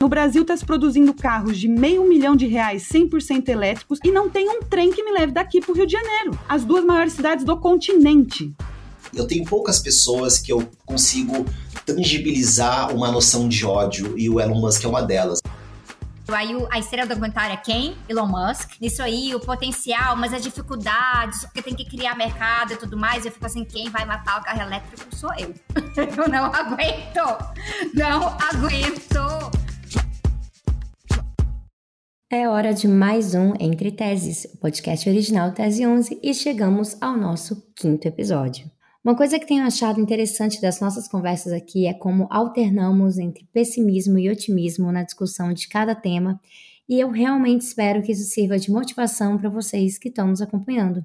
No 0.00 0.08
Brasil 0.08 0.42
está 0.42 0.56
se 0.56 0.64
produzindo 0.64 1.12
carros 1.12 1.58
de 1.58 1.66
meio 1.66 2.06
milhão 2.06 2.36
de 2.36 2.46
reais 2.46 2.88
100% 2.88 3.48
elétricos 3.48 3.98
e 4.04 4.12
não 4.12 4.30
tem 4.30 4.48
um 4.48 4.62
trem 4.62 4.92
que 4.92 5.02
me 5.02 5.10
leve 5.10 5.32
daqui 5.32 5.60
para 5.60 5.72
o 5.72 5.74
Rio 5.74 5.86
de 5.86 5.92
Janeiro, 5.92 6.38
as 6.48 6.64
duas 6.64 6.84
maiores 6.84 7.14
cidades 7.14 7.44
do 7.44 7.56
continente. 7.56 8.54
Eu 9.12 9.26
tenho 9.26 9.44
poucas 9.44 9.80
pessoas 9.80 10.38
que 10.38 10.52
eu 10.52 10.68
consigo 10.86 11.44
tangibilizar 11.84 12.94
uma 12.94 13.10
noção 13.10 13.48
de 13.48 13.66
ódio 13.66 14.16
e 14.16 14.30
o 14.30 14.40
Elon 14.40 14.60
Musk 14.60 14.84
é 14.84 14.88
uma 14.88 15.02
delas. 15.02 15.40
Aí 16.28 16.54
a 16.70 16.78
estrela 16.78 17.06
do 17.06 17.14
documentário 17.14 17.54
é 17.54 17.56
quem? 17.56 17.96
Elon 18.08 18.26
Musk. 18.26 18.72
Isso 18.80 19.02
aí, 19.02 19.34
o 19.34 19.40
potencial, 19.40 20.14
mas 20.14 20.32
as 20.32 20.42
dificuldades, 20.42 21.40
porque 21.40 21.62
tem 21.62 21.74
que 21.74 21.86
criar 21.86 22.14
mercado 22.14 22.74
e 22.74 22.76
tudo 22.76 22.96
mais. 22.96 23.24
Eu 23.24 23.32
fico 23.32 23.46
assim, 23.46 23.64
quem 23.64 23.88
vai 23.88 24.04
matar 24.04 24.38
o 24.38 24.44
carro 24.44 24.60
elétrico 24.60 25.16
sou 25.16 25.30
eu. 25.38 25.54
Eu 25.96 26.28
não 26.28 26.44
aguento. 26.44 27.54
Não 27.94 28.36
aguento. 28.38 29.67
É 32.30 32.46
hora 32.46 32.74
de 32.74 32.86
mais 32.86 33.34
um 33.34 33.54
Entre 33.58 33.90
Teses, 33.90 34.44
o 34.52 34.58
podcast 34.58 35.08
original 35.08 35.50
Tese 35.52 35.86
11, 35.86 36.20
e 36.22 36.34
chegamos 36.34 36.94
ao 37.00 37.16
nosso 37.16 37.72
quinto 37.74 38.06
episódio. 38.06 38.70
Uma 39.02 39.16
coisa 39.16 39.38
que 39.38 39.46
tenho 39.46 39.64
achado 39.64 39.98
interessante 39.98 40.60
das 40.60 40.78
nossas 40.78 41.08
conversas 41.08 41.54
aqui 41.54 41.86
é 41.86 41.94
como 41.94 42.28
alternamos 42.30 43.16
entre 43.16 43.48
pessimismo 43.50 44.18
e 44.18 44.28
otimismo 44.28 44.92
na 44.92 45.04
discussão 45.04 45.54
de 45.54 45.68
cada 45.68 45.94
tema, 45.94 46.38
e 46.86 47.00
eu 47.00 47.10
realmente 47.10 47.62
espero 47.62 48.02
que 48.02 48.12
isso 48.12 48.24
sirva 48.24 48.58
de 48.58 48.70
motivação 48.70 49.38
para 49.38 49.48
vocês 49.48 49.96
que 49.96 50.10
estão 50.10 50.28
nos 50.28 50.42
acompanhando. 50.42 51.02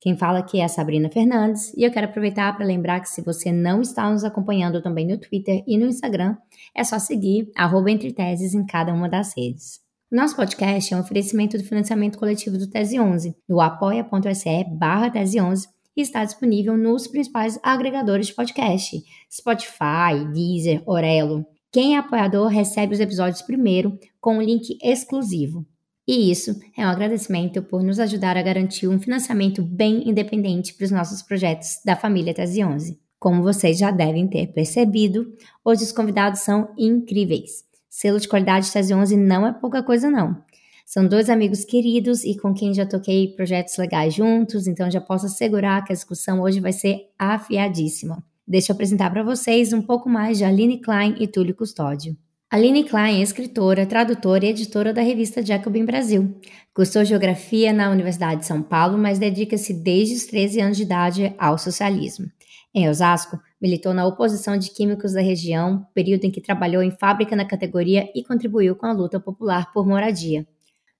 Quem 0.00 0.16
fala 0.16 0.38
aqui 0.38 0.60
é 0.60 0.64
a 0.64 0.68
Sabrina 0.68 1.10
Fernandes, 1.10 1.70
e 1.76 1.84
eu 1.84 1.90
quero 1.90 2.06
aproveitar 2.06 2.56
para 2.56 2.64
lembrar 2.64 3.00
que 3.00 3.10
se 3.10 3.20
você 3.20 3.52
não 3.52 3.82
está 3.82 4.10
nos 4.10 4.24
acompanhando 4.24 4.80
também 4.80 5.06
no 5.06 5.18
Twitter 5.18 5.62
e 5.66 5.76
no 5.76 5.84
Instagram, 5.84 6.34
é 6.74 6.82
só 6.82 6.98
seguir 6.98 7.52
arroba 7.54 7.90
Entre 7.90 8.10
Teses 8.10 8.54
em 8.54 8.64
cada 8.64 8.94
uma 8.94 9.06
das 9.06 9.36
redes. 9.36 9.84
Nosso 10.10 10.36
podcast 10.36 10.94
é 10.94 10.96
um 10.96 11.00
oferecimento 11.00 11.58
do 11.58 11.64
financiamento 11.64 12.16
coletivo 12.16 12.56
do 12.56 12.68
Tese 12.68 12.98
11, 13.00 13.34
no 13.48 13.60
apoia.se 13.60 14.64
barra 14.78 15.10
Tese 15.10 15.40
11, 15.40 15.66
e 15.96 16.00
está 16.00 16.24
disponível 16.24 16.76
nos 16.76 17.08
principais 17.08 17.58
agregadores 17.60 18.28
de 18.28 18.34
podcast: 18.34 19.02
Spotify, 19.28 20.24
Deezer, 20.32 20.80
Orelo. 20.86 21.44
Quem 21.72 21.96
é 21.96 21.98
apoiador 21.98 22.46
recebe 22.46 22.94
os 22.94 23.00
episódios 23.00 23.42
primeiro 23.42 23.98
com 24.20 24.38
um 24.38 24.42
link 24.42 24.78
exclusivo. 24.80 25.66
E 26.06 26.30
isso 26.30 26.54
é 26.78 26.86
um 26.86 26.90
agradecimento 26.90 27.60
por 27.60 27.82
nos 27.82 27.98
ajudar 27.98 28.36
a 28.36 28.42
garantir 28.42 28.86
um 28.86 29.00
financiamento 29.00 29.60
bem 29.60 30.08
independente 30.08 30.72
para 30.72 30.84
os 30.84 30.92
nossos 30.92 31.20
projetos 31.20 31.80
da 31.84 31.96
família 31.96 32.32
Tese 32.32 32.62
11. 32.62 32.96
Como 33.18 33.42
vocês 33.42 33.76
já 33.76 33.90
devem 33.90 34.28
ter 34.28 34.52
percebido, 34.52 35.34
hoje 35.64 35.82
os 35.82 35.90
convidados 35.90 36.42
são 36.42 36.72
incríveis. 36.78 37.65
Selo 37.96 38.20
de 38.20 38.28
qualidade 38.28 38.70
Tese 38.70 38.92
11 38.92 39.16
não 39.16 39.46
é 39.46 39.54
pouca 39.54 39.82
coisa 39.82 40.10
não. 40.10 40.36
São 40.84 41.08
dois 41.08 41.30
amigos 41.30 41.64
queridos 41.64 42.24
e 42.24 42.36
com 42.36 42.52
quem 42.52 42.74
já 42.74 42.84
toquei 42.84 43.28
projetos 43.28 43.74
legais 43.78 44.12
juntos, 44.12 44.66
então 44.66 44.90
já 44.90 45.00
posso 45.00 45.24
assegurar 45.24 45.82
que 45.82 45.94
a 45.94 45.96
discussão 45.96 46.42
hoje 46.42 46.60
vai 46.60 46.74
ser 46.74 47.08
afiadíssima. 47.18 48.22
Deixa 48.46 48.70
eu 48.70 48.74
apresentar 48.74 49.08
para 49.08 49.22
vocês 49.22 49.72
um 49.72 49.80
pouco 49.80 50.10
mais 50.10 50.36
de 50.36 50.44
Aline 50.44 50.78
Klein 50.78 51.16
e 51.18 51.26
Túlio 51.26 51.54
Custódio. 51.54 52.14
Aline 52.50 52.84
Klein 52.84 53.20
é 53.20 53.22
escritora, 53.22 53.86
tradutora 53.86 54.44
e 54.44 54.50
editora 54.50 54.92
da 54.92 55.00
revista 55.00 55.42
Jacobin 55.42 55.86
Brasil. 55.86 56.38
Cursou 56.74 57.02
geografia 57.02 57.72
na 57.72 57.90
Universidade 57.90 58.42
de 58.42 58.46
São 58.46 58.60
Paulo, 58.60 58.98
mas 58.98 59.18
dedica-se 59.18 59.72
desde 59.72 60.16
os 60.16 60.26
13 60.26 60.60
anos 60.60 60.76
de 60.76 60.82
idade 60.82 61.34
ao 61.38 61.56
socialismo. 61.56 62.26
Em 62.74 62.90
Osasco, 62.90 63.40
militou 63.60 63.94
na 63.94 64.06
oposição 64.06 64.56
de 64.56 64.70
químicos 64.70 65.12
da 65.12 65.20
região, 65.20 65.86
período 65.94 66.24
em 66.24 66.30
que 66.30 66.40
trabalhou 66.40 66.82
em 66.82 66.90
fábrica 66.90 67.34
na 67.34 67.44
categoria 67.44 68.08
e 68.14 68.22
contribuiu 68.22 68.76
com 68.76 68.86
a 68.86 68.92
luta 68.92 69.18
popular 69.18 69.72
por 69.72 69.86
moradia. 69.86 70.46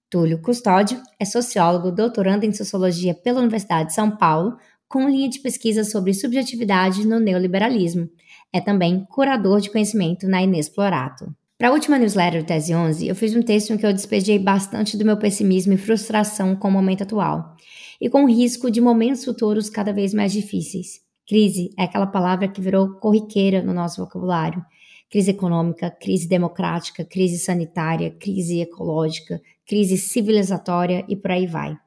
Túlio 0.09 0.41
Custódio 0.41 1.01
é 1.19 1.25
sociólogo, 1.25 1.91
doutorando 1.91 2.45
em 2.45 2.53
sociologia 2.53 3.13
pela 3.13 3.39
Universidade 3.39 3.89
de 3.89 3.95
São 3.95 4.09
Paulo, 4.09 4.57
com 4.87 5.09
linha 5.09 5.29
de 5.29 5.39
pesquisa 5.39 5.83
sobre 5.83 6.13
subjetividade 6.13 7.05
no 7.05 7.19
neoliberalismo. 7.19 8.09
É 8.53 8.61
também 8.61 9.05
curador 9.09 9.59
de 9.59 9.69
conhecimento 9.69 10.27
na 10.27 10.41
Inexplorato. 10.41 11.35
Para 11.57 11.69
a 11.69 11.71
última 11.71 11.97
newsletter 11.97 12.43
do 12.43 12.47
Tese 12.47 12.73
11, 12.73 13.07
eu 13.07 13.15
fiz 13.15 13.35
um 13.35 13.41
texto 13.41 13.71
em 13.73 13.77
que 13.77 13.85
eu 13.85 13.91
despejei 13.91 14.39
bastante 14.39 14.95
do 14.95 15.03
meu 15.03 15.17
pessimismo 15.17 15.73
e 15.73 15.77
frustração 15.77 16.55
com 16.55 16.67
o 16.67 16.71
momento 16.71 17.01
atual, 17.01 17.55
e 17.99 18.09
com 18.09 18.23
o 18.23 18.29
risco 18.29 18.69
de 18.71 18.79
momentos 18.79 19.25
futuros 19.25 19.69
cada 19.69 19.91
vez 19.91 20.13
mais 20.13 20.31
difíceis. 20.31 21.06
Crise 21.27 21.73
é 21.77 21.83
aquela 21.83 22.07
palavra 22.07 22.47
que 22.47 22.61
virou 22.61 22.95
corriqueira 22.95 23.61
no 23.61 23.73
nosso 23.73 24.01
vocabulário. 24.01 24.65
Crise 25.09 25.31
econômica, 25.31 25.91
crise 25.91 26.27
democrática, 26.27 27.03
crise 27.03 27.37
sanitária, 27.37 28.11
crise 28.11 28.61
ecológica, 28.61 29.41
crise 29.65 29.97
civilizatória 29.97 31.03
e 31.07 31.17
por 31.17 31.31
aí 31.31 31.45
vai. 31.45 31.77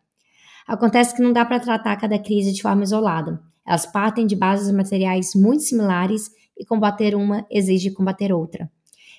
Acontece 0.68 1.14
que 1.16 1.22
não 1.22 1.32
dá 1.32 1.44
para 1.44 1.58
tratar 1.58 1.96
cada 1.96 2.18
crise 2.18 2.52
de 2.52 2.60
forma 2.60 2.82
isolada. 2.82 3.42
Elas 3.66 3.86
partem 3.86 4.26
de 4.26 4.36
bases 4.36 4.70
materiais 4.70 5.34
muito 5.34 5.62
similares 5.62 6.30
e 6.58 6.64
combater 6.64 7.14
uma 7.14 7.46
exige 7.50 7.90
combater 7.90 8.32
outra. 8.32 8.70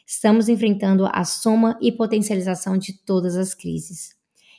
Estamos 0.05 0.49
enfrentando 0.49 1.07
a 1.11 1.23
soma 1.23 1.77
e 1.81 1.91
potencialização 1.91 2.77
de 2.77 2.93
todas 2.93 3.35
as 3.35 3.55
crises. 3.55 4.15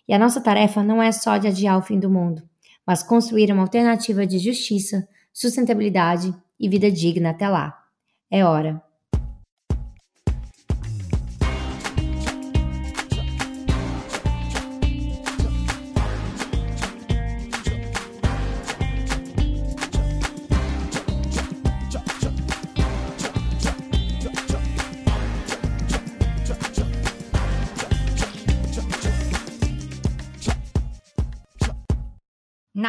E 0.08 0.12
a 0.12 0.18
nossa 0.18 0.40
tarefa 0.40 0.82
não 0.82 1.00
é 1.00 1.12
só 1.12 1.36
de 1.38 1.46
adiar 1.46 1.78
o 1.78 1.82
fim 1.82 2.00
do 2.00 2.10
mundo, 2.10 2.42
mas 2.84 3.02
construir 3.02 3.52
uma 3.52 3.62
alternativa 3.62 4.26
de 4.26 4.38
justiça, 4.38 5.06
sustentabilidade 5.32 6.34
e 6.58 6.68
vida 6.68 6.90
digna 6.90 7.30
até 7.30 7.48
lá. 7.48 7.82
É 8.30 8.44
hora. 8.44 8.82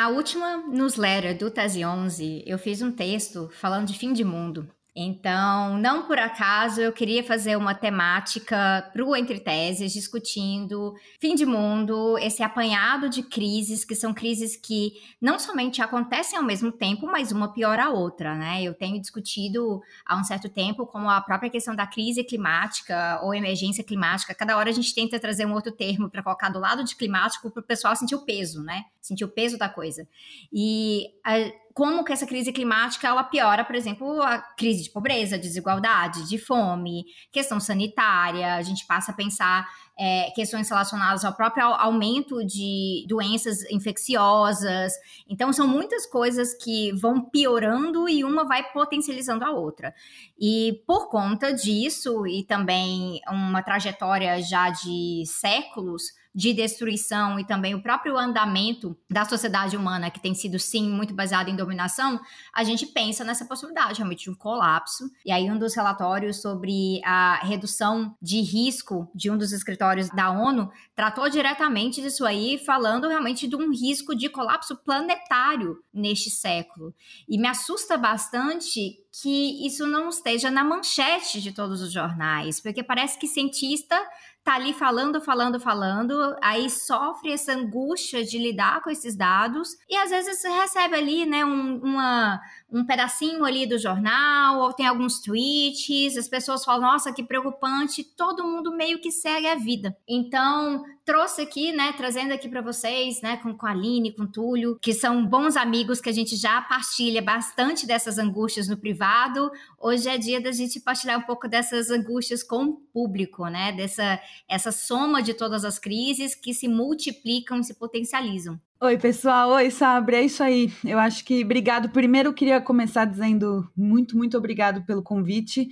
Na 0.04 0.10
última 0.10 0.58
newsletter 0.68 1.38
do 1.38 1.50
Tese 1.50 1.86
11, 1.86 2.44
eu 2.46 2.60
fiz 2.60 2.82
um 2.82 2.92
texto 2.92 3.50
falando 3.54 3.88
de 3.88 3.98
fim 3.98 4.12
de 4.12 4.26
mundo. 4.26 4.70
Então, 4.96 5.76
não 5.80 6.06
por 6.06 6.20
acaso, 6.20 6.80
eu 6.80 6.94
queria 6.94 7.24
fazer 7.24 7.56
uma 7.58 7.74
temática 7.74 8.88
para 8.94 9.04
o 9.04 9.16
Entre 9.16 9.40
Teses, 9.40 9.92
discutindo 9.92 10.94
fim 11.20 11.34
de 11.34 11.48
mundo, 11.48 12.16
esse 12.20 12.44
apanhado 12.44 13.10
de 13.10 13.24
crises, 13.24 13.84
que 13.84 13.96
são 13.96 14.14
crises 14.14 14.56
que 14.56 14.94
não 15.20 15.40
somente 15.40 15.82
acontecem 15.82 16.38
ao 16.38 16.46
mesmo 16.46 16.72
tempo, 16.72 17.08
mas 17.08 17.32
uma 17.32 17.52
pior 17.52 17.80
a 17.80 17.90
outra, 17.90 18.36
né? 18.36 18.62
Eu 18.62 18.76
tenho 18.76 19.02
discutido 19.02 19.82
há 20.06 20.16
um 20.16 20.24
certo 20.24 20.48
tempo 20.48 20.86
como 20.86 21.10
a 21.10 21.20
própria 21.22 21.50
questão 21.50 21.76
da 21.76 21.88
crise 21.88 22.24
climática 22.24 23.20
ou 23.24 23.34
emergência 23.34 23.84
climática. 23.84 24.36
Cada 24.36 24.56
hora 24.56 24.70
a 24.70 24.74
gente 24.74 24.94
tenta 24.94 25.20
trazer 25.20 25.48
um 25.48 25.54
outro 25.54 25.72
termo 25.72 26.08
para 26.08 26.22
colocar 26.22 26.50
do 26.50 26.60
lado 26.60 26.84
de 26.84 26.96
climático 26.96 27.50
para 27.50 27.62
o 27.62 27.66
pessoal 27.66 27.96
sentir 27.96 28.14
o 28.14 28.26
peso, 28.26 28.62
né? 28.62 28.86
Sentir 29.02 29.26
o 29.26 29.30
peso 29.30 29.58
da 29.58 29.68
coisa. 29.68 30.08
E 30.52 31.08
a, 31.26 31.34
como 31.74 32.04
que 32.04 32.14
essa 32.14 32.26
crise 32.26 32.52
climática 32.52 33.08
ela 33.08 33.24
piora, 33.24 33.66
por 33.66 33.76
exemplo, 33.76 34.22
a 34.22 34.38
crise 34.40 34.84
de 34.84 34.90
pobreza, 34.92 35.38
desigualdade, 35.38 36.28
de 36.30 36.38
fome, 36.38 37.06
questão 37.32 37.60
sanitária. 37.60 38.56
A 38.56 38.62
gente 38.62 38.86
passa 38.86 39.12
a 39.12 39.16
pensar 39.16 39.68
é, 39.98 40.32
questões 40.36 40.70
relacionadas 40.70 41.26
ao 41.26 41.34
próprio 41.34 41.66
aumento 41.66 42.46
de 42.46 43.06
doenças 43.08 43.64
infecciosas. 43.72 44.94
Então, 45.28 45.52
são 45.52 45.68
muitas 45.68 46.06
coisas 46.06 46.54
que 46.54 46.92
vão 46.94 47.22
piorando 47.22 48.08
e 48.08 48.24
uma 48.24 48.46
vai 48.46 48.72
potencializando 48.72 49.44
a 49.44 49.52
outra. 49.52 49.94
E 50.40 50.84
por 50.86 51.10
conta 51.10 51.54
disso, 51.54 52.28
e 52.28 52.44
também 52.44 53.20
uma 53.28 53.64
trajetória 53.64 54.42
já 54.42 54.70
de 54.70 55.24
séculos, 55.26 56.04
de 56.34 56.54
destruição 56.54 57.40
e 57.40 57.46
também 57.46 57.76
o 57.76 57.82
próprio 57.82 58.18
andamento 58.18 58.98
da 59.10 59.24
sociedade 59.24 59.78
humana, 59.78 60.10
que 60.10 60.20
tem 60.20 60.34
sido, 60.34 60.58
sim, 60.58 60.90
muito 60.90 61.14
baseado 61.14 61.50
em 61.50 61.56
dominação, 61.56 62.20
a 62.54 62.64
gente 62.64 62.88
pensa 62.88 63.24
nessa 63.24 63.46
possibilidade 63.46 64.00
realmente 64.00 64.24
de 64.24 64.32
um 64.32 64.36
colapso. 64.36 65.10
E 65.26 65.32
aí, 65.32 65.50
um 65.50 65.58
dos 65.58 65.76
relatórios 65.76 66.42
sobre 66.42 67.02
a 67.04 67.40
redução 67.44 68.16
de 68.22 68.42
risco 68.42 69.10
de 69.14 69.30
um 69.30 69.38
dos 69.38 69.52
escritórios 69.52 70.10
da 70.10 70.32
ONU 70.32 70.72
tratou 70.96 71.30
diretamente 71.30 72.02
disso 72.02 72.26
aí, 72.26 72.58
falando 72.58 73.08
realmente 73.08 73.48
de 73.48 73.56
um 73.56 73.72
risco 73.72 74.16
de 74.16 74.30
colapso 74.30 74.76
planetário 74.78 75.78
neste 75.94 76.30
século. 76.30 76.94
E 77.28 77.38
me 77.38 77.48
assusta 77.48 77.98
bastante 77.98 79.04
que 79.22 79.66
isso 79.66 79.86
não 79.86 80.10
esteja 80.10 80.50
na 80.50 80.64
manchete 80.64 81.40
de 81.40 81.52
todos 81.52 81.82
os 81.82 81.94
jornais, 81.94 82.60
porque 82.60 82.82
parece 82.82 83.20
que 83.20 83.28
cientista 83.28 83.96
tá 84.44 84.56
ali 84.56 84.74
falando, 84.74 85.22
falando, 85.22 85.60
falando, 85.60 86.36
aí 86.42 86.70
sofre 86.70 87.32
essa 87.32 87.54
angústia 87.54 88.24
de 88.26 88.38
lidar 88.38 88.82
com 88.82 88.90
esses 88.90 89.16
dados 89.16 89.78
e 89.90 89.96
às 89.96 90.10
vezes 90.10 90.44
recebe 90.44 90.96
ali, 90.96 91.26
né, 91.26 91.46
um, 91.46 91.78
uma, 91.78 92.42
um 92.74 92.84
pedacinho 92.84 93.46
ali 93.46 93.68
do 93.68 93.78
jornal, 93.78 94.60
ou 94.60 94.74
tem 94.74 94.88
alguns 94.88 95.22
tweets, 95.22 96.18
as 96.18 96.28
pessoas 96.28 96.66
falam, 96.66 96.82
nossa, 96.82 97.14
que 97.14 97.24
preocupante, 97.24 98.04
todo 98.04 98.44
mundo 98.44 98.76
meio 98.76 99.00
que 99.00 99.12
segue 99.12 99.48
a 99.48 99.56
vida. 99.56 99.96
Então, 100.08 100.84
trouxe 101.06 101.42
aqui, 101.42 101.72
né, 101.72 101.94
trazendo 101.96 102.34
aqui 102.34 102.50
para 102.50 102.62
vocês, 102.62 103.22
né, 103.22 103.38
com, 103.38 103.56
com 103.56 103.68
a 103.68 103.72
Aline, 103.72 104.12
com 104.12 104.24
o 104.24 104.28
Túlio, 104.28 104.80
que 104.82 104.94
são 104.94 105.26
bons 105.26 105.56
amigos 105.56 106.02
que 106.02 106.10
a 106.10 106.14
gente 106.14 106.36
já 106.36 106.62
partilha 106.62 107.22
bastante 107.22 107.86
dessas 107.86 108.18
angústias 108.18 108.68
no 108.68 108.78
privado. 108.78 109.52
Hoje 109.80 110.10
é 110.10 110.18
dia 110.18 110.42
da 110.42 110.52
gente 110.52 110.80
partilhar 110.80 111.20
um 111.20 111.24
pouco 111.24 111.48
dessas 111.48 111.92
angústias 111.92 112.42
com 112.42 112.64
o 112.64 112.74
público, 112.94 113.46
né, 113.48 113.72
dessa 113.72 114.20
essa 114.48 114.72
soma 114.72 115.22
de 115.22 115.34
todas 115.34 115.64
as 115.64 115.78
crises 115.78 116.34
que 116.34 116.54
se 116.54 116.68
multiplicam 116.68 117.60
e 117.60 117.64
se 117.64 117.74
potencializam. 117.76 118.60
Oi, 118.84 118.98
pessoal. 118.98 119.52
Oi, 119.52 119.72
Sabre. 119.72 120.18
É 120.18 120.24
isso 120.24 120.44
aí. 120.44 120.70
Eu 120.84 121.00
acho 121.00 121.24
que 121.24 121.42
obrigado. 121.42 121.88
Primeiro, 121.88 122.28
eu 122.30 122.34
queria 122.34 122.60
começar 122.60 123.06
dizendo 123.06 123.66
muito, 123.74 124.18
muito 124.18 124.38
obrigado 124.38 124.84
pelo 124.86 125.02
convite. 125.02 125.70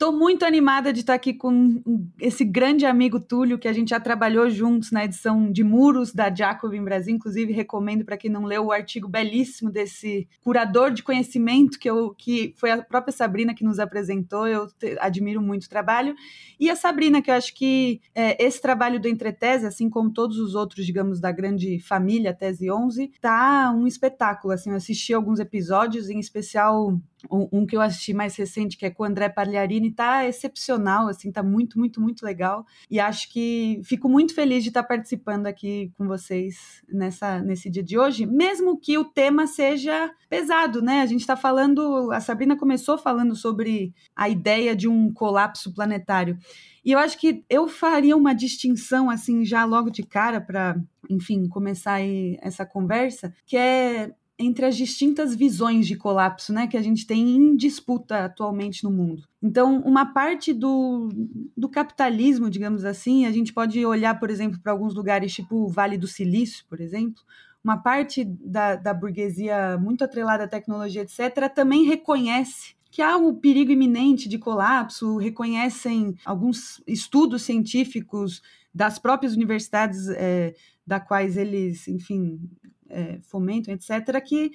Estou 0.00 0.12
muito 0.12 0.44
animada 0.44 0.92
de 0.92 1.00
estar 1.00 1.14
aqui 1.14 1.34
com 1.34 1.82
esse 2.20 2.44
grande 2.44 2.86
amigo 2.86 3.18
Túlio, 3.18 3.58
que 3.58 3.66
a 3.66 3.72
gente 3.72 3.88
já 3.88 3.98
trabalhou 3.98 4.48
juntos 4.48 4.92
na 4.92 5.04
edição 5.04 5.50
de 5.50 5.64
Muros 5.64 6.14
da 6.14 6.32
Jacobin 6.32 6.84
Brasil. 6.84 7.16
Inclusive, 7.16 7.52
recomendo 7.52 8.04
para 8.04 8.16
quem 8.16 8.30
não 8.30 8.44
leu 8.44 8.66
o 8.66 8.70
artigo 8.70 9.08
belíssimo 9.08 9.72
desse 9.72 10.28
curador 10.40 10.92
de 10.92 11.02
conhecimento, 11.02 11.80
que, 11.80 11.90
eu, 11.90 12.14
que 12.16 12.54
foi 12.56 12.70
a 12.70 12.80
própria 12.80 13.10
Sabrina 13.10 13.52
que 13.52 13.64
nos 13.64 13.80
apresentou. 13.80 14.46
Eu 14.46 14.68
te, 14.68 14.96
admiro 15.00 15.42
muito 15.42 15.64
o 15.64 15.68
trabalho. 15.68 16.14
E 16.60 16.70
a 16.70 16.76
Sabrina, 16.76 17.20
que 17.20 17.28
eu 17.28 17.34
acho 17.34 17.52
que 17.52 18.00
é, 18.14 18.40
esse 18.40 18.62
trabalho 18.62 19.00
do 19.00 19.08
Entretese, 19.08 19.66
assim 19.66 19.90
como 19.90 20.12
todos 20.12 20.38
os 20.38 20.54
outros, 20.54 20.86
digamos, 20.86 21.18
da 21.18 21.32
grande 21.32 21.80
família 21.80 22.32
Tese 22.32 22.70
11, 22.70 23.10
tá 23.20 23.74
um 23.76 23.84
espetáculo. 23.84 24.54
Assim, 24.54 24.70
eu 24.70 24.76
assisti 24.76 25.12
alguns 25.12 25.40
episódios, 25.40 26.08
em 26.08 26.20
especial 26.20 26.96
um, 27.30 27.66
que 27.66 27.76
eu 27.76 27.80
assisti 27.80 28.14
mais 28.14 28.36
recente, 28.36 28.76
que 28.76 28.86
é 28.86 28.90
com 28.90 29.02
o 29.02 29.06
André 29.06 29.28
Pagliarini, 29.28 29.90
tá 29.90 30.26
excepcional, 30.26 31.08
assim, 31.08 31.32
tá 31.32 31.42
muito, 31.42 31.78
muito, 31.78 32.00
muito 32.00 32.24
legal. 32.24 32.64
E 32.90 33.00
acho 33.00 33.30
que 33.32 33.80
fico 33.84 34.08
muito 34.08 34.34
feliz 34.34 34.62
de 34.62 34.70
estar 34.70 34.82
participando 34.82 35.46
aqui 35.46 35.92
com 35.96 36.06
vocês 36.06 36.82
nessa, 36.88 37.40
nesse 37.40 37.68
dia 37.70 37.82
de 37.82 37.98
hoje, 37.98 38.26
mesmo 38.26 38.78
que 38.78 38.96
o 38.96 39.04
tema 39.04 39.46
seja 39.46 40.10
pesado, 40.28 40.80
né? 40.82 41.00
A 41.00 41.06
gente 41.06 41.20
está 41.20 41.36
falando, 41.36 42.10
a 42.12 42.20
Sabrina 42.20 42.56
começou 42.56 42.98
falando 42.98 43.34
sobre 43.34 43.92
a 44.14 44.28
ideia 44.28 44.76
de 44.76 44.88
um 44.88 45.12
colapso 45.12 45.72
planetário. 45.72 46.38
E 46.84 46.92
eu 46.92 46.98
acho 46.98 47.18
que 47.18 47.44
eu 47.50 47.68
faria 47.68 48.16
uma 48.16 48.34
distinção, 48.34 49.10
assim, 49.10 49.44
já 49.44 49.64
logo 49.64 49.90
de 49.90 50.02
cara, 50.02 50.40
para, 50.40 50.80
enfim, 51.10 51.48
começar 51.48 52.00
essa 52.40 52.64
conversa, 52.64 53.34
que 53.44 53.56
é 53.56 54.10
entre 54.38 54.64
as 54.64 54.76
distintas 54.76 55.34
visões 55.34 55.86
de 55.86 55.96
colapso 55.96 56.52
né, 56.52 56.66
que 56.68 56.76
a 56.76 56.82
gente 56.82 57.06
tem 57.06 57.36
em 57.36 57.56
disputa 57.56 58.24
atualmente 58.24 58.84
no 58.84 58.90
mundo. 58.90 59.24
Então, 59.42 59.80
uma 59.80 60.06
parte 60.06 60.52
do, 60.52 61.08
do 61.56 61.68
capitalismo, 61.68 62.48
digamos 62.48 62.84
assim, 62.84 63.26
a 63.26 63.32
gente 63.32 63.52
pode 63.52 63.84
olhar, 63.84 64.18
por 64.20 64.30
exemplo, 64.30 64.60
para 64.60 64.70
alguns 64.70 64.94
lugares, 64.94 65.34
tipo 65.34 65.56
o 65.56 65.68
Vale 65.68 65.98
do 65.98 66.06
Silício, 66.06 66.64
por 66.68 66.80
exemplo, 66.80 67.20
uma 67.62 67.76
parte 67.76 68.24
da, 68.24 68.76
da 68.76 68.94
burguesia 68.94 69.76
muito 69.78 70.04
atrelada 70.04 70.44
à 70.44 70.48
tecnologia, 70.48 71.02
etc., 71.02 71.52
também 71.52 71.84
reconhece 71.84 72.76
que 72.90 73.02
há 73.02 73.16
o 73.16 73.34
perigo 73.34 73.70
iminente 73.70 74.28
de 74.28 74.38
colapso, 74.38 75.16
reconhecem 75.16 76.14
alguns 76.24 76.82
estudos 76.86 77.42
científicos 77.42 78.40
das 78.74 78.98
próprias 78.98 79.34
universidades 79.34 80.08
é, 80.08 80.54
da 80.86 80.98
quais 80.98 81.36
eles, 81.36 81.86
enfim, 81.86 82.40
é, 82.88 83.18
fomentam, 83.22 83.74
etc., 83.74 84.20
que, 84.24 84.52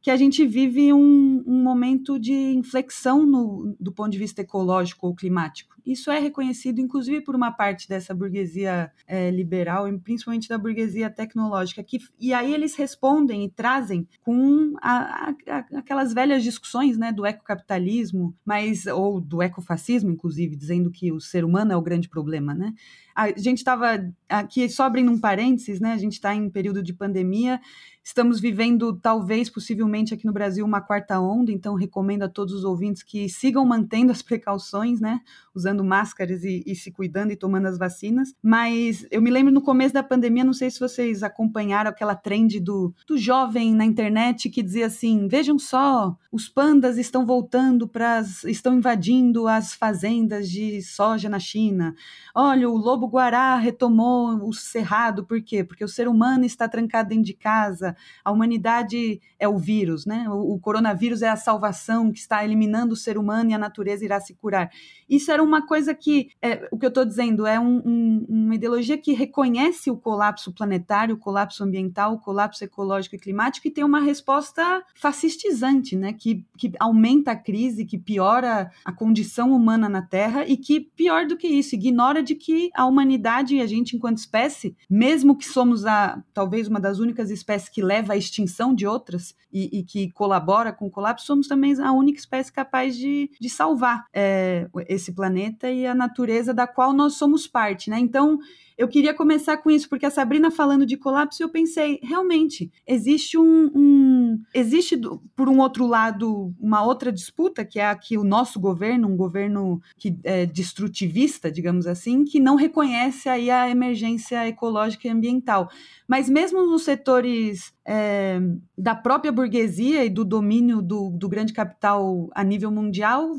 que 0.00 0.10
a 0.10 0.16
gente 0.16 0.46
vive 0.46 0.92
um, 0.92 1.42
um 1.46 1.62
momento 1.62 2.18
de 2.18 2.32
inflexão 2.32 3.24
no, 3.24 3.76
do 3.78 3.92
ponto 3.92 4.10
de 4.10 4.18
vista 4.18 4.42
ecológico 4.42 5.06
ou 5.06 5.14
climático. 5.14 5.75
Isso 5.86 6.10
é 6.10 6.18
reconhecido, 6.18 6.80
inclusive, 6.80 7.20
por 7.20 7.36
uma 7.36 7.52
parte 7.52 7.88
dessa 7.88 8.12
burguesia 8.12 8.90
é, 9.06 9.30
liberal, 9.30 9.86
e 9.88 9.96
principalmente 9.98 10.48
da 10.48 10.58
burguesia 10.58 11.08
tecnológica. 11.08 11.82
Que, 11.84 11.98
e 12.18 12.34
aí 12.34 12.52
eles 12.52 12.74
respondem 12.74 13.44
e 13.44 13.50
trazem 13.50 14.08
com 14.20 14.74
a, 14.82 15.30
a, 15.46 15.58
aquelas 15.78 16.12
velhas 16.12 16.42
discussões 16.42 16.98
né, 16.98 17.12
do 17.12 17.24
ecocapitalismo, 17.24 18.34
mas, 18.44 18.86
ou 18.86 19.20
do 19.20 19.40
ecofascismo, 19.40 20.10
inclusive, 20.10 20.56
dizendo 20.56 20.90
que 20.90 21.12
o 21.12 21.20
ser 21.20 21.44
humano 21.44 21.72
é 21.72 21.76
o 21.76 21.82
grande 21.82 22.08
problema, 22.08 22.52
né? 22.52 22.74
A 23.14 23.28
gente 23.30 23.58
estava 23.58 24.12
aqui, 24.28 24.68
só 24.68 24.82
abrindo 24.82 25.10
um 25.10 25.18
parênteses, 25.18 25.80
né? 25.80 25.94
A 25.94 25.96
gente 25.96 26.12
está 26.12 26.34
em 26.34 26.50
período 26.50 26.82
de 26.82 26.92
pandemia, 26.92 27.58
estamos 28.04 28.38
vivendo, 28.38 28.92
talvez, 28.92 29.48
possivelmente 29.48 30.12
aqui 30.12 30.26
no 30.26 30.34
Brasil, 30.34 30.66
uma 30.66 30.82
quarta 30.82 31.18
onda, 31.18 31.50
então 31.50 31.74
recomendo 31.74 32.24
a 32.24 32.28
todos 32.28 32.52
os 32.52 32.62
ouvintes 32.62 33.02
que 33.02 33.26
sigam 33.26 33.64
mantendo 33.64 34.12
as 34.12 34.20
precauções, 34.20 35.00
né? 35.00 35.22
Usando 35.54 35.75
máscaras 35.84 36.44
e, 36.44 36.62
e 36.66 36.74
se 36.74 36.90
cuidando 36.90 37.32
e 37.32 37.36
tomando 37.36 37.66
as 37.66 37.78
vacinas. 37.78 38.34
Mas 38.42 39.06
eu 39.10 39.20
me 39.20 39.30
lembro 39.30 39.52
no 39.52 39.62
começo 39.62 39.94
da 39.94 40.02
pandemia, 40.02 40.44
não 40.44 40.52
sei 40.52 40.70
se 40.70 40.80
vocês 40.80 41.22
acompanharam 41.22 41.90
aquela 41.90 42.14
trend 42.14 42.60
do, 42.60 42.94
do 43.06 43.16
jovem 43.18 43.74
na 43.74 43.84
internet 43.84 44.48
que 44.50 44.62
dizia 44.62 44.86
assim: 44.86 45.28
vejam 45.28 45.58
só, 45.58 46.16
os 46.30 46.48
pandas 46.48 46.98
estão 46.98 47.24
voltando 47.24 47.88
para 47.88 48.22
estão 48.46 48.74
invadindo 48.74 49.48
as 49.48 49.74
fazendas 49.74 50.48
de 50.50 50.82
soja 50.82 51.28
na 51.28 51.38
China. 51.38 51.94
Olha, 52.34 52.68
o 52.68 52.76
lobo 52.76 53.06
guará 53.06 53.56
retomou 53.56 54.46
o 54.46 54.52
cerrado, 54.52 55.24
por 55.24 55.42
quê? 55.42 55.64
Porque 55.64 55.84
o 55.84 55.88
ser 55.88 56.08
humano 56.08 56.44
está 56.44 56.68
trancado 56.68 57.08
dentro 57.08 57.24
de 57.24 57.34
casa, 57.34 57.96
a 58.24 58.30
humanidade 58.30 59.20
é 59.38 59.48
o 59.48 59.58
vírus, 59.58 60.06
né? 60.06 60.26
O, 60.28 60.54
o 60.54 60.58
coronavírus 60.58 61.22
é 61.22 61.28
a 61.28 61.36
salvação 61.36 62.12
que 62.12 62.18
está 62.18 62.44
eliminando 62.44 62.94
o 62.94 62.96
ser 62.96 63.18
humano 63.18 63.50
e 63.50 63.54
a 63.54 63.58
natureza 63.58 64.04
irá 64.04 64.20
se 64.20 64.34
curar. 64.34 64.70
Isso 65.08 65.30
era 65.30 65.42
uma 65.42 65.65
coisa 65.66 65.94
que, 65.94 66.30
é, 66.40 66.68
o 66.70 66.78
que 66.78 66.86
eu 66.86 66.88
estou 66.88 67.04
dizendo, 67.04 67.46
é 67.46 67.58
um, 67.60 67.82
um, 67.84 68.26
uma 68.28 68.54
ideologia 68.54 68.96
que 68.96 69.12
reconhece 69.12 69.90
o 69.90 69.96
colapso 69.96 70.52
planetário, 70.52 71.14
o 71.14 71.18
colapso 71.18 71.64
ambiental, 71.64 72.14
o 72.14 72.18
colapso 72.18 72.64
ecológico 72.64 73.16
e 73.16 73.18
climático 73.18 73.66
e 73.66 73.70
tem 73.70 73.84
uma 73.84 74.00
resposta 74.00 74.82
fascistizante, 74.94 75.96
né? 75.96 76.12
Que, 76.12 76.44
que 76.56 76.72
aumenta 76.78 77.32
a 77.32 77.36
crise, 77.36 77.84
que 77.84 77.98
piora 77.98 78.70
a 78.84 78.92
condição 78.92 79.52
humana 79.52 79.88
na 79.88 80.02
Terra 80.02 80.46
e 80.46 80.56
que, 80.56 80.80
pior 80.80 81.26
do 81.26 81.36
que 81.36 81.48
isso, 81.48 81.74
ignora 81.74 82.22
de 82.22 82.34
que 82.34 82.70
a 82.74 82.86
humanidade 82.86 83.56
e 83.56 83.60
a 83.60 83.66
gente, 83.66 83.96
enquanto 83.96 84.18
espécie, 84.18 84.76
mesmo 84.88 85.36
que 85.36 85.44
somos 85.44 85.84
a 85.84 86.22
talvez 86.32 86.68
uma 86.68 86.80
das 86.80 86.98
únicas 86.98 87.30
espécies 87.30 87.68
que 87.68 87.82
leva 87.82 88.12
à 88.12 88.16
extinção 88.16 88.74
de 88.74 88.86
outras 88.86 89.34
e, 89.52 89.80
e 89.80 89.82
que 89.82 90.10
colabora 90.12 90.72
com 90.72 90.86
o 90.86 90.90
colapso, 90.90 91.26
somos 91.26 91.48
também 91.48 91.74
a 91.80 91.92
única 91.92 92.18
espécie 92.18 92.52
capaz 92.52 92.96
de, 92.96 93.30
de 93.40 93.48
salvar 93.48 94.04
é, 94.12 94.68
esse 94.88 95.12
planeta 95.12 95.55
e 95.64 95.86
a 95.86 95.94
natureza 95.94 96.52
da 96.52 96.66
qual 96.66 96.92
nós 96.92 97.14
somos 97.14 97.46
parte, 97.46 97.90
né? 97.90 97.98
Então, 97.98 98.38
eu 98.78 98.88
queria 98.88 99.14
começar 99.14 99.56
com 99.56 99.70
isso, 99.70 99.88
porque 99.88 100.04
a 100.04 100.10
Sabrina 100.10 100.50
falando 100.50 100.84
de 100.84 100.96
colapso, 100.96 101.42
eu 101.42 101.48
pensei, 101.48 101.98
realmente, 102.02 102.70
existe 102.86 103.38
um. 103.38 103.70
um 103.74 104.40
existe, 104.52 105.00
por 105.34 105.48
um 105.48 105.60
outro 105.60 105.86
lado, 105.86 106.54
uma 106.60 106.84
outra 106.84 107.10
disputa, 107.10 107.64
que 107.64 107.80
é 107.80 107.86
a 107.86 107.94
que 107.94 108.18
o 108.18 108.24
nosso 108.24 108.60
governo, 108.60 109.08
um 109.08 109.16
governo 109.16 109.80
que 109.96 110.18
é 110.24 110.44
destrutivista, 110.44 111.50
digamos 111.50 111.86
assim, 111.86 112.24
que 112.24 112.38
não 112.38 112.54
reconhece 112.54 113.28
aí 113.28 113.50
a 113.50 113.70
emergência 113.70 114.46
ecológica 114.46 115.08
e 115.08 115.10
ambiental. 115.10 115.70
Mas 116.06 116.28
mesmo 116.28 116.66
nos 116.66 116.82
setores 116.82 117.72
é, 117.86 118.38
da 118.76 118.94
própria 118.94 119.32
burguesia 119.32 120.04
e 120.04 120.10
do 120.10 120.24
domínio 120.24 120.82
do, 120.82 121.10
do 121.10 121.28
grande 121.28 121.52
capital 121.52 122.28
a 122.34 122.44
nível 122.44 122.70
mundial, 122.70 123.36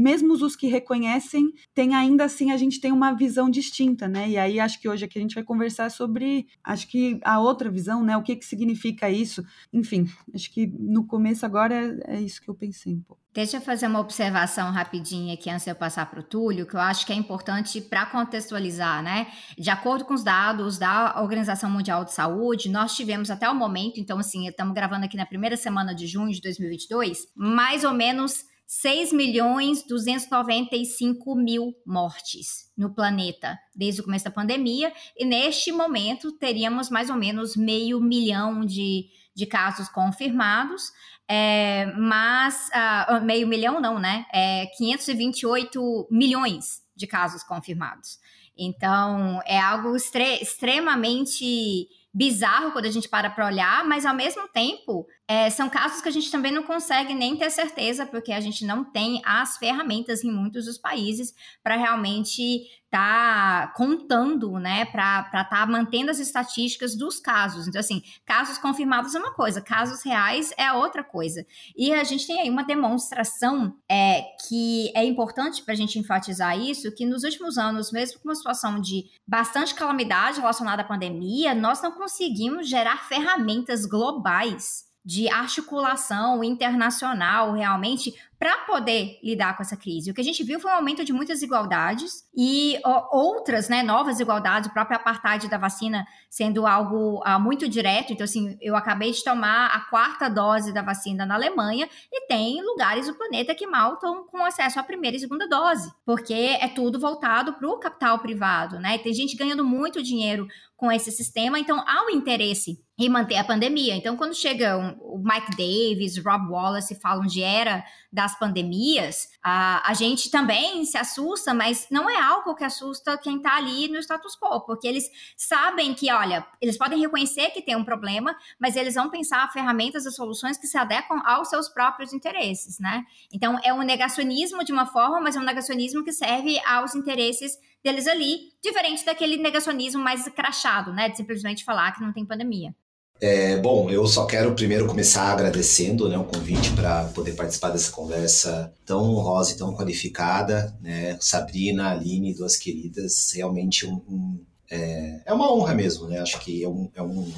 mesmo 0.00 0.32
os 0.32 0.56
que 0.56 0.66
reconhecem, 0.66 1.52
tem 1.74 1.94
ainda 1.94 2.24
assim 2.24 2.50
a 2.50 2.56
gente 2.56 2.80
tem 2.80 2.90
uma 2.90 3.12
visão 3.12 3.50
distinta, 3.50 4.08
né? 4.08 4.28
E 4.30 4.38
aí 4.38 4.58
acho 4.58 4.79
que 4.80 4.88
hoje 4.88 5.04
aqui 5.04 5.18
a 5.18 5.22
gente 5.22 5.34
vai 5.34 5.44
conversar 5.44 5.90
sobre, 5.90 6.46
acho 6.64 6.88
que 6.88 7.20
a 7.22 7.38
outra 7.38 7.70
visão, 7.70 8.02
né? 8.02 8.16
O 8.16 8.22
que 8.22 8.36
que 8.36 8.44
significa 8.44 9.10
isso? 9.10 9.44
Enfim, 9.72 10.10
acho 10.34 10.50
que 10.50 10.66
no 10.66 11.06
começo 11.06 11.44
agora 11.44 11.74
é, 11.74 12.16
é 12.16 12.20
isso 12.20 12.40
que 12.40 12.48
eu 12.48 12.54
pensei 12.54 12.94
um 12.94 13.02
pouco. 13.02 13.20
Deixa 13.32 13.58
eu 13.58 13.60
fazer 13.60 13.86
uma 13.86 14.00
observação 14.00 14.72
rapidinha 14.72 15.34
aqui 15.34 15.48
antes 15.48 15.64
de 15.64 15.70
eu 15.70 15.76
passar 15.76 16.10
para 16.10 16.18
o 16.18 16.22
Túlio, 16.22 16.66
que 16.66 16.74
eu 16.74 16.80
acho 16.80 17.06
que 17.06 17.12
é 17.12 17.14
importante 17.14 17.80
para 17.80 18.04
contextualizar, 18.06 19.04
né? 19.04 19.28
De 19.56 19.70
acordo 19.70 20.04
com 20.04 20.14
os 20.14 20.24
dados 20.24 20.78
da 20.78 21.20
Organização 21.20 21.70
Mundial 21.70 22.04
de 22.04 22.12
Saúde, 22.12 22.68
nós 22.68 22.96
tivemos 22.96 23.30
até 23.30 23.48
o 23.48 23.54
momento, 23.54 24.00
então 24.00 24.18
assim, 24.18 24.48
estamos 24.48 24.74
gravando 24.74 25.04
aqui 25.04 25.16
na 25.16 25.24
primeira 25.24 25.56
semana 25.56 25.94
de 25.94 26.08
junho 26.08 26.32
de 26.32 26.40
2022, 26.40 27.28
mais 27.36 27.84
ou 27.84 27.94
menos 27.94 28.49
6 28.72 29.12
milhões 29.12 29.82
295 29.82 31.34
mil 31.34 31.74
mortes 31.84 32.70
no 32.78 32.94
planeta 32.94 33.58
desde 33.74 34.00
o 34.00 34.04
começo 34.04 34.26
da 34.26 34.30
pandemia, 34.30 34.92
e 35.18 35.24
neste 35.24 35.72
momento 35.72 36.30
teríamos 36.38 36.88
mais 36.88 37.10
ou 37.10 37.16
menos 37.16 37.56
meio 37.56 38.00
milhão 38.00 38.64
de, 38.64 39.06
de 39.34 39.44
casos 39.44 39.88
confirmados, 39.88 40.92
é, 41.26 41.86
mas 41.98 42.70
uh, 43.10 43.20
meio 43.24 43.48
milhão 43.48 43.80
não, 43.80 43.98
né? 43.98 44.24
É 44.32 44.66
528 44.76 46.06
milhões 46.08 46.80
de 46.94 47.08
casos 47.08 47.42
confirmados. 47.42 48.20
Então, 48.56 49.40
é 49.46 49.58
algo 49.58 49.96
extre 49.96 50.40
extremamente 50.40 51.88
bizarro 52.14 52.72
quando 52.72 52.86
a 52.86 52.90
gente 52.90 53.08
para 53.08 53.30
para 53.30 53.46
olhar, 53.46 53.84
mas 53.84 54.04
ao 54.04 54.14
mesmo 54.14 54.46
tempo 54.48 55.06
é, 55.30 55.48
são 55.48 55.70
casos 55.70 56.00
que 56.02 56.08
a 56.08 56.12
gente 56.12 56.28
também 56.28 56.50
não 56.50 56.64
consegue 56.64 57.14
nem 57.14 57.36
ter 57.36 57.50
certeza, 57.50 58.04
porque 58.04 58.32
a 58.32 58.40
gente 58.40 58.64
não 58.66 58.82
tem 58.82 59.22
as 59.24 59.56
ferramentas 59.58 60.24
em 60.24 60.32
muitos 60.32 60.64
dos 60.64 60.76
países 60.76 61.32
para 61.62 61.76
realmente 61.76 62.66
tá 62.90 63.72
contando, 63.76 64.58
né, 64.58 64.84
para 64.86 65.20
estar 65.20 65.44
tá 65.44 65.66
mantendo 65.66 66.10
as 66.10 66.18
estatísticas 66.18 66.96
dos 66.96 67.20
casos. 67.20 67.68
Então, 67.68 67.78
assim, 67.78 68.02
casos 68.26 68.58
confirmados 68.58 69.14
é 69.14 69.20
uma 69.20 69.32
coisa, 69.32 69.60
casos 69.60 70.02
reais 70.02 70.52
é 70.58 70.72
outra 70.72 71.04
coisa. 71.04 71.46
E 71.76 71.94
a 71.94 72.02
gente 72.02 72.26
tem 72.26 72.40
aí 72.40 72.50
uma 72.50 72.64
demonstração 72.64 73.72
é, 73.88 74.22
que 74.48 74.90
é 74.96 75.04
importante 75.04 75.62
para 75.62 75.74
a 75.74 75.76
gente 75.76 75.96
enfatizar 75.96 76.58
isso, 76.58 76.92
que 76.92 77.06
nos 77.06 77.22
últimos 77.22 77.56
anos, 77.56 77.92
mesmo 77.92 78.18
com 78.18 78.30
uma 78.30 78.34
situação 78.34 78.80
de 78.80 79.04
bastante 79.24 79.76
calamidade 79.76 80.40
relacionada 80.40 80.82
à 80.82 80.84
pandemia, 80.84 81.54
nós 81.54 81.80
não 81.80 81.92
conseguimos 81.92 82.68
gerar 82.68 83.06
ferramentas 83.06 83.86
globais 83.86 84.89
de 85.04 85.28
articulação 85.30 86.44
internacional 86.44 87.52
realmente 87.52 88.14
para 88.40 88.56
poder 88.60 89.20
lidar 89.22 89.54
com 89.54 89.62
essa 89.62 89.76
crise. 89.76 90.10
O 90.10 90.14
que 90.14 90.20
a 90.22 90.24
gente 90.24 90.42
viu 90.42 90.58
foi 90.58 90.70
um 90.70 90.74
aumento 90.74 91.04
de 91.04 91.12
muitas 91.12 91.40
desigualdades 91.40 92.24
e 92.34 92.80
outras, 93.12 93.68
né, 93.68 93.82
novas 93.82 94.14
desigualdades, 94.14 94.70
o 94.70 94.72
próprio 94.72 94.96
apartheid 94.96 95.46
da 95.46 95.58
vacina 95.58 96.06
sendo 96.30 96.66
algo 96.66 97.20
ah, 97.22 97.38
muito 97.38 97.68
direto. 97.68 98.14
Então, 98.14 98.24
assim, 98.24 98.56
eu 98.62 98.74
acabei 98.74 99.12
de 99.12 99.22
tomar 99.22 99.66
a 99.66 99.80
quarta 99.80 100.26
dose 100.30 100.72
da 100.72 100.80
vacina 100.80 101.26
na 101.26 101.34
Alemanha 101.34 101.86
e 102.10 102.26
tem 102.28 102.64
lugares 102.64 103.08
do 103.08 103.14
planeta 103.14 103.54
que 103.54 103.66
mal 103.66 103.92
estão 103.94 104.24
com 104.24 104.42
acesso 104.42 104.80
à 104.80 104.82
primeira 104.82 105.18
e 105.18 105.20
segunda 105.20 105.46
dose, 105.46 105.92
porque 106.06 106.32
é 106.32 106.68
tudo 106.68 106.98
voltado 106.98 107.52
para 107.52 107.68
o 107.68 107.78
capital 107.78 108.20
privado, 108.20 108.80
né? 108.80 108.96
Tem 108.96 109.12
gente 109.12 109.36
ganhando 109.36 109.66
muito 109.66 110.02
dinheiro 110.02 110.48
com 110.78 110.90
esse 110.90 111.12
sistema, 111.12 111.58
então 111.58 111.84
há 111.86 112.06
um 112.06 112.08
interesse 112.08 112.82
em 112.98 113.08
manter 113.08 113.36
a 113.36 113.44
pandemia. 113.44 113.94
Então, 113.96 114.16
quando 114.16 114.34
chega 114.34 114.78
um, 114.78 114.96
o 115.00 115.18
Mike 115.18 115.50
Davis, 115.50 116.16
Rob 116.22 116.50
Wallace 116.50 116.94
falam 117.00 117.26
de 117.26 117.42
era 117.42 117.84
das 118.30 118.38
pandemias, 118.38 119.28
a, 119.42 119.88
a 119.88 119.94
gente 119.94 120.30
também 120.30 120.84
se 120.84 120.96
assusta, 120.96 121.52
mas 121.52 121.86
não 121.90 122.08
é 122.08 122.20
algo 122.20 122.54
que 122.54 122.64
assusta 122.64 123.18
quem 123.18 123.38
está 123.38 123.56
ali 123.56 123.88
no 123.88 123.98
status 123.98 124.36
quo, 124.36 124.60
porque 124.60 124.86
eles 124.86 125.10
sabem 125.36 125.92
que, 125.94 126.10
olha, 126.12 126.46
eles 126.60 126.78
podem 126.78 127.00
reconhecer 127.00 127.50
que 127.50 127.62
tem 127.62 127.76
um 127.76 127.84
problema, 127.84 128.36
mas 128.58 128.76
eles 128.76 128.94
vão 128.94 129.10
pensar 129.10 129.50
ferramentas 129.52 130.06
e 130.06 130.12
soluções 130.12 130.56
que 130.56 130.66
se 130.66 130.78
adequam 130.78 131.20
aos 131.24 131.48
seus 131.48 131.68
próprios 131.68 132.12
interesses, 132.12 132.78
né? 132.78 133.04
Então, 133.32 133.58
é 133.64 133.72
um 133.72 133.82
negacionismo 133.82 134.64
de 134.64 134.72
uma 134.72 134.86
forma, 134.86 135.20
mas 135.20 135.36
é 135.36 135.40
um 135.40 135.44
negacionismo 135.44 136.04
que 136.04 136.12
serve 136.12 136.60
aos 136.64 136.94
interesses 136.94 137.58
deles 137.82 138.06
ali, 138.06 138.52
diferente 138.62 139.04
daquele 139.04 139.36
negacionismo 139.38 140.02
mais 140.02 140.28
crachado, 140.28 140.92
né? 140.92 141.08
De 141.08 141.16
simplesmente 141.16 141.64
falar 141.64 141.92
que 141.92 142.02
não 142.02 142.12
tem 142.12 142.26
pandemia. 142.26 142.74
É, 143.20 143.58
bom, 143.58 143.90
eu 143.90 144.06
só 144.06 144.24
quero 144.24 144.54
primeiro 144.54 144.86
começar 144.86 145.30
agradecendo 145.30 146.08
né, 146.08 146.16
o 146.16 146.24
convite 146.24 146.70
para 146.70 147.04
poder 147.04 147.32
participar 147.32 147.68
dessa 147.68 147.92
conversa 147.92 148.72
tão 148.86 149.02
honrosa 149.02 149.52
e 149.52 149.56
tão 149.58 149.74
qualificada. 149.74 150.74
Né? 150.80 151.18
Sabrina, 151.20 151.90
Aline, 151.90 152.34
duas 152.34 152.56
queridas, 152.56 153.30
realmente 153.34 153.86
um, 153.86 154.00
um 154.08 154.40
é, 154.70 155.20
é, 155.26 155.32
uma 155.34 155.52
honra 155.52 155.74
mesmo. 155.74 156.08
Né? 156.08 156.18
Acho 156.18 156.40
que 156.40 156.64
é, 156.64 156.68
um, 156.68 156.90
é, 156.94 157.02
um, 157.02 157.30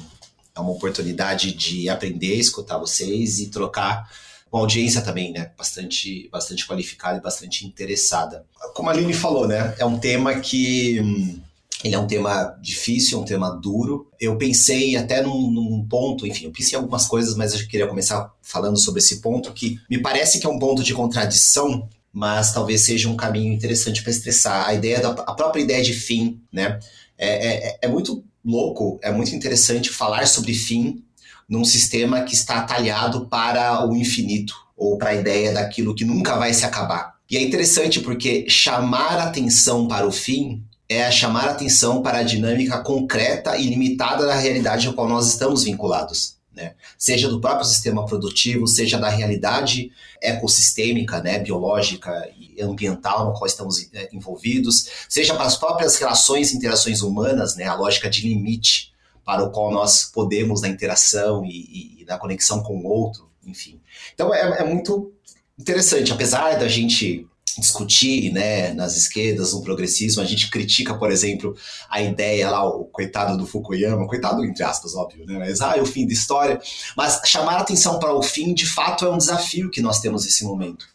é 0.55 0.59
uma 0.61 0.71
oportunidade 0.71 1.51
de 1.53 1.89
aprender, 1.89 2.35
escutar 2.35 2.77
vocês 2.77 3.39
e 3.39 3.49
trocar 3.49 4.09
com 4.49 4.59
a 4.59 4.61
audiência 4.61 5.01
também, 5.01 5.33
né? 5.33 5.51
Bastante, 5.57 6.29
bastante 6.31 6.67
qualificada 6.67 7.17
e 7.17 7.21
bastante 7.21 7.65
interessada. 7.65 8.45
Como 8.75 8.87
a 8.87 8.93
Aline 8.93 9.11
falou, 9.11 9.47
né? 9.47 9.73
É 9.79 9.83
um 9.83 9.97
tema 9.97 10.39
que 10.39 11.01
hum, 11.01 11.41
ele 11.83 11.95
é 11.95 11.99
um 11.99 12.07
tema 12.07 12.57
difícil, 12.61 13.19
um 13.19 13.25
tema 13.25 13.49
duro. 13.49 14.07
Eu 14.19 14.37
pensei 14.37 14.95
até 14.95 15.21
num, 15.21 15.51
num, 15.51 15.85
ponto, 15.87 16.25
enfim, 16.25 16.45
eu 16.45 16.51
pensei 16.51 16.77
em 16.77 16.81
algumas 16.81 17.05
coisas, 17.05 17.35
mas 17.35 17.53
eu 17.53 17.67
queria 17.67 17.87
começar 17.87 18.31
falando 18.41 18.77
sobre 18.77 18.99
esse 18.99 19.21
ponto 19.21 19.51
que 19.51 19.79
me 19.89 20.01
parece 20.01 20.39
que 20.39 20.45
é 20.45 20.49
um 20.49 20.59
ponto 20.59 20.83
de 20.83 20.93
contradição, 20.93 21.87
mas 22.11 22.53
talvez 22.53 22.81
seja 22.81 23.09
um 23.09 23.17
caminho 23.17 23.53
interessante 23.53 24.01
para 24.01 24.11
estressar. 24.11 24.67
A 24.67 24.73
ideia 24.73 25.01
da 25.01 25.09
a 25.09 25.33
própria 25.33 25.61
ideia 25.61 25.83
de 25.83 25.93
fim, 25.93 26.41
né? 26.51 26.79
É, 27.17 27.69
é, 27.69 27.79
é 27.81 27.87
muito 27.87 28.23
louco, 28.43 28.99
é 29.01 29.11
muito 29.11 29.35
interessante 29.35 29.89
falar 29.89 30.27
sobre 30.27 30.53
fim 30.53 31.03
num 31.47 31.65
sistema 31.65 32.21
que 32.21 32.33
está 32.33 32.63
talhado 32.63 33.27
para 33.27 33.85
o 33.87 33.95
infinito 33.95 34.55
ou 34.75 34.97
para 34.97 35.09
a 35.09 35.15
ideia 35.15 35.53
daquilo 35.53 35.95
que 35.95 36.05
nunca 36.05 36.37
vai 36.37 36.53
se 36.53 36.65
acabar. 36.65 37.13
E 37.29 37.37
é 37.37 37.41
interessante 37.41 37.99
porque 37.99 38.45
chamar 38.49 39.17
atenção 39.19 39.87
para 39.87 40.07
o 40.07 40.11
fim 40.11 40.63
é 40.93 41.11
chamar 41.11 41.49
atenção 41.49 42.01
para 42.01 42.19
a 42.19 42.23
dinâmica 42.23 42.81
concreta 42.81 43.57
e 43.57 43.67
limitada 43.67 44.25
da 44.25 44.35
realidade 44.35 44.87
a 44.87 44.93
qual 44.93 45.07
nós 45.07 45.27
estamos 45.27 45.63
vinculados. 45.63 46.37
Né? 46.55 46.75
Seja 46.97 47.27
do 47.27 47.41
próprio 47.41 47.65
sistema 47.65 48.05
produtivo, 48.05 48.67
seja 48.67 48.99
da 48.99 49.09
realidade 49.09 49.91
ecossistêmica, 50.21 51.21
né, 51.21 51.39
biológica 51.39 52.29
e 52.37 52.61
ambiental 52.61 53.25
no 53.25 53.33
qual 53.33 53.47
estamos 53.47 53.89
é, 53.93 54.09
envolvidos, 54.13 54.87
seja 55.09 55.33
para 55.33 55.45
as 55.45 55.57
próprias 55.57 55.97
relações 55.97 56.51
e 56.51 56.55
interações 56.55 57.01
humanas, 57.01 57.55
né, 57.55 57.65
a 57.65 57.73
lógica 57.73 58.09
de 58.09 58.21
limite 58.21 58.93
para 59.25 59.43
o 59.43 59.49
qual 59.51 59.71
nós 59.71 60.05
podemos 60.05 60.61
na 60.61 60.67
interação 60.67 61.43
e, 61.43 61.49
e, 61.49 62.01
e 62.01 62.05
na 62.05 62.17
conexão 62.17 62.61
com 62.61 62.77
o 62.77 62.85
outro, 62.85 63.27
enfim. 63.45 63.81
Então 64.13 64.33
é, 64.33 64.61
é 64.61 64.63
muito 64.63 65.11
interessante, 65.57 66.11
apesar 66.11 66.57
da 66.59 66.67
gente 66.67 67.27
discutir, 67.59 68.31
né, 68.31 68.73
nas 68.73 68.95
esquerdas, 68.97 69.53
no 69.53 69.61
progressismo, 69.61 70.21
a 70.21 70.25
gente 70.25 70.49
critica, 70.49 70.97
por 70.97 71.11
exemplo, 71.11 71.55
a 71.89 72.01
ideia 72.01 72.49
lá, 72.49 72.65
o 72.65 72.85
coitado 72.85 73.37
do 73.37 73.45
Fukuyama, 73.45 74.07
coitado 74.07 74.43
entre 74.43 74.63
aspas, 74.63 74.95
óbvio, 74.95 75.25
né, 75.25 75.37
mas, 75.39 75.61
ah, 75.61 75.77
é 75.77 75.81
o 75.81 75.85
fim 75.85 76.05
da 76.07 76.13
história, 76.13 76.59
mas 76.95 77.21
chamar 77.25 77.57
atenção 77.57 77.99
para 77.99 78.13
o 78.13 78.21
fim, 78.21 78.53
de 78.53 78.65
fato, 78.65 79.05
é 79.05 79.09
um 79.09 79.17
desafio 79.17 79.69
que 79.69 79.81
nós 79.81 79.99
temos 79.99 80.25
nesse 80.25 80.43
momento, 80.43 80.85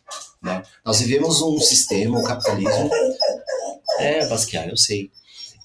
né, 0.43 0.63
nós 0.85 1.01
vivemos 1.01 1.41
um 1.43 1.59
sistema, 1.61 2.19
o 2.19 2.25
capitalismo, 2.25 2.91
é, 3.99 4.27
Basquiat, 4.27 4.69
eu 4.69 4.77
sei, 4.77 5.11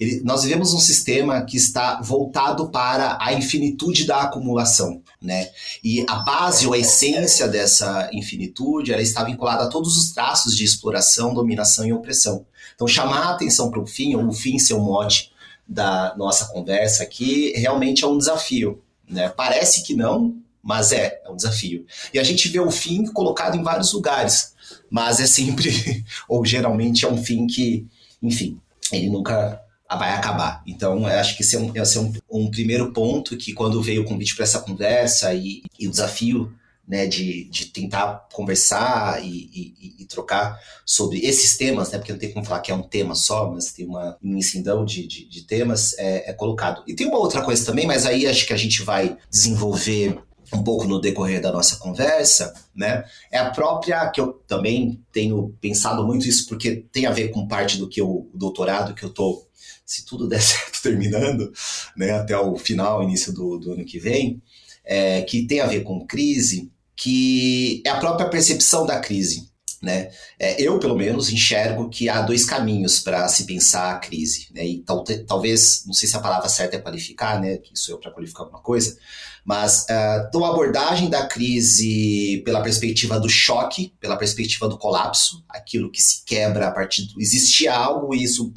ele, 0.03 0.21
nós 0.23 0.43
vivemos 0.43 0.73
um 0.73 0.79
sistema 0.79 1.41
que 1.43 1.57
está 1.57 2.01
voltado 2.01 2.69
para 2.69 3.17
a 3.21 3.33
infinitude 3.33 4.05
da 4.05 4.23
acumulação, 4.23 5.01
né? 5.21 5.49
E 5.83 6.05
a 6.07 6.15
base 6.17 6.67
ou 6.67 6.73
a 6.73 6.77
essência 6.77 7.47
dessa 7.47 8.09
infinitude, 8.11 8.91
ela 8.91 9.01
está 9.01 9.23
vinculada 9.23 9.63
a 9.63 9.69
todos 9.69 9.97
os 9.97 10.11
traços 10.11 10.55
de 10.55 10.63
exploração, 10.63 11.33
dominação 11.33 11.85
e 11.85 11.93
opressão. 11.93 12.45
Então, 12.75 12.87
chamar 12.87 13.27
a 13.27 13.31
atenção 13.31 13.71
para 13.71 13.79
o 13.79 13.87
fim, 13.87 14.15
ou 14.15 14.27
o 14.27 14.33
fim 14.33 14.59
ser 14.59 14.73
o 14.73 14.79
mote 14.79 15.31
da 15.67 16.13
nossa 16.17 16.45
conversa 16.45 17.03
aqui, 17.03 17.53
realmente 17.55 18.03
é 18.03 18.07
um 18.07 18.17
desafio, 18.17 18.81
né? 19.09 19.29
Parece 19.29 19.83
que 19.83 19.95
não, 19.95 20.35
mas 20.61 20.91
é, 20.91 21.21
é 21.23 21.29
um 21.29 21.35
desafio. 21.35 21.85
E 22.13 22.19
a 22.19 22.23
gente 22.23 22.49
vê 22.49 22.59
o 22.59 22.71
fim 22.71 23.05
colocado 23.05 23.55
em 23.55 23.63
vários 23.63 23.93
lugares, 23.93 24.53
mas 24.89 25.19
é 25.19 25.27
sempre, 25.27 26.03
ou 26.27 26.45
geralmente 26.45 27.05
é 27.05 27.07
um 27.07 27.21
fim 27.21 27.47
que, 27.47 27.85
enfim, 28.21 28.59
ele 28.91 29.09
nunca 29.09 29.61
vai 29.89 30.13
acabar. 30.13 30.63
Então, 30.65 31.05
acho 31.05 31.35
que 31.35 31.43
esse 31.43 31.55
é, 31.55 31.59
um, 31.59 31.71
esse 31.75 31.97
é 31.97 32.01
um, 32.01 32.13
um 32.29 32.51
primeiro 32.51 32.91
ponto 32.91 33.37
que 33.37 33.53
quando 33.53 33.81
veio 33.81 34.01
o 34.01 34.05
convite 34.05 34.35
para 34.35 34.43
essa 34.43 34.59
conversa 34.59 35.33
e, 35.33 35.63
e, 35.79 35.87
o 35.87 35.91
desafio 35.91 36.53
né, 36.87 37.05
de, 37.05 37.45
de 37.45 37.65
tentar 37.67 38.27
conversar 38.33 39.23
e, 39.23 39.49
e, 39.53 39.95
e, 39.99 40.05
trocar 40.05 40.59
sobre 40.85 41.19
esses 41.19 41.57
temas, 41.57 41.91
né, 41.91 41.97
porque 41.97 42.11
não 42.11 42.19
tem 42.19 42.33
como 42.33 42.45
falar 42.45 42.59
que 42.59 42.71
é 42.71 42.75
um 42.75 42.83
tema 42.83 43.15
só, 43.15 43.49
mas 43.49 43.71
tem 43.71 43.85
uma 43.85 44.17
imensidão 44.21 44.83
de, 44.83 45.07
de, 45.07 45.25
de 45.27 45.41
temas, 45.43 45.97
é, 45.97 46.29
é 46.29 46.33
colocado. 46.33 46.83
E 46.87 46.93
tem 46.93 47.07
uma 47.07 47.19
outra 47.19 47.41
coisa 47.41 47.65
também, 47.65 47.87
mas 47.87 48.05
aí 48.05 48.27
acho 48.27 48.45
que 48.45 48.53
a 48.53 48.57
gente 48.57 48.81
vai 48.81 49.17
desenvolver 49.29 50.21
um 50.53 50.63
pouco 50.63 50.85
no 50.85 50.99
decorrer 50.99 51.41
da 51.41 51.51
nossa 51.51 51.77
conversa, 51.77 52.53
né? 52.75 53.03
É 53.31 53.39
a 53.39 53.49
própria 53.49 54.07
que 54.09 54.21
eu 54.21 54.33
também 54.47 55.01
tenho 55.11 55.55
pensado 55.59 56.05
muito 56.05 56.27
isso 56.27 56.47
porque 56.47 56.85
tem 56.91 57.05
a 57.05 57.11
ver 57.11 57.29
com 57.29 57.47
parte 57.47 57.77
do 57.77 57.87
que 57.87 57.99
eu, 57.99 58.07
o 58.07 58.29
doutorado 58.33 58.93
que 58.93 59.03
eu 59.03 59.09
estou 59.09 59.47
se 59.93 60.05
tudo 60.05 60.27
der 60.27 60.41
certo 60.41 60.81
terminando, 60.81 61.53
né, 61.95 62.11
até 62.11 62.35
o 62.37 62.57
final, 62.57 63.03
início 63.03 63.31
do, 63.31 63.59
do 63.59 63.73
ano 63.73 63.85
que 63.85 63.99
vem, 63.99 64.41
é, 64.83 65.21
que 65.21 65.45
tem 65.45 65.59
a 65.61 65.67
ver 65.67 65.83
com 65.83 66.05
crise, 66.05 66.71
que 66.95 67.83
é 67.85 67.89
a 67.89 67.99
própria 67.99 68.27
percepção 68.27 68.85
da 68.85 68.99
crise. 68.99 69.51
Né? 69.81 70.11
É, 70.39 70.61
eu, 70.61 70.79
pelo 70.79 70.95
menos, 70.95 71.29
enxergo 71.29 71.89
que 71.89 72.07
há 72.07 72.21
dois 72.21 72.45
caminhos 72.45 73.01
para 73.01 73.27
se 73.27 73.43
pensar 73.43 73.91
a 73.91 73.99
crise. 73.99 74.47
Né? 74.53 74.65
E 74.65 74.77
tal, 74.79 75.03
talvez, 75.27 75.83
não 75.85 75.93
sei 75.93 76.07
se 76.07 76.15
a 76.15 76.21
palavra 76.21 76.47
certa 76.47 76.77
é 76.77 76.79
qualificar, 76.79 77.39
né? 77.39 77.57
que 77.57 77.77
sou 77.77 77.95
eu 77.95 77.99
para 77.99 78.11
qualificar 78.11 78.43
alguma 78.43 78.61
coisa, 78.61 78.97
mas 79.43 79.81
uh, 79.81 80.25
então, 80.27 80.45
a 80.45 80.49
abordagem 80.49 81.09
da 81.09 81.27
crise 81.27 82.41
pela 82.45 82.61
perspectiva 82.61 83.19
do 83.19 83.29
choque, 83.29 83.93
pela 83.99 84.15
perspectiva 84.15 84.69
do 84.69 84.77
colapso, 84.77 85.43
aquilo 85.49 85.91
que 85.91 86.01
se 86.01 86.23
quebra 86.25 86.67
a 86.67 86.71
partir 86.71 87.03
do. 87.07 87.21
Existe 87.21 87.67
algo 87.67 88.15
e 88.15 88.23
isso 88.23 88.53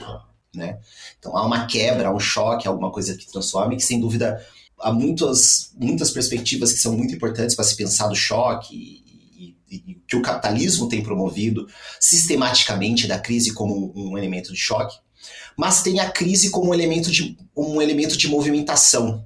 né? 0.56 0.78
Então 1.18 1.36
há 1.36 1.44
uma 1.44 1.66
quebra, 1.66 2.08
há 2.08 2.14
um 2.14 2.20
choque, 2.20 2.66
alguma 2.66 2.90
coisa 2.90 3.16
que 3.16 3.30
transforma 3.30 3.76
que 3.76 3.82
sem 3.82 4.00
dúvida 4.00 4.44
há 4.78 4.92
muitas, 4.92 5.72
muitas 5.78 6.10
perspectivas 6.10 6.72
que 6.72 6.78
são 6.78 6.96
muito 6.96 7.14
importantes 7.14 7.54
para 7.54 7.64
se 7.64 7.76
pensar 7.76 8.08
do 8.08 8.14
choque 8.14 8.74
e, 8.74 9.56
e, 9.70 9.76
e, 9.76 9.94
que 10.06 10.16
o 10.16 10.22
capitalismo 10.22 10.88
tem 10.88 11.02
promovido 11.02 11.66
sistematicamente 12.00 13.06
da 13.06 13.18
crise 13.18 13.52
como 13.52 13.92
um, 13.96 14.16
elemento 14.16 14.52
de 14.52 14.58
choque, 14.58 14.96
mas 15.56 15.82
tem 15.82 16.00
a 16.00 16.10
crise 16.10 16.50
como 16.50 16.70
um 16.70 16.74
elemento 16.74 17.10
de, 17.10 17.36
um 17.56 17.80
elemento 17.80 18.16
de 18.16 18.28
movimentação. 18.28 19.24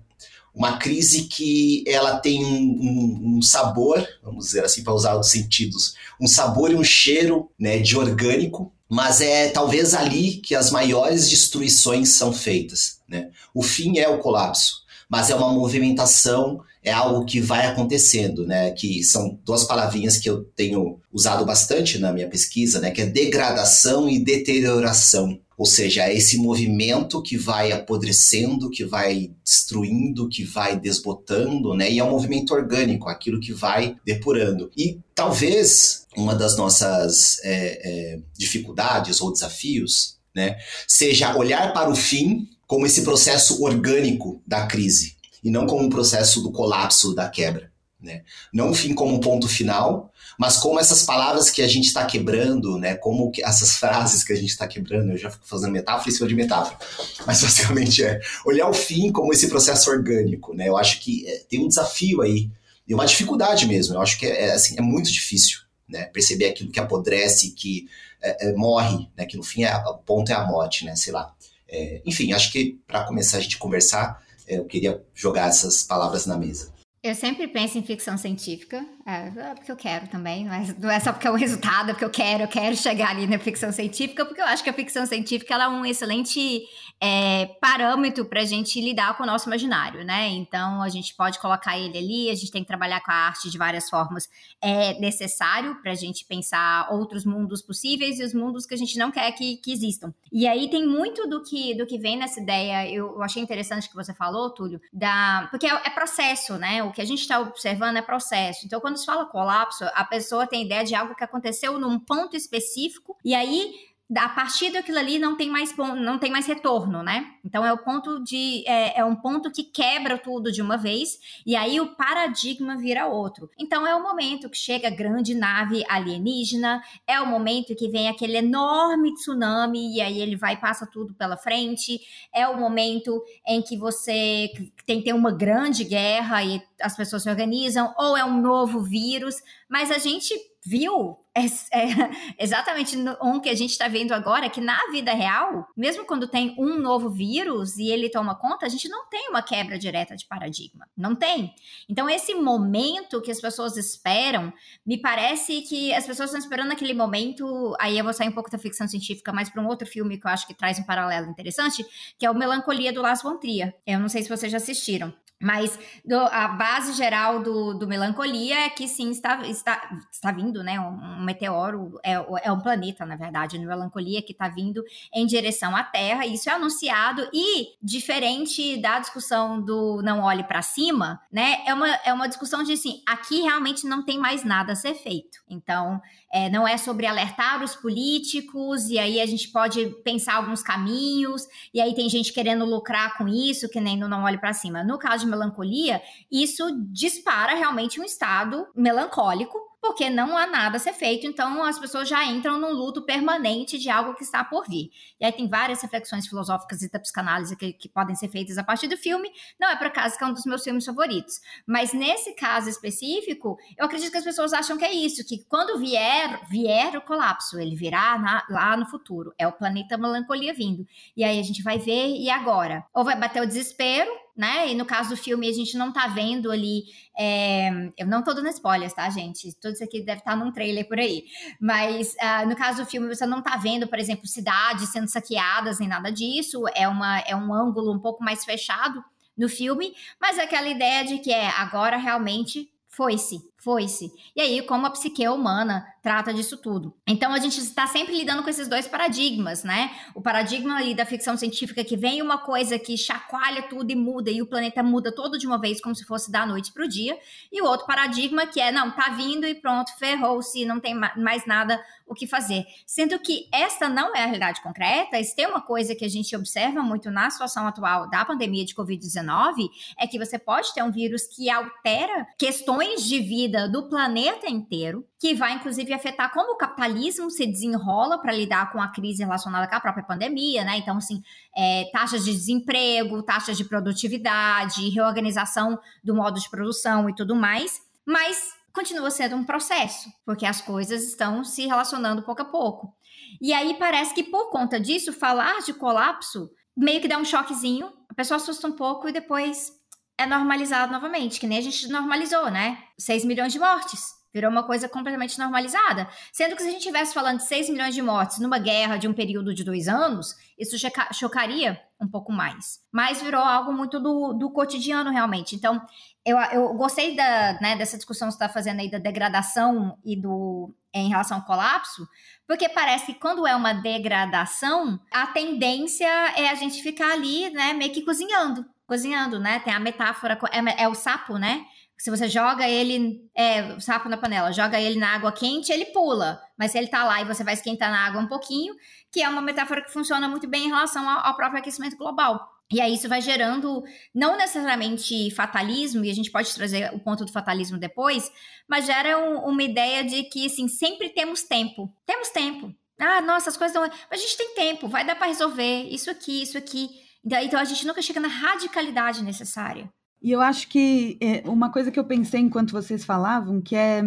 uma 0.55 0.79
crise 0.79 1.25
que 1.25 1.85
ela 1.87 2.19
tem 2.19 2.45
um, 2.45 2.49
um, 2.49 3.37
um 3.37 3.43
sabor, 3.43 4.07
vamos 4.23 4.47
dizer 4.47 4.65
assim, 4.65 4.83
para 4.83 4.95
usar 4.95 5.17
os 5.17 5.31
sentidos, 5.31 5.95
um 6.21 6.27
sabor 6.27 6.71
e 6.71 6.75
um 6.75 6.85
cheiro 6.85 7.51
né, 7.59 7.79
de 7.79 7.97
orgânico, 7.97 8.73
mas 8.91 9.21
é 9.21 9.49
talvez 9.49 9.95
ali 9.95 10.39
que 10.39 10.55
as 10.57 10.73
maiores 10.73 11.31
destruições 11.31 12.09
são 12.09 12.33
feitas. 12.33 12.99
Né? 13.09 13.29
O 13.55 13.63
fim 13.63 13.99
é 13.99 14.09
o 14.09 14.19
colapso, 14.19 14.83
mas 15.09 15.31
é 15.31 15.35
uma 15.37 15.53
movimentação, 15.53 16.61
é 16.83 16.91
algo 16.91 17.25
que 17.25 17.41
vai 17.41 17.67
acontecendo, 17.67 18.47
né? 18.47 18.71
Que 18.71 19.05
são 19.05 19.39
duas 19.45 19.65
palavrinhas 19.65 20.17
que 20.17 20.31
eu 20.31 20.45
tenho 20.57 20.99
usado 21.13 21.45
bastante 21.45 21.99
na 21.99 22.13
minha 22.13 22.29
pesquisa, 22.29 22.81
né? 22.81 22.91
Que 22.91 23.03
é 23.03 23.07
degradação 23.07 24.09
e 24.09 24.19
deterioração. 24.19 25.39
Ou 25.61 25.67
seja, 25.67 26.05
é 26.05 26.17
esse 26.17 26.39
movimento 26.39 27.21
que 27.21 27.37
vai 27.37 27.71
apodrecendo, 27.71 28.71
que 28.71 28.83
vai 28.83 29.31
destruindo, 29.45 30.27
que 30.27 30.43
vai 30.43 30.75
desbotando, 30.75 31.75
né? 31.75 31.93
E 31.93 31.99
é 31.99 32.03
um 32.03 32.13
movimento 32.13 32.55
orgânico, 32.55 33.11
aquilo 33.11 33.39
que 33.39 33.53
vai 33.53 33.95
depurando. 34.03 34.71
E 34.75 34.99
talvez 35.15 36.07
uma 36.17 36.35
das 36.35 36.57
nossas 36.57 37.41
é, 37.45 38.15
é, 38.15 38.21
dificuldades 38.39 39.21
ou 39.21 39.31
desafios, 39.31 40.17
né, 40.35 40.57
seja 40.89 41.37
olhar 41.37 41.75
para 41.75 41.91
o 41.91 41.95
fim 41.95 42.49
como 42.67 42.87
esse 42.87 43.03
processo 43.03 43.63
orgânico 43.63 44.43
da 44.47 44.67
crise 44.67 45.15
e 45.45 45.51
não 45.51 45.67
como 45.67 45.85
um 45.85 45.91
processo 45.91 46.41
do 46.41 46.51
colapso, 46.51 47.15
da 47.15 47.29
quebra. 47.29 47.71
Né? 48.01 48.23
Não 48.51 48.71
o 48.71 48.75
fim 48.75 48.95
como 48.95 49.15
um 49.15 49.21
ponto 49.21 49.47
final, 49.47 50.10
mas 50.41 50.57
como 50.57 50.81
essas 50.81 51.03
palavras 51.03 51.51
que 51.51 51.61
a 51.61 51.69
gente 51.69 51.89
está 51.89 52.03
quebrando, 52.07 52.79
né? 52.79 52.95
Como 52.95 53.31
que 53.31 53.45
essas 53.45 53.77
frases 53.77 54.25
que 54.25 54.33
a 54.33 54.37
gente 54.37 54.49
está 54.49 54.67
quebrando, 54.67 55.11
eu 55.11 55.19
já 55.19 55.31
fico 55.31 55.47
fazendo 55.47 55.71
metáfora 55.71 56.09
em 56.09 56.15
cima 56.15 56.27
de 56.27 56.35
metáfora, 56.35 56.79
mas 57.27 57.43
basicamente 57.45 58.03
é 58.03 58.19
olhar 58.47 58.67
o 58.67 58.73
fim 58.73 59.13
como 59.13 59.35
esse 59.35 59.49
processo 59.49 59.91
orgânico, 59.91 60.55
né? 60.55 60.67
Eu 60.67 60.79
acho 60.79 60.99
que 61.01 61.29
é, 61.29 61.41
tem 61.41 61.63
um 61.63 61.69
desafio 61.69 62.23
aí 62.23 62.51
e 62.89 62.95
uma 62.95 63.05
dificuldade 63.05 63.67
mesmo. 63.67 63.97
Eu 63.97 64.01
acho 64.01 64.19
que 64.19 64.25
é, 64.25 64.47
é 64.47 64.53
assim, 64.53 64.77
é 64.79 64.81
muito 64.81 65.13
difícil, 65.13 65.61
né? 65.87 66.05
Perceber 66.05 66.47
aquilo 66.47 66.73
que 66.73 66.81
apodrece, 66.81 67.51
que 67.51 67.87
é, 68.23 68.49
é 68.49 68.53
morre, 68.55 69.11
né? 69.19 69.27
Que 69.27 69.37
no 69.37 69.43
fim 69.43 69.65
é, 69.65 69.77
o 69.77 69.99
ponto 69.99 70.33
é 70.33 70.35
a 70.35 70.47
morte, 70.47 70.87
né? 70.87 70.97
Sei 70.97 71.13
lá. 71.13 71.35
É, 71.69 72.01
enfim, 72.07 72.33
acho 72.33 72.51
que 72.51 72.81
para 72.87 73.05
começar 73.05 73.37
a 73.37 73.41
gente 73.41 73.59
conversar, 73.59 74.25
eu 74.49 74.65
queria 74.65 75.05
jogar 75.15 75.49
essas 75.49 75.83
palavras 75.83 76.25
na 76.25 76.39
mesa. 76.39 76.73
Eu 77.03 77.15
sempre 77.15 77.49
penso 77.49 77.79
em 77.79 77.83
ficção 77.83 78.19
científica, 78.19 78.85
é, 79.07 79.33
é, 79.35 79.55
porque 79.55 79.73
eu 79.73 79.77
quero 79.77 80.07
também, 80.09 80.45
mas 80.45 80.77
não 80.77 80.91
é 80.91 81.01
só 81.01 81.15
porque 81.15 81.27
é 81.27 81.31
o 81.31 81.35
resultado, 81.35 81.91
é 81.91 81.93
porque 81.95 82.05
eu 82.05 82.11
quero, 82.11 82.43
eu 82.43 82.49
quero 82.49 82.77
chegar 82.77 83.09
ali 83.09 83.27
na 83.27 83.39
ficção 83.39 83.73
científica, 83.73 84.23
porque 84.27 84.41
eu 84.41 84.45
acho 84.45 84.63
que 84.63 84.69
a 84.69 84.73
ficção 84.73 85.07
científica 85.07 85.55
é 85.55 85.67
um 85.67 85.87
excelente 85.87 86.63
é, 87.01 87.47
parâmetro 87.59 88.27
para 88.27 88.43
a 88.43 88.45
gente 88.45 88.79
lidar 88.83 89.17
com 89.17 89.23
o 89.23 89.27
nosso 89.27 89.49
imaginário, 89.49 90.05
né? 90.05 90.29
Então 90.29 90.83
a 90.83 90.91
gente 90.91 91.15
pode 91.15 91.39
colocar 91.39 91.79
ele 91.79 91.97
ali, 91.97 92.31
a 92.31 92.35
gente 92.35 92.53
tem 92.53 92.61
que 92.61 92.69
trabalhar 92.69 93.01
com 93.01 93.11
a 93.11 93.15
arte 93.15 93.51
de 93.51 93.57
várias 93.57 93.89
formas. 93.89 94.29
É 94.61 95.01
necessário 95.01 95.81
para 95.81 95.93
a 95.93 95.95
gente 95.95 96.27
pensar 96.27 96.87
outros 96.93 97.25
mundos 97.25 97.63
possíveis 97.63 98.21
e 98.21 98.25
os 98.25 98.35
mundos 98.35 98.67
que 98.67 98.75
a 98.75 98.79
gente 98.79 98.99
não 98.99 99.11
quer 99.11 99.33
que, 99.33 99.57
que 99.57 99.73
existam. 99.73 100.13
E 100.31 100.47
aí 100.47 100.69
tem 100.69 100.87
muito 100.87 101.27
do 101.27 101.43
que, 101.43 101.75
do 101.75 101.87
que 101.87 101.99
vem 101.99 102.19
nessa 102.19 102.39
ideia, 102.39 102.87
eu, 102.91 103.15
eu 103.15 103.23
achei 103.23 103.43
interessante 103.43 103.89
que 103.89 103.95
você 103.95 104.13
falou, 104.13 104.51
Túlio, 104.51 104.79
da, 104.93 105.49
porque 105.51 105.67
é, 105.67 105.73
é 105.73 105.89
processo, 105.89 106.59
né? 106.59 106.83
O 106.91 106.93
que 106.93 107.01
a 107.01 107.07
gente 107.07 107.21
está 107.21 107.41
observando 107.41 107.97
é 107.97 108.03
processo. 108.03 108.67
Então, 108.67 108.81
quando 108.81 108.97
se 108.97 109.07
fala 109.07 109.25
colapso, 109.27 109.85
a 109.95 110.05
pessoa 110.05 110.47
tem 110.47 110.65
ideia 110.65 110.85
de 110.85 110.95
algo 110.95 111.15
que 111.15 111.25
aconteceu 111.25 111.79
num 111.79 111.99
ponto 111.99 112.37
específico, 112.37 113.17
e 113.25 113.35
aí 113.35 113.90
a 114.17 114.29
partir 114.29 114.73
daquilo 114.73 114.99
ali 114.99 115.19
não 115.19 115.37
tem 115.37 115.49
mais 115.49 115.77
não 115.77 116.19
tem 116.19 116.31
mais 116.31 116.47
retorno, 116.47 117.03
né? 117.03 117.35
Então 117.45 117.65
é 117.65 117.73
o 117.73 117.79
ponto 117.79 118.23
de 118.25 118.65
é, 118.67 118.99
é, 118.99 119.05
um 119.05 119.15
ponto 119.15 119.51
que 119.53 119.63
quebra 119.63 120.19
tudo 120.19 120.51
de 120.51 120.61
uma 120.61 120.77
vez 120.77 121.19
e 121.47 121.55
aí 121.55 121.81
o 121.81 121.95
paradigma 121.95 122.77
vira 122.77 123.07
outro. 123.07 123.49
Então 123.57 123.87
é 123.87 123.95
o 123.95 124.03
momento 124.03 124.51
que 124.51 124.57
chega 124.57 124.89
a 124.89 124.91
grande 124.91 125.35
nave 125.35 125.85
alienígena, 125.89 126.83
é 127.07 127.21
o 127.21 127.27
momento 127.27 127.77
que 127.77 127.89
vem 127.89 128.09
aquele 128.09 128.39
enorme 128.39 129.15
tsunami 129.15 129.97
e 129.97 130.01
aí 130.01 130.21
ele 130.21 130.35
vai 130.35 130.57
passa 130.57 130.87
tudo 130.87 131.15
pela 131.15 131.37
frente, 131.37 132.01
é 132.35 132.49
o 132.49 132.59
momento 132.59 133.23
em 133.47 133.63
que 133.63 133.77
você 133.77 134.51
tem 134.85 134.99
que 134.99 135.05
ter 135.05 135.13
uma 135.13 135.31
grande 135.31 135.85
guerra 135.85 136.43
e 136.43 136.61
as 136.81 136.97
pessoas 136.97 137.23
se 137.23 137.31
organizam, 137.31 137.95
ou 137.97 138.17
é 138.17 138.25
um 138.25 138.41
novo 138.41 138.81
vírus, 138.81 139.37
mas 139.69 139.91
a 139.91 139.99
gente 139.99 140.35
viu 140.65 141.17
é, 141.35 141.45
é 141.45 142.11
exatamente 142.39 142.97
um 143.23 143.41
que 143.41 143.49
a 143.49 143.55
gente 143.55 143.71
está 143.71 143.89
vendo 143.89 144.13
agora, 144.13 144.51
que 144.51 144.61
na 144.61 144.79
vida 144.91 145.13
real, 145.13 145.67
mesmo 145.77 146.05
quando 146.05 146.27
tem 146.27 146.55
um 146.59 146.79
novo 146.79 147.09
vírus 147.09 147.77
e 147.77 147.89
ele 147.89 148.11
toma 148.11 148.35
conta, 148.35 148.67
a 148.67 148.69
gente 148.69 148.89
não 148.89 149.09
tem 149.09 149.29
uma 149.29 149.43
quebra 149.43 149.79
direta 149.79 150.17
de 150.17 150.27
paradigma. 150.27 150.87
Não 150.97 151.15
tem. 151.15 151.55
Então, 151.89 152.09
esse 152.09 152.35
momento 152.35 153.21
que 153.21 153.31
as 153.31 153.41
pessoas 153.41 153.77
esperam, 153.77 154.53
me 154.85 155.01
parece 155.01 155.63
que 155.63 155.93
as 155.95 156.07
pessoas 156.07 156.31
estão 156.31 156.41
esperando 156.41 156.73
aquele 156.73 156.95
momento. 156.95 157.77
Aí 157.81 157.97
eu 157.97 158.05
vou 158.05 158.13
sair 158.13 158.29
um 158.29 158.33
pouco 158.33 158.51
da 158.51 158.59
ficção 158.59 158.89
científica, 158.89 159.33
mas 159.33 159.49
para 159.49 159.63
um 159.63 159.67
outro 159.67 159.87
filme 159.87 160.19
que 160.19 160.27
eu 160.27 160.31
acho 160.31 160.47
que 160.47 160.55
traz 160.55 160.79
um 160.79 160.85
paralelo 160.85 161.31
interessante, 161.31 161.85
que 162.19 162.27
é 162.27 162.31
o 162.31 162.35
Melancolia 162.35 162.93
do 162.93 163.01
Lars 163.01 163.23
von 163.23 163.37
Trier. 163.39 163.75
Eu 163.87 164.01
não 164.01 164.09
sei 164.09 164.23
se 164.23 164.29
vocês 164.29 164.51
já 164.51 164.59
assistiram. 164.59 165.13
Mas 165.41 165.79
do, 166.05 166.17
a 166.19 166.49
base 166.49 166.93
geral 166.93 167.43
do, 167.43 167.73
do 167.73 167.89
Melancolia 167.89 168.67
é 168.67 168.69
que 168.69 168.87
sim, 168.87 169.11
está, 169.11 169.41
está, 169.47 169.99
está 170.13 170.31
vindo, 170.31 170.63
né? 170.63 170.79
Um, 170.79 171.21
um 171.21 171.25
meteoro, 171.25 171.99
é, 172.05 172.13
é, 172.43 172.53
um 172.53 172.61
planeta, 172.61 173.07
na 173.07 173.17
verdade, 173.17 173.59
no 173.59 173.67
Melancolia, 173.67 174.21
que 174.21 174.33
está 174.33 174.49
vindo 174.49 174.85
em 175.15 175.27
direção 175.27 175.75
à 175.75 175.83
Terra. 175.83 176.27
Isso 176.27 176.51
é 176.51 176.53
anunciado 176.53 177.27
e, 177.33 177.69
diferente 177.83 178.77
da 178.83 178.99
discussão 178.99 179.63
do 179.63 180.03
Não 180.03 180.21
Olhe 180.21 180.45
para 180.45 180.61
Cima, 180.61 181.21
né? 181.33 181.63
É 181.67 181.73
uma, 181.73 181.89
é 182.05 182.13
uma 182.13 182.29
discussão 182.29 182.63
de 182.63 182.73
assim, 182.73 183.03
aqui 183.07 183.41
realmente 183.41 183.87
não 183.87 184.05
tem 184.05 184.19
mais 184.19 184.45
nada 184.45 184.73
a 184.73 184.77
ser 184.77 184.95
feito. 184.95 185.39
Então, 185.49 186.03
é, 186.31 186.51
não 186.51 186.69
é 186.69 186.77
sobre 186.77 187.07
alertar 187.07 187.63
os 187.63 187.75
políticos, 187.75 188.89
e 188.89 188.99
aí 188.99 189.21
a 189.21 189.27
gente 189.27 189.49
pode 189.49 189.87
pensar 190.05 190.35
alguns 190.35 190.63
caminhos, 190.63 191.47
e 191.73 191.81
aí 191.81 191.95
tem 191.95 192.09
gente 192.11 192.33
querendo 192.33 192.65
lucrar 192.65 193.17
com 193.17 193.27
isso, 193.27 193.69
que 193.71 193.81
nem 193.81 193.97
no 193.97 194.07
Não 194.07 194.25
Olhe 194.25 194.39
para 194.39 194.53
Cima. 194.53 194.85
No 194.85 194.99
caso 194.99 195.25
de 195.25 195.30
melancolia, 195.31 196.03
isso 196.31 196.65
dispara 196.93 197.55
realmente 197.55 198.01
um 198.01 198.05
estado 198.05 198.67
melancólico, 198.75 199.59
porque 199.81 200.11
não 200.11 200.37
há 200.37 200.47
nada 200.47 200.77
a 200.77 200.81
ser 200.81 200.93
feito, 200.93 201.27
então 201.27 201.65
as 201.65 201.79
pessoas 201.79 202.07
já 202.07 202.25
entram 202.25 202.59
num 202.59 202.71
luto 202.71 203.03
permanente 203.03 203.79
de 203.79 203.89
algo 203.89 204.15
que 204.15 204.23
está 204.23 204.45
por 204.45 204.69
vir. 204.69 204.91
E 205.19 205.25
aí 205.25 205.33
tem 205.33 205.49
várias 205.49 205.81
reflexões 205.81 206.27
filosóficas 206.27 206.83
e 206.83 206.91
da 206.91 207.01
psicanálise 207.01 207.57
que, 207.57 207.73
que 207.73 207.89
podem 207.89 208.15
ser 208.15 208.29
feitas 208.29 208.59
a 208.59 208.65
partir 208.65 208.89
do 208.89 208.97
filme, 208.97 209.31
não 209.59 209.71
é 209.71 209.77
por 209.77 209.87
acaso 209.87 210.19
que 210.19 210.25
é 210.25 210.27
um 210.27 210.35
dos 210.35 210.45
meus 210.45 210.63
filmes 210.63 210.85
favoritos. 210.85 211.41
Mas 211.67 211.95
nesse 211.95 212.35
caso 212.35 212.69
específico, 212.69 213.57
eu 213.79 213.87
acredito 213.87 214.11
que 214.11 214.19
as 214.19 214.25
pessoas 214.25 214.53
acham 214.53 214.77
que 214.77 214.85
é 214.85 214.93
isso, 214.93 215.27
que 215.27 215.45
quando 215.49 215.79
vier, 215.79 216.47
vier 216.51 216.97
o 216.97 217.01
colapso, 217.01 217.59
ele 217.59 217.75
virá 217.75 218.19
na, 218.19 218.45
lá 218.51 218.77
no 218.77 218.87
futuro, 218.87 219.33
é 219.39 219.49
o 219.49 219.53
planeta 219.53 219.97
melancolia 219.97 220.53
vindo. 220.53 220.87
E 221.17 221.25
aí 221.25 221.39
a 221.39 221.43
gente 221.43 221.63
vai 221.63 221.79
ver, 221.79 222.17
e 222.17 222.29
agora? 222.29 222.85
Ou 222.93 223.03
vai 223.03 223.19
bater 223.19 223.43
o 223.43 223.47
desespero, 223.47 224.11
né? 224.37 224.71
E 224.71 224.75
no 224.75 224.85
caso 224.85 225.11
do 225.11 225.17
filme, 225.17 225.49
a 225.49 225.53
gente 225.53 225.77
não 225.77 225.93
tá 225.93 226.07
vendo 226.07 226.51
ali. 226.51 226.85
É... 227.19 227.71
Eu 227.99 228.07
não 228.07 228.23
tô 228.23 228.33
dando 228.33 228.49
spoilers, 228.49 228.93
tá, 228.93 229.09
gente? 229.11 229.55
Tudo 229.61 229.75
isso 229.75 229.85
aqui 229.85 230.01
deve 230.01 230.21
estar 230.21 230.33
tá 230.33 230.37
num 230.37 230.53
trailer 230.53 230.87
por 230.89 230.99
aí. 230.99 231.25
Mas 231.61 232.15
uh, 232.15 232.49
no 232.49 232.57
caso 232.57 232.83
do 232.83 232.89
filme, 232.89 233.15
você 233.15 233.27
não 233.27 233.43
tá 233.43 233.57
vendo, 233.57 233.87
por 233.87 233.99
exemplo, 233.99 234.27
cidades 234.27 234.91
sendo 234.91 235.09
saqueadas 235.09 235.79
nem 235.79 235.89
nada 235.89 236.11
disso. 236.11 236.65
É, 236.75 236.89
uma, 236.89 237.21
é 237.21 237.35
um 237.35 237.53
ângulo 237.53 237.93
um 237.93 237.99
pouco 237.99 238.23
mais 238.25 238.45
fechado 238.45 239.05
no 239.37 239.49
filme, 239.49 239.95
mas 240.21 240.39
é 240.39 240.43
aquela 240.43 240.69
ideia 240.69 241.05
de 241.05 241.19
que 241.19 241.33
é 241.33 241.49
agora 241.49 241.97
realmente 241.97 242.71
foi-se, 242.89 243.41
foi-se. 243.63 244.11
E 244.35 244.41
aí, 244.41 244.63
como 244.63 244.87
a 244.87 244.91
psique 244.91 245.27
humana 245.29 245.87
trata 246.03 246.33
disso 246.33 246.57
tudo. 246.57 246.95
Então, 247.07 247.33
a 247.33 247.39
gente 247.39 247.61
está 247.61 247.87
sempre 247.87 248.17
lidando 248.17 248.43
com 248.43 248.49
esses 248.49 248.67
dois 248.67 248.89
paradigmas, 248.89 249.63
né? 249.63 249.91
O 250.15 250.23
paradigma 250.23 250.79
ali 250.79 250.95
da 250.95 251.05
ficção 251.05 251.37
científica 251.37 251.85
que 251.85 251.97
vem 251.97 252.23
uma 252.23 252.39
coisa 252.39 252.79
que 252.79 252.97
chacoalha 252.97 253.63
tudo 253.65 253.91
e 253.91 253.95
muda, 253.95 254.31
e 254.31 254.41
o 254.41 254.47
planeta 254.47 254.83
muda 254.83 255.15
todo 255.15 255.39
de 255.39 255.47
uma 255.47 255.61
vez, 255.61 255.81
como 255.81 255.95
se 255.95 256.05
fosse 256.05 256.33
da 256.33 256.47
noite 256.47 256.73
para 256.73 256.85
o 256.85 256.89
dia. 256.89 257.19
E 257.53 257.61
o 257.61 257.67
outro 257.67 257.87
paradigma 257.87 258.47
que 258.47 258.61
é, 258.61 258.73
não, 258.73 258.91
tá 258.91 259.11
vindo 259.11 259.47
e 259.47 259.55
pronto, 259.55 259.91
ferrou-se, 259.99 260.65
não 260.65 260.81
tem 260.81 260.95
mais 260.95 261.45
nada 261.47 261.79
o 262.07 262.15
que 262.15 262.27
fazer. 262.27 262.65
Sendo 262.87 263.19
que 263.19 263.47
esta 263.53 263.89
não 263.89 264.17
é 264.17 264.23
a 264.23 264.27
realidade 264.27 264.61
concreta, 264.63 265.19
isso 265.21 265.37
tem 265.37 265.47
uma 265.47 265.61
coisa 265.61 265.95
que 265.95 266.05
a 266.05 266.09
gente 266.09 266.35
observa 266.35 266.83
muito 266.83 267.11
na 267.11 267.31
situação 267.31 267.67
atual 267.67 268.11
da 268.11 268.25
pandemia 268.25 268.65
de 268.65 268.75
Covid-19, 268.75 269.69
é 269.99 270.07
que 270.07 270.19
você 270.19 270.39
pode 270.39 270.75
ter 270.75 270.83
um 270.83 270.91
vírus 270.91 271.27
que 271.27 271.49
altera 271.49 272.27
questões 272.37 273.05
de 273.05 273.21
vida 273.21 273.50
vida 273.51 273.69
do 273.69 273.89
planeta 273.89 274.49
inteiro, 274.49 275.05
que 275.19 275.35
vai 275.35 275.55
inclusive 275.55 275.93
afetar 275.93 276.33
como 276.33 276.53
o 276.53 276.57
capitalismo 276.57 277.31
se 277.31 277.45
desenrola 277.47 278.19
para 278.19 278.33
lidar 278.33 278.71
com 278.73 278.81
a 278.81 278.89
crise 278.89 279.25
relacionada 279.25 279.67
com 279.67 279.75
a 279.75 279.81
própria 279.81 280.05
pandemia, 280.05 280.65
né? 280.65 280.79
Então, 280.79 280.97
assim, 280.97 281.21
é, 281.57 281.91
taxas 281.93 282.25
de 282.25 282.33
desemprego, 282.33 283.23
taxas 283.23 283.57
de 283.57 283.65
produtividade, 283.65 284.89
reorganização 284.91 285.79
do 286.03 286.15
modo 286.15 286.39
de 286.39 286.49
produção 286.49 287.11
e 287.11 287.15
tudo 287.15 287.35
mais, 287.35 287.81
mas 288.07 288.53
continua 288.73 289.11
sendo 289.11 289.35
um 289.35 289.45
processo, 289.45 290.09
porque 290.25 290.47
as 290.47 290.61
coisas 290.61 291.03
estão 291.03 291.43
se 291.43 291.67
relacionando 291.67 292.23
pouco 292.23 292.43
a 292.43 292.45
pouco. 292.45 292.95
E 293.41 293.53
aí 293.53 293.75
parece 293.75 294.15
que 294.15 294.23
por 294.23 294.51
conta 294.51 294.79
disso, 294.79 295.13
falar 295.13 295.61
de 295.61 295.75
colapso 295.75 296.51
meio 296.77 297.01
que 297.01 297.09
dá 297.09 297.19
um 297.19 297.25
choquezinho, 297.25 297.93
a 298.09 298.15
pessoa 298.15 298.37
assusta 298.37 298.67
um 298.69 298.73
pouco 298.73 299.09
e 299.09 299.13
depois 299.13 299.73
é 300.21 300.27
normalizado 300.27 300.93
novamente, 300.93 301.41
que 301.41 301.47
nem 301.47 301.59
a 301.59 301.63
gente 301.63 301.89
normalizou, 301.89 302.51
né? 302.51 302.79
6 302.99 303.25
milhões 303.25 303.53
de 303.53 303.59
mortes. 303.59 304.21
Virou 304.33 304.51
uma 304.51 304.63
coisa 304.63 304.89
completamente 304.89 305.39
normalizada. 305.39 306.09
Sendo 306.31 306.55
que 306.55 306.63
se 306.63 306.69
a 306.69 306.71
gente 306.71 306.81
estivesse 306.81 307.13
falando 307.13 307.39
de 307.39 307.47
6 307.47 307.71
milhões 307.71 307.95
de 307.95 308.03
mortes 308.03 308.39
numa 308.39 308.59
guerra 308.59 308.97
de 308.97 309.09
um 309.09 309.15
período 309.15 309.53
de 309.53 309.65
dois 309.65 309.89
anos, 309.89 310.37
isso 310.59 310.77
chocaria 311.13 311.81
um 312.01 312.07
pouco 312.07 312.31
mais. 312.31 312.81
Mas 312.93 313.21
virou 313.21 313.41
algo 313.41 313.73
muito 313.73 313.99
do, 313.99 314.35
do 314.35 314.51
cotidiano, 314.51 315.11
realmente. 315.11 315.57
Então, 315.57 315.81
eu, 316.25 316.39
eu 316.53 316.75
gostei 316.75 317.17
da, 317.17 317.59
né, 317.61 317.77
dessa 317.77 317.97
discussão 317.97 318.29
que 318.29 318.35
você 318.35 318.45
está 318.45 318.49
fazendo 318.49 318.81
aí 318.81 318.91
da 318.91 318.99
degradação 318.99 319.99
e 320.05 320.21
do 320.21 320.73
em 320.93 321.09
relação 321.09 321.37
ao 321.39 321.45
colapso, 321.45 322.05
porque 322.49 322.69
parece 322.69 323.07
que 323.07 323.15
quando 323.15 323.47
é 323.47 323.55
uma 323.55 323.73
degradação, 323.73 325.01
a 325.09 325.29
tendência 325.29 326.09
é 326.37 326.49
a 326.49 326.55
gente 326.57 326.83
ficar 326.83 327.13
ali, 327.13 327.49
né, 327.51 327.73
meio 327.73 327.93
que 327.93 328.03
cozinhando. 328.03 328.67
Cozinhando, 328.91 329.39
né? 329.39 329.61
Tem 329.61 329.73
a 329.73 329.79
metáfora, 329.79 330.37
é, 330.51 330.83
é 330.83 330.89
o 330.89 330.97
sapo, 330.97 331.39
né? 331.39 331.65
se 331.97 332.11
você 332.11 332.29
joga 332.29 332.67
ele, 332.67 333.21
é, 333.37 333.75
o 333.75 333.81
sapo 333.81 334.09
na 334.09 334.17
panela, 334.17 334.51
joga 334.53 334.81
ele 334.81 334.99
na 334.99 335.15
água 335.15 335.31
quente, 335.31 335.71
ele 335.71 335.85
pula. 335.85 336.41
Mas 336.59 336.73
se 336.73 336.79
ele 336.79 336.89
tá 336.89 337.05
lá 337.05 337.21
e 337.21 337.25
você 337.25 337.45
vai 337.45 337.55
esquentar 337.55 337.89
na 337.89 338.05
água 338.05 338.21
um 338.21 338.27
pouquinho, 338.27 338.75
que 339.13 339.23
é 339.23 339.29
uma 339.29 339.41
metáfora 339.41 339.81
que 339.81 339.93
funciona 339.93 340.27
muito 340.27 340.49
bem 340.49 340.65
em 340.65 340.69
relação 340.71 341.09
ao, 341.09 341.27
ao 341.27 341.37
próprio 341.37 341.61
aquecimento 341.61 341.97
global. 341.97 342.41
E 342.73 342.81
aí 342.81 342.95
isso 342.95 343.09
vai 343.09 343.21
gerando, 343.21 343.85
não 344.13 344.37
necessariamente 344.37 345.31
fatalismo, 345.31 346.05
e 346.05 346.11
a 346.11 346.15
gente 346.15 346.33
pode 346.33 346.53
trazer 346.53 346.91
o 346.95 346.99
ponto 346.99 347.25
do 347.25 347.31
fatalismo 347.31 347.79
depois, 347.79 348.33
mas 348.67 348.87
gera 348.87 349.17
um, 349.19 349.51
uma 349.51 349.63
ideia 349.63 350.03
de 350.03 350.25
que, 350.25 350.47
assim, 350.47 350.67
sempre 350.67 351.11
temos 351.11 351.43
tempo. 351.43 351.95
Temos 352.07 352.31
tempo. 352.31 352.75
Ah, 352.99 353.21
nossa, 353.21 353.51
as 353.51 353.57
coisas 353.57 353.75
não... 353.75 353.83
Mas 354.11 354.21
a 354.21 354.25
gente 354.25 354.37
tem 354.39 354.55
tempo, 354.55 354.89
vai 354.89 355.05
dar 355.05 355.17
para 355.17 355.27
resolver 355.27 355.83
isso 355.91 356.11
aqui, 356.11 356.43
isso 356.43 356.57
aqui. 356.57 356.89
Então, 357.25 357.43
então 357.43 357.61
a 357.61 357.65
gente 357.65 357.87
nunca 357.87 358.03
chega 358.03 358.21
na 358.21 358.29
radicalidade 358.29 359.23
necessária. 359.23 359.89
E 360.23 360.31
eu 360.31 360.41
acho 360.41 360.69
que 360.69 361.19
é, 361.21 361.43
uma 361.49 361.71
coisa 361.71 361.91
que 361.91 361.99
eu 361.99 362.05
pensei 362.05 362.41
enquanto 362.41 362.73
vocês 362.73 363.05
falavam, 363.05 363.61
que 363.61 363.75
é 363.75 364.03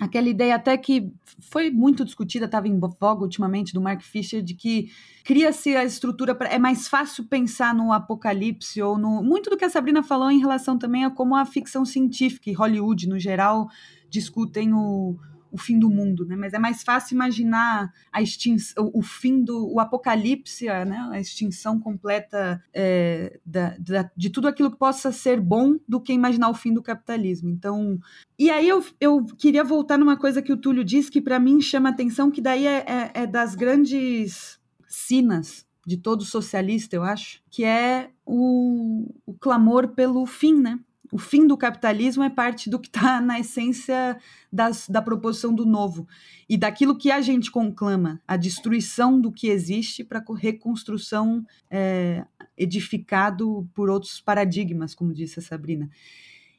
aquela 0.00 0.28
ideia 0.28 0.54
até 0.54 0.76
que 0.76 1.10
foi 1.40 1.70
muito 1.70 2.04
discutida, 2.04 2.44
estava 2.44 2.68
em 2.68 2.78
voga 2.78 3.22
ultimamente, 3.22 3.72
do 3.72 3.80
Mark 3.80 4.02
Fisher, 4.02 4.42
de 4.42 4.54
que 4.54 4.90
cria-se 5.24 5.74
a 5.74 5.84
estrutura, 5.84 6.34
pra, 6.34 6.48
é 6.48 6.58
mais 6.58 6.86
fácil 6.86 7.24
pensar 7.24 7.74
no 7.74 7.92
apocalipse 7.92 8.80
ou 8.80 8.98
no... 8.98 9.22
Muito 9.22 9.50
do 9.50 9.56
que 9.56 9.64
a 9.64 9.70
Sabrina 9.70 10.02
falou 10.02 10.30
em 10.30 10.38
relação 10.38 10.78
também 10.78 11.04
a 11.04 11.10
como 11.10 11.34
a 11.34 11.44
ficção 11.44 11.84
científica 11.84 12.50
e 12.50 12.52
Hollywood, 12.52 13.08
no 13.08 13.18
geral, 13.18 13.68
discutem 14.08 14.72
o, 14.72 15.18
o 15.56 15.58
fim 15.58 15.78
do 15.78 15.88
mundo, 15.88 16.26
né? 16.26 16.36
Mas 16.36 16.52
é 16.52 16.58
mais 16.58 16.82
fácil 16.82 17.14
imaginar 17.14 17.90
a 18.12 18.20
extinção, 18.20 18.90
o, 18.92 19.02
fim 19.02 19.42
do 19.42 19.72
o 19.72 19.80
apocalipse, 19.80 20.66
né? 20.66 21.08
A 21.10 21.18
extinção 21.18 21.80
completa 21.80 22.62
é, 22.74 23.40
da, 23.44 23.74
da, 23.78 24.10
de 24.14 24.28
tudo 24.28 24.46
aquilo 24.46 24.70
que 24.70 24.76
possa 24.76 25.10
ser 25.10 25.40
bom 25.40 25.76
do 25.88 25.98
que 25.98 26.12
imaginar 26.12 26.50
o 26.50 26.54
fim 26.54 26.74
do 26.74 26.82
capitalismo. 26.82 27.48
Então, 27.48 27.98
e 28.38 28.50
aí 28.50 28.68
eu, 28.68 28.84
eu 29.00 29.24
queria 29.24 29.64
voltar 29.64 29.96
numa 29.96 30.18
coisa 30.18 30.42
que 30.42 30.52
o 30.52 30.58
Túlio 30.58 30.84
disse 30.84 31.10
que 31.10 31.22
para 31.22 31.40
mim 31.40 31.58
chama 31.60 31.88
atenção, 31.88 32.30
que 32.30 32.42
daí 32.42 32.66
é, 32.66 32.84
é, 32.86 33.22
é 33.22 33.26
das 33.26 33.54
grandes 33.54 34.60
sinas 34.86 35.64
de 35.86 35.96
todo 35.96 36.24
socialista, 36.24 36.96
eu 36.96 37.02
acho, 37.02 37.40
que 37.50 37.64
é 37.64 38.10
o, 38.26 39.08
o 39.24 39.32
clamor 39.34 39.88
pelo 39.88 40.26
fim, 40.26 40.60
né? 40.60 40.78
O 41.10 41.18
fim 41.18 41.46
do 41.46 41.56
capitalismo 41.56 42.22
é 42.22 42.30
parte 42.30 42.68
do 42.68 42.78
que 42.78 42.88
está 42.88 43.20
na 43.20 43.40
essência 43.40 44.18
das, 44.52 44.88
da 44.88 45.00
proposição 45.00 45.54
do 45.54 45.64
novo 45.64 46.06
e 46.48 46.56
daquilo 46.56 46.96
que 46.96 47.10
a 47.10 47.20
gente 47.20 47.50
conclama, 47.50 48.20
a 48.26 48.36
destruição 48.36 49.20
do 49.20 49.32
que 49.32 49.48
existe 49.48 50.04
para 50.04 50.24
reconstrução 50.36 51.44
é, 51.70 52.24
edificado 52.56 53.68
por 53.74 53.90
outros 53.90 54.20
paradigmas, 54.20 54.94
como 54.94 55.12
disse 55.12 55.38
a 55.38 55.42
Sabrina. 55.42 55.90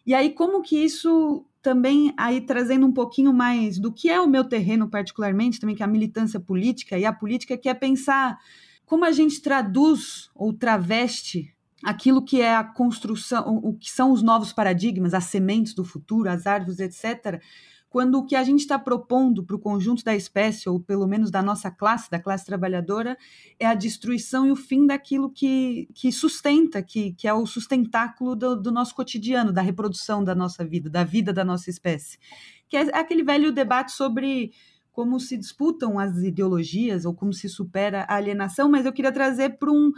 E 0.06 0.14
aí, 0.14 0.30
como 0.30 0.62
que 0.62 0.78
isso 0.78 1.46
também, 1.62 2.14
aí 2.16 2.40
trazendo 2.40 2.86
um 2.86 2.94
pouquinho 2.94 3.34
mais 3.34 3.78
do 3.78 3.92
que 3.92 4.10
é 4.10 4.22
o 4.22 4.28
meu 4.28 4.46
terreno 4.46 4.90
particularmente, 4.90 5.60
também 5.60 5.76
que 5.76 5.84
é 5.84 5.86
a 5.86 5.90
militância 5.90 6.40
política 6.40 6.98
e 6.98 7.06
a 7.06 7.12
política, 7.12 7.58
que 7.58 7.68
é 7.68 7.74
pensar 7.74 8.40
como 8.86 9.04
a 9.04 9.12
gente 9.12 9.42
traduz 9.42 10.30
ou 10.34 10.54
traveste 10.54 11.54
aquilo 11.88 12.22
que 12.22 12.42
é 12.42 12.54
a 12.54 12.66
construção, 12.66 13.62
o 13.64 13.74
que 13.74 13.90
são 13.90 14.12
os 14.12 14.22
novos 14.22 14.52
paradigmas, 14.52 15.14
as 15.14 15.24
sementes 15.24 15.74
do 15.74 15.86
futuro, 15.86 16.30
as 16.30 16.46
árvores, 16.46 16.80
etc., 16.82 17.42
quando 17.90 18.16
o 18.16 18.26
que 18.26 18.36
a 18.36 18.44
gente 18.44 18.60
está 18.60 18.78
propondo 18.78 19.42
para 19.42 19.56
o 19.56 19.60
conjunto 19.60 20.04
da 20.04 20.14
espécie, 20.14 20.68
ou 20.68 20.82
pelo 20.82 21.08
menos 21.08 21.32
da 21.32 21.42
nossa 21.42 21.72
classe, 21.72 22.12
da 22.12 22.20
classe 22.20 22.46
trabalhadora, 22.46 23.18
é 23.58 23.66
a 23.66 23.74
destruição 23.74 24.46
e 24.46 24.52
o 24.52 24.56
fim 24.58 24.86
daquilo 24.86 25.30
que, 25.30 25.88
que 25.94 26.12
sustenta, 26.12 26.84
que, 26.84 27.14
que 27.14 27.26
é 27.26 27.34
o 27.34 27.46
sustentáculo 27.46 28.36
do, 28.36 28.58
do 28.58 28.70
nosso 28.70 28.94
cotidiano, 28.94 29.54
da 29.54 29.62
reprodução 29.62 30.22
da 30.22 30.36
nossa 30.36 30.66
vida, 30.66 30.90
da 30.90 31.06
vida 31.06 31.32
da 31.32 31.46
nossa 31.46 31.70
espécie. 31.70 32.20
Que 32.68 32.76
é 32.76 32.82
aquele 33.00 33.24
velho 33.24 33.54
debate 33.54 33.94
sobre 33.94 34.52
como 34.92 35.22
se 35.22 35.38
disputam 35.38 35.98
as 35.98 36.18
ideologias 36.18 37.06
ou 37.06 37.14
como 37.14 37.32
se 37.32 37.48
supera 37.48 38.06
a 38.10 38.16
alienação, 38.16 38.70
mas 38.70 38.86
eu 38.86 38.92
queria 38.92 39.14
trazer 39.14 39.58
para 39.58 39.72
um 39.72 39.94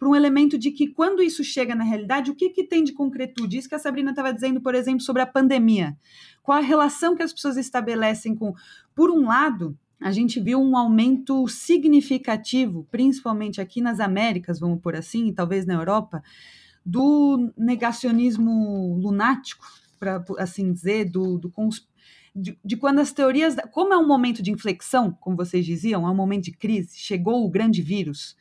para 0.00 0.08
um 0.08 0.16
elemento 0.16 0.56
de 0.56 0.70
que 0.70 0.88
quando 0.88 1.22
isso 1.22 1.44
chega 1.44 1.74
na 1.74 1.84
realidade, 1.84 2.30
o 2.30 2.34
que, 2.34 2.48
que 2.48 2.64
tem 2.64 2.82
de 2.82 2.94
concretude? 2.94 3.58
Isso 3.58 3.68
que 3.68 3.74
a 3.74 3.78
Sabrina 3.78 4.12
estava 4.12 4.32
dizendo, 4.32 4.58
por 4.58 4.74
exemplo, 4.74 5.02
sobre 5.02 5.20
a 5.20 5.26
pandemia. 5.26 5.94
Qual 6.42 6.56
a 6.56 6.62
relação 6.62 7.14
que 7.14 7.22
as 7.22 7.34
pessoas 7.34 7.58
estabelecem 7.58 8.34
com. 8.34 8.54
Por 8.94 9.10
um 9.10 9.26
lado, 9.26 9.78
a 10.00 10.10
gente 10.10 10.40
viu 10.40 10.58
um 10.58 10.74
aumento 10.74 11.46
significativo, 11.48 12.88
principalmente 12.90 13.60
aqui 13.60 13.82
nas 13.82 14.00
Américas, 14.00 14.58
vamos 14.58 14.80
por 14.80 14.96
assim, 14.96 15.28
e 15.28 15.34
talvez 15.34 15.66
na 15.66 15.74
Europa, 15.74 16.22
do 16.84 17.52
negacionismo 17.54 18.98
lunático, 18.98 19.66
para 19.98 20.24
assim 20.38 20.72
dizer, 20.72 21.10
do, 21.10 21.36
do 21.36 21.52
de, 22.34 22.58
de, 22.64 22.76
quando 22.78 23.00
as 23.00 23.12
teorias. 23.12 23.54
Como 23.70 23.92
é 23.92 23.98
um 23.98 24.08
momento 24.08 24.42
de 24.42 24.50
inflexão, 24.50 25.12
como 25.20 25.36
vocês 25.36 25.66
diziam, 25.66 26.08
é 26.08 26.10
um 26.10 26.16
momento 26.16 26.44
de 26.44 26.52
crise, 26.52 26.98
chegou 26.98 27.44
o 27.44 27.50
grande 27.50 27.82
vírus. 27.82 28.34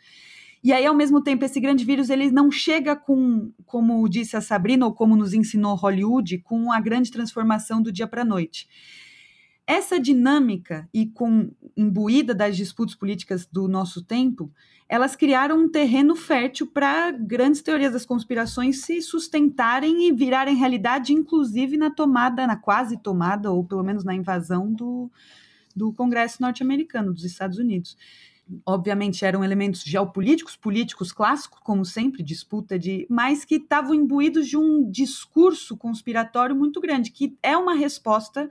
E 0.62 0.74
aí, 0.74 0.86
ao 0.86 0.96
mesmo 0.96 1.22
tempo, 1.22 1.46
esse 1.46 1.60
grande 1.60 1.86
vírus 1.86 2.10
ele 2.10 2.30
não 2.30 2.52
chega 2.52 2.96
com, 2.96 3.52
como 3.66 4.08
disse 4.10 4.36
a 4.36 4.42
Sabrina, 4.42 4.86
ou 4.86 4.94
como 4.94 5.16
nos 5.16 5.34
ensinou 5.34 5.76
Hollywood, 5.76 6.40
com 6.40 6.72
a 6.72 6.80
grande 6.82 7.12
transformação 7.12 7.82
do 7.82 7.92
dia 7.92 8.08
para 8.08 8.24
a 8.24 8.26
noite. 8.26 8.68
Essa 9.66 10.00
dinâmica 10.00 10.90
e 10.94 11.06
com 11.06 11.52
imbuída 11.78 12.34
das 12.34 12.58
disputas 12.58 12.96
políticas 12.96 13.46
do 13.46 13.68
nosso 13.68 14.04
tempo, 14.04 14.52
elas 14.90 15.16
criaram 15.16 15.60
um 15.60 15.70
terreno 15.70 16.16
fértil 16.16 16.68
para 16.68 17.12
grandes 17.12 17.62
teorias 17.62 17.94
das 17.94 18.06
conspirações 18.06 18.82
se 18.82 19.02
sustentarem 19.02 20.08
e 20.08 20.12
virarem 20.12 20.56
realidade, 20.56 21.14
inclusive 21.14 21.78
na 21.78 21.92
tomada, 21.92 22.48
na 22.48 22.56
quase 22.56 22.98
tomada, 22.98 23.52
ou 23.52 23.64
pelo 23.64 23.84
menos 23.84 24.04
na 24.04 24.16
invasão 24.16 24.74
do, 24.74 25.10
do 25.76 25.94
Congresso 25.94 26.42
norte-americano, 26.42 27.14
dos 27.14 27.24
Estados 27.24 27.60
Unidos 27.60 27.96
obviamente 28.66 29.24
eram 29.24 29.44
elementos 29.44 29.84
geopolíticos, 29.84 30.56
políticos 30.56 31.12
clássicos, 31.12 31.60
como 31.64 31.86
sempre, 31.86 32.24
disputa 32.24 32.78
de, 32.78 33.06
mas 33.10 33.46
que 33.46 33.56
estavam 33.56 33.94
imbuídos 33.94 34.48
de 34.48 34.58
um 34.58 34.90
discurso 34.90 35.78
conspiratório 35.78 36.56
muito 36.56 36.82
grande, 36.82 37.12
que 37.12 37.38
é 37.44 37.56
uma 37.56 37.74
resposta, 37.74 38.50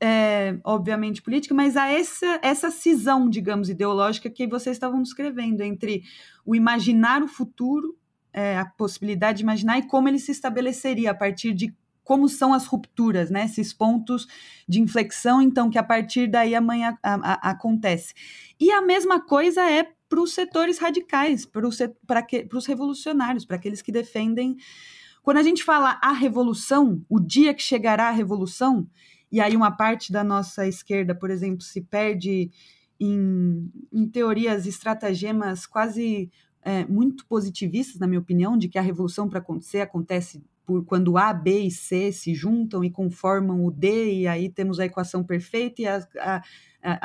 é, 0.00 0.58
obviamente 0.64 1.22
política, 1.22 1.54
mas 1.54 1.76
a 1.76 1.88
essa, 1.88 2.40
essa 2.42 2.70
cisão, 2.70 3.28
digamos, 3.28 3.68
ideológica 3.68 4.30
que 4.30 4.46
vocês 4.46 4.76
estavam 4.76 5.02
descrevendo 5.02 5.62
entre 5.62 6.02
o 6.44 6.54
imaginar 6.54 7.22
o 7.22 7.28
futuro, 7.28 7.96
é, 8.32 8.58
a 8.58 8.66
possibilidade 8.66 9.38
de 9.38 9.44
imaginar 9.44 9.78
e 9.78 9.86
como 9.86 10.08
ele 10.08 10.18
se 10.18 10.30
estabeleceria 10.30 11.10
a 11.10 11.14
partir 11.14 11.54
de 11.54 11.74
como 12.06 12.28
são 12.28 12.54
as 12.54 12.66
rupturas, 12.66 13.30
né? 13.30 13.46
Esses 13.46 13.72
pontos 13.72 14.28
de 14.66 14.80
inflexão, 14.80 15.42
então, 15.42 15.68
que 15.68 15.76
a 15.76 15.82
partir 15.82 16.28
daí 16.28 16.54
amanhã 16.54 16.96
a, 17.02 17.14
a, 17.14 17.50
acontece. 17.50 18.14
E 18.60 18.70
a 18.70 18.80
mesma 18.80 19.20
coisa 19.20 19.68
é 19.68 19.90
para 20.08 20.20
os 20.20 20.32
setores 20.32 20.78
radicais, 20.78 21.44
para 21.44 21.66
os 21.66 22.64
revolucionários, 22.64 23.44
para 23.44 23.56
aqueles 23.56 23.82
que 23.82 23.90
defendem. 23.90 24.56
Quando 25.20 25.38
a 25.38 25.42
gente 25.42 25.64
fala 25.64 25.98
a 26.00 26.12
revolução, 26.12 27.04
o 27.08 27.18
dia 27.18 27.52
que 27.52 27.62
chegará 27.62 28.06
a 28.06 28.12
revolução, 28.12 28.88
e 29.30 29.40
aí 29.40 29.56
uma 29.56 29.72
parte 29.72 30.12
da 30.12 30.22
nossa 30.22 30.64
esquerda, 30.64 31.12
por 31.12 31.28
exemplo, 31.28 31.62
se 31.62 31.80
perde 31.80 32.52
em, 33.00 33.68
em 33.92 34.06
teorias, 34.06 34.64
estratagemas 34.64 35.66
quase 35.66 36.30
é, 36.62 36.84
muito 36.84 37.26
positivistas, 37.26 37.98
na 37.98 38.06
minha 38.06 38.20
opinião, 38.20 38.56
de 38.56 38.68
que 38.68 38.78
a 38.78 38.82
revolução 38.82 39.28
para 39.28 39.40
acontecer 39.40 39.80
acontece 39.80 40.40
por 40.66 40.84
quando 40.84 41.16
A, 41.16 41.32
B 41.32 41.60
e 41.60 41.70
C 41.70 42.10
se 42.10 42.34
juntam 42.34 42.82
e 42.82 42.90
conformam 42.90 43.64
o 43.64 43.70
D, 43.70 44.12
e 44.12 44.26
aí 44.26 44.48
temos 44.48 44.80
a 44.80 44.84
equação 44.84 45.22
perfeita 45.22 45.80
e 45.80 45.86
a, 45.86 46.04
a, 46.18 46.42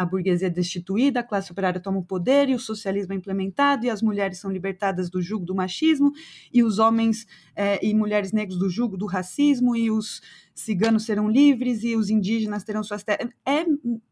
a 0.02 0.06
burguesia 0.06 0.48
é 0.48 0.50
destituída, 0.50 1.20
a 1.20 1.24
classe 1.24 1.52
operária 1.52 1.80
toma 1.80 2.00
o 2.00 2.04
poder 2.04 2.50
e 2.50 2.56
o 2.56 2.60
socialismo 2.60 3.14
é 3.14 3.16
implementado, 3.16 3.86
e 3.86 3.90
as 3.90 4.02
mulheres 4.02 4.40
são 4.40 4.52
libertadas 4.52 5.12
do 5.12 5.22
jugo 5.22 5.46
do 5.46 5.54
machismo, 5.54 6.12
e 6.52 6.64
os 6.64 6.80
homens 6.80 7.28
é, 7.56 7.84
e 7.86 7.94
mulheres 7.94 8.32
negros 8.32 8.58
do 8.58 8.70
jugo 8.70 8.98
do 8.98 9.06
racismo, 9.06 9.76
e 9.76 9.92
os 9.92 10.22
ciganos 10.56 11.06
serão 11.06 11.30
livres, 11.30 11.84
e 11.84 11.96
os 11.96 12.10
indígenas 12.10 12.64
terão 12.64 12.84
suas 12.84 13.04
terras. 13.04 13.30
É, 13.46 13.64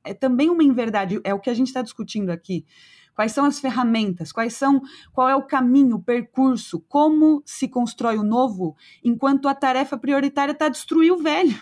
é 0.03 0.13
também 0.13 0.49
uma 0.49 0.63
inverdade, 0.63 1.19
é 1.23 1.33
o 1.33 1.39
que 1.39 1.49
a 1.49 1.55
gente 1.55 1.67
está 1.67 1.81
discutindo 1.81 2.29
aqui 2.29 2.65
Quais 3.19 3.33
são 3.33 3.43
as 3.43 3.59
ferramentas? 3.59 4.31
Quais 4.31 4.53
são 4.53 4.81
qual 5.11 5.27
é 5.27 5.35
o 5.35 5.43
caminho, 5.43 5.97
o 5.97 6.01
percurso? 6.01 6.79
Como 6.87 7.43
se 7.45 7.67
constrói 7.67 8.17
o 8.17 8.23
novo 8.23 8.77
enquanto 9.03 9.49
a 9.49 9.53
tarefa 9.53 9.97
prioritária 9.97 10.53
está 10.53 10.69
destruir 10.69 11.11
o 11.11 11.17
velho? 11.17 11.53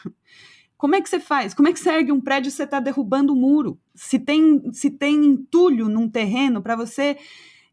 Como 0.78 0.94
é 0.94 1.02
que 1.02 1.10
você 1.10 1.20
faz? 1.20 1.56
Como 1.56 1.68
é 1.68 1.74
que 1.74 1.80
você 1.80 1.90
ergue 1.90 2.12
um 2.12 2.22
prédio 2.22 2.52
se 2.52 2.58
você 2.58 2.64
está 2.66 2.80
derrubando 2.80 3.34
o 3.34 3.36
muro? 3.36 3.80
Se 3.96 4.20
tem, 4.20 4.72
se 4.72 4.92
tem 4.92 5.26
entulho 5.26 5.90
num 5.90 6.08
terreno, 6.08 6.62
para 6.62 6.76
você 6.76 7.18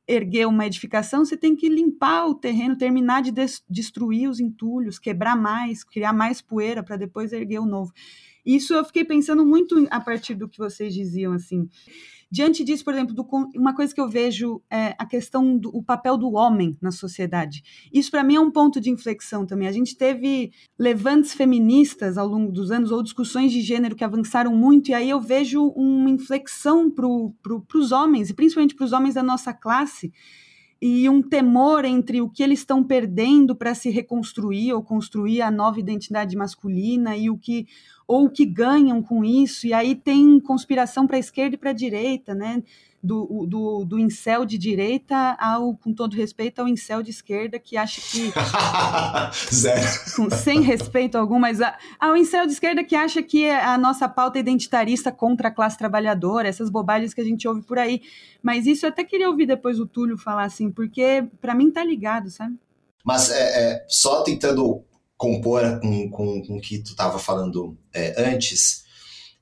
erguer 0.08 0.46
uma 0.46 0.64
edificação, 0.64 1.22
você 1.22 1.36
tem 1.36 1.54
que 1.54 1.68
limpar 1.68 2.24
o 2.24 2.34
terreno, 2.34 2.78
terminar 2.78 3.20
de 3.20 3.34
destruir 3.68 4.30
os 4.30 4.40
entulhos, 4.40 4.98
quebrar 4.98 5.36
mais, 5.36 5.84
criar 5.84 6.14
mais 6.14 6.40
poeira 6.40 6.82
para 6.82 6.96
depois 6.96 7.34
erguer 7.34 7.58
o 7.58 7.66
novo. 7.66 7.92
Isso 8.44 8.74
eu 8.74 8.84
fiquei 8.84 9.04
pensando 9.04 9.44
muito 9.44 9.86
a 9.90 10.00
partir 10.00 10.34
do 10.34 10.48
que 10.48 10.58
vocês 10.58 10.92
diziam, 10.92 11.32
assim. 11.32 11.68
Diante 12.34 12.64
disso, 12.64 12.84
por 12.84 12.92
exemplo, 12.92 13.14
do, 13.14 13.24
uma 13.54 13.74
coisa 13.74 13.94
que 13.94 14.00
eu 14.00 14.08
vejo 14.08 14.60
é 14.68 14.94
a 14.98 15.06
questão 15.06 15.56
do 15.56 15.80
papel 15.84 16.16
do 16.16 16.32
homem 16.32 16.76
na 16.82 16.90
sociedade. 16.90 17.62
Isso, 17.92 18.10
para 18.10 18.24
mim, 18.24 18.34
é 18.34 18.40
um 18.40 18.50
ponto 18.50 18.80
de 18.80 18.90
inflexão 18.90 19.46
também. 19.46 19.68
A 19.68 19.72
gente 19.72 19.96
teve 19.96 20.50
levantes 20.76 21.32
feministas 21.32 22.18
ao 22.18 22.26
longo 22.26 22.50
dos 22.50 22.72
anos, 22.72 22.90
ou 22.90 23.04
discussões 23.04 23.52
de 23.52 23.60
gênero 23.60 23.94
que 23.94 24.02
avançaram 24.02 24.52
muito, 24.56 24.90
e 24.90 24.94
aí 24.94 25.10
eu 25.10 25.20
vejo 25.20 25.64
uma 25.76 26.10
inflexão 26.10 26.90
para 26.90 27.06
pro, 27.40 27.64
os 27.76 27.92
homens, 27.92 28.30
e 28.30 28.34
principalmente 28.34 28.74
para 28.74 28.84
os 28.84 28.92
homens 28.92 29.14
da 29.14 29.22
nossa 29.22 29.54
classe, 29.54 30.12
e 30.82 31.08
um 31.08 31.22
temor 31.22 31.84
entre 31.84 32.20
o 32.20 32.28
que 32.28 32.42
eles 32.42 32.58
estão 32.58 32.82
perdendo 32.82 33.54
para 33.54 33.74
se 33.76 33.90
reconstruir 33.90 34.72
ou 34.72 34.82
construir 34.82 35.40
a 35.40 35.52
nova 35.52 35.78
identidade 35.78 36.36
masculina 36.36 37.16
e 37.16 37.30
o 37.30 37.38
que 37.38 37.66
ou 38.06 38.26
o 38.26 38.30
que 38.30 38.44
ganham 38.44 39.02
com 39.02 39.24
isso, 39.24 39.66
e 39.66 39.72
aí 39.72 39.94
tem 39.94 40.38
conspiração 40.40 41.06
para 41.06 41.16
a 41.16 41.20
esquerda 41.20 41.54
e 41.54 41.58
para 41.58 41.70
a 41.70 41.74
direita, 41.74 42.34
né? 42.34 42.62
Do, 43.02 43.46
do, 43.46 43.84
do 43.84 43.98
incel 43.98 44.46
de 44.46 44.56
direita 44.56 45.36
ao, 45.38 45.76
com 45.76 45.92
todo 45.92 46.16
respeito, 46.16 46.60
ao 46.60 46.66
incel 46.66 47.02
de 47.02 47.10
esquerda 47.10 47.58
que 47.58 47.76
acha 47.76 48.00
que. 48.00 48.32
Zero. 49.54 49.86
Com, 50.16 50.30
sem 50.30 50.62
respeito 50.62 51.18
algum, 51.18 51.38
mas 51.38 51.60
a, 51.60 51.76
ao 52.00 52.16
incel 52.16 52.46
de 52.46 52.52
esquerda 52.52 52.82
que 52.82 52.96
acha 52.96 53.22
que 53.22 53.50
a 53.50 53.76
nossa 53.76 54.08
pauta 54.08 54.38
é 54.38 54.40
identitarista 54.40 55.12
contra 55.12 55.48
a 55.48 55.50
classe 55.50 55.76
trabalhadora, 55.76 56.48
essas 56.48 56.70
bobagens 56.70 57.12
que 57.12 57.20
a 57.20 57.24
gente 57.24 57.46
ouve 57.46 57.60
por 57.60 57.78
aí. 57.78 58.00
Mas 58.42 58.66
isso 58.66 58.86
eu 58.86 58.90
até 58.90 59.04
queria 59.04 59.28
ouvir 59.28 59.44
depois 59.44 59.78
o 59.78 59.86
Túlio 59.86 60.16
falar 60.16 60.44
assim, 60.44 60.70
porque 60.70 61.28
para 61.42 61.54
mim 61.54 61.70
tá 61.70 61.84
ligado, 61.84 62.30
sabe? 62.30 62.56
Mas 63.04 63.30
é, 63.30 63.72
é, 63.72 63.84
só 63.86 64.22
tentando 64.22 64.82
compor 65.16 65.80
com, 65.80 66.10
com, 66.10 66.42
com 66.42 66.56
o 66.56 66.60
que 66.60 66.78
tu 66.78 66.90
estava 66.90 67.18
falando 67.18 67.76
é, 67.92 68.14
antes, 68.16 68.84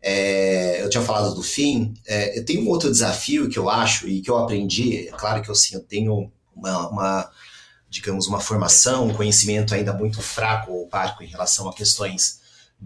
é, 0.01 0.83
eu 0.83 0.91
tinha 0.91 1.03
falado 1.03 1.35
do 1.35 1.43
fim, 1.43 1.95
é, 2.07 2.39
eu 2.39 2.45
tenho 2.45 2.63
um 2.63 2.69
outro 2.69 2.91
desafio 2.91 3.49
que 3.49 3.59
eu 3.59 3.71
acho 3.71 4.09
e 4.09 4.21
que 4.21 4.31
eu 4.31 4.37
aprendi, 4.37 5.09
é 5.09 5.13
claro 5.13 5.41
que 5.43 5.49
eu, 5.49 5.53
assim, 5.53 5.75
eu 5.75 5.83
tenho 5.83 6.31
uma, 6.55 6.89
uma, 6.89 7.31
digamos, 7.89 8.27
uma 8.27 8.41
formação, 8.41 9.09
um 9.09 9.15
conhecimento 9.15 9.75
ainda 9.75 9.93
muito 9.93 10.21
fraco 10.21 10.73
ou 10.73 10.89
parco 10.89 11.23
em 11.23 11.29
relação 11.29 11.69
a 11.69 11.75
questões 11.75 12.41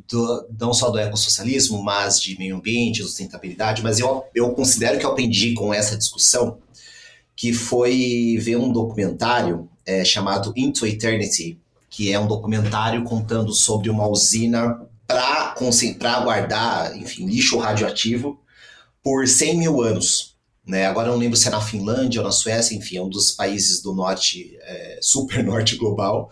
do, 0.08 0.46
não 0.58 0.74
só 0.74 0.90
do 0.90 0.98
ecossocialismo, 0.98 1.82
mas 1.82 2.20
de 2.20 2.38
meio 2.38 2.56
ambiente, 2.56 3.02
sustentabilidade, 3.02 3.82
mas 3.82 3.98
eu, 3.98 4.24
eu 4.34 4.50
considero 4.52 4.98
que 4.98 5.06
eu 5.06 5.10
aprendi 5.10 5.54
com 5.54 5.72
essa 5.72 5.96
discussão, 5.96 6.58
que 7.34 7.52
foi 7.52 8.36
ver 8.40 8.56
um 8.56 8.72
documentário 8.72 9.68
é, 9.84 10.04
chamado 10.04 10.52
Into 10.56 10.86
Eternity, 10.86 11.58
que 11.96 12.12
é 12.12 12.20
um 12.20 12.26
documentário 12.26 13.02
contando 13.04 13.54
sobre 13.54 13.88
uma 13.88 14.06
usina 14.06 14.78
para 15.06 16.20
guardar, 16.20 16.94
enfim, 16.94 17.24
lixo 17.24 17.56
radioativo 17.56 18.38
por 19.02 19.26
100 19.26 19.56
mil 19.56 19.80
anos. 19.80 20.36
Né? 20.66 20.84
Agora 20.84 21.08
não 21.08 21.16
lembro 21.16 21.38
se 21.38 21.48
é 21.48 21.50
na 21.50 21.58
Finlândia 21.58 22.20
ou 22.20 22.26
na 22.26 22.32
Suécia, 22.32 22.76
enfim, 22.76 22.98
é 22.98 23.02
um 23.02 23.08
dos 23.08 23.30
países 23.30 23.80
do 23.80 23.94
norte, 23.94 24.58
é, 24.60 24.98
super 25.00 25.42
norte 25.42 25.76
global. 25.76 26.30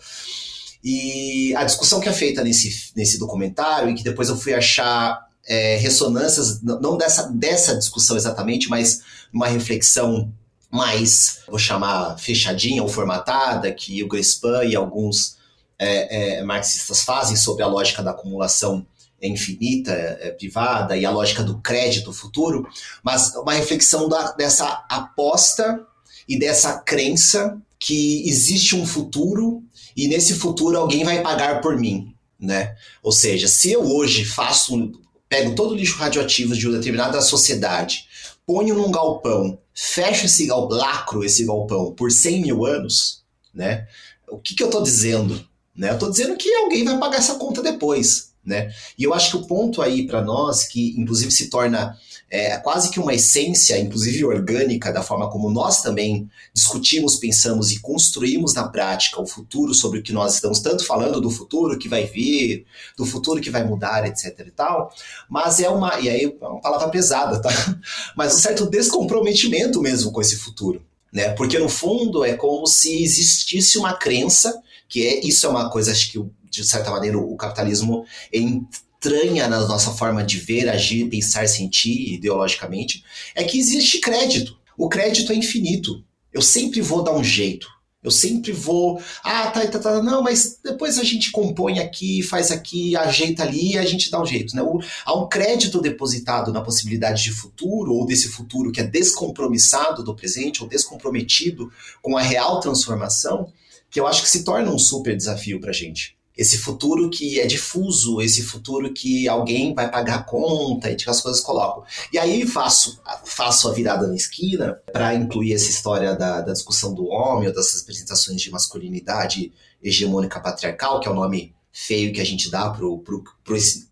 E 0.85 1.55
a 1.57 1.65
discussão 1.65 1.99
que 1.99 2.11
é 2.11 2.13
feita 2.13 2.45
nesse, 2.45 2.93
nesse 2.95 3.19
documentário, 3.19 3.89
e 3.89 3.95
que 3.95 4.05
depois 4.05 4.29
eu 4.29 4.37
fui 4.37 4.53
achar 4.53 5.19
é, 5.49 5.77
ressonâncias, 5.77 6.61
não 6.61 6.99
dessa, 6.99 7.33
dessa 7.33 7.75
discussão 7.75 8.19
exatamente, 8.19 8.69
mas 8.69 9.01
uma 9.33 9.49
reflexão 9.49 10.31
mais, 10.71 11.39
vou 11.49 11.59
chamar, 11.59 12.19
fechadinha 12.19 12.83
ou 12.83 12.89
formatada, 12.91 13.73
que 13.73 14.03
o 14.03 14.09
Grespan 14.09 14.65
e 14.65 14.77
alguns 14.77 15.43
é, 15.79 16.39
é, 16.39 16.43
marxistas 16.43 17.03
fazem 17.03 17.37
sobre 17.37 17.63
a 17.63 17.67
lógica 17.67 18.03
da 18.03 18.13
acumulação 18.13 18.87
infinita, 19.21 19.93
é, 19.93 20.31
privada 20.31 20.97
e 20.97 21.07
a 21.07 21.11
lógica 21.11 21.43
do 21.43 21.59
crédito 21.59 22.13
futuro, 22.13 22.69
mas 23.03 23.35
uma 23.35 23.55
reflexão 23.55 24.09
da, 24.09 24.33
dessa 24.33 24.85
aposta 24.89 25.81
e 26.29 26.39
dessa 26.39 26.79
crença 26.79 27.61
que 27.79 28.29
existe 28.29 28.77
um 28.77 28.87
futuro 28.87 29.63
e 29.97 30.09
nesse 30.09 30.35
futuro 30.35 30.79
alguém 30.79 31.05
vai 31.05 31.23
pagar 31.23 31.61
por 31.61 31.79
mim, 31.79 32.15
né? 32.39 32.77
Ou 33.03 33.13
seja, 33.13 33.47
se 33.47 33.71
eu 33.71 33.83
hoje 33.83 34.25
faço, 34.25 34.93
pego 35.29 35.55
todo 35.55 35.73
o 35.73 35.77
lixo 35.77 35.99
radioativo 35.99 36.55
de 36.55 36.67
uma 36.67 36.79
determinada 36.79 37.21
sociedade, 37.21 38.07
ponho 38.47 38.75
num 38.75 38.91
galpão, 38.91 39.59
fecho 39.73 40.27
esse 40.27 40.47
galpão, 40.47 40.77
lacro 40.77 41.25
esse 41.25 41.45
galpão 41.45 41.93
por 41.93 42.11
100 42.11 42.43
mil 42.43 42.65
anos, 42.65 43.23
né? 43.53 43.87
O 44.29 44.39
que, 44.39 44.55
que 44.55 44.63
eu 44.63 44.69
estou 44.69 44.83
dizendo? 44.83 45.47
Né? 45.77 45.91
Eu 45.91 45.95
estou 45.95 46.11
dizendo 46.11 46.37
que 46.37 46.53
alguém 46.55 46.85
vai 46.85 46.99
pagar 46.99 47.19
essa 47.19 47.35
conta 47.35 47.63
depois. 47.63 48.33
Né? 48.45 48.71
E 48.99 49.05
eu 49.05 49.15
acho 49.15 49.31
que 49.31 49.37
o 49.45 49.47
ponto 49.47 49.81
aí 49.81 50.07
para 50.07 50.21
nós, 50.21 50.65
que 50.65 50.95
inclusive 50.99 51.31
se 51.31 51.49
torna 51.49 51.97
é, 52.31 52.57
quase 52.59 52.91
que 52.91 53.01
uma 53.01 53.15
essência, 53.15 53.79
inclusive 53.79 54.25
orgânica, 54.25 54.93
da 54.93 55.03
forma 55.03 55.31
como 55.31 55.51
nós 55.51 55.81
também 55.81 56.29
discutimos, 56.53 57.17
pensamos 57.17 57.71
e 57.71 57.81
construímos 57.81 58.53
na 58.53 58.69
prática 58.69 59.21
o 59.21 59.27
futuro 59.27 59.73
sobre 59.73 60.01
o 60.01 60.03
que 60.03 60.13
nós 60.13 60.35
estamos 60.35 60.61
tanto 60.61 60.85
falando 60.85 61.21
do 61.21 61.31
futuro 61.31 61.79
que 61.79 61.89
vai 61.89 62.05
vir, 62.05 62.67
do 62.99 63.07
futuro 63.07 63.41
que 63.41 63.51
vai 63.51 63.65
mudar, 63.65 64.07
etc 64.07 64.47
e 64.47 64.51
tal, 64.51 64.93
mas 65.29 65.61
é 65.61 65.69
uma, 65.69 65.99
e 66.01 66.09
aí 66.09 66.25
é 66.25 66.47
uma 66.47 66.61
palavra 66.61 66.89
pesada, 66.89 67.41
tá? 67.41 67.51
Mas 68.17 68.35
um 68.35 68.39
certo 68.39 68.67
descomprometimento 68.67 69.81
mesmo 69.81 70.13
com 70.13 70.21
esse 70.21 70.37
futuro, 70.37 70.83
né? 71.13 71.31
Porque 71.31 71.59
no 71.59 71.69
fundo 71.69 72.25
é 72.25 72.35
como 72.35 72.67
se 72.67 73.03
existisse 73.03 73.79
uma 73.79 73.95
crença 73.95 74.61
que 74.89 75.07
é 75.07 75.27
isso 75.27 75.47
é 75.47 75.49
uma 75.49 75.71
coisa 75.71 75.93
acho 75.93 76.13
que 76.13 76.19
de 76.51 76.65
certa 76.65 76.91
maneira 76.91 77.19
o 77.19 77.37
capitalismo 77.37 78.05
entranha 78.33 79.49
na 79.49 79.67
nossa 79.67 79.91
forma 79.91 80.23
de 80.23 80.39
ver, 80.39 80.69
agir, 80.69 81.09
pensar, 81.09 81.49
sentir 81.49 82.15
ideologicamente, 82.15 83.05
é 83.35 83.43
que 83.45 83.59
existe 83.59 83.99
crédito. 83.99 84.57
O 84.79 84.89
crédito 84.89 85.33
é 85.33 85.37
infinito. 85.37 86.05
Eu 86.33 86.43
sempre 86.43 86.81
vou 86.81 87.03
dar 87.03 87.13
um 87.13 87.23
jeito. 87.23 87.69
Eu 88.05 88.11
sempre 88.11 88.53
vou, 88.53 89.01
ah, 89.23 89.47
tá, 89.47 89.67
tá, 89.67 89.79
tá, 89.79 90.03
não, 90.03 90.23
mas 90.23 90.59
depois 90.63 90.99
a 90.99 91.03
gente 91.03 91.31
compõe 91.31 91.79
aqui, 91.79 92.23
faz 92.23 92.51
aqui, 92.51 92.95
ajeita 92.95 93.43
ali 93.43 93.73
e 93.73 93.79
a 93.79 93.87
gente 93.87 94.11
dá 94.11 94.21
um 94.21 94.27
jeito. 94.27 94.55
Né? 94.55 94.61
O, 94.63 94.79
há 95.07 95.19
um 95.19 95.27
crédito 95.27 95.81
depositado 95.81 96.53
na 96.53 96.61
possibilidade 96.61 97.23
de 97.23 97.33
futuro, 97.33 97.95
ou 97.95 98.05
desse 98.05 98.29
futuro 98.29 98.71
que 98.71 98.81
é 98.81 98.85
descompromissado 98.85 100.05
do 100.05 100.15
presente, 100.15 100.63
ou 100.63 100.69
descomprometido 100.69 101.73
com 102.03 102.15
a 102.15 102.21
real 102.21 102.61
transformação, 102.61 103.51
que 103.95 104.01
eu 104.01 104.09
acho 104.09 104.25
que 104.25 104.29
se 104.29 104.43
torna 104.43 104.73
um 104.73 104.79
super 104.79 105.17
desafio 105.17 105.61
para 105.61 105.71
a 105.71 105.73
gente. 105.73 106.19
Esse 106.37 106.59
futuro 106.59 107.09
que 107.09 107.39
é 107.39 107.47
difuso, 107.47 108.21
esse 108.21 108.43
futuro 108.43 108.93
que 108.93 109.29
alguém 109.29 109.73
vai 109.73 109.89
pagar 109.89 110.17
a 110.17 110.23
conta 110.25 110.91
e 110.91 110.97
que 110.97 111.09
as 111.09 111.21
coisas 111.21 111.41
colocam. 111.41 111.85
E 112.13 112.19
aí 112.19 112.45
faço, 112.45 113.01
faço 113.25 113.69
a 113.69 113.73
virada 113.73 114.09
na 114.09 114.17
esquina 114.17 114.83
para 114.93 115.15
incluir 115.15 115.53
essa 115.53 115.71
história 115.71 116.17
da, 116.17 116.41
da 116.41 116.53
discussão 116.53 116.93
do 116.93 117.07
homem, 117.07 117.47
ou 117.47 117.55
dessas 117.55 117.83
apresentações 117.83 118.43
de 118.43 118.51
masculinidade 118.51 119.53
hegemônica 119.81 120.41
patriarcal, 120.41 120.99
que 120.99 121.07
é 121.07 121.13
o 121.13 121.15
nome 121.15 121.55
feio 121.73 122.13
que 122.13 122.21
a 122.21 122.27
gente 122.27 122.51
dá 122.51 122.69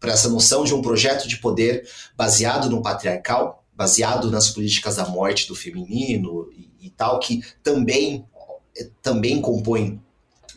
para 0.00 0.12
essa 0.12 0.28
noção 0.28 0.64
de 0.64 0.74
um 0.74 0.82
projeto 0.82 1.28
de 1.28 1.36
poder 1.36 1.88
baseado 2.16 2.68
no 2.68 2.82
patriarcal, 2.82 3.64
baseado 3.72 4.32
nas 4.32 4.50
políticas 4.50 4.96
da 4.96 5.06
morte 5.06 5.46
do 5.46 5.54
feminino 5.54 6.50
e, 6.52 6.88
e 6.88 6.90
tal, 6.90 7.20
que 7.20 7.40
também 7.62 8.26
também 9.02 9.40
compõe 9.40 10.00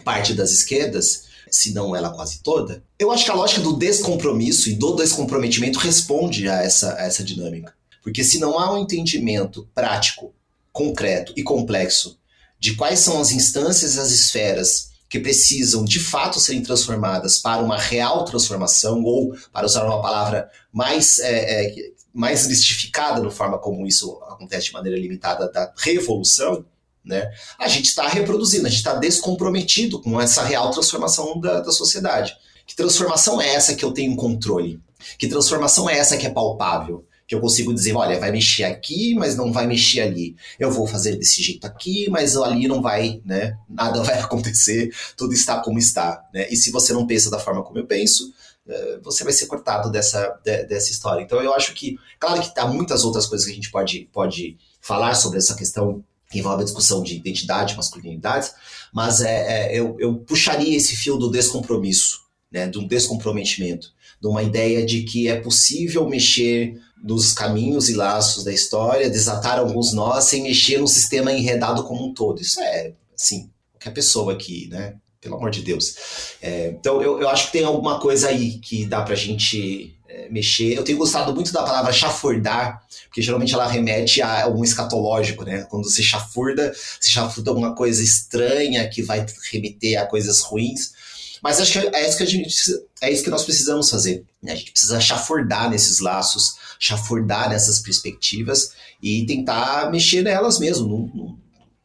parte 0.03 0.33
das 0.33 0.51
esquerdas, 0.51 1.25
se 1.49 1.73
não 1.73 1.95
ela 1.95 2.09
quase 2.09 2.39
toda, 2.43 2.83
eu 2.99 3.11
acho 3.11 3.25
que 3.25 3.31
a 3.31 3.35
lógica 3.35 3.61
do 3.61 3.73
descompromisso 3.73 4.69
e 4.69 4.73
do 4.73 4.95
descomprometimento 4.95 5.79
responde 5.79 6.49
a 6.49 6.61
essa, 6.61 6.95
a 6.95 7.03
essa 7.03 7.23
dinâmica. 7.23 7.73
Porque 8.03 8.23
se 8.23 8.39
não 8.39 8.59
há 8.59 8.73
um 8.73 8.77
entendimento 8.77 9.67
prático, 9.73 10.33
concreto 10.71 11.33
e 11.35 11.43
complexo 11.43 12.19
de 12.59 12.75
quais 12.75 12.99
são 12.99 13.19
as 13.19 13.31
instâncias 13.31 13.95
e 13.95 13.99
as 13.99 14.11
esferas 14.11 14.89
que 15.09 15.19
precisam 15.19 15.85
de 15.85 15.99
fato 15.99 16.39
serem 16.39 16.61
transformadas 16.61 17.39
para 17.39 17.63
uma 17.63 17.77
real 17.77 18.25
transformação, 18.25 19.01
ou, 19.03 19.35
para 19.53 19.65
usar 19.65 19.85
uma 19.85 20.01
palavra 20.01 20.49
mais, 20.73 21.19
é, 21.19 21.65
é, 21.65 21.75
mais 22.13 22.47
mistificada 22.47 23.21
no 23.21 23.31
forma 23.31 23.57
como 23.57 23.87
isso 23.87 24.19
acontece 24.29 24.67
de 24.67 24.73
maneira 24.73 24.99
limitada, 24.99 25.49
da 25.51 25.71
revolução, 25.77 26.65
né? 27.05 27.29
A 27.59 27.67
gente 27.67 27.85
está 27.85 28.07
reproduzindo, 28.07 28.65
a 28.65 28.69
gente 28.69 28.79
está 28.79 28.95
descomprometido 28.95 30.01
com 30.01 30.19
essa 30.19 30.43
real 30.43 30.71
transformação 30.71 31.39
da, 31.39 31.61
da 31.61 31.71
sociedade. 31.71 32.35
Que 32.65 32.75
transformação 32.75 33.41
é 33.41 33.53
essa 33.53 33.75
que 33.75 33.85
eu 33.85 33.91
tenho 33.91 34.15
controle? 34.15 34.79
Que 35.19 35.27
transformação 35.27 35.89
é 35.89 35.97
essa 35.97 36.17
que 36.17 36.25
é 36.25 36.29
palpável? 36.29 37.05
que 37.27 37.33
eu 37.33 37.41
consigo 37.41 37.73
dizer, 37.73 37.93
olha, 37.95 38.19
vai 38.19 38.31
mexer 38.31 38.65
aqui, 38.65 39.15
mas 39.15 39.35
não 39.35 39.51
vai 39.51 39.65
mexer 39.65 40.01
ali. 40.01 40.35
Eu 40.59 40.71
vou 40.71 40.85
fazer 40.85 41.15
desse 41.15 41.41
jeito 41.41 41.65
aqui, 41.65 42.07
mas 42.09 42.37
ali 42.37 42.67
não 42.67 42.81
vai, 42.81 43.19
né? 43.25 43.57
Nada 43.67 44.03
vai 44.03 44.19
acontecer, 44.21 44.93
tudo 45.17 45.33
está 45.33 45.59
como 45.59 45.79
está, 45.79 46.23
né? 46.33 46.47
E 46.51 46.55
se 46.55 46.71
você 46.71 46.93
não 46.93 47.07
pensa 47.07 47.31
da 47.31 47.39
forma 47.39 47.63
como 47.63 47.79
eu 47.79 47.87
penso, 47.87 48.31
eh, 48.67 48.99
você 49.01 49.23
vai 49.23 49.33
ser 49.33 49.47
cortado 49.47 49.91
dessa, 49.91 50.39
dessa 50.43 50.91
história. 50.91 51.23
Então 51.23 51.41
eu 51.41 51.53
acho 51.53 51.73
que, 51.73 51.97
claro 52.19 52.41
que 52.41 52.59
há 52.59 52.67
muitas 52.67 53.03
outras 53.03 53.25
coisas 53.25 53.45
que 53.45 53.51
a 53.51 53.55
gente 53.55 53.71
pode, 53.71 54.07
pode 54.13 54.57
falar 54.79 55.15
sobre 55.15 55.39
essa 55.39 55.55
questão 55.55 56.03
que 56.29 56.39
envolve 56.39 56.61
a 56.61 56.65
discussão 56.65 57.03
de 57.03 57.15
identidade, 57.15 57.75
masculinidade, 57.75 58.51
mas 58.93 59.21
é, 59.21 59.67
é 59.67 59.79
eu, 59.79 59.95
eu 59.99 60.15
puxaria 60.15 60.75
esse 60.75 60.95
fio 60.95 61.17
do 61.17 61.29
descompromisso, 61.29 62.21
né, 62.51 62.71
um 62.75 62.87
descomprometimento, 62.87 63.93
de 64.21 64.27
uma 64.27 64.41
ideia 64.41 64.85
de 64.85 65.03
que 65.03 65.27
é 65.27 65.39
possível 65.39 66.07
mexer 66.07 66.79
nos 67.03 67.33
caminhos 67.33 67.89
e 67.89 67.93
laços 67.93 68.43
da 68.43 68.51
história, 68.51 69.09
desatar 69.09 69.59
alguns 69.59 69.93
nós 69.93 70.23
sem 70.23 70.41
mexer 70.41 70.79
no 70.79 70.87
sistema 70.87 71.31
enredado 71.31 71.83
como 71.83 72.07
um 72.07 72.13
todo. 72.13 72.41
Isso 72.41 72.59
é, 72.59 72.93
assim, 73.13 73.49
qualquer 73.73 73.91
pessoa 73.91 74.33
aqui, 74.33 74.67
né? 74.69 74.95
Pelo 75.21 75.35
amor 75.35 75.51
de 75.51 75.61
Deus. 75.61 75.95
É, 76.41 76.69
então, 76.69 77.01
eu, 77.01 77.21
eu 77.21 77.29
acho 77.29 77.47
que 77.47 77.51
tem 77.51 77.63
alguma 77.63 77.99
coisa 77.99 78.29
aí 78.29 78.57
que 78.59 78.85
dá 78.85 79.01
pra 79.01 79.15
gente 79.15 79.95
mexer. 80.29 80.75
Eu 80.75 80.83
tenho 80.83 80.97
gostado 80.97 81.33
muito 81.33 81.51
da 81.51 81.63
palavra 81.63 81.91
chafurdar, 81.91 82.81
porque 83.07 83.21
geralmente 83.21 83.53
ela 83.53 83.67
remete 83.67 84.21
a 84.21 84.47
um 84.47 84.63
escatológico, 84.63 85.43
né? 85.43 85.63
Quando 85.69 85.89
você 85.89 86.03
chafurda, 86.03 86.73
você 86.99 87.09
chafurda 87.09 87.51
alguma 87.51 87.75
coisa 87.75 88.03
estranha 88.03 88.87
que 88.89 89.01
vai 89.01 89.25
remeter 89.51 90.01
a 90.01 90.05
coisas 90.05 90.41
ruins. 90.41 90.93
Mas 91.41 91.59
acho 91.59 91.73
que 91.73 91.95
é 91.95 92.07
isso 92.07 92.17
que 92.17 92.23
a 92.23 92.27
gente 92.27 92.55
é 93.01 93.11
isso 93.11 93.23
que 93.23 93.29
nós 93.29 93.43
precisamos 93.43 93.89
fazer. 93.89 94.25
Né? 94.41 94.53
A 94.53 94.55
gente 94.55 94.71
precisa 94.71 94.99
chafurdar 94.99 95.69
nesses 95.69 95.99
laços, 95.99 96.55
chafurdar 96.79 97.49
nessas 97.49 97.79
perspectivas 97.79 98.73
e 99.01 99.25
tentar 99.25 99.91
mexer 99.91 100.23
nelas 100.23 100.59
mesmo, 100.59 100.87
no, 100.87 101.07
no, 101.07 101.39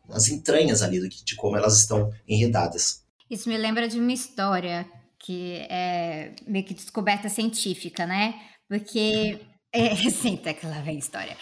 nas 0.08 0.28
entranhas 0.28 0.82
ali 0.82 1.08
de 1.08 1.36
como 1.36 1.56
elas 1.56 1.78
estão 1.78 2.10
enredadas. 2.26 3.02
Isso 3.30 3.48
me 3.48 3.56
lembra 3.56 3.86
de 3.88 3.98
uma 3.98 4.12
história 4.12 4.86
que 5.20 5.66
é 5.68 6.34
meio 6.46 6.64
que 6.64 6.74
descoberta 6.74 7.28
científica, 7.28 8.06
né? 8.06 8.40
Porque 8.66 9.38
é, 9.72 9.94
senta 10.10 10.54
que 10.54 10.66
lá 10.66 10.80
vem 10.80 10.96
a 10.96 10.98
história. 10.98 11.36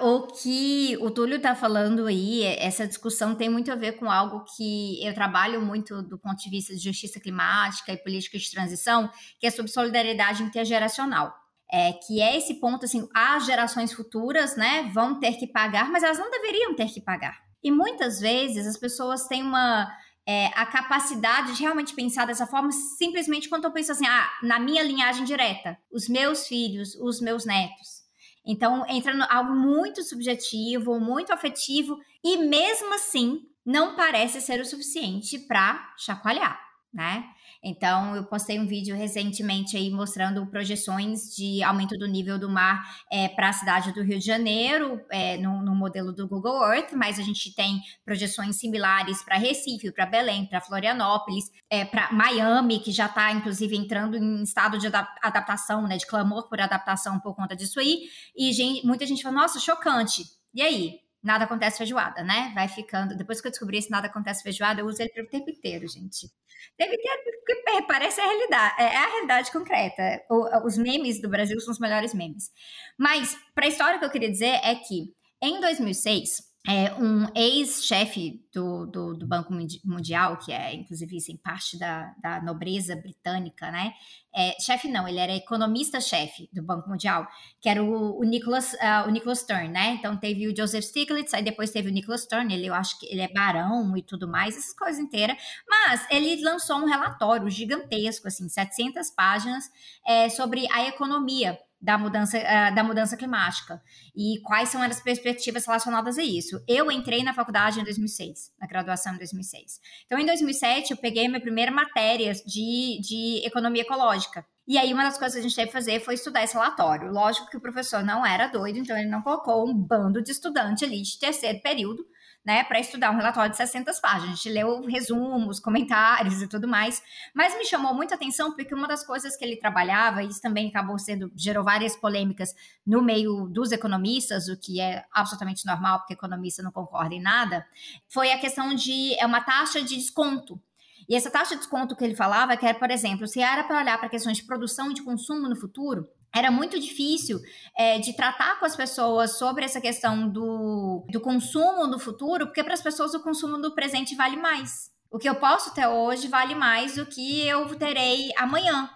Uh, 0.00 0.06
o 0.06 0.26
que 0.28 0.96
o 1.00 1.10
Túlio 1.10 1.36
está 1.36 1.54
falando 1.54 2.06
aí, 2.06 2.44
essa 2.44 2.86
discussão 2.86 3.34
tem 3.34 3.48
muito 3.48 3.70
a 3.70 3.74
ver 3.74 3.92
com 3.98 4.10
algo 4.10 4.44
que 4.56 5.04
eu 5.04 5.12
trabalho 5.12 5.60
muito 5.60 6.02
do 6.02 6.18
ponto 6.18 6.38
de 6.38 6.48
vista 6.48 6.74
de 6.74 6.80
justiça 6.80 7.20
climática 7.20 7.92
e 7.92 7.98
política 7.98 8.38
de 8.38 8.50
transição, 8.50 9.10
que 9.38 9.46
é 9.46 9.50
sobre 9.50 9.72
solidariedade 9.72 10.42
intergeracional. 10.42 11.34
É, 11.72 11.92
que 11.92 12.20
é 12.20 12.36
esse 12.36 12.54
ponto 12.54 12.84
assim, 12.84 13.08
as 13.14 13.46
gerações 13.46 13.92
futuras, 13.92 14.56
né, 14.56 14.90
vão 14.92 15.20
ter 15.20 15.34
que 15.34 15.46
pagar, 15.46 15.88
mas 15.88 16.02
elas 16.02 16.18
não 16.18 16.28
deveriam 16.28 16.74
ter 16.74 16.86
que 16.86 17.00
pagar. 17.00 17.38
E 17.62 17.70
muitas 17.70 18.18
vezes 18.18 18.66
as 18.66 18.76
pessoas 18.76 19.28
têm 19.28 19.42
uma 19.42 19.88
é, 20.30 20.46
a 20.54 20.64
capacidade 20.64 21.54
de 21.54 21.62
realmente 21.62 21.92
pensar 21.92 22.24
dessa 22.24 22.46
forma, 22.46 22.70
simplesmente 22.70 23.48
quando 23.48 23.64
eu 23.64 23.72
penso 23.72 23.90
assim, 23.90 24.06
ah, 24.06 24.30
na 24.44 24.60
minha 24.60 24.80
linhagem 24.84 25.24
direta, 25.24 25.76
os 25.90 26.08
meus 26.08 26.46
filhos, 26.46 26.94
os 26.94 27.20
meus 27.20 27.44
netos. 27.44 28.04
Então, 28.46 28.86
entra 28.88 29.12
no, 29.12 29.24
algo 29.28 29.52
muito 29.52 30.04
subjetivo, 30.04 31.00
muito 31.00 31.32
afetivo, 31.32 31.98
e 32.22 32.36
mesmo 32.36 32.94
assim, 32.94 33.40
não 33.66 33.96
parece 33.96 34.40
ser 34.40 34.60
o 34.60 34.64
suficiente 34.64 35.36
para 35.36 35.94
chacoalhar, 35.98 36.60
né? 36.94 37.28
Então, 37.62 38.16
eu 38.16 38.24
postei 38.24 38.58
um 38.58 38.66
vídeo 38.66 38.96
recentemente 38.96 39.76
aí 39.76 39.90
mostrando 39.90 40.46
projeções 40.46 41.34
de 41.34 41.62
aumento 41.62 41.96
do 41.98 42.08
nível 42.08 42.38
do 42.38 42.48
mar 42.48 42.82
é, 43.12 43.28
para 43.28 43.50
a 43.50 43.52
cidade 43.52 43.92
do 43.92 44.02
Rio 44.02 44.18
de 44.18 44.24
Janeiro, 44.24 45.00
é, 45.10 45.36
no, 45.36 45.62
no, 45.62 45.74
modelo 45.74 46.10
do 46.10 46.26
Google 46.26 46.62
Earth, 46.72 46.92
mas 46.94 47.18
a 47.18 47.22
gente 47.22 47.54
tem 47.54 47.80
projeções 48.02 48.56
similares 48.56 49.22
para 49.22 49.36
Recife, 49.36 49.92
para 49.92 50.06
Belém, 50.06 50.46
para 50.46 50.60
Florianópolis, 50.60 51.50
é, 51.68 51.84
para 51.84 52.10
Miami, 52.12 52.80
que 52.80 52.92
já 52.92 53.06
está, 53.06 53.30
inclusive, 53.30 53.76
entrando 53.76 54.16
em 54.16 54.42
estado 54.42 54.78
de 54.78 54.86
adaptação, 54.86 55.86
né, 55.86 55.98
de 55.98 56.06
clamor 56.06 56.48
por 56.48 56.60
adaptação 56.60 57.20
por 57.20 57.34
conta 57.34 57.54
disso 57.54 57.78
aí. 57.78 58.04
E 58.34 58.52
gente, 58.52 58.86
muita 58.86 59.06
gente 59.06 59.22
fala, 59.22 59.42
nossa, 59.42 59.60
chocante. 59.60 60.24
E 60.54 60.62
aí? 60.62 61.09
Nada 61.22 61.44
acontece 61.44 61.78
feijoada, 61.78 62.22
né? 62.22 62.52
Vai 62.54 62.68
ficando. 62.68 63.16
Depois 63.16 63.40
que 63.40 63.46
eu 63.46 63.50
descobri 63.50 63.78
esse 63.78 63.90
nada 63.90 64.06
acontece 64.06 64.42
feijoada, 64.42 64.80
eu 64.80 64.86
uso 64.86 65.02
ele 65.02 65.22
o 65.22 65.28
tempo 65.28 65.50
inteiro, 65.50 65.86
gente. 65.88 66.30
Deve 66.78 66.96
ter, 66.96 67.18
porque 67.46 67.82
parece 67.86 68.20
a 68.20 68.24
realidade, 68.24 68.74
é 68.78 68.96
a 68.96 69.06
realidade 69.06 69.52
concreta. 69.52 70.22
os 70.64 70.76
memes 70.76 71.20
do 71.20 71.28
Brasil 71.28 71.58
são 71.60 71.72
os 71.72 71.78
melhores 71.78 72.14
memes. 72.14 72.50
Mas, 72.98 73.36
para 73.54 73.66
a 73.66 73.68
história 73.68 73.98
que 73.98 74.04
eu 74.04 74.10
queria 74.10 74.30
dizer 74.30 74.60
é 74.62 74.74
que, 74.74 75.14
em 75.42 75.60
2006, 75.60 76.49
é, 76.68 76.92
um 76.94 77.26
ex-chefe 77.34 78.44
do, 78.52 78.84
do, 78.84 79.14
do, 79.14 79.26
Banco 79.26 79.50
Mundial, 79.82 80.36
que 80.36 80.52
é 80.52 80.74
inclusive 80.74 81.16
assim, 81.16 81.36
parte 81.36 81.78
da, 81.78 82.14
da 82.22 82.42
nobreza 82.42 82.94
britânica, 82.94 83.70
né? 83.70 83.94
É, 84.34 84.54
chefe 84.60 84.86
não, 84.86 85.08
ele 85.08 85.18
era 85.18 85.34
economista-chefe 85.34 86.50
do 86.52 86.62
Banco 86.62 86.88
Mundial, 86.88 87.26
que 87.60 87.68
era 87.68 87.82
o, 87.82 88.20
o, 88.20 88.22
Nicholas, 88.24 88.74
uh, 88.74 89.08
o 89.08 89.10
Nicholas 89.10 89.38
Stern, 89.38 89.68
né? 89.68 89.94
Então 89.98 90.16
teve 90.18 90.46
o 90.46 90.56
Joseph 90.56 90.84
Stiglitz, 90.84 91.32
aí 91.32 91.42
depois 91.42 91.70
teve 91.70 91.88
o 91.88 91.92
Nicholas 91.92 92.22
Stern, 92.22 92.52
ele, 92.52 92.66
eu 92.66 92.74
acho 92.74 92.98
que 93.00 93.06
ele 93.06 93.22
é 93.22 93.32
barão 93.32 93.96
e 93.96 94.02
tudo 94.02 94.28
mais, 94.28 94.56
essas 94.56 94.74
coisas 94.74 95.00
inteiras. 95.00 95.36
Mas 95.66 96.06
ele 96.10 96.42
lançou 96.44 96.76
um 96.76 96.86
relatório 96.86 97.48
gigantesco, 97.48 98.28
assim, 98.28 98.48
700 98.48 99.10
páginas, 99.10 99.64
é, 100.06 100.28
sobre 100.28 100.70
a 100.70 100.86
economia 100.86 101.58
da 101.80 101.96
mudança, 101.96 102.38
uh, 102.38 102.74
da 102.74 102.84
mudança 102.84 103.16
climática 103.16 103.82
e 104.14 104.40
quais 104.42 104.68
são 104.68 104.82
as 104.82 105.00
perspectivas 105.00 105.64
relacionadas 105.64 106.18
a 106.18 106.22
isso. 106.22 106.62
Eu 106.68 106.90
entrei 106.90 107.22
na 107.22 107.32
faculdade 107.32 107.80
em 107.80 107.84
2006, 107.84 108.52
na 108.60 108.66
graduação 108.66 109.14
em 109.14 109.18
2006. 109.18 109.80
Então, 110.04 110.18
em 110.18 110.26
2007, 110.26 110.90
eu 110.90 110.96
peguei 110.96 111.26
minha 111.26 111.40
primeira 111.40 111.70
matéria 111.70 112.32
de, 112.34 113.00
de 113.00 113.42
economia 113.46 113.82
ecológica. 113.82 114.44
E 114.68 114.76
aí, 114.78 114.92
uma 114.92 115.04
das 115.04 115.18
coisas 115.18 115.34
que 115.34 115.40
a 115.40 115.42
gente 115.42 115.56
teve 115.56 115.68
que 115.68 115.72
fazer 115.72 116.00
foi 116.00 116.14
estudar 116.14 116.44
esse 116.44 116.54
relatório. 116.54 117.10
Lógico 117.10 117.48
que 117.48 117.56
o 117.56 117.60
professor 117.60 118.04
não 118.04 118.24
era 118.24 118.46
doido, 118.46 118.78
então 118.78 118.96
ele 118.96 119.08
não 119.08 119.22
colocou 119.22 119.68
um 119.68 119.74
bando 119.74 120.22
de 120.22 120.30
estudante 120.30 120.84
ali 120.84 121.02
de 121.02 121.18
terceiro 121.18 121.60
período 121.60 122.04
né, 122.44 122.64
para 122.64 122.80
estudar 122.80 123.10
um 123.10 123.16
relatório 123.16 123.50
de 123.50 123.56
60 123.56 123.92
páginas. 124.00 124.30
A 124.30 124.34
gente 124.34 124.48
leu 124.48 124.82
resumos, 124.86 125.60
comentários 125.60 126.40
e 126.40 126.48
tudo 126.48 126.66
mais, 126.66 127.02
mas 127.34 127.56
me 127.56 127.64
chamou 127.64 127.94
muita 127.94 128.14
atenção 128.14 128.54
porque 128.54 128.74
uma 128.74 128.88
das 128.88 129.04
coisas 129.04 129.36
que 129.36 129.44
ele 129.44 129.56
trabalhava, 129.56 130.22
e 130.22 130.28
isso 130.28 130.40
também 130.40 130.68
acabou 130.68 130.98
sendo, 130.98 131.30
gerou 131.36 131.62
várias 131.62 131.94
polêmicas 131.96 132.54
no 132.86 133.02
meio 133.02 133.46
dos 133.48 133.72
economistas, 133.72 134.48
o 134.48 134.58
que 134.58 134.80
é 134.80 135.04
absolutamente 135.12 135.66
normal, 135.66 135.98
porque 135.98 136.14
economista 136.14 136.62
não 136.62 136.72
concorda 136.72 137.14
em 137.14 137.20
nada, 137.20 137.66
foi 138.08 138.32
a 138.32 138.38
questão 138.38 138.74
de 138.74 139.14
é 139.18 139.26
uma 139.26 139.42
taxa 139.42 139.82
de 139.82 139.96
desconto. 139.96 140.60
E 141.08 141.14
essa 141.16 141.30
taxa 141.30 141.54
de 141.54 141.60
desconto 141.60 141.96
que 141.96 142.04
ele 142.04 142.14
falava, 142.14 142.56
que 142.56 142.64
era, 142.64 142.78
por 142.78 142.90
exemplo, 142.90 143.26
se 143.26 143.40
era 143.40 143.64
para 143.64 143.78
olhar 143.78 143.98
para 143.98 144.08
questões 144.08 144.36
de 144.36 144.44
produção 144.44 144.90
e 144.90 144.94
de 144.94 145.02
consumo 145.02 145.48
no 145.48 145.56
futuro, 145.56 146.08
era 146.34 146.50
muito 146.50 146.78
difícil 146.78 147.40
é, 147.76 147.98
de 147.98 148.12
tratar 148.12 148.58
com 148.58 148.64
as 148.64 148.76
pessoas 148.76 149.38
sobre 149.38 149.64
essa 149.64 149.80
questão 149.80 150.28
do, 150.28 151.04
do 151.10 151.20
consumo 151.20 151.86
no 151.86 151.98
futuro, 151.98 152.46
porque 152.46 152.62
para 152.62 152.74
as 152.74 152.82
pessoas 152.82 153.14
o 153.14 153.22
consumo 153.22 153.58
do 153.58 153.74
presente 153.74 154.14
vale 154.14 154.36
mais. 154.36 154.90
O 155.10 155.18
que 155.18 155.28
eu 155.28 155.34
posso 155.34 155.74
ter 155.74 155.88
hoje 155.88 156.28
vale 156.28 156.54
mais 156.54 156.94
do 156.94 157.04
que 157.04 157.46
eu 157.46 157.66
terei 157.76 158.30
amanhã. 158.36 158.88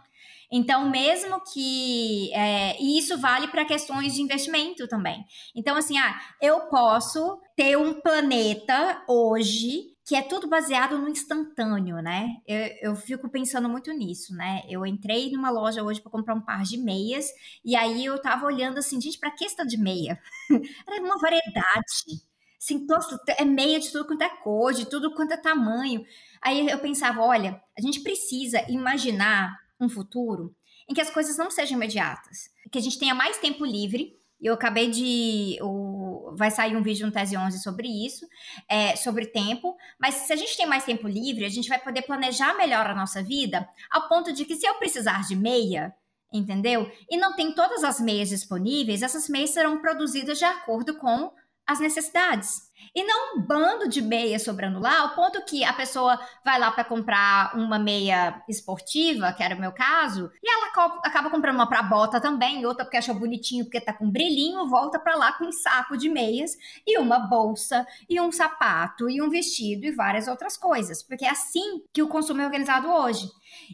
Então, 0.50 0.88
mesmo 0.88 1.40
que. 1.52 2.32
É, 2.32 2.80
e 2.80 2.96
isso 2.96 3.18
vale 3.18 3.48
para 3.48 3.64
questões 3.64 4.14
de 4.14 4.22
investimento 4.22 4.86
também. 4.86 5.24
Então, 5.56 5.76
assim, 5.76 5.98
ah, 5.98 6.16
eu 6.40 6.68
posso 6.68 7.40
ter 7.56 7.76
um 7.76 8.00
planeta 8.00 9.02
hoje 9.08 9.93
que 10.04 10.14
é 10.14 10.20
tudo 10.20 10.46
baseado 10.46 10.98
no 10.98 11.08
instantâneo, 11.08 11.96
né? 12.02 12.36
Eu, 12.46 12.90
eu 12.90 12.96
fico 12.96 13.26
pensando 13.28 13.68
muito 13.70 13.90
nisso, 13.92 14.34
né? 14.34 14.62
Eu 14.68 14.84
entrei 14.84 15.32
numa 15.32 15.50
loja 15.50 15.82
hoje 15.82 16.00
para 16.00 16.12
comprar 16.12 16.34
um 16.34 16.42
par 16.42 16.62
de 16.62 16.76
meias 16.76 17.26
e 17.64 17.74
aí 17.74 18.04
eu 18.04 18.20
tava 18.20 18.44
olhando 18.44 18.78
assim, 18.78 19.00
gente, 19.00 19.18
para 19.18 19.30
que 19.30 19.46
esta 19.46 19.64
de 19.64 19.78
meia? 19.78 20.20
Era 20.86 21.02
uma 21.02 21.18
variedade. 21.18 22.22
Assim, 22.58 22.86
é 23.38 23.44
meia 23.44 23.80
de 23.80 23.90
tudo 23.90 24.06
quanto 24.06 24.22
é 24.22 24.28
cor, 24.28 24.74
de 24.74 24.86
tudo 24.86 25.14
quanto 25.14 25.32
é 25.32 25.36
tamanho. 25.38 26.04
Aí 26.42 26.68
eu 26.68 26.78
pensava, 26.78 27.22
olha, 27.22 27.62
a 27.76 27.80
gente 27.80 28.00
precisa 28.00 28.62
imaginar 28.70 29.58
um 29.80 29.88
futuro 29.88 30.54
em 30.86 30.92
que 30.92 31.00
as 31.00 31.10
coisas 31.10 31.38
não 31.38 31.50
sejam 31.50 31.76
imediatas, 31.76 32.50
que 32.70 32.78
a 32.78 32.82
gente 32.82 32.98
tenha 32.98 33.14
mais 33.14 33.38
tempo 33.38 33.64
livre 33.64 34.18
eu 34.44 34.54
acabei 34.54 34.90
de. 34.90 35.58
O, 35.62 36.34
vai 36.36 36.50
sair 36.50 36.76
um 36.76 36.82
vídeo 36.82 37.06
no 37.06 37.12
Tese 37.12 37.36
11 37.36 37.62
sobre 37.62 37.88
isso, 37.88 38.26
é, 38.68 38.94
sobre 38.96 39.26
tempo. 39.26 39.76
Mas 39.98 40.14
se 40.14 40.32
a 40.32 40.36
gente 40.36 40.56
tem 40.56 40.66
mais 40.66 40.84
tempo 40.84 41.08
livre, 41.08 41.44
a 41.44 41.48
gente 41.48 41.68
vai 41.68 41.78
poder 41.78 42.02
planejar 42.02 42.56
melhor 42.56 42.86
a 42.86 42.94
nossa 42.94 43.22
vida, 43.22 43.68
ao 43.90 44.08
ponto 44.08 44.32
de 44.32 44.44
que 44.44 44.56
se 44.56 44.66
eu 44.66 44.74
precisar 44.74 45.22
de 45.26 45.34
meia, 45.34 45.94
entendeu? 46.32 46.90
E 47.10 47.16
não 47.16 47.34
tem 47.34 47.54
todas 47.54 47.82
as 47.82 48.00
meias 48.00 48.28
disponíveis, 48.28 49.02
essas 49.02 49.28
meias 49.28 49.50
serão 49.50 49.80
produzidas 49.80 50.38
de 50.38 50.44
acordo 50.44 50.96
com 50.98 51.32
as 51.66 51.80
necessidades. 51.80 52.70
E 52.94 53.04
não 53.04 53.36
um 53.36 53.40
bando 53.40 53.88
de 53.88 54.02
meia 54.02 54.38
sobrando 54.38 54.80
lá, 54.80 55.00
ao 55.00 55.14
ponto 55.14 55.44
que 55.44 55.64
a 55.64 55.72
pessoa 55.72 56.18
vai 56.44 56.58
lá 56.58 56.70
para 56.70 56.84
comprar 56.84 57.56
uma 57.56 57.78
meia 57.78 58.42
esportiva, 58.48 59.32
que 59.32 59.42
era 59.42 59.54
o 59.54 59.60
meu 59.60 59.72
caso, 59.72 60.30
e 60.42 60.50
ela 60.50 60.98
acaba 61.04 61.30
comprando 61.30 61.56
uma 61.56 61.68
para 61.68 61.82
bota 61.82 62.20
também, 62.20 62.64
outra 62.66 62.84
porque 62.84 62.96
achou 62.96 63.14
bonitinho, 63.14 63.64
porque 63.64 63.80
tá 63.80 63.92
com 63.92 64.10
brilhinho, 64.10 64.68
volta 64.68 64.98
para 64.98 65.16
lá 65.16 65.32
com 65.32 65.44
um 65.44 65.52
saco 65.52 65.96
de 65.96 66.08
meias 66.08 66.52
e 66.86 66.98
uma 66.98 67.18
bolsa 67.18 67.86
e 68.08 68.20
um 68.20 68.32
sapato 68.32 69.08
e 69.08 69.20
um 69.22 69.28
vestido 69.28 69.86
e 69.86 69.92
várias 69.92 70.28
outras 70.28 70.56
coisas, 70.56 71.02
porque 71.02 71.24
é 71.24 71.30
assim 71.30 71.82
que 71.92 72.02
o 72.02 72.08
consumo 72.08 72.40
é 72.40 72.44
organizado 72.44 72.88
hoje. 72.88 73.28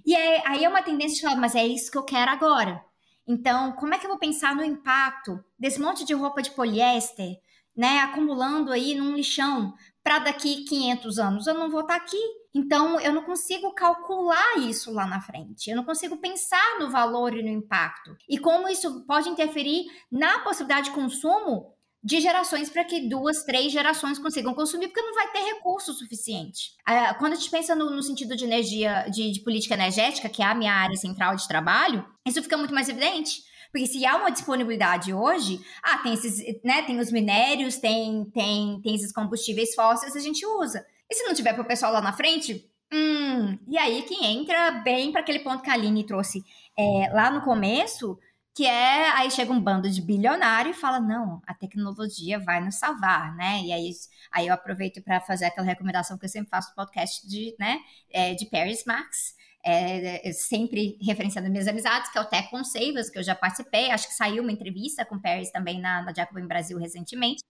E 0.04 0.14
é, 0.14 0.46
aí 0.46 0.64
é 0.64 0.68
uma 0.68 0.82
tendência 0.82 1.16
de 1.16 1.22
falar, 1.22 1.36
mas 1.36 1.54
é 1.54 1.66
isso 1.66 1.90
que 1.90 1.98
eu 1.98 2.02
quero 2.02 2.30
agora. 2.30 2.84
Então, 3.26 3.72
como 3.72 3.94
é 3.94 3.98
que 3.98 4.06
eu 4.06 4.10
vou 4.10 4.18
pensar 4.18 4.56
no 4.56 4.64
impacto 4.64 5.38
desse 5.58 5.80
monte 5.80 6.04
de 6.04 6.14
roupa 6.14 6.42
de 6.42 6.50
poliéster, 6.50 7.36
né, 7.80 8.00
acumulando 8.00 8.70
aí 8.70 8.94
num 8.94 9.14
lixão 9.14 9.72
para 10.04 10.18
daqui 10.18 10.64
500 10.64 11.18
anos? 11.18 11.46
Eu 11.46 11.54
não 11.54 11.70
vou 11.70 11.80
estar 11.80 11.98
tá 11.98 12.04
aqui. 12.04 12.20
Então, 12.54 13.00
eu 13.00 13.12
não 13.14 13.22
consigo 13.22 13.72
calcular 13.72 14.58
isso 14.58 14.92
lá 14.92 15.06
na 15.06 15.20
frente. 15.20 15.70
Eu 15.70 15.76
não 15.76 15.84
consigo 15.84 16.18
pensar 16.18 16.78
no 16.78 16.90
valor 16.90 17.34
e 17.34 17.42
no 17.42 17.48
impacto. 17.48 18.14
E 18.28 18.36
como 18.36 18.68
isso 18.68 19.06
pode 19.06 19.30
interferir 19.30 19.86
na 20.12 20.40
possibilidade 20.40 20.90
de 20.90 20.94
consumo 20.94 21.74
de 22.02 22.20
gerações 22.20 22.68
para 22.68 22.84
que 22.84 23.08
duas, 23.08 23.44
três 23.44 23.72
gerações 23.72 24.18
consigam 24.18 24.54
consumir, 24.54 24.88
porque 24.88 25.02
não 25.02 25.14
vai 25.14 25.30
ter 25.32 25.40
recurso 25.40 25.92
suficiente. 25.94 26.72
Ah, 26.84 27.14
quando 27.14 27.32
a 27.32 27.36
gente 27.36 27.50
pensa 27.50 27.74
no, 27.74 27.90
no 27.90 28.02
sentido 28.02 28.36
de 28.36 28.44
energia, 28.44 29.06
de, 29.10 29.30
de, 29.32 29.40
política 29.40 29.74
energética, 29.74 30.28
que 30.28 30.42
é 30.42 30.46
a 30.46 30.54
minha 30.54 30.72
área 30.72 30.96
central 30.96 31.36
de 31.36 31.46
trabalho, 31.46 32.04
isso 32.26 32.42
fica 32.42 32.56
muito 32.56 32.74
mais 32.74 32.88
evidente. 32.88 33.42
Porque 33.72 33.86
se 33.86 34.04
há 34.04 34.16
uma 34.16 34.30
disponibilidade 34.30 35.12
hoje, 35.14 35.60
ah, 35.82 35.98
tem 35.98 36.14
esses, 36.14 36.62
né, 36.64 36.82
tem 36.82 36.98
os 36.98 37.12
minérios, 37.12 37.76
tem, 37.76 38.24
tem, 38.32 38.80
tem 38.82 38.94
esses 38.94 39.12
combustíveis 39.12 39.74
fósseis, 39.74 40.16
a 40.16 40.20
gente 40.20 40.44
usa. 40.44 40.84
E 41.08 41.14
se 41.14 41.24
não 41.24 41.34
tiver 41.34 41.52
para 41.52 41.62
o 41.62 41.66
pessoal 41.66 41.92
lá 41.92 42.00
na 42.00 42.12
frente, 42.12 42.68
hum, 42.92 43.58
e 43.68 43.78
aí 43.78 44.02
que 44.02 44.24
entra 44.24 44.70
bem 44.82 45.12
para 45.12 45.20
aquele 45.20 45.40
ponto 45.40 45.62
que 45.62 45.70
a 45.70 45.74
Aline 45.74 46.04
trouxe 46.04 46.44
é, 46.78 47.10
lá 47.12 47.30
no 47.30 47.42
começo, 47.42 48.18
que 48.54 48.66
é 48.66 49.10
aí 49.10 49.30
chega 49.30 49.52
um 49.52 49.60
bando 49.60 49.88
de 49.88 50.02
bilionário 50.02 50.72
e 50.72 50.74
fala 50.74 51.00
não, 51.00 51.40
a 51.46 51.54
tecnologia 51.54 52.38
vai 52.38 52.60
nos 52.62 52.76
salvar, 52.76 53.34
né? 53.36 53.62
E 53.62 53.72
aí, 53.72 53.90
aí 54.32 54.48
eu 54.48 54.54
aproveito 54.54 55.02
para 55.02 55.20
fazer 55.20 55.46
aquela 55.46 55.66
recomendação 55.66 56.18
que 56.18 56.24
eu 56.24 56.28
sempre 56.28 56.50
faço 56.50 56.70
no 56.70 56.74
podcast 56.74 57.26
de, 57.26 57.54
né, 57.58 57.80
é, 58.10 58.34
de 58.34 58.46
Paris 58.46 58.84
Max, 58.84 59.34
é, 59.64 60.28
é, 60.28 60.32
sempre 60.32 60.96
referenciando 61.00 61.50
minhas 61.50 61.68
amizades, 61.68 62.10
que 62.10 62.18
é 62.18 62.20
o 62.20 62.24
Tech 62.24 62.48
on 62.54 62.64
Savers, 62.64 63.10
que 63.10 63.18
eu 63.18 63.22
já 63.22 63.34
participei, 63.34 63.90
acho 63.90 64.08
que 64.08 64.14
saiu 64.14 64.42
uma 64.42 64.52
entrevista 64.52 65.04
com 65.04 65.20
Paris 65.20 65.50
também 65.50 65.80
na, 65.80 66.02
na 66.02 66.12
Jacobin 66.12 66.46
Brasil 66.46 66.78
recentemente. 66.78 67.42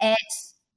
É, 0.00 0.14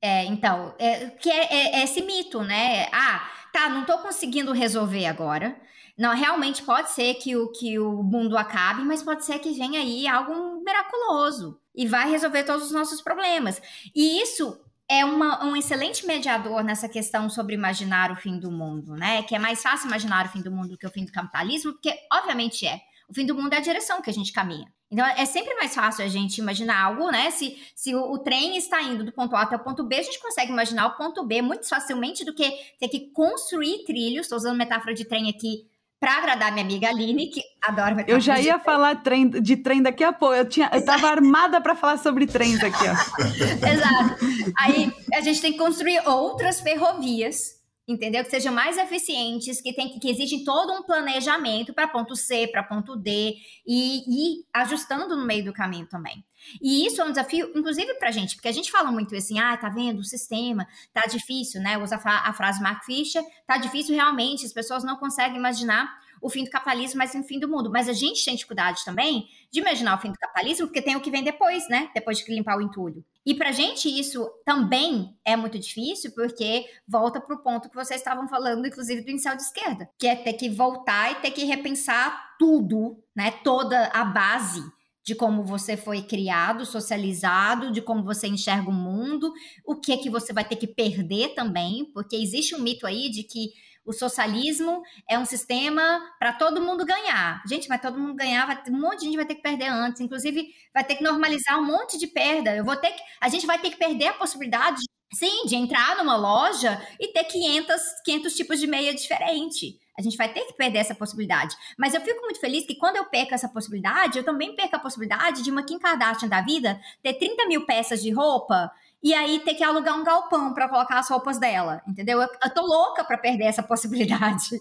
é, 0.01 0.25
então, 0.25 0.75
é, 0.79 1.09
que 1.11 1.29
é, 1.29 1.45
é, 1.45 1.79
é, 1.79 1.83
esse 1.83 2.01
mito, 2.01 2.41
né? 2.43 2.87
Ah, 2.91 3.29
tá, 3.53 3.69
não 3.69 3.81
estou 3.81 3.99
conseguindo 3.99 4.51
resolver 4.51 5.05
agora, 5.05 5.55
não, 5.97 6.15
realmente 6.15 6.63
pode 6.63 6.89
ser 6.91 7.13
que 7.15 7.35
o, 7.35 7.51
que 7.51 7.77
o 7.77 8.01
mundo 8.01 8.35
acabe, 8.35 8.83
mas 8.83 9.03
pode 9.03 9.23
ser 9.23 9.37
que 9.39 9.53
venha 9.53 9.79
aí 9.79 10.07
algo 10.07 10.63
miraculoso 10.63 11.59
e 11.75 11.87
vai 11.87 12.09
resolver 12.09 12.43
todos 12.43 12.65
os 12.65 12.71
nossos 12.71 12.99
problemas. 13.01 13.61
E 13.93 14.21
isso 14.21 14.59
é 14.99 15.03
uma, 15.03 15.43
um 15.43 15.55
excelente 15.55 16.05
mediador 16.05 16.63
nessa 16.63 16.87
questão 16.87 17.29
sobre 17.29 17.55
imaginar 17.55 18.11
o 18.11 18.15
fim 18.15 18.37
do 18.37 18.51
mundo, 18.51 18.95
né? 18.95 19.23
Que 19.23 19.35
é 19.35 19.39
mais 19.39 19.61
fácil 19.61 19.87
imaginar 19.87 20.25
o 20.25 20.29
fim 20.29 20.41
do 20.41 20.51
mundo 20.51 20.69
do 20.69 20.77
que 20.77 20.85
o 20.85 20.91
fim 20.91 21.03
do 21.03 21.11
capitalismo, 21.11 21.73
porque 21.73 21.93
obviamente 22.11 22.67
é. 22.67 22.79
O 23.09 23.13
fim 23.13 23.25
do 23.25 23.35
mundo 23.35 23.53
é 23.53 23.57
a 23.57 23.61
direção 23.61 24.01
que 24.01 24.09
a 24.09 24.13
gente 24.13 24.31
caminha. 24.31 24.71
Então, 24.89 25.05
é 25.05 25.25
sempre 25.25 25.55
mais 25.55 25.73
fácil 25.73 26.05
a 26.05 26.07
gente 26.07 26.37
imaginar 26.37 26.79
algo, 26.79 27.09
né? 27.09 27.31
Se, 27.31 27.57
se 27.75 27.95
o, 27.95 28.11
o, 28.11 28.19
trem 28.19 28.55
está 28.55 28.81
indo 28.83 29.03
do 29.03 29.11
ponto 29.11 29.35
A 29.35 29.41
até 29.41 29.55
o 29.55 29.63
ponto 29.63 29.83
B, 29.83 29.95
a 29.95 30.03
gente 30.03 30.21
consegue 30.21 30.51
imaginar 30.51 30.85
o 30.85 30.95
ponto 30.95 31.25
B 31.25 31.41
muito 31.41 31.67
facilmente 31.67 32.23
do 32.23 32.33
que 32.33 32.49
ter 32.79 32.87
que 32.87 33.11
construir 33.11 33.83
trilhos. 33.85 34.27
Estou 34.27 34.37
usando 34.37 34.57
metáfora 34.57 34.93
de 34.93 35.05
trem 35.05 35.29
aqui 35.29 35.67
para 36.03 36.17
agradar 36.17 36.51
minha 36.51 36.65
amiga 36.65 36.89
Aline, 36.89 37.27
que 37.27 37.41
adora 37.61 37.95
metáfora 37.95 38.17
Eu 38.17 38.19
já 38.19 38.37
ia 38.37 38.57
de 38.57 38.63
falar 38.65 39.01
trem, 39.01 39.29
de 39.29 39.55
trem 39.55 39.81
daqui 39.81 40.03
a 40.03 40.11
pouco. 40.11 40.35
Eu, 40.35 40.49
tinha, 40.49 40.69
eu 40.73 40.83
tava 40.83 41.07
armada 41.07 41.61
para 41.61 41.77
falar 41.77 41.97
sobre 41.97 42.27
trens 42.27 42.61
aqui, 42.61 42.83
ó. 42.89 43.23
Exato. 43.65 44.25
Aí 44.59 44.91
a 45.13 45.21
gente 45.21 45.39
tem 45.39 45.53
que 45.53 45.57
construir 45.57 46.05
outras 46.05 46.59
ferrovias 46.59 47.63
entendeu? 47.85 48.23
Que 48.23 48.29
sejam 48.29 48.53
mais 48.53 48.77
eficientes, 48.77 49.59
que, 49.59 49.73
tem, 49.73 49.99
que 49.99 50.09
exigem 50.09 50.45
todo 50.45 50.71
um 50.71 50.83
planejamento 50.83 51.73
para 51.73 51.85
ponto 51.85 52.15
C, 52.15 52.47
para 52.47 52.63
ponto 52.63 52.95
D, 52.95 53.35
e, 53.67 54.37
e 54.37 54.45
ajustando 54.53 55.17
no 55.17 55.25
meio 55.25 55.43
do 55.43 55.51
caminho 55.51 55.85
também. 55.87 56.23
E 56.61 56.85
isso 56.85 57.01
é 57.01 57.05
um 57.05 57.09
desafio, 57.09 57.51
inclusive 57.55 57.93
para 57.95 58.09
a 58.09 58.11
gente, 58.11 58.35
porque 58.35 58.47
a 58.47 58.51
gente 58.51 58.71
fala 58.71 58.91
muito 58.91 59.15
assim, 59.15 59.39
ah, 59.39 59.55
tá 59.57 59.69
vendo, 59.69 59.99
o 59.99 60.03
sistema 60.03 60.67
tá 60.93 61.01
difícil, 61.01 61.61
né? 61.61 61.77
Usa 61.77 61.95
a 61.95 62.33
frase 62.33 62.61
Mark 62.61 62.83
Fisher, 62.83 63.23
tá 63.45 63.57
difícil 63.57 63.95
realmente, 63.95 64.45
as 64.45 64.53
pessoas 64.53 64.83
não 64.83 64.97
conseguem 64.97 65.37
imaginar 65.37 66.03
o 66.23 66.29
fim 66.29 66.45
do 66.45 66.49
capitalismo, 66.49 66.97
mas 66.97 67.13
o 67.13 67.21
fim 67.23 67.37
do 67.37 67.49
mundo. 67.49 67.69
Mas 67.69 67.89
a 67.89 67.93
gente 67.93 68.23
tem 68.23 68.33
dificuldade 68.33 68.85
também 68.85 69.27
de 69.51 69.59
imaginar 69.59 69.97
o 69.97 70.01
fim 70.01 70.09
do 70.09 70.17
capitalismo, 70.17 70.67
porque 70.67 70.81
tem 70.81 70.95
o 70.95 71.01
que 71.01 71.11
vem 71.11 71.21
depois, 71.21 71.67
né? 71.67 71.91
Depois 71.93 72.17
de 72.17 72.33
limpar 72.33 72.57
o 72.57 72.61
entulho. 72.61 73.03
E 73.25 73.35
para 73.35 73.49
a 73.49 73.51
gente 73.51 73.89
isso 73.89 74.29
também 74.45 75.17
é 75.25 75.35
muito 75.35 75.59
difícil, 75.59 76.11
porque 76.15 76.65
volta 76.87 77.19
para 77.19 77.35
o 77.35 77.43
ponto 77.43 77.69
que 77.69 77.75
vocês 77.75 77.99
estavam 77.99 78.27
falando, 78.29 78.65
inclusive 78.65 79.01
do 79.01 79.11
incel 79.11 79.35
de 79.35 79.41
esquerda, 79.41 79.89
que 79.99 80.07
é 80.07 80.15
ter 80.15 80.33
que 80.33 80.49
voltar 80.49 81.11
e 81.11 81.15
ter 81.15 81.31
que 81.31 81.43
repensar 81.43 82.37
tudo, 82.39 82.97
né? 83.13 83.31
Toda 83.43 83.87
a 83.87 84.05
base 84.05 84.63
de 85.03 85.15
como 85.15 85.43
você 85.43 85.75
foi 85.75 86.01
criado, 86.01 86.65
socializado, 86.65 87.71
de 87.71 87.81
como 87.81 88.03
você 88.03 88.27
enxerga 88.27 88.69
o 88.69 88.73
mundo, 88.73 89.33
o 89.65 89.75
que 89.75 89.91
é 89.91 89.97
que 89.97 90.09
você 90.09 90.31
vai 90.31 90.45
ter 90.45 90.55
que 90.55 90.67
perder 90.67 91.33
também, 91.35 91.85
porque 91.93 92.15
existe 92.15 92.55
um 92.55 92.59
mito 92.59 92.87
aí 92.87 93.09
de 93.09 93.23
que 93.23 93.51
o 93.85 93.91
socialismo 93.91 94.81
é 95.09 95.19
um 95.19 95.25
sistema 95.25 96.01
para 96.17 96.31
todo 96.31 96.61
mundo 96.61 96.85
ganhar. 96.85 97.43
Gente, 97.45 97.67
mas 97.67 97.81
todo 97.81 97.99
mundo 97.99 98.15
ganhar, 98.15 98.45
vai, 98.45 98.63
um 98.69 98.79
monte 98.79 98.99
de 98.99 99.05
gente 99.05 99.17
vai 99.17 99.25
ter 99.25 99.35
que 99.35 99.41
perder 99.41 99.67
antes, 99.67 99.99
inclusive 99.99 100.47
vai 100.73 100.85
ter 100.85 100.95
que 100.95 101.03
normalizar 101.03 101.59
um 101.59 101.65
monte 101.65 101.97
de 101.97 102.07
perda. 102.07 102.55
Eu 102.55 102.63
vou 102.63 102.77
ter 102.77 102.91
que, 102.91 103.01
a 103.19 103.27
gente 103.27 103.45
vai 103.45 103.59
ter 103.59 103.71
que 103.71 103.77
perder 103.77 104.07
a 104.07 104.13
possibilidade 104.13 104.81
Sim, 105.13 105.45
de 105.45 105.55
entrar 105.55 105.95
numa 105.97 106.15
loja 106.15 106.81
e 106.99 107.09
ter 107.09 107.25
500, 107.25 107.75
500 108.03 108.35
tipos 108.35 108.59
de 108.59 108.65
meia 108.65 108.95
diferente. 108.95 109.77
A 109.97 110.01
gente 110.01 110.17
vai 110.17 110.31
ter 110.31 110.45
que 110.45 110.53
perder 110.53 110.79
essa 110.79 110.95
possibilidade. 110.95 111.55
Mas 111.77 111.93
eu 111.93 112.01
fico 112.01 112.21
muito 112.21 112.39
feliz 112.39 112.65
que 112.65 112.75
quando 112.75 112.97
eu 112.97 113.05
perco 113.05 113.33
essa 113.33 113.47
possibilidade, 113.47 114.17
eu 114.17 114.23
também 114.23 114.55
perco 114.55 114.75
a 114.75 114.79
possibilidade 114.79 115.43
de 115.43 115.51
uma 115.51 115.63
Kim 115.63 115.77
Kardashian 115.77 116.27
da 116.27 116.41
vida 116.41 116.79
ter 117.01 117.13
30 117.13 117.45
mil 117.47 117.65
peças 117.65 118.01
de 118.01 118.11
roupa 118.11 118.71
e 119.03 119.13
aí 119.13 119.39
ter 119.39 119.53
que 119.53 119.63
alugar 119.63 119.99
um 119.99 120.03
galpão 120.03 120.53
para 120.53 120.69
colocar 120.69 120.97
as 120.97 121.09
roupas 121.09 121.37
dela, 121.37 121.81
entendeu? 121.85 122.21
Eu, 122.21 122.29
eu 122.41 122.53
tô 122.53 122.61
louca 122.65 123.03
para 123.03 123.17
perder 123.17 123.43
essa 123.43 123.61
possibilidade. 123.63 124.57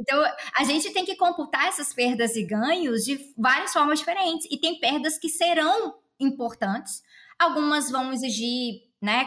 Então, 0.00 0.24
a 0.56 0.64
gente 0.64 0.90
tem 0.92 1.04
que 1.04 1.14
computar 1.14 1.66
essas 1.66 1.92
perdas 1.92 2.34
e 2.36 2.42
ganhos 2.42 3.04
de 3.04 3.20
várias 3.36 3.72
formas 3.74 3.98
diferentes. 3.98 4.48
E 4.50 4.56
tem 4.56 4.80
perdas 4.80 5.18
que 5.18 5.28
serão 5.28 5.94
importantes. 6.18 7.02
Algumas 7.38 7.90
vão 7.90 8.12
exigir 8.14 8.80
né, 9.00 9.26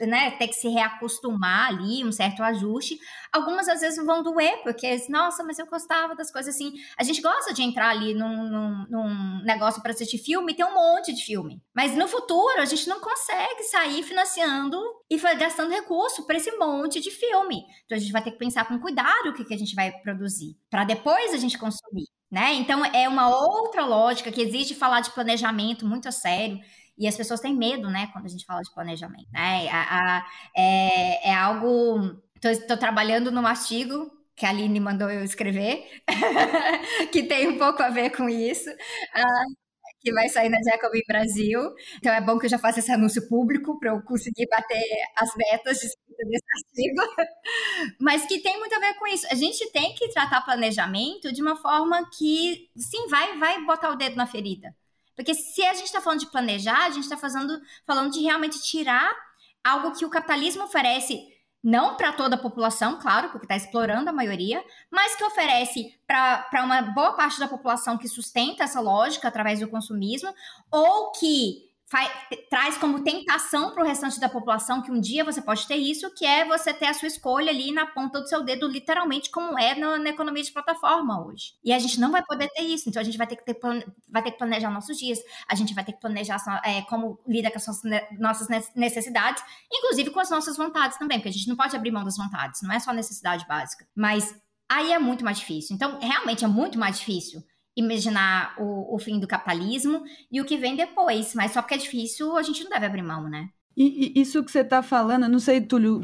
né, 0.00 0.30
ter 0.32 0.48
que 0.48 0.54
se 0.54 0.68
reacostumar 0.68 1.68
ali, 1.68 2.04
um 2.04 2.12
certo 2.12 2.42
ajuste. 2.42 2.98
Algumas 3.32 3.68
às 3.68 3.80
vezes 3.80 4.04
vão 4.04 4.22
doer, 4.22 4.62
porque, 4.62 4.96
nossa, 5.08 5.42
mas 5.42 5.58
eu 5.58 5.66
gostava 5.66 6.14
das 6.14 6.30
coisas 6.30 6.54
assim. 6.54 6.72
A 6.96 7.02
gente 7.02 7.20
gosta 7.20 7.52
de 7.52 7.62
entrar 7.62 7.90
ali 7.90 8.14
num, 8.14 8.44
num, 8.44 8.86
num 8.88 9.44
negócio 9.44 9.82
para 9.82 9.92
assistir 9.92 10.18
filme 10.18 10.54
tem 10.54 10.64
um 10.64 10.74
monte 10.74 11.12
de 11.12 11.24
filme. 11.24 11.62
Mas 11.74 11.96
no 11.96 12.08
futuro 12.08 12.60
a 12.60 12.64
gente 12.64 12.88
não 12.88 13.00
consegue 13.00 13.62
sair 13.64 14.02
financiando 14.02 14.78
e 15.10 15.16
gastando 15.36 15.70
recurso 15.70 16.26
para 16.26 16.36
esse 16.36 16.50
monte 16.56 17.00
de 17.00 17.10
filme. 17.10 17.64
Então 17.84 17.96
a 17.96 18.00
gente 18.00 18.12
vai 18.12 18.22
ter 18.22 18.32
que 18.32 18.38
pensar 18.38 18.66
com 18.66 18.78
cuidado 18.78 19.30
o 19.30 19.34
que, 19.34 19.44
que 19.44 19.54
a 19.54 19.58
gente 19.58 19.74
vai 19.74 19.90
produzir, 20.00 20.56
para 20.70 20.84
depois 20.84 21.32
a 21.32 21.38
gente 21.38 21.58
consumir. 21.58 22.06
Né? 22.30 22.54
Então 22.54 22.84
é 22.84 23.08
uma 23.08 23.28
outra 23.30 23.86
lógica 23.86 24.30
que 24.30 24.42
exige 24.42 24.74
falar 24.74 25.00
de 25.00 25.10
planejamento 25.12 25.86
muito 25.86 26.08
a 26.08 26.12
sério. 26.12 26.60
E 26.98 27.06
as 27.06 27.16
pessoas 27.16 27.40
têm 27.40 27.56
medo, 27.56 27.88
né, 27.88 28.08
quando 28.12 28.26
a 28.26 28.28
gente 28.28 28.44
fala 28.44 28.62
de 28.62 28.72
planejamento, 28.74 29.28
né? 29.32 29.68
A, 29.68 30.18
a, 30.18 30.26
é, 30.56 31.30
é 31.30 31.34
algo. 31.34 32.20
Estou 32.42 32.76
trabalhando 32.76 33.30
num 33.30 33.46
artigo 33.46 34.10
que 34.34 34.46
a 34.46 34.50
Aline 34.50 34.78
mandou 34.78 35.10
eu 35.10 35.24
escrever, 35.24 35.84
que 37.10 37.24
tem 37.24 37.48
um 37.48 37.58
pouco 37.58 37.82
a 37.82 37.90
ver 37.90 38.10
com 38.10 38.28
isso. 38.28 38.70
Uh, 38.70 39.68
que 40.00 40.12
vai 40.12 40.28
sair 40.28 40.48
na 40.48 40.58
Jacobin 40.62 41.02
Brasil. 41.06 41.60
Então 41.96 42.12
é 42.12 42.20
bom 42.20 42.38
que 42.38 42.46
eu 42.46 42.50
já 42.50 42.58
faça 42.58 42.78
esse 42.78 42.92
anúncio 42.92 43.28
público 43.28 43.78
para 43.78 43.90
eu 43.90 44.02
conseguir 44.02 44.46
bater 44.48 44.82
as 45.16 45.30
metas 45.36 45.78
de 45.78 45.86
escrita 45.86 46.24
desse 46.28 46.44
artigo. 46.56 47.14
Mas 48.00 48.26
que 48.26 48.40
tem 48.40 48.58
muito 48.58 48.74
a 48.74 48.78
ver 48.78 48.94
com 48.94 49.06
isso. 49.06 49.26
A 49.30 49.34
gente 49.34 49.70
tem 49.72 49.94
que 49.94 50.08
tratar 50.08 50.42
planejamento 50.42 51.32
de 51.32 51.42
uma 51.42 51.56
forma 51.56 52.08
que, 52.16 52.68
sim, 52.76 53.08
vai, 53.08 53.38
vai 53.38 53.64
botar 53.64 53.90
o 53.90 53.96
dedo 53.96 54.16
na 54.16 54.26
ferida. 54.26 54.74
Porque 55.18 55.34
se 55.34 55.64
a 55.64 55.74
gente 55.74 55.86
está 55.86 56.00
falando 56.00 56.20
de 56.20 56.30
planejar, 56.30 56.84
a 56.84 56.90
gente 56.90 57.02
está 57.02 57.16
falando 57.16 58.10
de 58.12 58.22
realmente 58.22 58.62
tirar 58.62 59.10
algo 59.64 59.90
que 59.90 60.04
o 60.04 60.08
capitalismo 60.08 60.62
oferece 60.62 61.18
não 61.60 61.96
para 61.96 62.12
toda 62.12 62.36
a 62.36 62.38
população, 62.38 63.00
claro, 63.00 63.30
porque 63.30 63.44
está 63.44 63.56
explorando 63.56 64.08
a 64.08 64.12
maioria, 64.12 64.64
mas 64.88 65.16
que 65.16 65.24
oferece 65.24 65.92
para 66.06 66.62
uma 66.62 66.82
boa 66.82 67.14
parte 67.14 67.40
da 67.40 67.48
população 67.48 67.98
que 67.98 68.06
sustenta 68.06 68.62
essa 68.62 68.80
lógica 68.80 69.26
através 69.26 69.58
do 69.58 69.66
consumismo, 69.66 70.32
ou 70.70 71.10
que 71.10 71.67
faz, 71.90 72.10
traz 72.50 72.76
como 72.76 73.02
tentação 73.02 73.72
para 73.72 73.82
o 73.82 73.86
restante 73.86 74.20
da 74.20 74.28
população 74.28 74.82
que 74.82 74.90
um 74.90 75.00
dia 75.00 75.24
você 75.24 75.40
pode 75.40 75.66
ter 75.66 75.76
isso, 75.76 76.12
que 76.14 76.24
é 76.24 76.44
você 76.44 76.72
ter 76.72 76.86
a 76.86 76.94
sua 76.94 77.08
escolha 77.08 77.50
ali 77.50 77.72
na 77.72 77.86
ponta 77.86 78.20
do 78.20 78.28
seu 78.28 78.44
dedo, 78.44 78.68
literalmente, 78.68 79.30
como 79.30 79.58
é 79.58 79.74
na, 79.74 79.98
na 79.98 80.10
economia 80.10 80.42
de 80.42 80.52
plataforma 80.52 81.26
hoje. 81.26 81.54
E 81.64 81.72
a 81.72 81.78
gente 81.78 81.98
não 81.98 82.10
vai 82.10 82.22
poder 82.22 82.48
ter 82.50 82.62
isso, 82.62 82.88
então 82.88 83.00
a 83.00 83.04
gente 83.04 83.16
vai 83.16 83.26
ter 83.26 83.36
que, 83.36 83.44
ter, 83.44 83.58
vai 84.08 84.22
ter 84.22 84.32
que 84.32 84.38
planejar 84.38 84.70
nossos 84.70 84.98
dias, 84.98 85.18
a 85.48 85.54
gente 85.54 85.74
vai 85.74 85.84
ter 85.84 85.92
que 85.92 86.00
planejar 86.00 86.38
é, 86.64 86.82
como 86.82 87.18
lida 87.26 87.50
com 87.50 87.56
as 87.56 87.66
nossas 88.18 88.48
necessidades, 88.74 89.42
inclusive 89.72 90.10
com 90.10 90.20
as 90.20 90.30
nossas 90.30 90.56
vontades 90.56 90.98
também, 90.98 91.18
porque 91.18 91.30
a 91.30 91.32
gente 91.32 91.48
não 91.48 91.56
pode 91.56 91.74
abrir 91.74 91.90
mão 91.90 92.04
das 92.04 92.16
vontades, 92.16 92.60
não 92.62 92.72
é 92.72 92.78
só 92.78 92.92
necessidade 92.92 93.46
básica. 93.46 93.86
Mas 93.96 94.34
aí 94.68 94.92
é 94.92 94.98
muito 94.98 95.24
mais 95.24 95.38
difícil. 95.38 95.74
Então, 95.74 95.98
realmente 95.98 96.44
é 96.44 96.48
muito 96.48 96.78
mais 96.78 96.98
difícil 96.98 97.42
imaginar 97.78 98.54
o, 98.58 98.94
o 98.94 98.98
fim 98.98 99.18
do 99.20 99.26
capitalismo 99.26 100.02
e 100.30 100.40
o 100.40 100.44
que 100.44 100.56
vem 100.56 100.76
depois. 100.76 101.34
Mas 101.34 101.52
só 101.52 101.62
porque 101.62 101.74
é 101.74 101.78
difícil, 101.78 102.36
a 102.36 102.42
gente 102.42 102.64
não 102.64 102.70
deve 102.70 102.86
abrir 102.86 103.02
mão, 103.02 103.28
né? 103.28 103.48
E, 103.76 104.12
e, 104.16 104.20
isso 104.20 104.42
que 104.42 104.50
você 104.50 104.60
está 104.60 104.82
falando, 104.82 105.28
não 105.28 105.38
sei, 105.38 105.60
Túlio, 105.60 106.00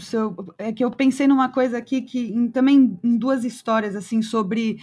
é 0.58 0.72
que 0.72 0.84
eu 0.84 0.90
pensei 0.92 1.26
numa 1.26 1.48
coisa 1.48 1.76
aqui 1.76 2.02
que 2.02 2.28
em, 2.32 2.48
também 2.48 2.98
em 3.02 3.18
duas 3.18 3.44
histórias 3.44 3.96
assim 3.96 4.22
sobre 4.22 4.78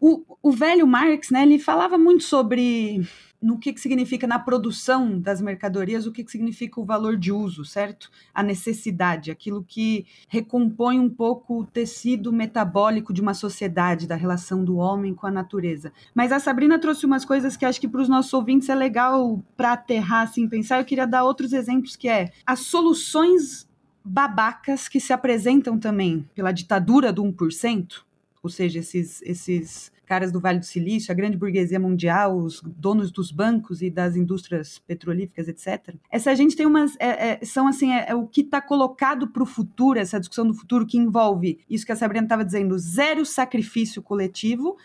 o, 0.00 0.24
o 0.42 0.50
velho 0.50 0.86
Marx, 0.86 1.30
né? 1.30 1.42
Ele 1.42 1.58
falava 1.58 1.98
muito 1.98 2.24
sobre 2.24 3.06
no 3.40 3.58
que, 3.58 3.72
que 3.72 3.80
significa 3.80 4.26
na 4.26 4.38
produção 4.38 5.18
das 5.18 5.40
mercadorias, 5.40 6.06
o 6.06 6.12
que, 6.12 6.22
que 6.22 6.30
significa 6.30 6.78
o 6.78 6.84
valor 6.84 7.16
de 7.16 7.32
uso, 7.32 7.64
certo? 7.64 8.10
A 8.34 8.42
necessidade, 8.42 9.30
aquilo 9.30 9.64
que 9.66 10.04
recompõe 10.28 11.00
um 11.00 11.08
pouco 11.08 11.60
o 11.60 11.64
tecido 11.64 12.32
metabólico 12.32 13.14
de 13.14 13.20
uma 13.20 13.32
sociedade, 13.32 14.06
da 14.06 14.14
relação 14.14 14.62
do 14.62 14.76
homem 14.76 15.14
com 15.14 15.26
a 15.26 15.30
natureza. 15.30 15.92
Mas 16.14 16.32
a 16.32 16.38
Sabrina 16.38 16.78
trouxe 16.78 17.06
umas 17.06 17.24
coisas 17.24 17.56
que 17.56 17.64
acho 17.64 17.80
que 17.80 17.88
para 17.88 18.02
os 18.02 18.08
nossos 18.08 18.32
ouvintes 18.34 18.68
é 18.68 18.74
legal 18.74 19.42
para 19.56 19.72
aterrar, 19.72 20.24
assim, 20.24 20.48
pensar. 20.48 20.78
Eu 20.78 20.84
queria 20.84 21.06
dar 21.06 21.24
outros 21.24 21.52
exemplos, 21.52 21.96
que 21.96 22.08
é 22.08 22.32
as 22.44 22.60
soluções 22.60 23.68
babacas 24.04 24.88
que 24.88 25.00
se 25.00 25.12
apresentam 25.12 25.78
também 25.78 26.28
pela 26.34 26.52
ditadura 26.52 27.12
do 27.12 27.22
1%, 27.22 28.02
ou 28.42 28.50
seja, 28.50 28.78
esses, 28.78 29.20
esses 29.22 29.92
caras 30.06 30.32
do 30.32 30.40
Vale 30.40 30.58
do 30.58 30.64
Silício, 30.64 31.12
a 31.12 31.14
grande 31.14 31.36
burguesia 31.36 31.78
mundial, 31.78 32.36
os 32.36 32.60
donos 32.62 33.12
dos 33.12 33.30
bancos 33.30 33.80
e 33.80 33.88
das 33.88 34.16
indústrias 34.16 34.78
petrolíferas, 34.78 35.46
etc. 35.46 35.94
Essa 36.10 36.34
gente 36.34 36.56
tem 36.56 36.66
umas. 36.66 36.96
É, 36.98 37.32
é, 37.32 37.44
são 37.44 37.68
assim, 37.68 37.92
é, 37.92 38.06
é 38.08 38.14
o 38.14 38.26
que 38.26 38.40
está 38.40 38.60
colocado 38.60 39.28
para 39.28 39.42
o 39.42 39.46
futuro, 39.46 39.98
essa 39.98 40.18
discussão 40.18 40.46
do 40.46 40.54
futuro 40.54 40.86
que 40.86 40.98
envolve 40.98 41.60
isso 41.68 41.86
que 41.86 41.92
a 41.92 41.96
Sabrina 41.96 42.24
estava 42.24 42.44
dizendo, 42.44 42.76
zero 42.78 43.24
sacrifício 43.24 44.02
coletivo 44.02 44.76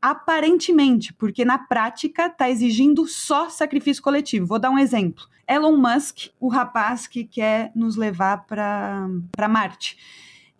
aparentemente, 0.00 1.12
porque 1.12 1.44
na 1.44 1.58
prática 1.58 2.26
está 2.26 2.48
exigindo 2.48 3.06
só 3.06 3.50
sacrifício 3.50 4.02
coletivo. 4.02 4.46
Vou 4.46 4.58
dar 4.58 4.70
um 4.70 4.78
exemplo. 4.78 5.24
Elon 5.46 5.76
Musk, 5.76 6.28
o 6.40 6.48
rapaz 6.48 7.06
que 7.06 7.24
quer 7.24 7.70
nos 7.74 7.96
levar 7.96 8.46
para 8.46 9.48
Marte. 9.48 9.98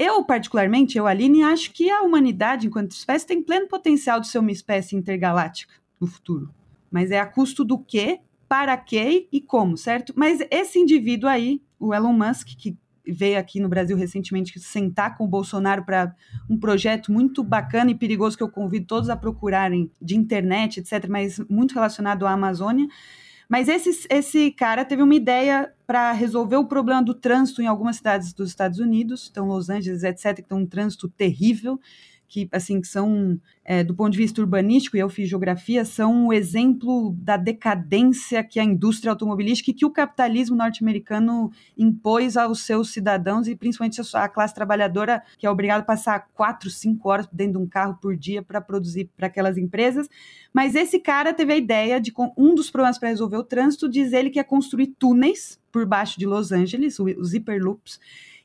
Eu, 0.03 0.24
particularmente, 0.24 0.96
eu, 0.96 1.07
Aline, 1.07 1.42
acho 1.42 1.70
que 1.72 1.90
a 1.90 2.01
humanidade, 2.01 2.66
enquanto 2.66 2.92
espécie, 2.92 3.26
tem 3.26 3.42
pleno 3.42 3.68
potencial 3.68 4.18
de 4.18 4.28
ser 4.28 4.38
uma 4.38 4.51
espécie 4.51 4.96
intergaláctica 4.96 5.74
no 6.01 6.07
futuro. 6.07 6.48
Mas 6.90 7.11
é 7.11 7.20
a 7.20 7.26
custo 7.26 7.62
do 7.62 7.78
quê, 7.78 8.18
para 8.48 8.74
quê 8.78 9.28
e 9.30 9.42
como, 9.42 9.76
certo? 9.76 10.14
Mas 10.16 10.40
esse 10.51 10.78
indivíduo 10.78 11.28
aí, 11.28 11.61
o 11.78 11.92
Elon 11.92 12.14
Musk, 12.14 12.48
que 12.57 12.78
veio 13.07 13.38
aqui 13.38 13.61
no 13.61 13.68
Brasil 13.68 13.94
recentemente 13.94 14.59
sentar 14.59 15.18
com 15.18 15.24
o 15.24 15.28
Bolsonaro 15.28 15.84
para 15.84 16.16
um 16.48 16.59
projeto 16.59 17.12
muito 17.12 17.44
bacana 17.44 17.90
e 17.90 17.94
perigoso 17.94 18.38
que 18.38 18.42
eu 18.42 18.51
convido 18.51 18.86
todos 18.86 19.11
a 19.11 19.16
procurarem 19.16 19.90
de 20.01 20.16
internet, 20.16 20.80
etc., 20.80 21.11
mas 21.11 21.38
muito 21.40 21.74
relacionado 21.74 22.26
à 22.26 22.32
Amazônia. 22.32 22.88
Mas 23.51 23.68
esse, 23.68 24.07
esse 24.09 24.53
cara 24.53 24.84
teve 24.84 25.03
uma 25.03 25.14
ideia 25.14 25.74
para 25.84 26.12
resolver 26.12 26.55
o 26.55 26.68
problema 26.68 27.03
do 27.03 27.12
trânsito 27.12 27.61
em 27.61 27.66
algumas 27.66 27.96
cidades 27.96 28.32
dos 28.32 28.48
Estados 28.48 28.78
Unidos, 28.78 29.28
então 29.28 29.48
Los 29.48 29.68
Angeles, 29.68 30.05
etc., 30.05 30.36
que 30.36 30.42
tem 30.44 30.57
um 30.57 30.64
trânsito 30.64 31.09
terrível 31.09 31.80
que 32.30 32.48
assim 32.52 32.80
que 32.80 32.86
são 32.86 33.38
é, 33.64 33.82
do 33.82 33.92
ponto 33.92 34.12
de 34.12 34.18
vista 34.18 34.40
urbanístico 34.40 34.96
e 34.96 35.00
eu 35.00 35.08
fiz 35.08 35.28
geografia 35.28 35.84
são 35.84 36.26
um 36.26 36.32
exemplo 36.32 37.12
da 37.18 37.36
decadência 37.36 38.44
que 38.44 38.60
a 38.60 38.64
indústria 38.64 39.10
automobilística 39.10 39.72
e 39.72 39.74
que 39.74 39.84
o 39.84 39.90
capitalismo 39.90 40.56
norte-americano 40.56 41.50
impôs 41.76 42.36
aos 42.36 42.62
seus 42.62 42.92
cidadãos 42.92 43.48
e 43.48 43.56
principalmente 43.56 44.00
a 44.14 44.28
classe 44.28 44.54
trabalhadora 44.54 45.20
que 45.36 45.44
é 45.44 45.50
obrigada 45.50 45.82
a 45.82 45.84
passar 45.84 46.28
quatro, 46.32 46.70
cinco 46.70 47.08
horas 47.08 47.28
dentro 47.32 47.54
de 47.54 47.58
um 47.58 47.66
carro 47.66 47.98
por 48.00 48.16
dia 48.16 48.42
para 48.42 48.60
produzir 48.60 49.10
para 49.16 49.26
aquelas 49.26 49.58
empresas. 49.58 50.08
Mas 50.54 50.76
esse 50.76 51.00
cara 51.00 51.34
teve 51.34 51.52
a 51.52 51.56
ideia 51.56 52.00
de 52.00 52.12
um 52.38 52.54
dos 52.54 52.70
problemas 52.70 52.96
para 52.96 53.08
resolver 53.08 53.38
o 53.38 53.44
trânsito 53.44 53.88
diz 53.88 54.12
ele 54.12 54.30
que 54.30 54.38
é 54.38 54.44
construir 54.44 54.94
túneis 54.98 55.58
por 55.72 55.84
baixo 55.84 56.18
de 56.18 56.26
Los 56.26 56.52
Angeles, 56.52 57.00
os 57.00 57.34
hiperloops 57.34 57.98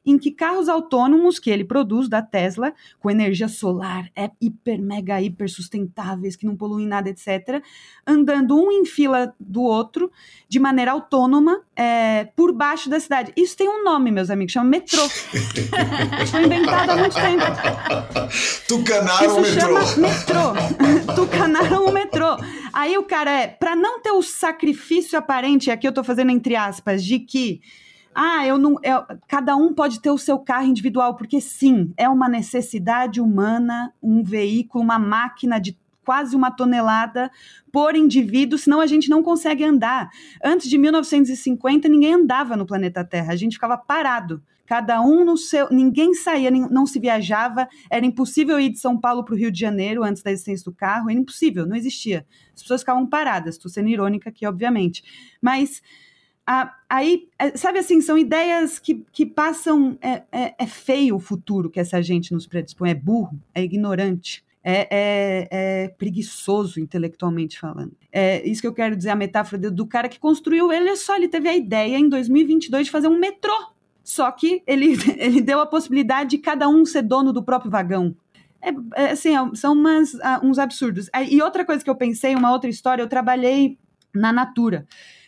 em 0.05 0.17
que 0.17 0.31
carros 0.31 0.69
autônomos 0.69 1.39
que 1.39 1.49
ele 1.49 1.63
produz 1.63 2.07
da 2.07 2.21
Tesla, 2.21 2.73
com 2.99 3.09
energia 3.09 3.47
solar, 3.47 4.09
é 4.15 4.29
hiper, 4.39 4.79
mega, 4.79 5.21
hiper 5.21 5.49
sustentáveis, 5.49 6.35
que 6.35 6.45
não 6.45 6.55
poluem 6.55 6.87
nada, 6.87 7.09
etc., 7.09 7.63
andando 8.05 8.55
um 8.55 8.71
em 8.71 8.85
fila 8.85 9.33
do 9.39 9.61
outro, 9.63 10.11
de 10.47 10.59
maneira 10.59 10.91
autônoma, 10.91 11.61
é, 11.75 12.25
por 12.35 12.53
baixo 12.53 12.89
da 12.89 12.99
cidade. 12.99 13.33
Isso 13.35 13.57
tem 13.57 13.67
um 13.67 13.83
nome, 13.83 14.11
meus 14.11 14.29
amigos, 14.29 14.53
chama 14.53 14.69
metrô. 14.69 15.01
Foi 16.29 16.43
inventado 16.45 16.91
há 16.91 16.97
muito 16.97 17.15
tempo. 17.15 17.43
Tucanaram 18.67 19.37
o 19.37 19.41
metrô. 19.41 19.73
metrô. 19.97 21.15
Tucanaram 21.15 21.85
o 21.85 21.91
metrô. 21.91 22.37
Aí 22.71 22.97
o 22.97 23.03
cara 23.03 23.31
é, 23.31 23.47
para 23.47 23.75
não 23.75 24.01
ter 24.01 24.11
o 24.11 24.21
sacrifício 24.21 25.17
aparente, 25.17 25.71
aqui 25.71 25.87
eu 25.87 25.93
tô 25.93 26.03
fazendo 26.03 26.31
entre 26.31 26.55
aspas, 26.55 27.03
de 27.03 27.19
que 27.19 27.61
ah, 28.15 28.47
eu 28.47 28.57
não. 28.57 28.77
Eu, 28.81 29.03
cada 29.27 29.57
um 29.57 29.73
pode 29.73 29.99
ter 29.99 30.09
o 30.09 30.17
seu 30.17 30.39
carro 30.39 30.65
individual, 30.65 31.15
porque 31.15 31.41
sim, 31.41 31.93
é 31.97 32.07
uma 32.07 32.29
necessidade 32.29 33.19
humana, 33.19 33.93
um 34.01 34.23
veículo, 34.23 34.81
uma 34.81 34.97
máquina 34.97 35.59
de 35.59 35.77
quase 36.05 36.35
uma 36.35 36.49
tonelada 36.51 37.29
por 37.73 37.95
indivíduo, 37.95 38.57
senão 38.57 38.79
a 38.79 38.87
gente 38.87 39.09
não 39.09 39.21
consegue 39.21 39.65
andar. 39.65 40.09
Antes 40.41 40.69
de 40.69 40.77
1950, 40.77 41.89
ninguém 41.89 42.13
andava 42.13 42.55
no 42.55 42.65
planeta 42.65 43.03
Terra, 43.03 43.33
a 43.33 43.35
gente 43.35 43.53
ficava 43.53 43.77
parado. 43.77 44.41
Cada 44.65 44.99
um 45.01 45.23
no 45.23 45.37
seu. 45.37 45.69
Ninguém 45.69 46.15
saía, 46.15 46.49
não 46.49 46.87
se 46.87 46.99
viajava. 46.99 47.67
Era 47.87 48.03
impossível 48.03 48.59
ir 48.59 48.69
de 48.69 48.79
São 48.79 48.99
Paulo 48.99 49.23
para 49.23 49.35
o 49.35 49.37
Rio 49.37 49.51
de 49.51 49.59
Janeiro 49.59 50.03
antes 50.03 50.23
da 50.23 50.31
existência 50.31 50.65
do 50.65 50.73
carro. 50.73 51.09
Era 51.09 51.19
impossível, 51.19 51.67
não 51.67 51.75
existia. 51.75 52.25
As 52.55 52.63
pessoas 52.63 52.81
ficavam 52.81 53.05
paradas. 53.05 53.55
Estou 53.55 53.69
sendo 53.69 53.89
irônica 53.89 54.27
aqui, 54.27 54.47
obviamente. 54.47 55.03
Mas 55.39 55.83
aí, 56.89 57.27
é, 57.39 57.57
sabe 57.57 57.79
assim, 57.79 57.99
são 58.01 58.17
ideias 58.17 58.77
que, 58.77 59.03
que 59.11 59.25
passam. 59.25 59.97
É, 60.01 60.23
é, 60.31 60.55
é, 60.59 60.67
feio 60.67 61.15
o 61.15 61.19
futuro 61.19 61.69
que 61.69 61.79
essa 61.79 62.01
gente 62.01 62.33
nos 62.33 62.45
predispõe, 62.45 62.91
é 62.91 62.95
burro, 62.95 63.39
é 63.53 63.63
ignorante. 63.63 64.43
É, 64.67 64.87
é, 64.89 65.47
é, 65.51 65.87
preguiçoso 65.89 66.79
intelectualmente 66.79 67.59
falando. 67.59 67.95
É 68.11 68.47
isso 68.47 68.61
que 68.61 68.67
eu 68.67 68.73
quero 68.73 68.95
dizer, 68.95 69.11
a 69.11 69.15
metáfora 69.15 69.61
do, 69.61 69.71
do 69.71 69.85
cara 69.85 70.09
que 70.09 70.19
construiu, 70.19 70.73
ele 70.73 70.89
é 70.89 70.95
só, 70.95 71.15
ele 71.15 71.27
teve 71.27 71.47
a 71.47 71.55
ideia 71.55 71.95
em 71.99 72.09
2022 72.09 72.87
de 72.87 72.91
fazer 72.91 73.07
um 73.07 73.19
metrô. 73.19 73.53
Só 74.03 74.31
que 74.31 74.63
ele, 74.65 74.97
ele 75.17 75.39
deu 75.39 75.59
a 75.59 75.67
possibilidade 75.67 76.31
de 76.31 76.37
cada 76.39 76.67
um 76.67 76.83
ser 76.83 77.03
dono 77.03 77.31
do 77.31 77.43
próprio 77.43 77.69
vagão. 77.69 78.15
É, 78.59 79.03
é 79.03 79.11
assim, 79.11 79.33
são 79.53 79.73
umas, 79.73 80.17
uns 80.41 80.57
absurdos. 80.57 81.11
E 81.29 81.39
outra 81.43 81.63
coisa 81.63 81.83
que 81.83 81.89
eu 81.89 81.95
pensei, 81.95 82.33
uma 82.33 82.51
outra 82.51 82.69
história, 82.69 83.03
eu 83.03 83.07
trabalhei 83.07 83.77
na 84.15 84.33
Natura 84.33 84.87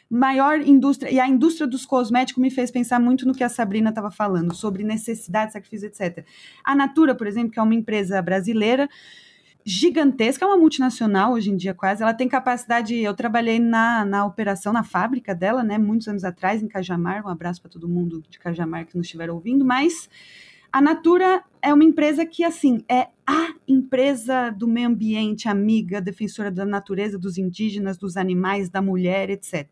maior 0.09 0.59
indústria, 0.61 1.11
e 1.11 1.19
a 1.19 1.27
indústria 1.27 1.67
dos 1.67 1.85
cosméticos 1.85 2.41
me 2.41 2.49
fez 2.49 2.71
pensar 2.71 2.99
muito 2.99 3.27
no 3.27 3.33
que 3.33 3.43
a 3.43 3.49
Sabrina 3.49 3.89
estava 3.89 4.09
falando, 4.09 4.53
sobre 4.53 4.83
necessidade, 4.83 5.53
sacrifício, 5.53 5.87
etc. 5.87 6.25
A 6.63 6.75
Natura, 6.75 7.13
por 7.13 7.27
exemplo, 7.27 7.51
que 7.51 7.59
é 7.59 7.61
uma 7.61 7.75
empresa 7.75 8.21
brasileira, 8.21 8.89
gigantesca, 9.65 10.45
é 10.45 10.47
uma 10.47 10.57
multinacional 10.57 11.33
hoje 11.33 11.51
em 11.51 11.57
dia 11.57 11.73
quase, 11.73 12.01
ela 12.01 12.13
tem 12.13 12.29
capacidade, 12.29 12.95
eu 12.95 13.13
trabalhei 13.13 13.59
na, 13.59 14.05
na 14.05 14.25
operação, 14.25 14.71
na 14.71 14.83
fábrica 14.83 15.35
dela, 15.35 15.61
né, 15.61 15.77
muitos 15.77 16.07
anos 16.07 16.23
atrás, 16.23 16.63
em 16.63 16.69
Cajamar, 16.69 17.25
um 17.25 17.29
abraço 17.29 17.61
para 17.61 17.69
todo 17.69 17.89
mundo 17.89 18.23
de 18.29 18.39
Cajamar 18.39 18.85
que 18.85 18.95
nos 18.95 19.07
estiver 19.07 19.29
ouvindo, 19.29 19.65
mas 19.65 20.09
a 20.77 20.81
Natura 20.81 21.43
é 21.59 21.73
uma 21.73 21.83
empresa 21.83 22.23
que, 22.23 22.43
assim, 22.43 22.83
é 22.87 23.07
a 23.25 23.51
empresa 23.67 24.51
do 24.51 24.67
meio 24.67 24.87
ambiente, 24.87 25.49
amiga, 25.49 25.99
defensora 25.99 26.51
da 26.51 26.63
natureza, 26.63 27.17
dos 27.17 27.35
indígenas, 27.39 27.97
dos 27.97 28.15
animais, 28.15 28.69
da 28.69 28.79
mulher, 28.79 29.31
etc. 29.31 29.67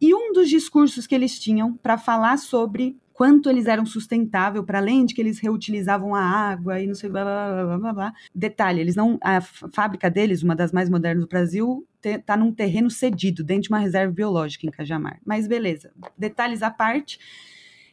E 0.00 0.12
um 0.12 0.32
dos 0.32 0.48
discursos 0.48 1.06
que 1.06 1.14
eles 1.14 1.38
tinham 1.38 1.72
para 1.72 1.96
falar 1.96 2.36
sobre 2.36 2.96
quanto 3.12 3.48
eles 3.48 3.66
eram 3.66 3.86
sustentável, 3.86 4.64
para 4.64 4.78
além 4.80 5.06
de 5.06 5.14
que 5.14 5.20
eles 5.20 5.38
reutilizavam 5.38 6.16
a 6.16 6.20
água 6.20 6.80
e 6.80 6.88
não 6.88 6.96
sei 6.96 7.08
blá 7.08 7.22
blá 7.22 7.64
blá 7.64 7.78
blá 7.78 7.92
blá. 7.92 8.12
Detalhe, 8.34 8.80
eles 8.80 8.96
não 8.96 9.20
a 9.22 9.40
fábrica 9.40 10.10
deles, 10.10 10.42
uma 10.42 10.56
das 10.56 10.72
mais 10.72 10.90
modernas 10.90 11.22
do 11.22 11.28
Brasil, 11.28 11.86
está 12.04 12.36
num 12.36 12.52
terreno 12.52 12.90
cedido 12.90 13.44
dentro 13.44 13.62
de 13.62 13.68
uma 13.68 13.78
reserva 13.78 14.12
biológica 14.12 14.66
em 14.66 14.70
Cajamar. 14.70 15.20
Mas 15.24 15.46
beleza, 15.46 15.92
detalhes 16.18 16.60
à 16.60 16.72
parte 16.72 17.20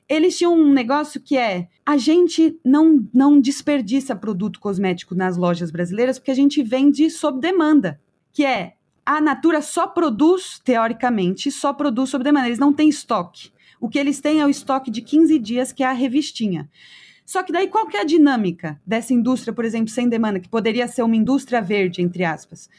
eles 0.07 0.37
tinham 0.37 0.53
um 0.53 0.71
negócio 0.71 1.19
que 1.19 1.37
é: 1.37 1.67
a 1.85 1.97
gente 1.97 2.59
não, 2.63 3.07
não 3.13 3.39
desperdiça 3.39 4.15
produto 4.15 4.59
cosmético 4.59 5.15
nas 5.15 5.37
lojas 5.37 5.71
brasileiras 5.71 6.19
porque 6.19 6.31
a 6.31 6.35
gente 6.35 6.61
vende 6.63 7.09
sob 7.09 7.39
demanda, 7.39 7.99
que 8.31 8.45
é 8.45 8.73
a 9.05 9.21
Natura 9.21 9.61
só 9.61 9.85
produz, 9.85 10.59
teoricamente, 10.59 11.51
só 11.51 11.71
produz 11.71 12.09
sob 12.09 12.23
demanda, 12.23 12.47
eles 12.47 12.59
não 12.59 12.73
têm 12.73 12.89
estoque. 12.89 13.51
O 13.79 13.87
que 13.87 13.99
eles 13.99 14.19
têm 14.19 14.39
é 14.39 14.45
o 14.45 14.49
estoque 14.49 14.89
de 14.89 15.01
15 15.01 15.37
dias, 15.37 15.71
que 15.71 15.83
é 15.83 15.87
a 15.87 15.91
revistinha. 15.91 16.67
Só 17.23 17.43
que 17.43 17.51
daí 17.51 17.67
qual 17.67 17.87
que 17.87 17.97
é 17.97 18.01
a 18.01 18.05
dinâmica 18.05 18.79
dessa 18.85 19.13
indústria, 19.13 19.53
por 19.53 19.65
exemplo, 19.65 19.89
sem 19.89 20.09
demanda, 20.09 20.39
que 20.39 20.49
poderia 20.49 20.87
ser 20.87 21.03
uma 21.03 21.15
indústria 21.15 21.61
verde, 21.61 22.01
entre 22.01 22.23
aspas? 22.23 22.69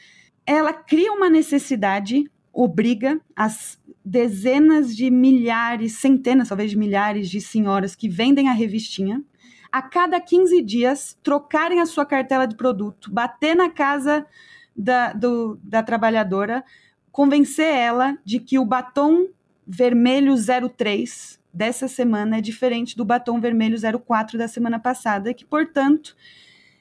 Ela 0.45 0.73
cria 0.73 1.13
uma 1.13 1.29
necessidade, 1.29 2.29
obriga 2.53 3.21
as 3.35 3.79
dezenas 4.07 4.95
de 4.95 5.11
milhares, 5.11 5.97
centenas, 5.97 6.47
talvez 6.47 6.71
de 6.71 6.77
milhares 6.77 7.29
de 7.29 7.41
senhoras 7.41 7.93
que 7.93 8.07
vendem 8.07 8.47
a 8.47 8.53
revistinha, 8.53 9.21
a 9.69 9.81
cada 9.81 10.19
15 10.19 10.61
dias 10.61 11.17
trocarem 11.21 11.81
a 11.81 11.85
sua 11.85 12.05
cartela 12.05 12.47
de 12.47 12.55
produto, 12.55 13.11
bater 13.11 13.53
na 13.53 13.69
casa 13.69 14.25
da, 14.73 15.11
do, 15.11 15.59
da 15.61 15.83
trabalhadora, 15.83 16.63
convencer 17.11 17.67
ela 17.67 18.17
de 18.23 18.39
que 18.39 18.57
o 18.57 18.63
batom 18.63 19.27
vermelho 19.67 20.33
03 20.37 21.37
dessa 21.53 21.89
semana 21.89 22.37
é 22.37 22.41
diferente 22.41 22.95
do 22.95 23.03
batom 23.03 23.41
vermelho 23.41 23.77
04 23.77 24.37
da 24.37 24.47
semana 24.47 24.79
passada, 24.79 25.33
que, 25.33 25.43
portanto, 25.43 26.15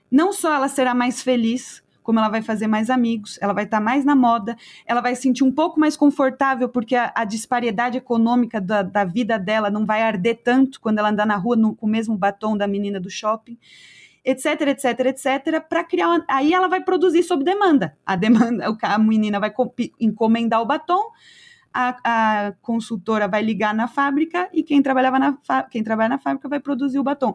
não 0.08 0.32
só 0.32 0.54
ela 0.54 0.68
será 0.68 0.94
mais 0.94 1.22
feliz, 1.22 1.82
como 2.06 2.20
ela 2.20 2.28
vai 2.28 2.40
fazer 2.40 2.68
mais 2.68 2.88
amigos, 2.88 3.36
ela 3.42 3.52
vai 3.52 3.64
estar 3.64 3.78
tá 3.78 3.82
mais 3.82 4.04
na 4.04 4.14
moda, 4.14 4.56
ela 4.86 5.00
vai 5.00 5.16
se 5.16 5.22
sentir 5.22 5.42
um 5.42 5.50
pouco 5.50 5.80
mais 5.80 5.96
confortável, 5.96 6.68
porque 6.68 6.94
a, 6.94 7.12
a 7.12 7.24
disparidade 7.24 7.98
econômica 7.98 8.60
da, 8.60 8.80
da, 8.82 9.04
vida 9.04 9.36
dela 9.40 9.70
não 9.70 9.84
vai 9.84 10.02
arder 10.02 10.40
tanto 10.44 10.80
quando 10.80 11.00
ela 11.00 11.10
andar 11.10 11.26
na 11.26 11.34
rua 11.34 11.56
no, 11.56 11.74
com 11.74 11.84
o 11.84 11.88
mesmo 11.88 12.16
batom 12.16 12.56
da 12.56 12.68
menina 12.68 13.00
do 13.00 13.10
shopping, 13.10 13.58
etc, 14.24 14.60
etc, 14.68 15.00
etc, 15.06 15.60
para 15.68 15.82
criar. 15.82 16.10
Uma, 16.10 16.24
aí 16.28 16.54
ela 16.54 16.68
vai 16.68 16.80
produzir 16.80 17.24
sob 17.24 17.42
demanda. 17.42 17.96
A 18.06 18.14
demanda, 18.14 18.66
a 18.80 18.98
menina 18.98 19.40
vai 19.40 19.52
encomendar 19.98 20.62
o 20.62 20.64
batom, 20.64 21.10
a, 21.74 21.96
a, 22.04 22.52
consultora 22.62 23.26
vai 23.26 23.42
ligar 23.42 23.74
na 23.74 23.88
fábrica 23.88 24.48
e 24.52 24.62
quem 24.62 24.80
trabalhava 24.80 25.18
na 25.18 25.36
quem 25.68 25.82
trabalha 25.82 26.10
na 26.10 26.18
fábrica 26.18 26.48
vai 26.48 26.60
produzir 26.60 27.00
o 27.00 27.02
batom. 27.02 27.34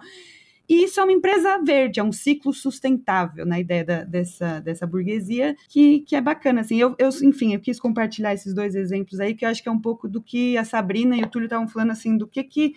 E 0.71 0.85
isso 0.85 1.01
é 1.01 1.03
uma 1.03 1.11
empresa 1.11 1.61
verde, 1.61 1.99
é 1.99 2.03
um 2.03 2.13
ciclo 2.13 2.53
sustentável 2.53 3.45
na 3.45 3.59
ideia 3.59 3.83
da, 3.83 4.03
dessa, 4.05 4.61
dessa 4.61 4.87
burguesia, 4.87 5.53
que, 5.67 5.99
que 5.99 6.15
é 6.15 6.21
bacana. 6.21 6.61
Assim, 6.61 6.77
eu, 6.77 6.95
eu, 6.97 7.09
enfim, 7.23 7.53
eu 7.53 7.59
quis 7.59 7.77
compartilhar 7.77 8.33
esses 8.33 8.53
dois 8.53 8.73
exemplos 8.73 9.19
aí, 9.19 9.35
que 9.35 9.43
eu 9.43 9.49
acho 9.49 9.61
que 9.61 9.67
é 9.67 9.71
um 9.71 9.81
pouco 9.81 10.07
do 10.07 10.21
que 10.21 10.55
a 10.57 10.63
Sabrina 10.63 11.17
e 11.17 11.23
o 11.23 11.27
Túlio 11.27 11.47
estavam 11.47 11.67
falando, 11.67 11.91
assim, 11.91 12.15
do 12.15 12.25
que 12.25 12.41
que 12.41 12.73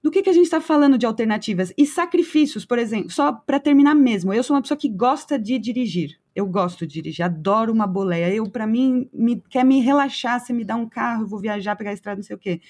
do 0.00 0.08
que, 0.08 0.22
que 0.22 0.30
a 0.30 0.32
gente 0.32 0.44
está 0.44 0.60
falando 0.60 0.96
de 0.96 1.04
alternativas 1.04 1.72
e 1.76 1.84
sacrifícios, 1.84 2.64
por 2.64 2.78
exemplo, 2.78 3.10
só 3.10 3.32
para 3.32 3.58
terminar 3.58 3.96
mesmo. 3.96 4.32
Eu 4.32 4.44
sou 4.44 4.54
uma 4.54 4.62
pessoa 4.62 4.78
que 4.78 4.88
gosta 4.88 5.36
de 5.36 5.58
dirigir. 5.58 6.20
Eu 6.36 6.46
gosto 6.46 6.86
de 6.86 6.94
dirigir, 6.94 7.24
adoro 7.24 7.72
uma 7.72 7.88
boleia. 7.88 8.32
Eu, 8.32 8.48
para 8.48 8.68
mim, 8.68 9.08
me, 9.12 9.42
quer 9.50 9.64
me 9.64 9.80
relaxar, 9.80 10.38
se 10.38 10.52
me 10.52 10.62
dá 10.64 10.76
um 10.76 10.88
carro, 10.88 11.24
eu 11.24 11.28
vou 11.28 11.40
viajar, 11.40 11.74
pegar 11.74 11.90
a 11.90 11.94
estrada, 11.94 12.18
não 12.18 12.22
sei 12.22 12.36
o 12.36 12.38
quê. 12.38 12.60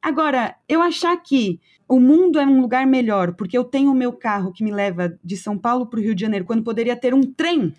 Agora, 0.00 0.56
eu 0.66 0.80
achar 0.80 1.14
que 1.18 1.60
o 1.88 1.98
mundo 1.98 2.38
é 2.38 2.46
um 2.46 2.60
lugar 2.60 2.86
melhor 2.86 3.34
porque 3.34 3.56
eu 3.56 3.64
tenho 3.64 3.90
o 3.90 3.94
meu 3.94 4.12
carro 4.12 4.52
que 4.52 4.62
me 4.62 4.70
leva 4.70 5.18
de 5.24 5.36
São 5.36 5.56
Paulo 5.56 5.86
para 5.86 5.98
o 5.98 6.02
Rio 6.02 6.14
de 6.14 6.20
Janeiro, 6.20 6.44
quando 6.44 6.62
poderia 6.62 6.94
ter 6.94 7.14
um 7.14 7.22
trem, 7.22 7.74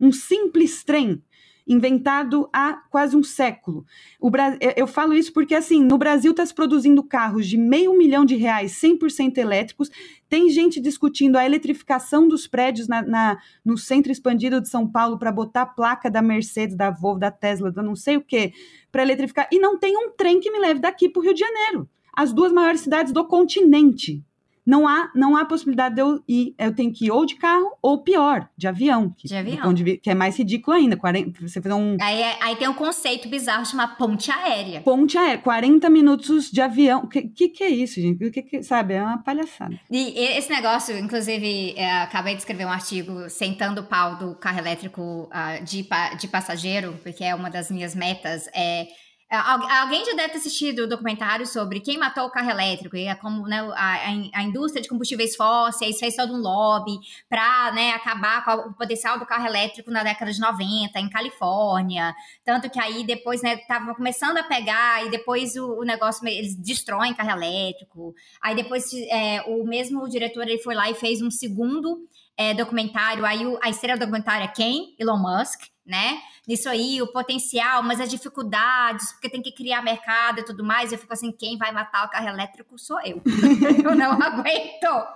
um 0.00 0.12
simples 0.12 0.84
trem 0.84 1.22
inventado 1.66 2.48
há 2.52 2.74
quase 2.90 3.16
um 3.16 3.22
século. 3.22 3.86
O 4.20 4.30
Bra... 4.30 4.56
Eu 4.76 4.86
falo 4.86 5.14
isso 5.14 5.32
porque, 5.32 5.54
assim, 5.54 5.82
no 5.82 5.96
Brasil 5.96 6.30
está 6.30 6.44
se 6.44 6.54
produzindo 6.54 7.02
carros 7.02 7.46
de 7.46 7.56
meio 7.56 7.96
milhão 7.96 8.24
de 8.24 8.36
reais, 8.36 8.72
100% 8.72 9.38
elétricos. 9.38 9.90
Tem 10.28 10.50
gente 10.50 10.80
discutindo 10.80 11.36
a 11.36 11.46
eletrificação 11.46 12.28
dos 12.28 12.46
prédios 12.46 12.86
na, 12.86 13.02
na 13.02 13.38
no 13.64 13.78
centro 13.78 14.12
expandido 14.12 14.60
de 14.60 14.68
São 14.68 14.86
Paulo 14.86 15.18
para 15.18 15.32
botar 15.32 15.66
placa 15.66 16.10
da 16.10 16.20
Mercedes, 16.20 16.76
da 16.76 16.90
Volvo, 16.90 17.20
da 17.20 17.30
Tesla, 17.30 17.72
da 17.72 17.82
não 17.82 17.96
sei 17.96 18.18
o 18.18 18.20
quê, 18.20 18.52
para 18.92 19.02
eletrificar. 19.02 19.48
E 19.50 19.58
não 19.58 19.78
tem 19.78 19.96
um 19.96 20.10
trem 20.10 20.40
que 20.40 20.50
me 20.50 20.58
leve 20.58 20.80
daqui 20.80 21.08
para 21.08 21.20
o 21.20 21.22
Rio 21.22 21.34
de 21.34 21.40
Janeiro. 21.40 21.88
As 22.16 22.32
duas 22.32 22.52
maiores 22.52 22.80
cidades 22.80 23.12
do 23.12 23.24
continente 23.24 24.24
não 24.66 24.88
há, 24.88 25.10
não 25.14 25.36
há 25.36 25.44
possibilidade 25.44 25.96
de 25.96 26.00
eu 26.00 26.22
ir. 26.26 26.54
Eu 26.58 26.74
tenho 26.74 26.92
que 26.92 27.06
ir 27.06 27.10
ou 27.10 27.26
de 27.26 27.34
carro 27.34 27.76
ou 27.82 27.98
pior, 27.98 28.48
de 28.56 28.66
avião. 28.66 29.14
Que, 29.16 29.28
de 29.28 29.36
avião. 29.36 29.74
De, 29.74 29.98
que 29.98 30.08
é 30.08 30.14
mais 30.14 30.38
ridículo 30.38 30.76
ainda. 30.76 30.96
40, 30.96 31.40
você 31.40 31.60
fazer 31.60 31.74
um. 31.74 31.96
Aí, 32.00 32.22
é, 32.22 32.38
aí 32.40 32.56
tem 32.56 32.66
um 32.66 32.74
conceito 32.74 33.28
bizarro 33.28 33.66
chamado 33.66 33.96
ponte 33.96 34.30
aérea. 34.30 34.80
Ponte 34.80 35.18
aérea, 35.18 35.38
40 35.38 35.90
minutos 35.90 36.50
de 36.50 36.60
avião. 36.62 37.02
O 37.04 37.08
que, 37.08 37.22
que, 37.22 37.48
que, 37.48 37.64
é 37.64 37.68
isso, 37.68 38.00
gente? 38.00 38.24
O 38.24 38.32
que, 38.32 38.42
que, 38.42 38.62
sabe? 38.62 38.94
É 38.94 39.02
uma 39.02 39.18
palhaçada. 39.18 39.78
E 39.90 40.18
esse 40.18 40.50
negócio, 40.50 40.96
inclusive, 40.96 41.74
é, 41.76 42.02
acabei 42.02 42.34
de 42.34 42.40
escrever 42.40 42.64
um 42.64 42.70
artigo 42.70 43.28
sentando 43.28 43.82
o 43.82 43.84
pau 43.84 44.16
do 44.16 44.34
carro 44.34 44.58
elétrico 44.58 45.28
uh, 45.30 45.62
de, 45.62 45.86
de 46.18 46.28
passageiro, 46.28 46.98
porque 47.02 47.22
é 47.22 47.34
uma 47.34 47.50
das 47.50 47.70
minhas 47.70 47.94
metas. 47.94 48.48
É, 48.54 48.86
alguém 49.30 50.04
já 50.04 50.12
deve 50.12 50.32
ter 50.32 50.38
assistido 50.38 50.80
o 50.80 50.88
documentário 50.88 51.46
sobre 51.46 51.80
quem 51.80 51.98
matou 51.98 52.24
o 52.26 52.30
carro 52.30 52.50
elétrico 52.50 52.96
e 52.96 53.08
a, 53.08 53.16
como, 53.16 53.46
né, 53.46 53.60
a, 53.74 54.38
a, 54.38 54.42
indústria 54.42 54.82
de 54.82 54.88
combustíveis 54.88 55.34
fósseis 55.34 55.98
fez 55.98 56.14
todo 56.14 56.34
um 56.34 56.40
lobby 56.40 56.98
para 57.28 57.72
né, 57.72 57.90
acabar 57.92 58.44
com 58.44 58.68
o 58.68 58.74
potencial 58.74 59.18
do 59.18 59.26
carro 59.26 59.46
elétrico 59.46 59.90
na 59.90 60.02
década 60.02 60.32
de 60.32 60.40
90 60.40 60.98
em 61.00 61.08
Califórnia. 61.08 62.14
Tanto 62.44 62.68
que 62.68 62.78
aí 62.78 63.04
depois 63.04 63.42
estava 63.42 63.86
né, 63.86 63.94
começando 63.94 64.36
a 64.38 64.42
pegar 64.42 65.04
e 65.06 65.10
depois 65.10 65.56
o, 65.56 65.80
o, 65.80 65.84
negócio, 65.84 66.26
eles 66.28 66.54
destroem 66.56 67.14
carro 67.14 67.30
elétrico. 67.30 68.14
Aí 68.42 68.54
depois 68.54 68.92
é, 69.10 69.42
o 69.46 69.64
mesmo 69.64 70.08
diretor 70.08 70.42
ele 70.42 70.58
foi 70.58 70.74
lá 70.74 70.90
e 70.90 70.94
fez 70.94 71.22
um 71.22 71.30
segundo 71.30 72.06
é, 72.36 72.52
documentário. 72.52 73.24
Aí 73.24 73.46
o, 73.46 73.58
a 73.62 73.70
estrela 73.70 73.98
do 73.98 74.00
documentário 74.00 74.44
é 74.44 74.48
quem? 74.48 74.94
Elon 74.98 75.18
Musk 75.18 75.73
né? 75.86 76.18
Nisso 76.46 76.68
aí, 76.68 77.00
o 77.00 77.06
potencial, 77.06 77.82
mas 77.82 78.00
as 78.00 78.08
dificuldades, 78.08 79.12
porque 79.12 79.30
tem 79.30 79.42
que 79.42 79.52
criar 79.52 79.82
mercado 79.82 80.40
e 80.40 80.44
tudo 80.44 80.64
mais. 80.64 80.92
Eu 80.92 80.98
fico 80.98 81.12
assim, 81.12 81.32
quem 81.32 81.56
vai 81.58 81.72
matar 81.72 82.06
o 82.06 82.10
carro 82.10 82.28
elétrico 82.28 82.78
sou 82.78 83.00
eu. 83.00 83.22
eu 83.84 83.94
não 83.94 84.12
aguento, 84.12 85.06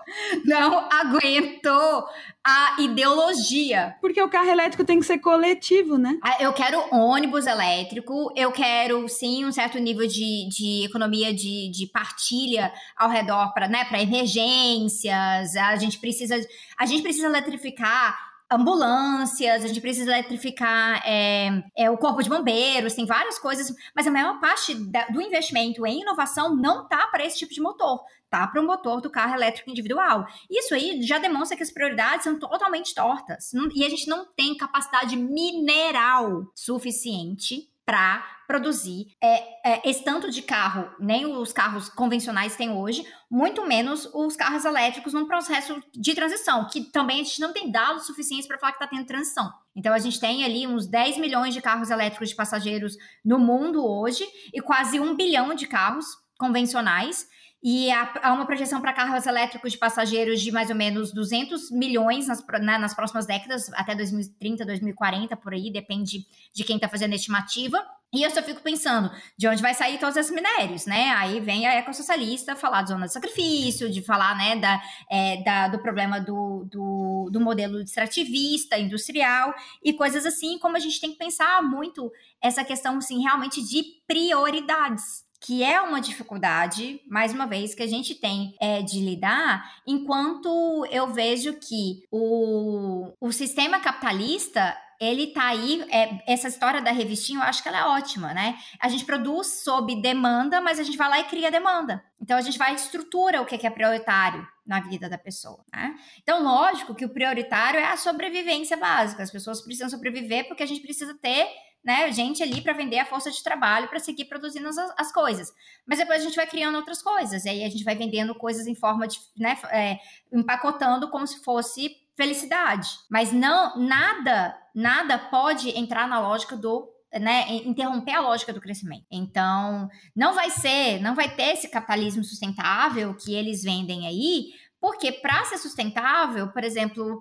não 0.45 0.89
aguento 0.91 2.09
a 2.45 2.77
ideologia. 2.81 3.97
Porque 4.01 4.23
o 4.23 4.29
carro 4.29 4.49
elétrico 4.49 4.85
tem 4.85 4.99
que 4.99 5.07
ser 5.07 5.19
coletivo, 5.19 5.99
né? 5.99 6.19
Ah, 6.23 6.43
eu 6.43 6.53
quero 6.53 6.83
ônibus 6.95 7.47
elétrico, 7.47 8.33
eu 8.35 8.51
quero 8.53 9.09
sim 9.09 9.45
um 9.45 9.53
certo 9.53 9.79
nível 9.79 10.07
de, 10.07 10.49
de 10.49 10.85
economia 10.85 11.33
de, 11.33 11.71
de 11.71 11.87
partilha 11.87 12.73
ao 12.97 13.11
redor 13.11 13.53
para 13.53 13.69
né, 13.69 13.87
emergências. 14.01 15.57
A 15.57 15.77
gente 15.77 15.99
precisa, 15.99 16.39
a 16.79 16.87
gente 16.87 17.03
precisa 17.03 17.27
eletrificar 17.27 18.28
ambulâncias, 18.51 19.65
a 19.65 19.69
gente 19.69 19.81
precisa 19.81 20.11
eletrificar 20.11 21.03
é, 21.05 21.63
é, 21.77 21.91
o 21.91 21.99
corpo 21.99 22.23
de 22.23 22.31
bombeiros, 22.31 22.95
tem 22.95 23.05
várias 23.05 23.39
coisas, 23.39 23.75
mas 23.95 24.07
a 24.07 24.11
maior 24.11 24.41
parte 24.41 24.75
da, 24.75 25.07
do 25.07 25.21
investimento 25.21 25.87
em 25.87 26.01
inovação 26.01 26.57
não 26.57 26.89
tá 26.89 27.07
para 27.09 27.25
esse 27.25 27.39
tipo 27.39 27.53
de 27.53 27.61
motor, 27.61 28.03
tá 28.31 28.47
para 28.47 28.61
o 28.61 28.67
motor 28.67 29.01
do 29.01 29.11
carro 29.11 29.35
elétrico 29.35 29.71
individual. 29.71 30.27
Isso 30.51 30.75
aí 30.75 31.03
já 31.03 31.19
demonstra 31.19 31.57
que 31.57 31.63
as 31.63 31.71
prioridades 31.71 32.25
são 32.25 32.39
totalmente 32.39 32.95
tortas 32.95 33.51
não, 33.53 33.69
e 33.75 33.85
a 33.85 33.89
gente 33.89 34.09
não 34.09 34.27
tem 34.35 34.57
capacidade 34.57 35.17
mineral 35.17 36.51
suficiente 36.55 37.69
para 37.89 38.23
produzir 38.47 39.07
é, 39.23 39.73
é, 39.73 39.89
esse 39.89 40.05
tanto 40.05 40.31
de 40.31 40.43
carro, 40.43 40.91
nem 41.01 41.25
os 41.25 41.55
carros 41.55 41.89
convencionais 41.89 42.55
têm 42.55 42.71
hoje, 42.71 43.03
muito 43.31 43.67
menos 43.67 44.07
os 44.13 44.37
carros 44.37 44.67
elétricos 44.67 45.15
num 45.15 45.27
processo 45.27 45.83
de 45.95 46.15
transição, 46.15 46.67
que 46.67 46.83
também 46.83 47.23
a 47.23 47.25
gente 47.25 47.41
não 47.41 47.51
tem 47.51 47.71
dados 47.71 48.05
suficientes 48.05 48.47
para 48.47 48.59
falar 48.59 48.73
que 48.73 48.85
está 48.85 48.95
tendo 48.95 49.07
transição. 49.07 49.51
Então 49.75 49.95
a 49.95 49.99
gente 49.99 50.21
tem 50.21 50.45
ali 50.45 50.67
uns 50.67 50.87
10 50.87 51.17
milhões 51.17 51.55
de 51.55 51.63
carros 51.63 51.89
elétricos 51.89 52.29
de 52.29 52.35
passageiros 52.35 52.95
no 53.25 53.39
mundo 53.39 53.83
hoje 53.83 54.27
e 54.53 54.61
quase 54.61 55.01
um 55.01 55.17
bilhão 55.17 55.55
de 55.55 55.67
carros 55.67 56.05
convencionais. 56.39 57.27
E 57.63 57.91
há, 57.91 58.33
uma 58.33 58.47
projeção 58.47 58.81
para 58.81 58.93
carros 58.93 59.27
elétricos 59.27 59.73
de 59.73 59.79
passageiros 59.79 60.41
de 60.41 60.53
mais 60.53 60.71
ou 60.71 60.77
menos 60.77 61.13
200 61.13 61.73
milhões 61.73 62.29
nas, 62.29 62.45
né, 62.61 62.79
nas 62.79 62.95
próximas 62.95 63.27
décadas, 63.27 63.69
até 63.75 63.97
2030, 63.97 64.65
2040, 64.65 65.37
por 65.37 65.53
aí, 65.53 65.71
depende 65.73 66.25
de 66.55 66.65
quem 66.65 66.77
está 66.77 66.89
fazendo 66.89 67.13
a 67.13 67.17
estimativa. 67.17 67.85
E 68.11 68.23
eu 68.23 68.31
só 68.31 68.43
fico 68.43 68.63
pensando, 68.63 69.11
de 69.37 69.47
onde 69.47 69.61
vai 69.61 69.75
sair 69.75 69.99
todos 69.99 70.17
esses 70.17 70.33
minérios, 70.33 70.87
né? 70.87 71.11
Aí 71.11 71.41
vem 71.41 71.67
a 71.67 71.75
ecossocialista 71.75 72.57
falar 72.57 72.81
de 72.83 72.89
zona 72.89 73.07
de 73.07 73.13
sacrifício, 73.13 73.91
de 73.91 74.01
falar, 74.01 74.35
né, 74.35 74.57
da, 74.57 74.81
é, 75.11 75.43
da, 75.43 75.69
do 75.69 75.79
problema 75.79 76.19
do, 76.19 76.67
do, 76.71 77.29
do 77.31 77.41
modelo 77.41 77.83
extrativista, 77.83 78.79
industrial 78.79 79.53
e 79.85 79.93
coisas 79.93 80.25
assim, 80.25 80.59
como 80.59 80.77
a 80.77 80.81
gente 80.81 80.99
tem 81.01 81.13
que 81.13 81.19
pensar 81.19 81.63
muito 81.63 82.11
essa 82.41 82.65
questão, 82.65 82.97
assim, 82.97 83.21
realmente 83.21 83.63
de 83.63 83.85
prioridades, 84.07 85.28
que 85.41 85.63
é 85.63 85.81
uma 85.81 86.01
dificuldade, 86.01 87.01
mais 87.09 87.33
uma 87.33 87.47
vez, 87.47 87.75
que 87.75 87.83
a 87.83 87.87
gente 87.87 88.15
tem 88.15 88.55
é, 88.61 88.83
de 88.83 89.01
lidar, 89.01 89.81
enquanto 89.87 90.87
eu 90.91 91.13
vejo 91.13 91.55
que 91.55 92.03
o, 92.11 93.13
o 93.21 93.33
sistema 93.33 93.79
capitalista 93.81 94.77
ele 95.01 95.29
tá 95.29 95.47
aí, 95.47 95.87
é, 95.91 96.23
essa 96.27 96.49
história 96.49 96.83
da 96.83 96.91
revistinha, 96.91 97.39
eu 97.39 97.45
acho 97.45 97.63
que 97.63 97.69
ela 97.69 97.79
é 97.79 97.85
ótima, 97.85 98.35
né? 98.35 98.59
A 98.81 98.89
gente 98.89 99.05
produz 99.05 99.63
sob 99.63 99.95
demanda, 100.03 100.61
mas 100.61 100.81
a 100.81 100.83
gente 100.83 100.99
vai 100.99 101.09
lá 101.09 101.21
e 101.21 101.25
cria 101.25 101.53
demanda. 101.53 102.03
Então 102.21 102.37
a 102.37 102.41
gente 102.41 102.59
vai 102.59 102.75
estrutura 102.75 103.41
o 103.41 103.47
que 103.47 103.65
é 103.65 103.71
prioritário 103.71 104.47
na 104.67 104.81
vida 104.81 105.09
da 105.09 105.17
pessoa, 105.17 105.65
né? 105.73 105.95
Então, 106.21 106.43
lógico 106.43 106.95
que 106.95 107.05
o 107.05 107.09
prioritário 107.09 107.79
é 107.79 107.87
a 107.87 107.97
sobrevivência 107.97 108.77
básica. 108.77 109.23
As 109.23 109.31
pessoas 109.31 109.63
precisam 109.63 109.89
sobreviver 109.89 110.49
porque 110.49 110.65
a 110.65 110.67
gente 110.67 110.83
precisa 110.83 111.15
ter 111.15 111.49
né, 111.85 112.11
gente 112.13 112.43
ali 112.43 112.61
para 112.61 112.73
vender 112.73 112.99
a 112.99 113.07
força 113.07 113.31
de 113.31 113.43
trabalho 113.43 113.89
para 113.89 113.99
seguir 113.99 114.27
produzindo 114.27 114.69
as, 114.69 114.79
as, 114.97 115.13
coisas. 115.13 115.53
Mas 115.87 115.99
depois 115.99 116.21
a 116.21 116.25
gente 116.25 116.37
vai 116.37 116.47
criando 116.47 116.77
outras 116.77 117.03
coisas, 117.03 117.45
e 117.45 117.49
aí 117.49 117.65
a 117.65 117.69
gente 117.69 117.85
vai 117.85 117.95
vendendo 117.95 118.35
coisas 118.35 118.67
em 118.67 118.75
forma 118.75 119.07
de, 119.07 119.19
né, 119.37 119.59
é, 119.71 119.99
empacotando 120.33 121.11
como 121.11 121.27
se 121.27 121.43
fosse 121.43 121.97
felicidade. 122.17 122.89
Mas 123.11 123.33
não, 123.33 123.79
nada, 123.79 124.59
nada 124.75 125.19
pode 125.19 125.71
entrar 125.71 126.09
na 126.09 126.21
lógica 126.21 126.57
do 126.57 126.93
né, 127.13 127.47
interromper 127.65 128.13
a 128.13 128.21
lógica 128.21 128.53
do 128.53 128.61
crescimento. 128.61 129.07
Então, 129.11 129.89
não 130.15 130.35
vai 130.35 130.51
ser, 130.51 131.01
não 131.01 131.15
vai 131.15 131.35
ter 131.35 131.55
esse 131.55 131.69
capitalismo 131.69 132.23
sustentável 132.23 133.15
que 133.15 133.35
eles 133.35 133.63
vendem 133.63 134.07
aí, 134.07 134.53
porque 134.81 135.13
para 135.13 135.45
ser 135.45 135.59
sustentável, 135.59 136.49
por 136.53 136.63
exemplo, 136.63 137.21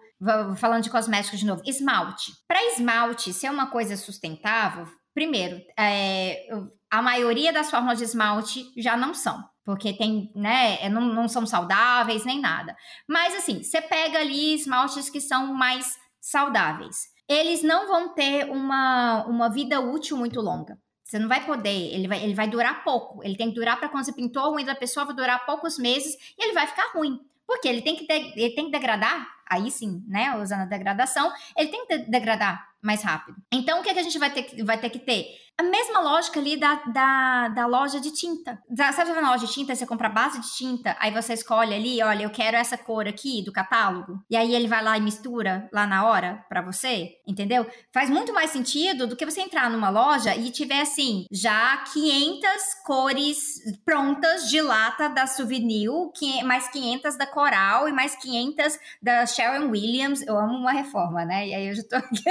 falando 0.57 0.83
de 0.83 0.89
cosméticos 0.89 1.39
de 1.39 1.45
novo, 1.45 1.61
esmalte. 1.65 2.31
Para 2.47 2.63
esmalte 2.73 3.33
ser 3.33 3.49
uma 3.49 3.67
coisa 3.71 3.97
sustentável, 3.97 4.87
primeiro, 5.13 5.59
é, 5.77 6.47
a 6.89 7.01
maioria 7.01 7.51
das 7.51 7.69
fórmulas 7.69 7.97
de 7.97 8.03
esmalte 8.03 8.63
já 8.77 8.95
não 8.95 9.13
são. 9.13 9.43
Porque 9.65 9.91
tem, 9.91 10.31
né, 10.33 10.77
é, 10.81 10.87
não, 10.87 11.01
não 11.01 11.27
são 11.27 11.45
saudáveis 11.45 12.23
nem 12.23 12.39
nada. 12.39 12.75
Mas 13.07 13.35
assim, 13.35 13.61
você 13.61 13.81
pega 13.81 14.19
ali 14.19 14.53
esmaltes 14.53 15.09
que 15.09 15.19
são 15.19 15.53
mais 15.53 15.97
saudáveis. 16.21 17.07
Eles 17.27 17.63
não 17.63 17.87
vão 17.87 18.13
ter 18.13 18.49
uma, 18.49 19.25
uma 19.25 19.49
vida 19.49 19.81
útil 19.81 20.15
muito 20.15 20.39
longa. 20.39 20.77
Você 21.03 21.19
não 21.19 21.27
vai 21.27 21.45
poder, 21.45 21.93
ele 21.93 22.07
vai, 22.07 22.23
ele 22.23 22.33
vai 22.33 22.49
durar 22.49 22.83
pouco. 22.83 23.23
Ele 23.23 23.35
tem 23.35 23.49
que 23.49 23.55
durar 23.55 23.77
para 23.77 23.89
quando 23.89 24.05
você 24.05 24.13
pintou 24.13 24.43
a 24.43 24.51
unha 24.51 24.65
da 24.65 24.75
pessoa, 24.75 25.05
vai 25.05 25.15
durar 25.15 25.45
poucos 25.45 25.77
meses 25.77 26.15
e 26.37 26.43
ele 26.43 26.53
vai 26.53 26.67
ficar 26.67 26.91
ruim. 26.93 27.19
Porque 27.47 27.67
ele 27.67 27.81
tem 27.81 27.95
que, 27.95 28.05
de, 28.05 28.13
ele 28.13 28.53
tem 28.53 28.65
que 28.65 28.71
degradar, 28.71 29.25
aí 29.49 29.71
sim, 29.71 30.03
né? 30.07 30.35
Usando 30.35 30.61
a 30.61 30.65
degradação, 30.65 31.31
ele 31.55 31.69
tem 31.69 31.87
que 31.87 31.97
degradar 31.99 32.67
mais 32.81 33.03
rápido. 33.03 33.37
Então, 33.51 33.79
o 33.79 33.83
que, 33.83 33.89
é 33.89 33.93
que 33.93 33.99
a 33.99 34.03
gente 34.03 34.19
vai 34.19 34.29
ter, 34.29 34.63
vai 34.63 34.77
ter 34.77 34.89
que 34.89 34.99
ter? 34.99 35.25
A 35.59 35.63
mesma 35.63 36.01
lógica 36.01 36.39
ali 36.39 36.55
da, 36.55 36.75
da, 36.75 37.47
da 37.47 37.65
loja 37.65 37.99
de 37.99 38.13
tinta. 38.13 38.61
Sabe 38.93 39.11
na 39.13 39.31
loja 39.31 39.47
de 39.47 39.53
tinta, 39.53 39.73
você 39.73 39.87
compra 39.87 40.07
base 40.07 40.39
de 40.39 40.55
tinta, 40.55 40.95
aí 40.99 41.09
você 41.09 41.33
escolhe 41.33 41.73
ali, 41.73 42.03
olha, 42.03 42.23
eu 42.23 42.29
quero 42.29 42.55
essa 42.55 42.77
cor 42.77 43.07
aqui 43.07 43.43
do 43.43 43.51
catálogo. 43.51 44.23
E 44.29 44.37
aí 44.37 44.53
ele 44.53 44.67
vai 44.67 44.83
lá 44.83 44.95
e 44.95 45.01
mistura 45.01 45.67
lá 45.73 45.87
na 45.87 46.05
hora 46.07 46.45
para 46.47 46.61
você, 46.61 47.09
entendeu? 47.27 47.65
Faz 47.91 48.07
muito 48.07 48.31
mais 48.35 48.51
sentido 48.51 49.07
do 49.07 49.15
que 49.15 49.25
você 49.25 49.41
entrar 49.41 49.67
numa 49.67 49.89
loja 49.89 50.35
e 50.35 50.51
tiver 50.51 50.81
assim, 50.81 51.25
já 51.31 51.77
500 51.91 52.49
cores 52.85 53.37
prontas 53.83 54.47
de 54.47 54.61
lata 54.61 55.09
da 55.09 55.25
Souvenir, 55.25 55.89
mais 56.43 56.67
500 56.67 57.17
da 57.17 57.25
Coral 57.25 57.89
e 57.89 57.91
mais 57.91 58.15
500 58.15 58.77
da 59.01 59.25
Sharon 59.25 59.71
Williams. 59.71 60.21
Eu 60.21 60.37
amo 60.37 60.53
uma 60.53 60.71
reforma, 60.71 61.25
né? 61.25 61.47
E 61.47 61.55
aí 61.55 61.67
eu 61.67 61.73
já 61.73 61.83
tô 61.83 61.95
aqui 61.97 62.23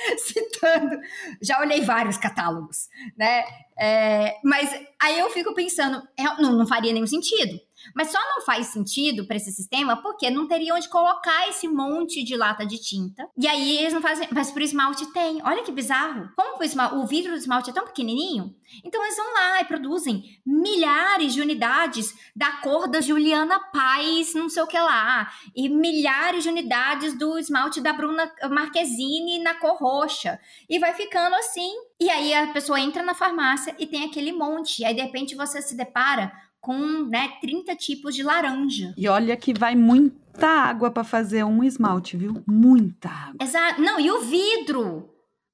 citando. 0.18 0.98
Já 1.42 1.60
olhei 1.60 1.80
vários 1.80 2.16
catálogos, 2.16 2.88
né? 3.16 3.44
É, 3.78 4.36
mas 4.44 4.70
aí 5.00 5.18
eu 5.18 5.30
fico 5.30 5.54
pensando, 5.54 6.02
é, 6.18 6.22
não, 6.40 6.52
não 6.52 6.66
faria 6.66 6.92
nenhum 6.92 7.06
sentido. 7.06 7.58
Mas 7.94 8.10
só 8.10 8.18
não 8.18 8.44
faz 8.44 8.68
sentido 8.68 9.26
para 9.26 9.36
esse 9.36 9.52
sistema 9.52 10.00
porque 10.00 10.30
não 10.30 10.46
teria 10.46 10.74
onde 10.74 10.88
colocar 10.88 11.48
esse 11.48 11.66
monte 11.68 12.22
de 12.22 12.36
lata 12.36 12.64
de 12.66 12.78
tinta. 12.78 13.28
E 13.36 13.46
aí 13.46 13.78
eles 13.78 13.92
não 13.92 14.02
fazem. 14.02 14.28
Mas 14.30 14.50
pro 14.50 14.62
esmalte 14.62 15.06
tem. 15.12 15.40
Olha 15.44 15.62
que 15.62 15.72
bizarro. 15.72 16.30
Como 16.36 16.60
o, 16.60 16.64
esmalte, 16.64 16.94
o 16.96 17.06
vidro 17.06 17.32
do 17.32 17.38
esmalte 17.38 17.70
é 17.70 17.72
tão 17.72 17.84
pequenininho, 17.84 18.54
então 18.84 19.02
eles 19.02 19.16
vão 19.16 19.32
lá 19.34 19.60
e 19.60 19.64
produzem 19.64 20.40
milhares 20.44 21.34
de 21.34 21.40
unidades 21.40 22.14
da 22.34 22.52
cor 22.58 22.88
da 22.88 23.00
Juliana 23.00 23.58
Paz, 23.58 24.34
não 24.34 24.48
sei 24.48 24.62
o 24.62 24.66
que 24.66 24.78
lá. 24.78 25.30
E 25.54 25.68
milhares 25.68 26.42
de 26.42 26.48
unidades 26.48 27.16
do 27.18 27.38
esmalte 27.38 27.80
da 27.80 27.92
Bruna 27.92 28.30
Marquezine 28.50 29.38
na 29.40 29.54
cor 29.54 29.76
roxa. 29.76 30.40
E 30.68 30.78
vai 30.78 30.94
ficando 30.94 31.34
assim. 31.36 31.70
E 32.00 32.10
aí 32.10 32.34
a 32.34 32.48
pessoa 32.48 32.80
entra 32.80 33.02
na 33.02 33.14
farmácia 33.14 33.74
e 33.78 33.86
tem 33.86 34.04
aquele 34.04 34.32
monte. 34.32 34.82
E 34.82 34.84
aí 34.84 34.94
de 34.94 35.02
repente 35.02 35.34
você 35.34 35.62
se 35.62 35.76
depara 35.76 36.32
com 36.64 37.04
né, 37.04 37.30
30 37.42 37.76
tipos 37.76 38.14
de 38.14 38.22
laranja. 38.22 38.94
E 38.96 39.06
olha 39.06 39.36
que 39.36 39.52
vai 39.52 39.76
muita 39.76 40.48
água 40.48 40.90
para 40.90 41.04
fazer 41.04 41.44
um 41.44 41.62
esmalte, 41.62 42.16
viu? 42.16 42.42
Muita 42.46 43.10
água. 43.10 43.36
Exato. 43.38 43.82
Não, 43.82 44.00
e 44.00 44.10
o 44.10 44.22
vidro? 44.22 45.10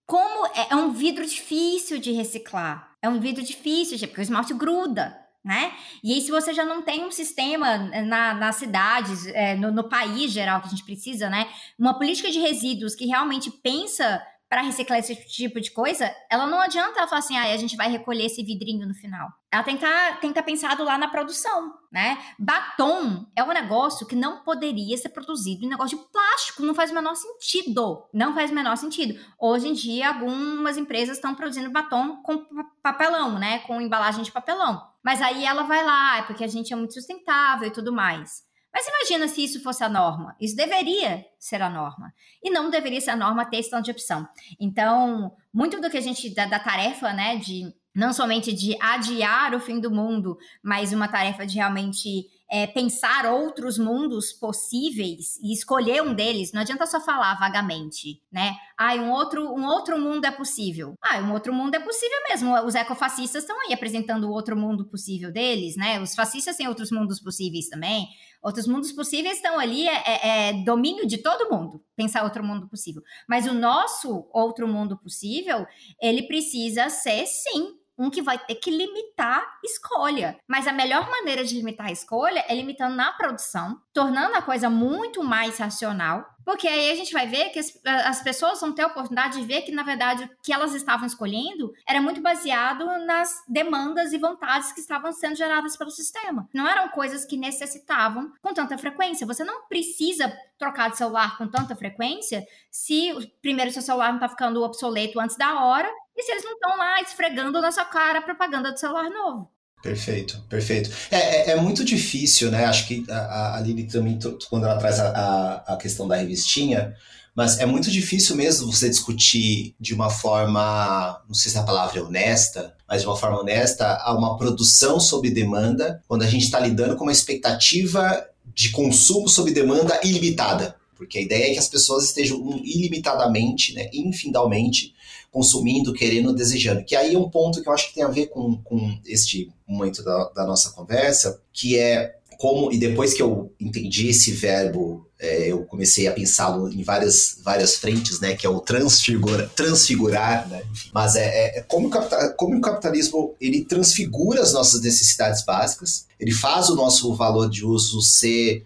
Como 0.06 0.46
é, 0.46 0.68
é 0.70 0.76
um 0.76 0.92
vidro 0.92 1.26
difícil 1.26 1.98
de 1.98 2.12
reciclar. 2.12 2.92
É 3.02 3.08
um 3.08 3.18
vidro 3.18 3.42
difícil, 3.42 3.98
porque 3.98 4.20
o 4.20 4.22
esmalte 4.22 4.54
gruda. 4.54 5.18
Né? 5.44 5.72
E 6.04 6.12
aí, 6.12 6.20
se 6.20 6.30
você 6.30 6.54
já 6.54 6.64
não 6.64 6.82
tem 6.82 7.04
um 7.04 7.10
sistema 7.10 7.78
na, 7.78 8.34
nas 8.34 8.56
cidades, 8.56 9.26
é, 9.28 9.56
no, 9.56 9.72
no, 9.72 9.88
país 9.88 10.30
geral 10.30 10.60
que 10.60 10.66
a 10.66 10.70
gente 10.70 10.84
precisa, 10.84 11.30
né? 11.30 11.48
Uma 11.78 11.98
política 11.98 12.30
de 12.30 12.38
resíduos 12.38 12.94
que 12.94 13.06
realmente 13.06 13.50
pensa 13.50 14.22
para 14.50 14.62
reciclar 14.62 14.98
esse 14.98 15.14
tipo 15.14 15.60
de 15.60 15.70
coisa, 15.70 16.12
ela 16.28 16.44
não 16.44 16.60
adianta 16.60 16.98
ela 16.98 17.06
falar 17.06 17.20
assim, 17.20 17.38
ah, 17.38 17.44
a 17.44 17.56
gente 17.56 17.76
vai 17.76 17.88
recolher 17.88 18.24
esse 18.24 18.42
vidrinho 18.42 18.84
no 18.84 18.92
final. 18.92 19.28
Ela 19.48 19.62
tem 19.62 19.76
que 19.76 19.84
estar 19.84 20.20
tá, 20.20 20.32
tá 20.32 20.42
pensado 20.42 20.82
lá 20.82 20.98
na 20.98 21.06
produção, 21.06 21.72
né? 21.90 22.18
Batom 22.36 23.26
é 23.36 23.44
um 23.44 23.52
negócio 23.52 24.08
que 24.08 24.16
não 24.16 24.42
poderia 24.42 24.96
ser 24.98 25.10
produzido 25.10 25.64
em 25.64 25.68
negócio 25.68 25.96
de 25.96 26.04
plástico, 26.10 26.64
não 26.64 26.74
faz 26.74 26.90
o 26.90 26.94
menor 26.94 27.14
sentido. 27.14 28.04
Não 28.12 28.34
faz 28.34 28.50
o 28.50 28.54
menor 28.54 28.76
sentido. 28.76 29.20
Hoje 29.38 29.68
em 29.68 29.72
dia, 29.72 30.08
algumas 30.08 30.76
empresas 30.76 31.18
estão 31.18 31.32
produzindo 31.32 31.70
batom 31.70 32.20
com 32.20 32.44
papelão, 32.82 33.38
né? 33.38 33.60
Com 33.60 33.80
embalagem 33.80 34.24
de 34.24 34.32
papelão. 34.32 34.84
Mas 35.00 35.22
aí 35.22 35.44
ela 35.44 35.62
vai 35.62 35.84
lá, 35.84 36.18
é 36.18 36.22
porque 36.22 36.42
a 36.42 36.48
gente 36.48 36.72
é 36.72 36.76
muito 36.76 36.94
sustentável 36.94 37.68
e 37.68 37.72
tudo 37.72 37.92
mais. 37.92 38.49
Mas 38.72 38.86
imagina 38.86 39.26
se 39.28 39.42
isso 39.42 39.60
fosse 39.62 39.82
a 39.82 39.88
norma. 39.88 40.36
Isso 40.40 40.54
deveria 40.54 41.26
ser 41.38 41.60
a 41.60 41.68
norma. 41.68 42.12
E 42.42 42.50
não 42.50 42.70
deveria 42.70 43.00
ser 43.00 43.10
a 43.10 43.16
norma 43.16 43.44
ter 43.44 43.58
esse 43.58 43.70
tanto 43.70 43.86
de 43.86 43.90
opção. 43.90 44.28
Então, 44.60 45.36
muito 45.52 45.80
do 45.80 45.90
que 45.90 45.98
a 45.98 46.00
gente, 46.00 46.32
da, 46.34 46.46
da 46.46 46.58
tarefa, 46.58 47.12
né, 47.12 47.36
de 47.36 47.74
não 47.94 48.12
somente 48.12 48.52
de 48.52 48.76
adiar 48.80 49.54
o 49.54 49.60
fim 49.60 49.80
do 49.80 49.90
mundo, 49.90 50.38
mas 50.62 50.92
uma 50.92 51.08
tarefa 51.08 51.46
de 51.46 51.56
realmente 51.56 52.26
é, 52.50 52.66
pensar 52.66 53.26
outros 53.26 53.78
mundos 53.78 54.32
possíveis 54.32 55.36
e 55.40 55.52
escolher 55.52 56.02
um 56.02 56.12
deles, 56.12 56.52
não 56.52 56.60
adianta 56.60 56.84
só 56.86 57.00
falar 57.00 57.38
vagamente, 57.38 58.20
né? 58.30 58.56
Ah, 58.76 58.94
um 58.94 59.12
outro, 59.12 59.42
um 59.54 59.64
outro 59.66 60.00
mundo 60.00 60.24
é 60.24 60.30
possível. 60.30 60.94
Ah, 61.00 61.18
um 61.18 61.32
outro 61.32 61.52
mundo 61.52 61.74
é 61.74 61.80
possível 61.80 62.18
mesmo. 62.28 62.52
Os 62.64 62.74
ecofascistas 62.74 63.44
estão 63.44 63.56
aí 63.60 63.72
apresentando 63.72 64.24
o 64.24 64.32
outro 64.32 64.56
mundo 64.56 64.84
possível 64.84 65.32
deles, 65.32 65.76
né? 65.76 66.00
Os 66.00 66.14
fascistas 66.14 66.56
têm 66.56 66.66
outros 66.66 66.90
mundos 66.90 67.20
possíveis 67.20 67.68
também. 67.68 68.08
Outros 68.42 68.66
mundos 68.66 68.90
possíveis 68.90 69.36
estão 69.36 69.58
ali, 69.58 69.86
é, 69.86 70.02
é, 70.06 70.48
é 70.48 70.64
domínio 70.64 71.06
de 71.06 71.18
todo 71.18 71.50
mundo, 71.54 71.84
pensar 71.94 72.24
outro 72.24 72.42
mundo 72.42 72.68
possível. 72.68 73.02
Mas 73.28 73.46
o 73.46 73.52
nosso 73.52 74.28
outro 74.32 74.66
mundo 74.66 74.98
possível, 74.98 75.66
ele 76.00 76.22
precisa 76.22 76.88
ser, 76.88 77.26
sim, 77.26 77.79
um 78.00 78.08
que 78.08 78.22
vai 78.22 78.38
ter 78.38 78.54
que 78.54 78.70
limitar 78.70 79.58
escolha. 79.62 80.38
Mas 80.48 80.66
a 80.66 80.72
melhor 80.72 81.10
maneira 81.10 81.44
de 81.44 81.54
limitar 81.54 81.88
a 81.88 81.92
escolha 81.92 82.42
é 82.48 82.54
limitando 82.54 82.96
na 82.96 83.12
produção, 83.12 83.78
tornando 83.92 84.34
a 84.34 84.42
coisa 84.42 84.70
muito 84.70 85.22
mais 85.22 85.58
racional, 85.58 86.24
porque 86.44 86.66
aí 86.66 86.90
a 86.90 86.94
gente 86.94 87.12
vai 87.12 87.26
ver 87.26 87.50
que 87.50 87.58
as, 87.58 87.78
as, 87.84 88.22
pessoas 88.22 88.60
vão 88.60 88.72
ter 88.72 88.82
a 88.82 88.86
oportunidade 88.86 89.38
de 89.38 89.46
ver 89.46 89.62
que, 89.62 89.70
na 89.70 89.82
verdade, 89.82 90.24
o 90.24 90.30
que 90.42 90.52
elas 90.52 90.74
estavam 90.74 91.06
escolhendo 91.06 91.72
era 91.86 92.00
muito 92.00 92.20
baseado 92.20 92.86
nas 93.04 93.42
demandas 93.46 94.12
e 94.12 94.18
vontades 94.18 94.72
que 94.72 94.80
estavam 94.80 95.12
sendo 95.12 95.36
geradas 95.36 95.76
pelo 95.76 95.90
sistema. 95.90 96.48
Não 96.52 96.66
eram 96.66 96.88
coisas 96.88 97.24
que 97.24 97.36
necessitavam 97.36 98.32
com 98.40 98.54
tanta 98.54 98.78
frequência. 98.78 99.26
Você 99.26 99.44
não 99.44 99.68
precisa 99.68 100.32
trocar 100.58 100.90
de 100.90 100.96
celular 100.96 101.36
com 101.36 101.46
tanta 101.46 101.76
frequência 101.76 102.46
se, 102.70 103.32
primeiro, 103.42 103.70
seu 103.70 103.82
celular 103.82 104.08
não 104.08 104.16
está 104.16 104.28
ficando 104.28 104.62
obsoleto 104.62 105.20
antes 105.20 105.36
da 105.36 105.62
hora 105.62 105.90
e 106.16 106.22
se 106.22 106.32
eles 106.32 106.44
não 106.44 106.52
estão 106.52 106.76
lá 106.76 107.00
esfregando 107.00 107.60
na 107.60 107.72
sua 107.72 107.84
cara 107.84 108.18
a 108.18 108.22
propaganda 108.22 108.72
do 108.72 108.78
celular 108.78 109.08
novo. 109.10 109.50
Perfeito, 109.82 110.42
perfeito. 110.48 110.90
É, 111.10 111.16
é, 111.16 111.50
é, 111.52 111.56
muito 111.56 111.82
difícil, 111.84 112.50
né? 112.50 112.66
Acho 112.66 112.86
que 112.86 113.04
a, 113.08 113.16
a 113.16 113.56
Aline 113.56 113.84
também, 113.84 114.18
quando 114.50 114.66
ela 114.66 114.78
traz 114.78 115.00
a, 115.00 115.64
a, 115.66 115.76
questão 115.76 116.06
da 116.06 116.16
revistinha, 116.16 116.94
mas 117.34 117.58
é 117.58 117.64
muito 117.64 117.90
difícil 117.90 118.36
mesmo 118.36 118.70
você 118.70 118.90
discutir 118.90 119.74
de 119.80 119.94
uma 119.94 120.10
forma, 120.10 121.22
não 121.26 121.34
sei 121.34 121.50
se 121.50 121.56
a 121.56 121.62
palavra 121.62 121.98
é 121.98 122.02
honesta, 122.02 122.74
mas 122.86 123.00
de 123.00 123.06
uma 123.06 123.16
forma 123.16 123.40
honesta, 123.40 123.98
uma 124.12 124.36
produção 124.36 125.00
sob 125.00 125.30
demanda, 125.30 126.02
quando 126.06 126.22
a 126.22 126.26
gente 126.26 126.44
está 126.44 126.60
lidando 126.60 126.96
com 126.96 127.04
uma 127.04 127.12
expectativa 127.12 128.26
de 128.54 128.70
consumo 128.70 129.28
sob 129.28 129.50
demanda 129.50 129.98
ilimitada. 130.04 130.76
Porque 130.94 131.16
a 131.16 131.22
ideia 131.22 131.46
é 131.46 131.52
que 131.54 131.58
as 131.58 131.68
pessoas 131.68 132.04
estejam 132.04 132.38
ilimitadamente, 132.62 133.72
né, 133.72 133.88
infindalmente, 133.94 134.94
consumindo, 135.30 135.92
querendo, 135.92 136.32
desejando. 136.32 136.84
Que 136.84 136.96
aí 136.96 137.14
é 137.14 137.18
um 137.18 137.30
ponto 137.30 137.62
que 137.62 137.68
eu 137.68 137.72
acho 137.72 137.88
que 137.88 137.94
tem 137.94 138.02
a 138.02 138.08
ver 138.08 138.26
com, 138.26 138.56
com 138.62 138.98
este 139.06 139.50
momento 139.66 140.02
da, 140.02 140.28
da 140.30 140.46
nossa 140.46 140.70
conversa, 140.70 141.40
que 141.52 141.78
é 141.78 142.16
como, 142.40 142.72
e 142.72 142.78
depois 142.78 143.12
que 143.12 143.20
eu 143.20 143.52
entendi 143.60 144.08
esse 144.08 144.32
verbo, 144.32 145.06
é, 145.20 145.52
eu 145.52 145.62
comecei 145.66 146.08
a 146.08 146.12
pensá-lo 146.12 146.72
em 146.72 146.82
várias, 146.82 147.38
várias 147.44 147.76
frentes, 147.76 148.18
né, 148.18 148.34
que 148.34 148.46
é 148.46 148.48
o 148.48 148.60
transfigura, 148.60 149.46
transfigurar, 149.54 150.48
né, 150.48 150.62
mas 150.90 151.16
é, 151.16 151.26
é, 151.26 151.58
é 151.58 151.62
como, 151.62 151.88
o 151.88 152.34
como 152.36 152.56
o 152.56 152.60
capitalismo, 152.62 153.36
ele 153.38 153.62
transfigura 153.62 154.40
as 154.40 154.54
nossas 154.54 154.80
necessidades 154.80 155.44
básicas, 155.44 156.06
ele 156.18 156.32
faz 156.32 156.70
o 156.70 156.74
nosso 156.74 157.14
valor 157.14 157.50
de 157.50 157.62
uso 157.62 158.00
ser 158.00 158.64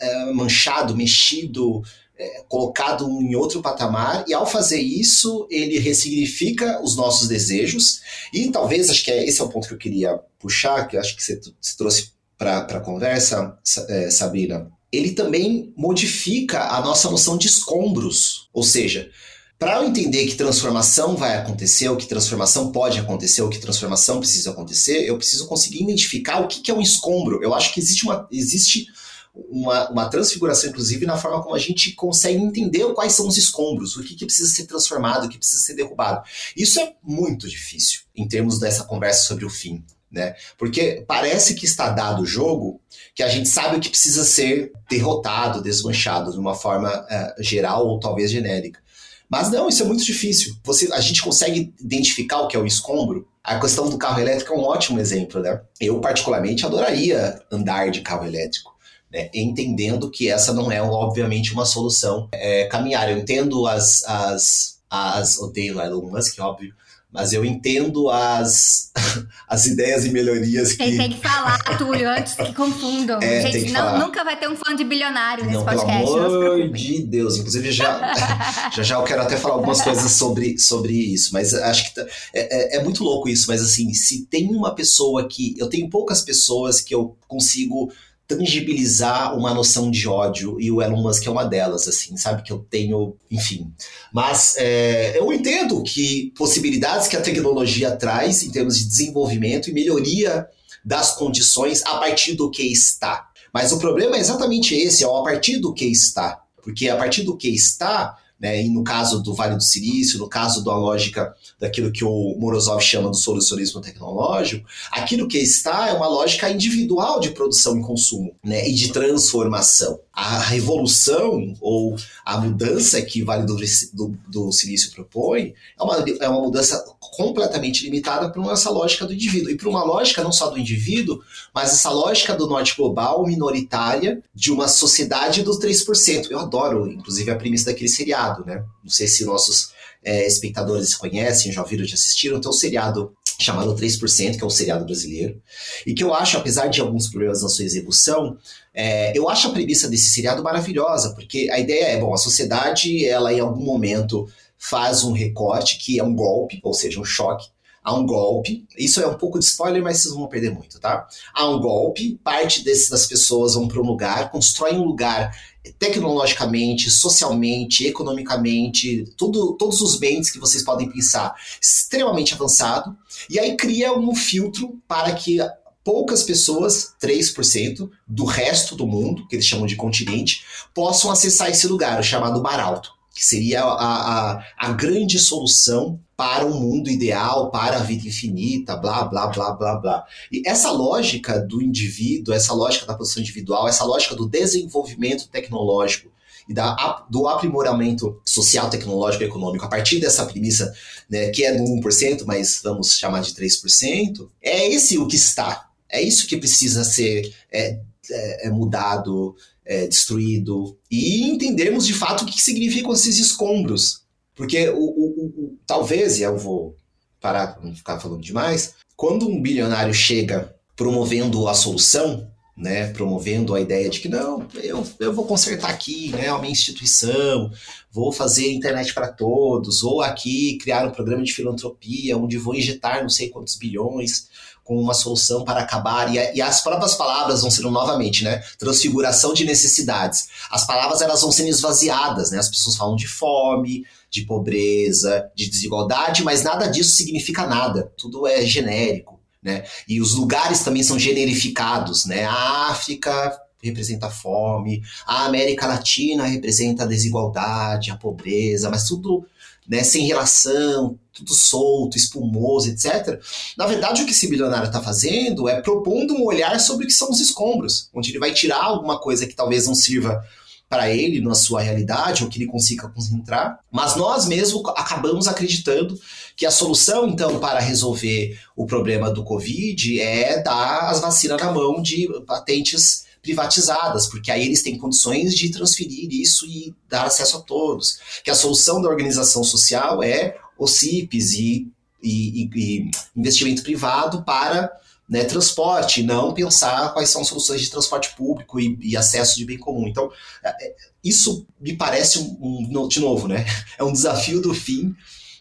é, 0.00 0.32
manchado, 0.32 0.96
mexido, 0.96 1.82
é, 2.18 2.42
colocado 2.48 3.08
em 3.20 3.34
outro 3.34 3.60
patamar, 3.60 4.24
e 4.28 4.34
ao 4.34 4.46
fazer 4.46 4.80
isso, 4.80 5.46
ele 5.50 5.78
ressignifica 5.78 6.80
os 6.82 6.96
nossos 6.96 7.28
desejos, 7.28 8.00
e 8.32 8.50
talvez, 8.50 8.90
acho 8.90 9.04
que 9.04 9.10
é, 9.10 9.24
esse 9.26 9.40
é 9.40 9.44
o 9.44 9.48
ponto 9.48 9.68
que 9.68 9.74
eu 9.74 9.78
queria 9.78 10.18
puxar, 10.38 10.86
que 10.86 10.96
acho 10.96 11.16
que 11.16 11.22
você, 11.22 11.40
trouxe 11.76 12.12
para 12.36 12.58
a 12.58 12.80
conversa, 12.80 13.56
é, 13.88 14.10
Sabrina, 14.10 14.70
ele 14.92 15.12
também 15.12 15.72
modifica 15.76 16.68
a 16.68 16.80
nossa 16.80 17.10
noção 17.10 17.36
de 17.36 17.48
escombros, 17.48 18.48
ou 18.52 18.62
seja, 18.62 19.10
para 19.58 19.76
eu 19.76 19.84
entender 19.84 20.26
que 20.26 20.34
transformação 20.34 21.16
vai 21.16 21.36
acontecer, 21.36 21.88
ou 21.88 21.96
que 21.96 22.06
transformação 22.06 22.70
pode 22.70 22.98
acontecer, 22.98 23.40
ou 23.42 23.48
que 23.48 23.58
transformação 23.58 24.18
precisa 24.18 24.50
acontecer, 24.50 25.08
eu 25.08 25.16
preciso 25.16 25.46
conseguir 25.46 25.82
identificar 25.82 26.40
o 26.40 26.48
que, 26.48 26.60
que 26.60 26.70
é 26.70 26.74
um 26.74 26.82
escombro. 26.82 27.42
Eu 27.42 27.54
acho 27.54 27.72
que 27.72 27.80
existe 27.80 28.04
uma, 28.04 28.28
existe 28.30 28.86
uma, 29.34 29.90
uma 29.90 30.08
transfiguração, 30.08 30.70
inclusive, 30.70 31.06
na 31.06 31.16
forma 31.16 31.42
como 31.42 31.54
a 31.54 31.58
gente 31.58 31.92
consegue 31.92 32.38
entender 32.38 32.84
quais 32.94 33.12
são 33.12 33.26
os 33.26 33.36
escombros, 33.36 33.96
o 33.96 34.02
que, 34.02 34.14
que 34.14 34.24
precisa 34.24 34.52
ser 34.52 34.66
transformado, 34.66 35.24
o 35.24 35.28
que 35.28 35.38
precisa 35.38 35.62
ser 35.62 35.74
derrubado. 35.74 36.22
Isso 36.56 36.78
é 36.78 36.94
muito 37.02 37.48
difícil 37.48 38.02
em 38.14 38.28
termos 38.28 38.60
dessa 38.60 38.84
conversa 38.84 39.22
sobre 39.22 39.44
o 39.44 39.50
fim. 39.50 39.84
Né? 40.10 40.36
Porque 40.56 41.04
parece 41.08 41.54
que 41.54 41.66
está 41.66 41.90
dado 41.90 42.22
o 42.22 42.26
jogo 42.26 42.80
que 43.16 43.22
a 43.22 43.28
gente 43.28 43.48
sabe 43.48 43.76
o 43.76 43.80
que 43.80 43.88
precisa 43.88 44.24
ser 44.24 44.72
derrotado, 44.88 45.60
desmanchado 45.60 46.30
de 46.30 46.38
uma 46.38 46.54
forma 46.54 46.88
uh, 46.88 47.42
geral 47.42 47.88
ou 47.88 47.98
talvez 47.98 48.30
genérica. 48.30 48.80
Mas 49.28 49.50
não, 49.50 49.68
isso 49.68 49.82
é 49.82 49.86
muito 49.86 50.04
difícil. 50.04 50.54
Você, 50.62 50.92
a 50.92 51.00
gente 51.00 51.20
consegue 51.20 51.74
identificar 51.80 52.42
o 52.42 52.46
que 52.46 52.56
é 52.56 52.60
o 52.60 52.66
escombro. 52.66 53.26
A 53.42 53.58
questão 53.58 53.88
do 53.90 53.98
carro 53.98 54.20
elétrico 54.20 54.52
é 54.52 54.56
um 54.56 54.62
ótimo 54.62 55.00
exemplo, 55.00 55.40
né? 55.40 55.60
Eu 55.80 56.00
particularmente 56.00 56.64
adoraria 56.64 57.42
andar 57.50 57.90
de 57.90 58.00
carro 58.00 58.24
elétrico 58.24 58.73
né, 59.14 59.30
entendendo 59.32 60.10
que 60.10 60.28
essa 60.28 60.52
não 60.52 60.72
é, 60.72 60.82
obviamente, 60.82 61.52
uma 61.52 61.64
solução. 61.64 62.28
É, 62.32 62.64
caminhar, 62.64 63.08
eu 63.08 63.16
entendo 63.16 63.64
as, 63.64 64.04
as, 64.04 64.80
as. 64.90 65.38
Odeio 65.38 65.80
Elon 65.80 66.10
Musk, 66.10 66.36
óbvio, 66.40 66.74
mas 67.12 67.32
eu 67.32 67.44
entendo 67.44 68.10
as, 68.10 68.90
as 69.48 69.66
ideias 69.66 70.04
e 70.04 70.10
melhorias 70.10 70.72
que. 70.72 70.78
Tem, 70.78 70.96
tem 70.96 71.10
que 71.10 71.20
falar, 71.20 71.60
Túlio, 71.78 72.10
antes 72.10 72.34
que 72.34 72.52
confundam. 72.52 73.20
É, 73.22 73.52
Gente, 73.52 73.70
não, 73.70 74.00
nunca 74.00 74.24
vai 74.24 74.36
ter 74.36 74.48
um 74.48 74.56
fã 74.56 74.74
de 74.74 74.82
bilionário 74.82 75.44
nesse 75.44 75.58
não, 75.58 75.64
podcast. 75.64 76.12
Pelo 76.12 76.26
amor 76.26 76.68
de 76.72 77.02
Deus. 77.04 77.36
Inclusive, 77.36 77.70
já, 77.70 78.14
já 78.74 78.82
já 78.82 78.96
eu 78.96 79.04
quero 79.04 79.22
até 79.22 79.36
falar 79.36 79.54
algumas 79.54 79.78
coisas 79.84 80.10
sobre, 80.10 80.58
sobre 80.58 80.92
isso, 80.92 81.30
mas 81.32 81.54
acho 81.54 81.84
que 81.84 81.94
tá, 81.94 82.04
é, 82.34 82.74
é, 82.74 82.76
é 82.78 82.82
muito 82.82 83.04
louco 83.04 83.28
isso. 83.28 83.44
Mas 83.46 83.62
assim, 83.62 83.94
se 83.94 84.26
tem 84.26 84.48
uma 84.48 84.74
pessoa 84.74 85.28
que. 85.28 85.54
Eu 85.56 85.68
tenho 85.68 85.88
poucas 85.88 86.20
pessoas 86.20 86.80
que 86.80 86.92
eu 86.92 87.16
consigo 87.28 87.92
tangibilizar 88.26 89.36
uma 89.36 89.52
noção 89.52 89.90
de 89.90 90.08
ódio 90.08 90.58
e 90.58 90.70
o 90.70 90.80
Elon 90.80 91.02
Musk 91.02 91.26
é 91.26 91.30
uma 91.30 91.44
delas, 91.44 91.86
assim, 91.86 92.16
sabe? 92.16 92.42
Que 92.42 92.52
eu 92.52 92.58
tenho, 92.58 93.16
enfim. 93.30 93.72
Mas 94.12 94.54
é, 94.56 95.18
eu 95.18 95.32
entendo 95.32 95.82
que 95.82 96.32
possibilidades 96.36 97.06
que 97.06 97.16
a 97.16 97.20
tecnologia 97.20 97.94
traz 97.96 98.42
em 98.42 98.50
termos 98.50 98.78
de 98.78 98.86
desenvolvimento 98.86 99.68
e 99.68 99.74
melhoria 99.74 100.46
das 100.84 101.14
condições 101.14 101.82
a 101.84 101.98
partir 101.98 102.34
do 102.34 102.50
que 102.50 102.62
está. 102.62 103.28
Mas 103.52 103.72
o 103.72 103.78
problema 103.78 104.16
é 104.16 104.20
exatamente 104.20 104.74
esse, 104.74 105.04
é 105.04 105.06
a 105.06 105.22
partir 105.22 105.58
do 105.58 105.72
que 105.72 105.84
está. 105.84 106.42
Porque 106.62 106.88
a 106.88 106.96
partir 106.96 107.22
do 107.22 107.36
que 107.36 107.48
está, 107.48 108.16
né, 108.40 108.62
e 108.62 108.68
no 108.68 108.82
caso 108.82 109.22
do 109.22 109.34
Vale 109.34 109.56
do 109.56 109.62
Silício, 109.62 110.18
no 110.18 110.28
caso 110.28 110.64
da 110.64 110.76
lógica 110.76 111.34
daquilo 111.58 111.92
que 111.92 112.04
o 112.04 112.36
Morozov 112.38 112.80
chama 112.80 113.08
do 113.08 113.16
solucionismo 113.16 113.80
tecnológico, 113.80 114.66
aquilo 114.90 115.28
que 115.28 115.38
está 115.38 115.88
é 115.88 115.92
uma 115.92 116.08
lógica 116.08 116.50
individual 116.50 117.20
de 117.20 117.30
produção 117.30 117.78
e 117.78 117.82
consumo, 117.82 118.34
né, 118.44 118.68
e 118.68 118.74
de 118.74 118.92
transformação. 118.92 120.00
A 120.14 120.38
revolução 120.38 121.56
ou 121.60 121.96
a 122.24 122.38
mudança 122.38 123.02
que 123.02 123.22
o 123.22 123.26
Vale 123.26 123.44
do, 123.44 123.56
do, 123.92 124.18
do 124.28 124.52
Silício 124.52 124.92
propõe 124.92 125.54
é 125.78 125.82
uma, 125.82 126.04
é 126.20 126.28
uma 126.28 126.40
mudança 126.40 126.84
completamente 126.98 127.84
limitada 127.84 128.30
para 128.30 128.52
essa 128.52 128.70
lógica 128.70 129.06
do 129.06 129.12
indivíduo 129.12 129.50
e 129.50 129.56
para 129.56 129.68
uma 129.68 129.82
lógica 129.84 130.22
não 130.22 130.32
só 130.32 130.50
do 130.50 130.58
indivíduo, 130.58 131.20
mas 131.52 131.72
essa 131.72 131.90
lógica 131.90 132.34
do 132.34 132.46
norte 132.46 132.76
global 132.76 133.26
minoritária 133.26 134.22
de 134.34 134.52
uma 134.52 134.68
sociedade 134.68 135.42
dos 135.42 135.58
3%. 135.58 136.30
Eu 136.30 136.38
adoro, 136.38 136.90
inclusive, 136.90 137.30
a 137.30 137.36
premissa 137.36 137.66
daquele 137.66 137.88
seriado, 137.88 138.44
né? 138.44 138.64
Não 138.82 138.90
sei 138.90 139.06
se 139.06 139.24
nossos 139.24 139.72
é, 140.04 140.26
espectadores 140.26 140.94
conhecem, 140.94 141.50
já 141.50 141.62
ouviram, 141.62 141.84
já 141.84 141.94
assistiram. 141.94 142.40
Tem 142.40 142.50
um 142.50 142.52
seriado 142.52 143.12
chamado 143.38 143.74
3%, 143.74 144.36
que 144.36 144.42
é 144.42 144.46
um 144.46 144.50
seriado 144.50 144.84
brasileiro, 144.84 145.40
e 145.86 145.94
que 145.94 146.04
eu 146.04 146.14
acho, 146.14 146.36
apesar 146.36 146.68
de 146.68 146.80
alguns 146.80 147.08
problemas 147.08 147.42
na 147.42 147.48
sua 147.48 147.64
execução, 147.64 148.36
é, 148.72 149.16
eu 149.16 149.28
acho 149.28 149.48
a 149.48 149.52
premissa 149.52 149.88
desse 149.88 150.10
seriado 150.10 150.42
maravilhosa, 150.42 151.14
porque 151.14 151.48
a 151.50 151.58
ideia 151.58 151.86
é, 151.86 152.00
bom, 152.00 152.12
a 152.12 152.18
sociedade, 152.18 153.06
ela 153.06 153.32
em 153.32 153.40
algum 153.40 153.64
momento 153.64 154.28
faz 154.58 155.04
um 155.04 155.12
recorte 155.12 155.78
que 155.78 155.98
é 155.98 156.02
um 156.02 156.14
golpe, 156.14 156.60
ou 156.62 156.72
seja, 156.72 157.00
um 157.00 157.04
choque, 157.04 157.48
há 157.84 157.94
um 157.94 158.06
golpe. 158.06 158.66
Isso 158.76 159.00
é 159.00 159.06
um 159.06 159.14
pouco 159.14 159.38
de 159.38 159.44
spoiler, 159.44 159.82
mas 159.82 159.98
vocês 159.98 160.14
não 160.14 160.22
vão 160.22 160.28
perder 160.28 160.50
muito, 160.50 160.80
tá? 160.80 161.06
Há 161.34 161.46
um 161.46 161.60
golpe, 161.60 162.18
parte 162.24 162.64
desse, 162.64 162.90
das 162.90 163.06
pessoas 163.06 163.54
vão 163.54 163.68
para 163.68 163.80
um 163.80 163.86
lugar, 163.86 164.30
constroem 164.30 164.78
um 164.78 164.84
lugar 164.84 165.36
tecnologicamente, 165.78 166.90
socialmente, 166.90 167.86
economicamente, 167.86 169.04
tudo, 169.16 169.54
todos 169.54 169.80
os 169.80 169.96
bens 169.96 170.30
que 170.30 170.38
vocês 170.38 170.62
podem 170.62 170.90
pensar, 170.90 171.34
extremamente 171.60 172.34
avançado, 172.34 172.96
e 173.30 173.38
aí 173.38 173.56
cria 173.56 173.92
um 173.92 174.14
filtro 174.14 174.78
para 174.86 175.12
que 175.14 175.38
poucas 175.82 176.22
pessoas, 176.22 176.94
3% 177.02 177.90
do 178.06 178.24
resto 178.24 178.74
do 178.74 178.86
mundo, 178.86 179.26
que 179.28 179.36
eles 179.36 179.46
chamam 179.46 179.66
de 179.66 179.76
continente, 179.76 180.42
possam 180.74 181.10
acessar 181.10 181.50
esse 181.50 181.66
lugar, 181.66 182.00
o 182.00 182.02
chamado 182.02 182.42
Mar 182.42 182.58
Alto, 182.58 182.90
que 183.14 183.24
seria 183.24 183.62
a, 183.62 184.32
a, 184.32 184.44
a 184.58 184.72
grande 184.72 185.18
solução 185.20 186.00
para 186.16 186.44
um 186.44 186.60
mundo 186.60 186.90
ideal, 186.90 187.50
para 187.50 187.76
a 187.76 187.82
vida 187.82 188.08
infinita, 188.08 188.76
blá, 188.76 189.04
blá, 189.04 189.28
blá, 189.28 189.52
blá, 189.52 189.76
blá. 189.76 190.04
E 190.30 190.42
essa 190.46 190.70
lógica 190.70 191.38
do 191.40 191.62
indivíduo, 191.62 192.34
essa 192.34 192.52
lógica 192.52 192.86
da 192.86 192.94
produção 192.94 193.22
individual, 193.22 193.68
essa 193.68 193.84
lógica 193.84 194.14
do 194.14 194.28
desenvolvimento 194.28 195.28
tecnológico 195.28 196.12
e 196.48 196.52
da, 196.54 197.04
do 197.08 197.26
aprimoramento 197.26 198.20
social, 198.24 198.68
tecnológico 198.68 199.24
e 199.24 199.26
econômico, 199.26 199.64
a 199.64 199.68
partir 199.68 199.98
dessa 200.00 200.26
premissa, 200.26 200.72
né, 201.08 201.30
que 201.30 201.44
é 201.44 201.56
do 201.56 201.62
1%, 201.62 202.24
mas 202.26 202.60
vamos 202.62 202.92
chamar 202.98 203.22
de 203.22 203.32
3%, 203.32 204.28
é 204.42 204.68
esse 204.68 204.98
o 204.98 205.06
que 205.06 205.16
está. 205.16 205.68
É 205.88 206.02
isso 206.02 206.26
que 206.26 206.36
precisa 206.36 206.84
ser 206.84 207.32
é, 207.50 207.78
é, 208.10 208.48
é 208.48 208.50
mudado, 208.50 209.36
é, 209.64 209.86
destruído, 209.86 210.78
e 210.90 211.22
entendermos 211.24 211.86
de 211.86 211.94
fato 211.94 212.22
o 212.22 212.26
que 212.26 212.40
significam 212.40 212.92
esses 212.92 213.18
escombros. 213.18 214.02
Porque 214.34 214.68
o, 214.68 214.78
o, 214.78 215.26
o, 215.26 215.58
talvez, 215.66 216.18
e 216.18 216.22
eu 216.22 216.36
vou 216.36 216.76
parar 217.20 217.54
para 217.54 217.64
não 217.64 217.74
ficar 217.74 217.98
falando 218.00 218.20
demais, 218.20 218.74
quando 218.96 219.28
um 219.28 219.40
bilionário 219.40 219.94
chega 219.94 220.54
promovendo 220.76 221.48
a 221.48 221.54
solução, 221.54 222.28
né, 222.56 222.92
promovendo 222.92 223.54
a 223.54 223.60
ideia 223.60 223.88
de 223.88 223.98
que 223.98 224.08
não, 224.08 224.46
eu, 224.62 224.86
eu 225.00 225.12
vou 225.12 225.26
consertar 225.26 225.70
aqui, 225.70 226.10
né, 226.10 226.28
a 226.28 226.38
minha 226.38 226.52
instituição, 226.52 227.50
vou 227.90 228.12
fazer 228.12 228.52
internet 228.52 228.94
para 228.94 229.08
todos, 229.08 229.82
ou 229.82 230.00
aqui 230.00 230.58
criar 230.58 230.86
um 230.86 230.92
programa 230.92 231.24
de 231.24 231.32
filantropia 231.32 232.16
onde 232.16 232.38
vou 232.38 232.54
injetar 232.54 233.02
não 233.02 233.08
sei 233.08 233.28
quantos 233.28 233.56
bilhões 233.56 234.28
com 234.64 234.80
uma 234.80 234.94
solução 234.94 235.44
para 235.44 235.60
acabar, 235.60 236.12
e, 236.12 236.36
e, 236.36 236.40
as 236.40 236.62
próprias 236.62 236.94
palavras 236.94 237.42
vão 237.42 237.50
sendo 237.50 237.70
novamente, 237.70 238.24
né, 238.24 238.42
transfiguração 238.58 239.34
de 239.34 239.44
necessidades. 239.44 240.26
As 240.50 240.66
palavras 240.66 241.02
elas 241.02 241.20
vão 241.20 241.30
sendo 241.30 241.50
esvaziadas, 241.50 242.30
né, 242.30 242.38
as 242.38 242.48
pessoas 242.48 242.74
falam 242.74 242.96
de 242.96 243.06
fome, 243.06 243.84
de 244.10 244.22
pobreza, 244.22 245.30
de 245.34 245.50
desigualdade, 245.50 246.24
mas 246.24 246.42
nada 246.42 246.66
disso 246.66 246.94
significa 246.94 247.46
nada. 247.46 247.92
Tudo 247.98 248.26
é 248.26 248.46
genérico, 248.46 249.20
né? 249.42 249.64
E 249.88 250.00
os 250.00 250.14
lugares 250.14 250.60
também 250.60 250.84
são 250.84 250.96
generificados, 250.96 252.06
né? 252.06 252.24
A 252.24 252.70
África 252.70 253.36
representa 253.60 254.06
a 254.06 254.10
fome, 254.10 254.82
a 255.06 255.24
América 255.24 255.66
Latina 255.66 256.26
representa 256.26 256.84
a 256.84 256.86
desigualdade, 256.86 257.90
a 257.90 257.96
pobreza, 257.96 258.70
mas 258.70 258.84
tudo 258.84 259.26
né, 259.68 259.82
sem 259.82 260.06
relação, 260.06 260.98
tudo 261.12 261.32
solto, 261.32 261.96
espumoso, 261.96 262.68
etc. 262.68 263.20
Na 263.56 263.66
verdade, 263.66 264.02
o 264.02 264.06
que 264.06 264.12
esse 264.12 264.28
bilionário 264.28 264.66
está 264.66 264.82
fazendo 264.82 265.48
é 265.48 265.60
propondo 265.60 266.14
um 266.14 266.24
olhar 266.24 266.58
sobre 266.60 266.84
o 266.84 266.88
que 266.88 266.94
são 266.94 267.10
os 267.10 267.20
escombros, 267.20 267.88
onde 267.94 268.10
ele 268.10 268.18
vai 268.18 268.32
tirar 268.32 268.62
alguma 268.62 269.00
coisa 269.00 269.26
que 269.26 269.34
talvez 269.34 269.66
não 269.66 269.74
sirva 269.74 270.22
para 270.68 270.90
ele 270.90 271.20
na 271.20 271.34
sua 271.34 271.60
realidade 271.60 272.24
ou 272.24 272.28
que 272.28 272.38
ele 272.38 272.50
consiga 272.50 272.88
concentrar, 272.88 273.60
mas 273.70 273.94
nós 273.96 274.26
mesmos 274.26 274.62
acabamos 274.76 275.28
acreditando 275.28 275.96
que 276.36 276.44
a 276.44 276.50
solução 276.50 277.06
então 277.06 277.38
para 277.38 277.60
resolver 277.60 278.36
o 278.56 278.66
problema 278.66 279.10
do 279.10 279.22
Covid 279.22 280.00
é 280.00 280.42
dar 280.42 280.90
as 280.90 281.00
vacinas 281.00 281.40
na 281.40 281.52
mão 281.52 281.80
de 281.80 282.08
patentes 282.26 283.04
privatizadas, 283.24 284.06
porque 284.06 284.30
aí 284.30 284.44
eles 284.44 284.62
têm 284.62 284.78
condições 284.78 285.34
de 285.34 285.50
transferir 285.50 286.08
isso 286.12 286.46
e 286.46 286.74
dar 286.88 287.06
acesso 287.06 287.38
a 287.38 287.40
todos. 287.40 287.98
Que 288.22 288.30
a 288.30 288.34
solução 288.34 288.80
da 288.80 288.88
organização 288.88 289.42
social 289.42 290.02
é 290.02 290.36
os 290.58 290.72
CIPs 290.72 291.32
e, 291.32 291.72
e, 292.02 292.50
e 292.54 292.90
investimento 293.16 293.62
privado 293.62 294.22
para 294.22 294.70
né, 295.08 295.24
transporte, 295.24 296.02
não 296.02 296.32
pensar 296.32 296.92
quais 296.92 297.10
são 297.10 297.24
soluções 297.24 297.60
de 297.60 297.70
transporte 297.70 298.14
público 298.14 298.60
e, 298.60 298.78
e 298.80 298.96
acesso 298.96 299.36
de 299.36 299.44
bem 299.44 299.58
comum. 299.58 299.88
Então, 299.88 300.10
é, 300.42 300.48
é, 300.48 300.74
isso 301.02 301.46
me 301.60 301.76
parece, 301.76 302.18
um, 302.18 302.36
um, 302.40 302.88
de 302.88 303.00
novo, 303.00 303.26
né, 303.26 303.44
é 303.78 303.84
um 303.84 303.92
desafio 303.92 304.40
do 304.40 304.54
fim 304.54 304.94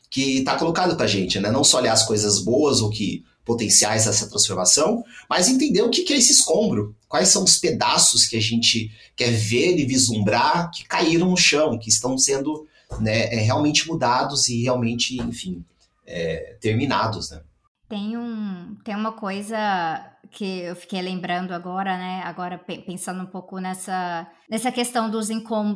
que 0.09 0.39
está 0.39 0.57
colocado 0.57 0.95
para 0.95 1.05
a 1.05 1.09
gente, 1.09 1.39
né? 1.39 1.49
não 1.49 1.63
só 1.63 1.79
olhar 1.79 1.93
as 1.93 2.05
coisas 2.05 2.39
boas 2.39 2.81
ou 2.81 2.89
que 2.91 3.23
potenciais 3.45 4.05
dessa 4.05 4.29
transformação, 4.29 5.03
mas 5.29 5.47
entender 5.47 5.81
o 5.81 5.89
que 5.89 6.11
é 6.13 6.17
esse 6.17 6.31
escombro, 6.31 6.95
quais 7.07 7.29
são 7.29 7.43
os 7.43 7.57
pedaços 7.57 8.25
que 8.25 8.37
a 8.37 8.41
gente 8.41 8.91
quer 9.15 9.31
ver 9.31 9.77
e 9.77 9.85
vislumbrar 9.85 10.71
que 10.71 10.85
caíram 10.85 11.29
no 11.29 11.37
chão, 11.37 11.77
que 11.77 11.89
estão 11.89 12.17
sendo 12.17 12.67
né, 12.99 13.33
é, 13.33 13.37
realmente 13.37 13.87
mudados 13.87 14.47
e 14.47 14.63
realmente, 14.63 15.21
enfim, 15.21 15.63
é, 16.05 16.57
terminados, 16.61 17.31
né? 17.31 17.41
Tem, 17.89 18.17
um, 18.17 18.75
tem 18.83 18.95
uma 18.95 19.11
coisa 19.11 19.57
que 20.31 20.61
eu 20.61 20.75
fiquei 20.75 21.01
lembrando 21.01 21.51
agora, 21.53 21.95
né? 21.97 22.23
Agora 22.23 22.57
pensando 22.57 23.21
um 23.21 23.27
pouco 23.27 23.59
nessa, 23.59 24.27
nessa 24.49 24.71
questão 24.71 25.09
dos 25.09 25.29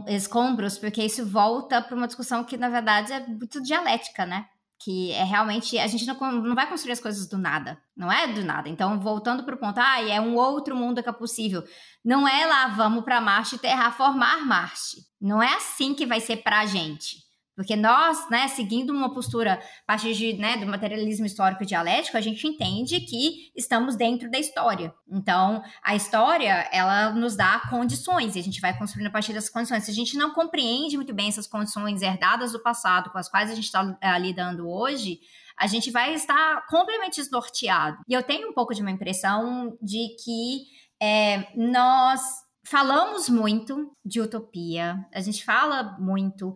escombros, 0.07 0.79
porque 0.79 1.03
isso 1.03 1.25
volta 1.25 1.81
para 1.81 1.95
uma 1.95 2.07
discussão 2.07 2.43
que, 2.43 2.57
na 2.57 2.69
verdade, 2.69 3.13
é 3.13 3.25
muito 3.27 3.61
dialética, 3.61 4.25
né? 4.25 4.47
Que 4.79 5.11
é 5.11 5.23
realmente 5.23 5.77
a 5.79 5.87
gente 5.87 6.05
não, 6.05 6.15
não 6.31 6.55
vai 6.55 6.67
construir 6.67 6.93
as 6.93 6.99
coisas 6.99 7.27
do 7.27 7.37
nada, 7.37 7.81
não 7.95 8.11
é 8.11 8.27
do 8.27 8.43
nada. 8.43 8.69
Então, 8.69 8.99
voltando 8.99 9.43
para 9.43 9.55
o 9.55 9.57
ponto, 9.57 9.79
ah, 9.79 10.01
é 10.01 10.19
um 10.21 10.35
outro 10.35 10.75
mundo 10.75 11.01
que 11.01 11.09
é 11.09 11.13
possível. 11.13 11.63
Não 12.03 12.27
é 12.27 12.45
lá, 12.45 12.67
vamos 12.67 13.03
para 13.03 13.19
Marte 13.19 13.57
terraformar 13.57 14.45
Marte. 14.45 14.97
Não 15.19 15.41
é 15.41 15.55
assim 15.55 15.93
que 15.93 16.05
vai 16.05 16.19
ser 16.19 16.37
para 16.37 16.59
a 16.59 16.65
gente. 16.65 17.26
Porque 17.57 17.75
nós, 17.75 18.29
né, 18.29 18.47
seguindo 18.49 18.91
uma 18.91 19.11
postura 19.11 19.55
a 19.55 19.85
partir 19.87 20.13
de, 20.13 20.33
né, 20.33 20.57
do 20.57 20.67
materialismo 20.67 21.25
histórico 21.25 21.65
dialético, 21.65 22.15
a 22.15 22.21
gente 22.21 22.45
entende 22.45 22.99
que 22.99 23.51
estamos 23.55 23.95
dentro 23.95 24.29
da 24.29 24.37
história. 24.37 24.93
Então, 25.09 25.63
a 25.83 25.95
história, 25.95 26.69
ela 26.71 27.09
nos 27.13 27.35
dá 27.35 27.59
condições 27.67 28.35
e 28.35 28.39
a 28.39 28.43
gente 28.43 28.61
vai 28.61 28.77
construindo 28.77 29.07
a 29.07 29.11
partir 29.11 29.33
dessas 29.33 29.49
condições. 29.49 29.85
Se 29.85 29.89
a 29.89 29.93
gente 29.95 30.15
não 30.15 30.35
compreende 30.35 30.97
muito 30.97 31.15
bem 31.15 31.29
essas 31.29 31.47
condições 31.47 32.03
herdadas 32.03 32.51
do 32.51 32.61
passado, 32.61 33.09
com 33.09 33.17
as 33.17 33.27
quais 33.27 33.49
a 33.49 33.55
gente 33.55 33.65
está 33.65 33.97
é, 34.01 34.19
lidando 34.19 34.69
hoje, 34.69 35.19
a 35.57 35.65
gente 35.65 35.89
vai 35.89 36.13
estar 36.13 36.63
completamente 36.67 37.15
desnorteado. 37.15 37.97
E 38.07 38.13
eu 38.13 38.21
tenho 38.21 38.49
um 38.49 38.53
pouco 38.53 38.75
de 38.75 38.83
uma 38.83 38.91
impressão 38.91 39.75
de 39.81 40.15
que 40.23 40.67
é, 41.01 41.47
nós 41.55 42.21
falamos 42.69 43.29
muito 43.29 43.95
de 44.05 44.19
utopia, 44.19 44.97
a 45.13 45.21
gente 45.21 45.43
fala 45.43 45.95
muito, 45.99 46.53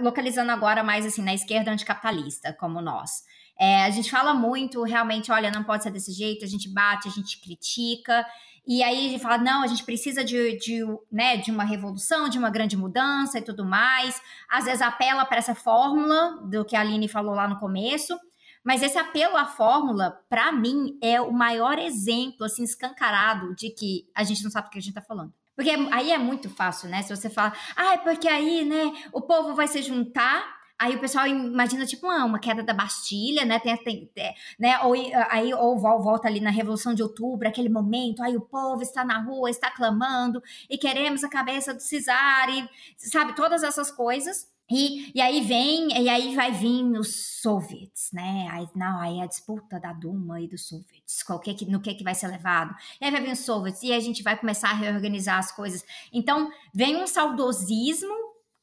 localizando 0.00 0.50
agora 0.50 0.82
mais 0.82 1.04
assim 1.04 1.22
na 1.22 1.34
esquerda 1.34 1.70
anticapitalista, 1.70 2.52
como 2.54 2.80
nós. 2.80 3.22
É, 3.60 3.84
a 3.84 3.90
gente 3.90 4.10
fala 4.10 4.32
muito, 4.32 4.82
realmente, 4.82 5.30
olha, 5.30 5.50
não 5.50 5.62
pode 5.62 5.82
ser 5.82 5.90
desse 5.90 6.12
jeito, 6.12 6.44
a 6.44 6.48
gente 6.48 6.72
bate, 6.72 7.08
a 7.08 7.10
gente 7.10 7.40
critica, 7.40 8.26
e 8.66 8.82
aí 8.82 9.06
a 9.06 9.10
gente 9.10 9.22
fala, 9.22 9.36
não, 9.36 9.62
a 9.62 9.66
gente 9.66 9.84
precisa 9.84 10.24
de, 10.24 10.56
de, 10.56 10.82
né, 11.12 11.36
de 11.36 11.50
uma 11.50 11.64
revolução, 11.64 12.28
de 12.28 12.38
uma 12.38 12.48
grande 12.48 12.76
mudança 12.76 13.38
e 13.38 13.42
tudo 13.42 13.64
mais. 13.64 14.20
Às 14.48 14.64
vezes 14.64 14.80
apela 14.80 15.26
para 15.26 15.36
essa 15.36 15.54
fórmula 15.54 16.38
do 16.48 16.64
que 16.64 16.74
a 16.74 16.80
Aline 16.80 17.06
falou 17.06 17.34
lá 17.34 17.46
no 17.46 17.58
começo, 17.58 18.18
mas 18.64 18.82
esse 18.82 18.98
apelo 18.98 19.36
à 19.36 19.44
fórmula, 19.44 20.18
para 20.28 20.50
mim, 20.50 20.98
é 21.02 21.20
o 21.20 21.32
maior 21.32 21.78
exemplo, 21.78 22.44
assim, 22.46 22.64
escancarado 22.64 23.54
de 23.54 23.70
que 23.70 24.08
a 24.14 24.24
gente 24.24 24.42
não 24.42 24.50
sabe 24.50 24.68
o 24.68 24.70
que 24.70 24.78
a 24.78 24.82
gente 24.82 24.94
tá 24.94 25.02
falando. 25.02 25.32
Porque 25.54 25.70
aí 25.70 26.10
é 26.10 26.18
muito 26.18 26.50
fácil, 26.50 26.88
né? 26.88 27.02
Se 27.02 27.14
você 27.14 27.30
fala, 27.30 27.52
ah, 27.76 27.94
é 27.94 27.98
porque 27.98 28.26
aí, 28.26 28.64
né, 28.64 28.92
o 29.12 29.20
povo 29.20 29.54
vai 29.54 29.68
se 29.68 29.82
juntar 29.82 30.64
Aí 30.76 30.96
o 30.96 31.00
pessoal 31.00 31.26
imagina, 31.26 31.86
tipo, 31.86 32.06
uma, 32.06 32.24
uma 32.24 32.38
queda 32.38 32.62
da 32.62 32.74
Bastilha, 32.74 33.44
né? 33.44 33.60
Tem, 33.60 33.76
tem, 33.76 34.06
tem, 34.12 34.34
né? 34.58 34.80
Ou, 34.80 34.94
aí, 35.30 35.54
ou 35.54 35.78
volta 35.78 36.26
ali 36.26 36.40
na 36.40 36.50
Revolução 36.50 36.92
de 36.92 37.02
Outubro, 37.02 37.46
aquele 37.46 37.68
momento, 37.68 38.22
aí 38.22 38.36
o 38.36 38.40
povo 38.40 38.82
está 38.82 39.04
na 39.04 39.20
rua, 39.20 39.48
está 39.48 39.70
clamando, 39.70 40.42
e 40.68 40.76
queremos 40.76 41.22
a 41.22 41.28
cabeça 41.28 41.72
do 41.72 41.80
Cesar, 41.80 42.48
e 42.50 42.68
sabe, 42.98 43.34
todas 43.36 43.62
essas 43.62 43.90
coisas. 43.90 44.52
E, 44.70 45.12
e 45.14 45.20
aí 45.20 45.42
vem, 45.42 45.88
e 45.88 46.08
aí 46.08 46.34
vai 46.34 46.50
vir 46.50 46.84
os 46.98 47.40
soviets, 47.42 48.08
né? 48.12 48.48
Aí, 48.50 48.66
não, 48.74 48.98
aí 48.98 49.20
a 49.20 49.26
disputa 49.26 49.78
da 49.78 49.92
Duma 49.92 50.40
e 50.40 50.48
dos 50.48 50.68
soviets, 50.68 51.22
qualquer 51.22 51.54
que, 51.54 51.66
no 51.66 51.80
que 51.80 51.94
que 51.94 52.04
vai 52.04 52.14
ser 52.14 52.28
levado. 52.28 52.74
E 53.00 53.04
aí 53.04 53.10
vai 53.10 53.20
vir 53.20 53.32
os 53.32 53.40
soviets, 53.40 53.82
e 53.82 53.92
a 53.92 54.00
gente 54.00 54.22
vai 54.22 54.38
começar 54.38 54.70
a 54.70 54.74
reorganizar 54.74 55.38
as 55.38 55.52
coisas. 55.52 55.84
Então, 56.12 56.50
vem 56.74 56.96
um 56.96 57.06
saudosismo 57.06 58.14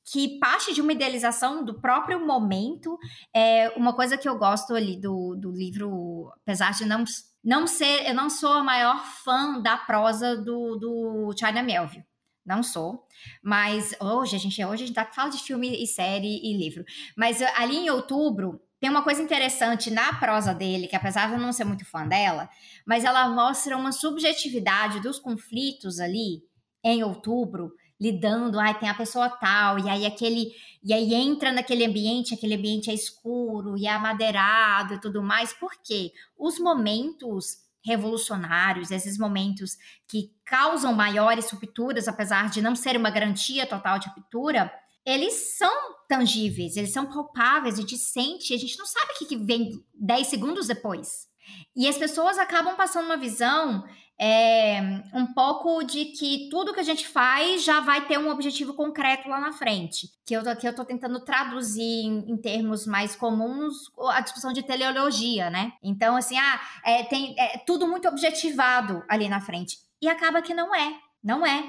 que 0.04 0.40
parte 0.40 0.74
de 0.74 0.82
uma 0.82 0.92
idealização 0.92 1.64
do 1.64 1.80
próprio 1.80 2.26
momento. 2.26 2.98
É 3.34 3.70
uma 3.78 3.94
coisa 3.94 4.18
que 4.18 4.28
eu 4.28 4.38
gosto 4.38 4.74
ali 4.74 5.00
do, 5.00 5.36
do 5.36 5.52
livro, 5.52 6.32
apesar 6.42 6.72
de 6.72 6.86
não, 6.86 7.04
não 7.44 7.68
ser, 7.68 8.08
eu 8.08 8.16
não 8.16 8.30
sou 8.30 8.54
a 8.54 8.64
maior 8.64 9.06
fã 9.24 9.62
da 9.62 9.78
prosa 9.78 10.36
do, 10.36 10.76
do 10.78 11.36
China 11.38 11.62
Melville 11.62 12.11
não 12.46 12.64
sou. 12.64 13.06
Mas 13.44 13.96
hoje 14.00 14.36
a 14.36 14.40
gente 14.40 14.64
hoje 14.64 14.84
a 14.84 14.88
gente 14.88 14.96
tá, 14.96 15.06
fala 15.06 15.30
de 15.30 15.40
filme 15.40 15.82
e 15.82 15.88
série 15.88 16.40
e 16.44 16.58
livro. 16.58 16.84
Mas 17.16 17.42
eh, 17.42 17.54
ali 17.56 17.78
em 17.78 17.90
outubro 17.90 18.62
tem 18.80 18.90
uma 18.90 19.04
coisa 19.04 19.22
interessante 19.22 19.92
na 19.92 20.14
prosa 20.14 20.56
dele, 20.56 20.88
que 20.88 20.96
apesar 20.96 21.28
de 21.28 21.34
eu 21.34 21.40
não 21.40 21.54
ser 21.54 21.66
muito 21.66 21.86
fã 21.86 22.08
dela, 22.08 22.50
mas 22.84 23.04
ela 23.04 23.30
mostra 23.30 23.78
uma 23.78 23.92
subjetividade 23.92 25.00
dos 25.00 25.20
conflitos 25.20 26.00
ali 26.00 26.42
em 26.84 27.04
outubro, 27.04 27.72
lidando, 28.00 28.60
ai, 28.60 28.78
tem 28.80 28.90
a 28.90 28.96
pessoa 28.96 29.30
tal, 29.30 29.78
e 29.78 29.88
aí 29.88 30.04
aquele, 30.04 30.52
e 30.84 30.92
aí 30.92 31.14
entra 31.14 31.52
naquele 31.52 31.86
ambiente, 31.86 32.34
aquele 32.34 32.56
ambiente 32.56 32.90
é 32.90 32.94
escuro 32.96 33.78
e 33.78 33.86
é 33.86 33.92
amadeirado 33.92 34.96
e 34.96 35.00
tudo 35.00 35.22
mais, 35.22 35.54
porque 35.54 36.12
os 36.36 36.58
momentos 36.58 37.58
revolucionários, 37.84 38.92
esses 38.92 39.18
momentos 39.18 39.78
que 40.08 40.32
causam 40.46 40.94
maiores 40.94 41.50
rupturas, 41.50 42.08
apesar 42.08 42.50
de 42.50 42.62
não 42.62 42.76
ser 42.76 42.96
uma 42.96 43.10
garantia 43.10 43.66
total 43.66 44.00
de 44.00 44.10
ruptura, 44.10 44.72
eles 45.06 45.58
são 45.58 45.96
tangíveis, 46.08 46.78
eles 46.78 46.94
são 46.94 47.08
palpáveis, 47.08 47.76
a 47.76 47.82
gente 47.82 47.98
sente, 47.98 48.54
a 48.54 48.58
gente 48.58 48.78
não 48.78 48.86
sabe 48.86 49.14
o 49.14 49.28
que 49.28 49.38
vem 49.38 49.84
10 49.96 50.28
segundos 50.28 50.68
depois. 50.68 51.28
E 51.76 51.88
as 51.88 51.98
pessoas 51.98 52.38
acabam 52.38 52.76
passando 52.76 53.06
uma 53.06 53.18
visão 53.18 53.84
é, 54.24 54.80
um 55.16 55.26
pouco 55.34 55.82
de 55.82 56.06
que 56.06 56.48
tudo 56.52 56.76
que 56.76 56.80
a 56.80 56.84
gente 56.84 57.08
faz 57.08 57.64
já 57.64 57.80
vai 57.80 58.06
ter 58.06 58.20
um 58.20 58.30
objetivo 58.30 58.76
concreto 58.76 59.28
lá 59.28 59.40
na 59.40 59.52
frente. 59.52 60.12
Que 60.24 60.36
eu, 60.36 60.44
que 60.56 60.68
eu 60.68 60.76
tô 60.76 60.86
tentando 60.86 61.20
traduzir 61.22 61.82
em, 61.82 62.32
em 62.32 62.38
termos 62.38 62.86
mais 62.86 63.16
comuns 63.16 63.92
a 64.12 64.22
discussão 64.22 64.54
de 64.54 64.62
teleologia, 64.62 65.50
né? 65.50 65.74
Então, 65.82 66.16
assim, 66.16 66.38
ah, 66.38 66.62
é, 66.86 67.02
tem 67.04 67.34
é, 67.36 67.58
tudo 67.66 67.88
muito 67.88 68.08
objetivado 68.08 69.04
ali 69.10 69.28
na 69.28 69.42
frente. 69.42 69.80
E 70.00 70.08
acaba 70.08 70.44
que 70.44 70.54
não 70.54 70.76
é. 70.76 70.94
Não 71.24 71.44
é. 71.44 71.64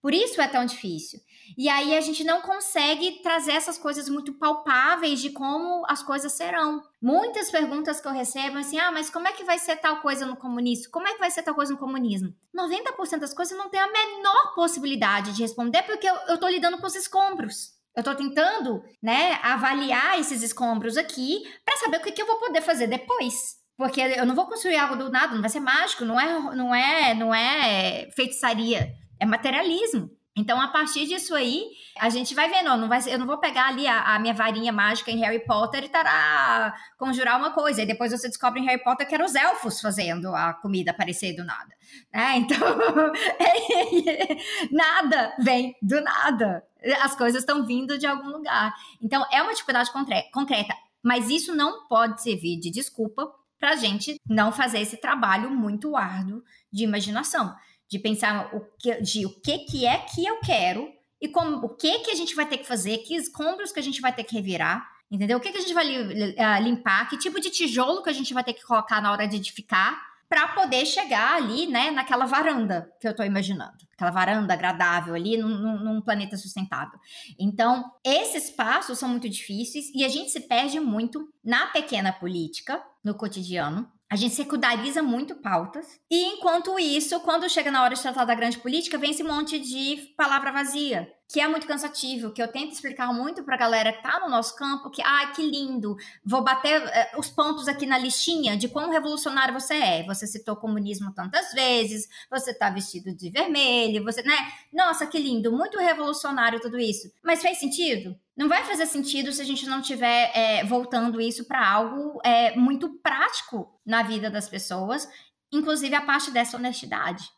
Por 0.00 0.14
isso 0.14 0.40
é 0.40 0.48
tão 0.48 0.64
difícil. 0.64 1.20
E 1.56 1.68
aí 1.68 1.96
a 1.96 2.00
gente 2.00 2.24
não 2.24 2.40
consegue 2.40 3.22
trazer 3.22 3.52
essas 3.52 3.78
coisas 3.78 4.08
muito 4.08 4.32
palpáveis 4.34 5.20
de 5.20 5.30
como 5.30 5.84
as 5.88 6.02
coisas 6.02 6.32
serão. 6.32 6.82
Muitas 7.00 7.50
perguntas 7.50 8.00
que 8.00 8.08
eu 8.08 8.12
recebo 8.12 8.58
assim: 8.58 8.78
ah, 8.78 8.90
mas 8.90 9.10
como 9.10 9.28
é 9.28 9.32
que 9.32 9.44
vai 9.44 9.58
ser 9.58 9.76
tal 9.76 10.00
coisa 10.00 10.26
no 10.26 10.36
comunismo? 10.36 10.90
Como 10.90 11.06
é 11.06 11.12
que 11.12 11.18
vai 11.18 11.30
ser 11.30 11.42
tal 11.42 11.54
coisa 11.54 11.72
no 11.72 11.78
comunismo? 11.78 12.34
90% 12.56 13.18
das 13.20 13.34
coisas 13.34 13.56
não 13.56 13.70
tenho 13.70 13.84
a 13.84 13.92
menor 13.92 14.54
possibilidade 14.54 15.32
de 15.32 15.42
responder 15.42 15.82
porque 15.82 16.08
eu, 16.08 16.38
tô 16.38 16.48
lidando 16.48 16.78
com 16.78 16.86
os 16.86 16.94
escombros. 16.94 17.76
Eu 17.94 18.00
estou 18.00 18.14
tentando, 18.14 18.82
né, 19.02 19.40
avaliar 19.42 20.20
esses 20.20 20.42
escombros 20.42 20.96
aqui 20.96 21.42
para 21.64 21.76
saber 21.78 21.96
o 21.96 22.00
que, 22.00 22.12
que 22.12 22.22
eu 22.22 22.26
vou 22.26 22.38
poder 22.38 22.60
fazer 22.60 22.86
depois. 22.86 23.56
Porque 23.76 24.00
eu 24.00 24.26
não 24.26 24.34
vou 24.34 24.46
construir 24.46 24.76
algo 24.76 24.96
do 24.96 25.10
nada, 25.10 25.34
não 25.34 25.40
vai 25.40 25.50
ser 25.50 25.60
mágico, 25.60 26.04
não 26.04 26.18
é, 26.18 26.54
não 26.54 26.74
é, 26.74 27.14
não 27.14 27.34
é 27.34 28.08
feitiçaria 28.14 28.92
é 29.20 29.26
materialismo. 29.26 30.10
Então, 30.38 30.60
a 30.60 30.68
partir 30.68 31.04
disso 31.04 31.34
aí, 31.34 31.66
a 31.98 32.08
gente 32.08 32.32
vai 32.32 32.48
vendo, 32.48 32.76
não 32.76 32.88
vai, 32.88 33.00
eu 33.08 33.18
não 33.18 33.26
vou 33.26 33.38
pegar 33.38 33.66
ali 33.66 33.88
a, 33.88 34.14
a 34.14 34.20
minha 34.20 34.32
varinha 34.32 34.72
mágica 34.72 35.10
em 35.10 35.18
Harry 35.18 35.44
Potter 35.44 35.82
e 35.82 35.88
tará, 35.88 36.72
conjurar 36.96 37.36
uma 37.36 37.50
coisa. 37.50 37.82
E 37.82 37.86
depois 37.86 38.12
você 38.12 38.28
descobre 38.28 38.60
em 38.60 38.64
Harry 38.64 38.80
Potter 38.84 39.08
que 39.08 39.16
eram 39.16 39.26
os 39.26 39.34
elfos 39.34 39.80
fazendo 39.80 40.32
a 40.32 40.54
comida 40.54 40.92
aparecer 40.92 41.34
do 41.34 41.44
nada. 41.44 41.74
Né? 42.14 42.38
Então, 42.48 42.58
nada 44.70 45.34
vem 45.40 45.74
do 45.82 46.00
nada. 46.00 46.64
As 47.02 47.16
coisas 47.16 47.42
estão 47.42 47.66
vindo 47.66 47.98
de 47.98 48.06
algum 48.06 48.28
lugar. 48.28 48.72
Então, 49.02 49.26
é 49.32 49.42
uma 49.42 49.52
dificuldade 49.52 49.90
concreta. 50.32 50.74
Mas 51.02 51.28
isso 51.28 51.54
não 51.54 51.88
pode 51.88 52.22
servir 52.22 52.60
de 52.60 52.70
desculpa 52.70 53.28
para 53.58 53.70
a 53.70 53.76
gente 53.76 54.20
não 54.24 54.52
fazer 54.52 54.78
esse 54.78 54.98
trabalho 54.98 55.50
muito 55.50 55.96
árduo 55.96 56.44
de 56.72 56.84
imaginação 56.84 57.52
de 57.88 57.98
pensar 57.98 58.54
o 58.54 58.60
que, 58.78 59.00
de 59.00 59.26
o 59.26 59.40
que, 59.40 59.58
que 59.60 59.86
é 59.86 59.98
que 59.98 60.26
eu 60.26 60.40
quero 60.40 60.92
e 61.20 61.28
como, 61.28 61.64
o 61.64 61.68
que, 61.70 62.00
que 62.00 62.10
a 62.10 62.14
gente 62.14 62.34
vai 62.34 62.46
ter 62.46 62.58
que 62.58 62.66
fazer, 62.66 62.98
que 62.98 63.14
escombros 63.14 63.72
que 63.72 63.80
a 63.80 63.82
gente 63.82 64.00
vai 64.00 64.12
ter 64.12 64.24
que 64.24 64.36
revirar, 64.36 64.86
entendeu? 65.10 65.38
O 65.38 65.40
que, 65.40 65.50
que 65.50 65.58
a 65.58 65.60
gente 65.60 65.74
vai 65.74 65.86
uh, 65.86 66.62
limpar, 66.62 67.08
que 67.08 67.18
tipo 67.18 67.40
de 67.40 67.50
tijolo 67.50 68.02
que 68.02 68.10
a 68.10 68.12
gente 68.12 68.32
vai 68.32 68.44
ter 68.44 68.52
que 68.52 68.62
colocar 68.62 69.00
na 69.00 69.10
hora 69.10 69.26
de 69.26 69.36
edificar 69.36 70.08
para 70.28 70.46
poder 70.48 70.84
chegar 70.84 71.36
ali, 71.36 71.66
né, 71.66 71.90
naquela 71.90 72.26
varanda 72.26 72.92
que 73.00 73.06
eu 73.06 73.12
estou 73.12 73.24
imaginando, 73.24 73.72
aquela 73.94 74.10
varanda 74.10 74.52
agradável 74.52 75.14
ali 75.14 75.38
num, 75.38 75.82
num, 75.82 76.02
planeta 76.02 76.36
sustentável. 76.36 76.98
Então, 77.38 77.90
esses 78.04 78.50
passos 78.50 78.98
são 78.98 79.08
muito 79.08 79.26
difíceis 79.26 79.86
e 79.94 80.04
a 80.04 80.08
gente 80.08 80.30
se 80.30 80.40
perde 80.40 80.78
muito 80.78 81.32
na 81.42 81.68
pequena 81.68 82.12
política, 82.12 82.82
no 83.02 83.14
cotidiano, 83.14 83.90
A 84.10 84.16
gente 84.16 84.34
secundariza 84.34 85.02
muito 85.02 85.36
pautas. 85.36 86.00
E 86.10 86.24
enquanto 86.24 86.78
isso, 86.78 87.20
quando 87.20 87.48
chega 87.48 87.70
na 87.70 87.82
hora 87.82 87.94
de 87.94 88.00
tratar 88.00 88.24
da 88.24 88.34
grande 88.34 88.58
política, 88.58 88.96
vem 88.96 89.10
esse 89.10 89.22
monte 89.22 89.58
de 89.58 90.14
palavra 90.16 90.50
vazia 90.50 91.12
que 91.28 91.40
é 91.40 91.46
muito 91.46 91.66
cansativo, 91.66 92.30
que 92.30 92.42
eu 92.42 92.48
tento 92.48 92.72
explicar 92.72 93.12
muito 93.12 93.44
pra 93.44 93.56
galera 93.56 93.92
que 93.92 94.02
tá 94.02 94.18
no 94.18 94.30
nosso 94.30 94.56
campo, 94.56 94.90
que, 94.90 95.02
ah, 95.02 95.30
que 95.36 95.42
lindo, 95.42 95.94
vou 96.24 96.42
bater 96.42 96.82
uh, 96.82 97.20
os 97.20 97.28
pontos 97.28 97.68
aqui 97.68 97.84
na 97.84 97.98
listinha 97.98 98.56
de 98.56 98.66
quão 98.66 98.90
revolucionário 98.90 99.52
você 99.52 99.74
é. 99.74 100.02
Você 100.04 100.26
citou 100.26 100.56
comunismo 100.56 101.12
tantas 101.12 101.52
vezes, 101.52 102.08
você 102.30 102.54
tá 102.54 102.70
vestido 102.70 103.14
de 103.14 103.28
vermelho, 103.28 104.02
você, 104.02 104.22
né? 104.22 104.36
Nossa, 104.72 105.06
que 105.06 105.18
lindo, 105.18 105.52
muito 105.52 105.78
revolucionário 105.78 106.60
tudo 106.60 106.78
isso. 106.78 107.12
Mas 107.22 107.42
fez 107.42 107.58
sentido? 107.58 108.18
Não 108.34 108.48
vai 108.48 108.64
fazer 108.64 108.86
sentido 108.86 109.30
se 109.30 109.42
a 109.42 109.44
gente 109.44 109.66
não 109.66 109.80
estiver 109.80 110.32
é, 110.34 110.64
voltando 110.64 111.20
isso 111.20 111.44
para 111.44 111.68
algo 111.68 112.18
é, 112.24 112.56
muito 112.56 112.88
prático 113.02 113.78
na 113.84 114.02
vida 114.02 114.30
das 114.30 114.48
pessoas, 114.48 115.06
inclusive 115.52 115.94
a 115.94 116.00
parte 116.00 116.30
dessa 116.30 116.56
honestidade. 116.56 117.28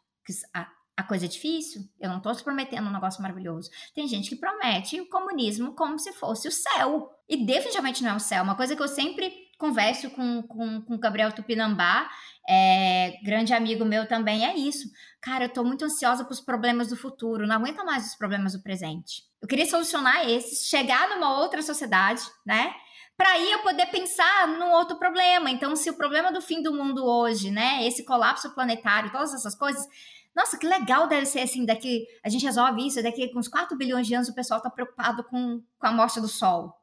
A, 0.55 0.69
a 0.97 1.03
coisa 1.03 1.25
é 1.25 1.29
difícil, 1.29 1.83
eu 1.99 2.11
não 2.11 2.19
estou 2.19 2.35
te 2.35 2.45
prometendo 2.45 2.87
um 2.89 2.93
negócio 2.93 3.23
maravilhoso. 3.23 3.71
Tem 3.95 4.07
gente 4.07 4.29
que 4.29 4.37
promete 4.37 5.01
o 5.01 5.09
comunismo 5.09 5.75
como 5.75 5.99
se 5.99 6.13
fosse 6.13 6.47
o 6.47 6.53
céu. 6.53 7.11
E 7.29 7.45
definitivamente 7.45 8.03
não 8.03 8.11
é 8.11 8.15
o 8.17 8.21
céu. 8.21 8.43
Uma 8.43 8.57
coisa 8.57 8.77
que 8.77 8.83
eu 8.83 8.89
sempre 8.89 9.33
converso 9.59 10.11
com, 10.11 10.43
com, 10.43 10.83
com 10.83 10.95
o 10.95 10.99
Gabriel 10.99 11.33
Tupinambá, 11.33 12.09
é, 12.49 13.19
grande 13.23 13.53
amigo 13.53 13.85
meu 13.85 14.07
também, 14.07 14.47
é 14.47 14.57
isso. 14.57 14.89
Cara, 15.21 15.45
eu 15.45 15.49
estou 15.49 15.65
muito 15.65 15.85
ansiosa 15.85 16.25
para 16.25 16.33
os 16.33 16.41
problemas 16.41 16.89
do 16.89 16.97
futuro, 16.97 17.47
não 17.47 17.57
aguento 17.57 17.85
mais 17.85 18.07
os 18.07 18.15
problemas 18.17 18.55
do 18.55 18.63
presente. 18.63 19.23
Eu 19.41 19.49
queria 19.49 19.67
solucionar 19.67 20.29
esses, 20.29 20.67
chegar 20.67 21.09
numa 21.11 21.39
outra 21.39 21.63
sociedade, 21.63 22.23
né? 22.45 22.75
para 23.21 23.33
aí 23.33 23.53
eu 23.53 23.59
poder 23.59 23.85
pensar 23.89 24.49
num 24.49 24.71
outro 24.73 24.99
problema. 24.99 25.51
Então, 25.51 25.77
se 25.77 25.91
o 25.91 25.95
problema 25.95 26.33
do 26.33 26.41
fim 26.41 26.63
do 26.63 26.73
mundo 26.73 27.05
hoje, 27.05 27.51
né, 27.51 27.87
esse 27.87 28.03
colapso 28.03 28.55
planetário, 28.55 29.13
todas 29.13 29.35
essas 29.35 29.55
coisas, 29.55 29.87
nossa, 30.35 30.57
que 30.57 30.67
legal 30.67 31.09
deve 31.09 31.27
ser 31.27 31.41
assim, 31.41 31.65
daqui 31.65 32.07
a 32.25 32.29
gente 32.29 32.45
resolve 32.45 32.87
isso, 32.87 33.03
daqui 33.03 33.29
com 33.29 33.39
uns 33.39 33.49
4 33.49 33.77
bilhões 33.77 34.07
de 34.07 34.15
anos 34.15 34.29
o 34.29 34.35
pessoal 34.35 34.59
está 34.59 34.71
preocupado 34.71 35.25
com, 35.25 35.63
com 35.79 35.87
a 35.87 35.93
morte 35.93 36.21
do 36.21 36.29
Sol. 36.29 36.75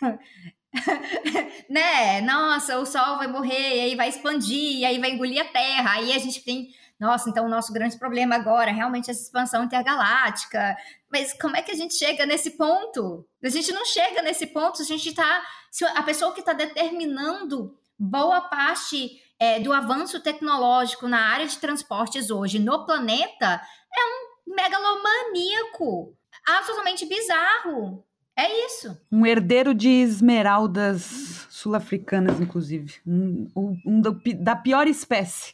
né? 1.68 2.20
Nossa, 2.22 2.78
o 2.78 2.86
Sol 2.86 3.16
vai 3.16 3.28
morrer, 3.28 3.76
e 3.76 3.80
aí 3.80 3.96
vai 3.96 4.08
expandir, 4.08 4.78
e 4.78 4.84
aí 4.84 4.98
vai 4.98 5.12
engolir 5.12 5.40
a 5.40 5.48
Terra, 5.48 5.92
aí 5.92 6.12
a 6.12 6.18
gente 6.18 6.44
tem. 6.44 6.68
Nossa, 6.98 7.30
então 7.30 7.46
o 7.46 7.48
nosso 7.48 7.72
grande 7.72 7.98
problema 7.98 8.34
agora 8.34 8.70
é 8.70 8.74
realmente 8.74 9.10
essa 9.10 9.22
expansão 9.22 9.64
intergaláctica. 9.64 10.76
Mas 11.10 11.32
como 11.32 11.56
é 11.56 11.62
que 11.62 11.70
a 11.70 11.74
gente 11.74 11.94
chega 11.94 12.26
nesse 12.26 12.50
ponto? 12.58 13.26
A 13.42 13.48
gente 13.48 13.72
não 13.72 13.86
chega 13.86 14.20
nesse 14.20 14.46
ponto, 14.48 14.82
a 14.82 14.84
gente 14.84 15.08
está. 15.08 15.42
A 15.94 16.02
pessoa 16.02 16.34
que 16.34 16.40
está 16.40 16.52
determinando 16.52 17.74
boa 17.98 18.42
parte 18.42 19.18
é, 19.40 19.58
do 19.58 19.72
avanço 19.72 20.20
tecnológico 20.20 21.08
na 21.08 21.18
área 21.32 21.46
de 21.46 21.56
transportes 21.56 22.30
hoje 22.30 22.58
no 22.58 22.84
planeta 22.84 23.60
é 23.96 24.00
um 24.04 24.54
megalomaníaco, 24.54 26.14
absolutamente 26.46 27.06
bizarro. 27.06 28.04
É 28.36 28.66
isso. 28.66 28.96
Um 29.10 29.24
herdeiro 29.26 29.74
de 29.74 29.88
esmeraldas 29.88 31.46
sul-africanas, 31.48 32.40
inclusive. 32.40 32.94
Um, 33.06 33.48
um, 33.84 34.00
do, 34.00 34.20
da 34.38 34.54
pior 34.54 34.86
espécie. 34.86 35.52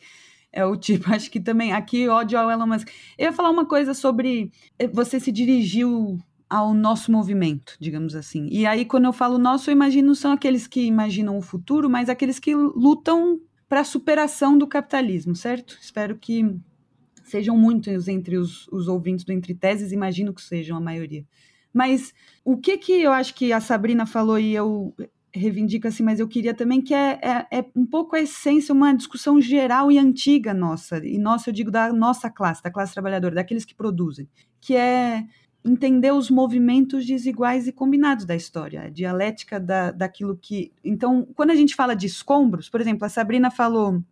É 0.52 0.64
o 0.64 0.76
tipo, 0.76 1.10
acho 1.14 1.30
que 1.30 1.40
também 1.40 1.72
aqui 1.72 2.08
ódio 2.08 2.38
ao 2.38 2.50
Elon 2.50 2.66
Musk. 2.66 2.88
Eu 3.16 3.26
ia 3.26 3.32
falar 3.32 3.50
uma 3.50 3.66
coisa 3.66 3.94
sobre 3.94 4.52
eh, 4.78 4.88
você 4.88 5.18
se 5.20 5.30
dirigiu 5.32 6.18
ao 6.48 6.72
nosso 6.72 7.10
movimento, 7.10 7.76
digamos 7.80 8.14
assim. 8.14 8.48
E 8.50 8.66
aí, 8.66 8.84
quando 8.84 9.06
eu 9.06 9.12
falo 9.12 9.36
nosso, 9.36 9.68
eu 9.68 9.72
imagino 9.72 10.14
são 10.14 10.32
aqueles 10.32 10.66
que 10.66 10.86
imaginam 10.86 11.36
o 11.36 11.42
futuro, 11.42 11.90
mas 11.90 12.08
aqueles 12.08 12.38
que 12.38 12.54
lutam 12.54 13.40
para 13.68 13.80
a 13.80 13.84
superação 13.84 14.56
do 14.56 14.66
capitalismo, 14.66 15.34
certo? 15.34 15.76
Espero 15.80 16.16
que 16.16 16.56
sejam 17.24 17.56
muitos 17.56 18.06
entre 18.08 18.36
os, 18.36 18.68
os 18.68 18.88
ouvintes 18.88 19.24
do 19.24 19.32
Entre 19.32 19.54
Teses, 19.54 19.92
imagino 19.92 20.32
que 20.32 20.42
sejam 20.42 20.76
a 20.76 20.80
maioria. 20.80 21.24
Mas 21.72 22.14
o 22.44 22.56
que 22.56 22.78
que 22.78 22.92
eu 22.92 23.12
acho 23.12 23.34
que 23.34 23.52
a 23.52 23.60
Sabrina 23.60 24.06
falou 24.06 24.38
e 24.38 24.54
eu 24.54 24.94
reivindico 25.34 25.86
assim, 25.86 26.02
mas 26.02 26.18
eu 26.18 26.26
queria 26.26 26.54
também 26.54 26.80
que 26.80 26.94
é, 26.94 27.20
é, 27.22 27.58
é, 27.58 27.64
um 27.76 27.84
pouco 27.84 28.16
a 28.16 28.20
essência, 28.20 28.72
uma 28.72 28.94
discussão 28.94 29.40
geral 29.40 29.92
e 29.92 29.98
antiga 29.98 30.54
nossa, 30.54 30.98
e 31.04 31.18
nossa, 31.18 31.50
eu 31.50 31.54
digo 31.54 31.70
da 31.70 31.92
nossa 31.92 32.30
classe, 32.30 32.62
da 32.62 32.70
classe 32.70 32.94
trabalhadora, 32.94 33.34
daqueles 33.34 33.64
que 33.64 33.74
produzem, 33.74 34.28
que 34.60 34.74
é 34.74 35.24
entender 35.66 36.12
os 36.12 36.30
movimentos 36.30 37.04
desiguais 37.04 37.66
e 37.66 37.72
combinados 37.72 38.24
da 38.24 38.36
história, 38.36 38.82
a 38.82 38.88
dialética 38.88 39.58
da, 39.58 39.90
daquilo 39.90 40.36
que. 40.36 40.72
Então, 40.84 41.26
quando 41.34 41.50
a 41.50 41.54
gente 41.54 41.74
fala 41.74 41.94
de 41.94 42.06
escombros, 42.06 42.68
por 42.68 42.80
exemplo, 42.80 43.04
a 43.04 43.08
Sabrina 43.08 43.50
falou 43.50 44.02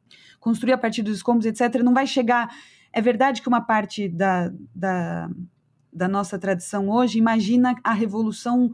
construir 0.41 0.73
a 0.73 0.79
partir 0.79 1.03
dos 1.03 1.17
escombros, 1.17 1.47
etc., 1.47 1.83
não 1.83 1.95
vai 1.95 2.07
chegar. 2.07 2.55
É 2.93 3.01
verdade 3.01 3.41
que 3.41 3.49
uma 3.49 3.61
parte 3.61 4.09
da, 4.09 4.53
da, 4.75 5.31
da 5.93 6.09
nossa 6.09 6.39
tradição 6.39 6.91
hoje 6.91 7.19
imagina 7.19 7.75
a 7.83 7.93
revolução 7.93 8.73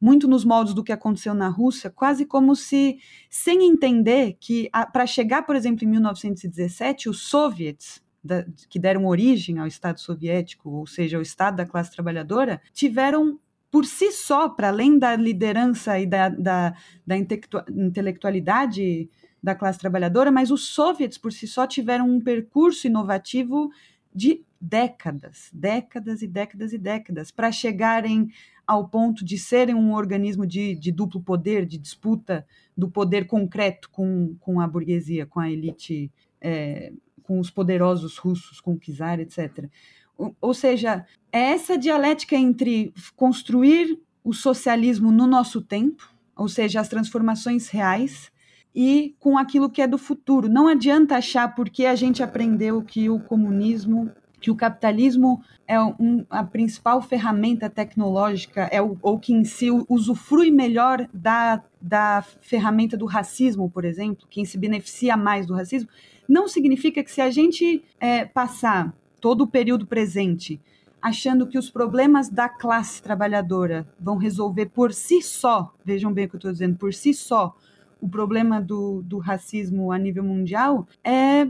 muito 0.00 0.26
nos 0.26 0.44
moldes 0.44 0.74
do 0.74 0.82
que 0.82 0.90
aconteceu 0.90 1.32
na 1.32 1.48
Rússia, 1.48 1.88
quase 1.88 2.26
como 2.26 2.56
se, 2.56 2.98
sem 3.30 3.64
entender 3.64 4.36
que, 4.40 4.68
para 4.92 5.06
chegar, 5.06 5.42
por 5.42 5.54
exemplo, 5.54 5.84
em 5.84 5.88
1917, 5.88 7.08
os 7.08 7.22
soviets 7.22 8.02
da, 8.22 8.44
que 8.68 8.78
deram 8.78 9.06
origem 9.06 9.58
ao 9.58 9.66
Estado 9.66 10.00
soviético, 10.00 10.70
ou 10.70 10.86
seja, 10.86 11.16
ao 11.16 11.22
Estado 11.22 11.56
da 11.56 11.66
classe 11.66 11.90
trabalhadora, 11.90 12.60
tiveram 12.72 13.38
por 13.70 13.86
si 13.86 14.12
só, 14.12 14.50
para 14.50 14.68
além 14.68 14.98
da 14.98 15.16
liderança 15.16 15.98
e 15.98 16.06
da, 16.06 16.28
da, 16.28 16.74
da 17.06 17.16
intelectualidade 17.16 19.08
da 19.42 19.54
classe 19.54 19.78
trabalhadora, 19.78 20.30
mas 20.30 20.50
os 20.50 20.68
soviets 20.68 21.18
por 21.18 21.32
si 21.32 21.48
só 21.48 21.66
tiveram 21.66 22.08
um 22.08 22.20
percurso 22.20 22.86
inovativo 22.86 23.70
de 24.14 24.44
décadas, 24.60 25.48
décadas 25.52 26.22
e 26.22 26.28
décadas 26.28 26.72
e 26.72 26.78
décadas, 26.78 27.30
para 27.30 27.50
chegarem 27.50 28.30
ao 28.66 28.88
ponto 28.88 29.24
de 29.24 29.36
serem 29.36 29.74
um 29.74 29.92
organismo 29.92 30.46
de, 30.46 30.76
de, 30.76 30.92
duplo 30.92 31.20
poder, 31.20 31.66
de 31.66 31.78
disputa 31.78 32.46
do 32.76 32.88
poder 32.88 33.26
concreto 33.26 33.90
com, 33.90 34.36
com 34.38 34.60
a 34.60 34.68
burguesia, 34.68 35.26
com 35.26 35.40
a 35.40 35.50
elite 35.50 36.12
é, 36.40 36.92
com 37.22 37.38
os 37.38 37.50
poderosos 37.50 38.18
russos, 38.18 38.60
czar, 38.96 39.20
etc. 39.20 39.68
Ou, 40.16 40.36
ou 40.40 40.54
seja, 40.54 41.04
é 41.32 41.52
essa 41.52 41.76
dialética 41.76 42.36
entre 42.36 42.92
construir 43.16 43.98
o 44.24 44.32
socialismo 44.32 45.10
no 45.10 45.26
nosso 45.26 45.60
tempo, 45.60 46.12
ou 46.36 46.48
seja, 46.48 46.80
as 46.80 46.88
transformações 46.88 47.68
reais, 47.68 48.30
e 48.74 49.14
com 49.18 49.36
aquilo 49.36 49.68
que 49.68 49.82
é 49.82 49.86
do 49.86 49.98
futuro. 49.98 50.48
Não 50.48 50.66
adianta 50.66 51.16
achar 51.16 51.54
porque 51.54 51.84
a 51.84 51.94
gente 51.94 52.22
aprendeu 52.22 52.82
que 52.82 53.10
o 53.10 53.20
comunismo, 53.20 54.10
que 54.40 54.50
o 54.50 54.56
capitalismo 54.56 55.42
é 55.66 55.80
um, 55.80 56.24
a 56.30 56.42
principal 56.42 57.00
ferramenta 57.02 57.68
tecnológica, 57.68 58.68
é 58.72 58.80
o, 58.80 58.96
ou 59.02 59.18
que 59.18 59.32
em 59.32 59.44
si 59.44 59.68
usufrui 59.88 60.50
melhor 60.50 61.06
da, 61.12 61.62
da 61.80 62.22
ferramenta 62.40 62.96
do 62.96 63.06
racismo, 63.06 63.70
por 63.70 63.84
exemplo, 63.84 64.26
quem 64.30 64.44
se 64.44 64.56
beneficia 64.56 65.16
mais 65.16 65.46
do 65.46 65.54
racismo, 65.54 65.88
não 66.32 66.48
significa 66.48 67.04
que 67.04 67.12
se 67.12 67.20
a 67.20 67.30
gente 67.30 67.84
é, 68.00 68.24
passar 68.24 68.94
todo 69.20 69.42
o 69.42 69.46
período 69.46 69.86
presente 69.86 70.58
achando 71.00 71.46
que 71.46 71.58
os 71.58 71.68
problemas 71.68 72.30
da 72.30 72.48
classe 72.48 73.02
trabalhadora 73.02 73.86
vão 74.00 74.16
resolver 74.16 74.66
por 74.66 74.94
si 74.94 75.20
só, 75.20 75.74
vejam 75.84 76.10
bem 76.10 76.24
o 76.24 76.28
que 76.30 76.36
eu 76.36 76.38
estou 76.38 76.52
dizendo, 76.52 76.78
por 76.78 76.94
si 76.94 77.12
só, 77.12 77.54
o 78.00 78.08
problema 78.08 78.60
do, 78.60 79.02
do 79.02 79.18
racismo 79.18 79.92
a 79.92 79.98
nível 79.98 80.24
mundial 80.24 80.88
é, 81.04 81.42
é, 81.42 81.48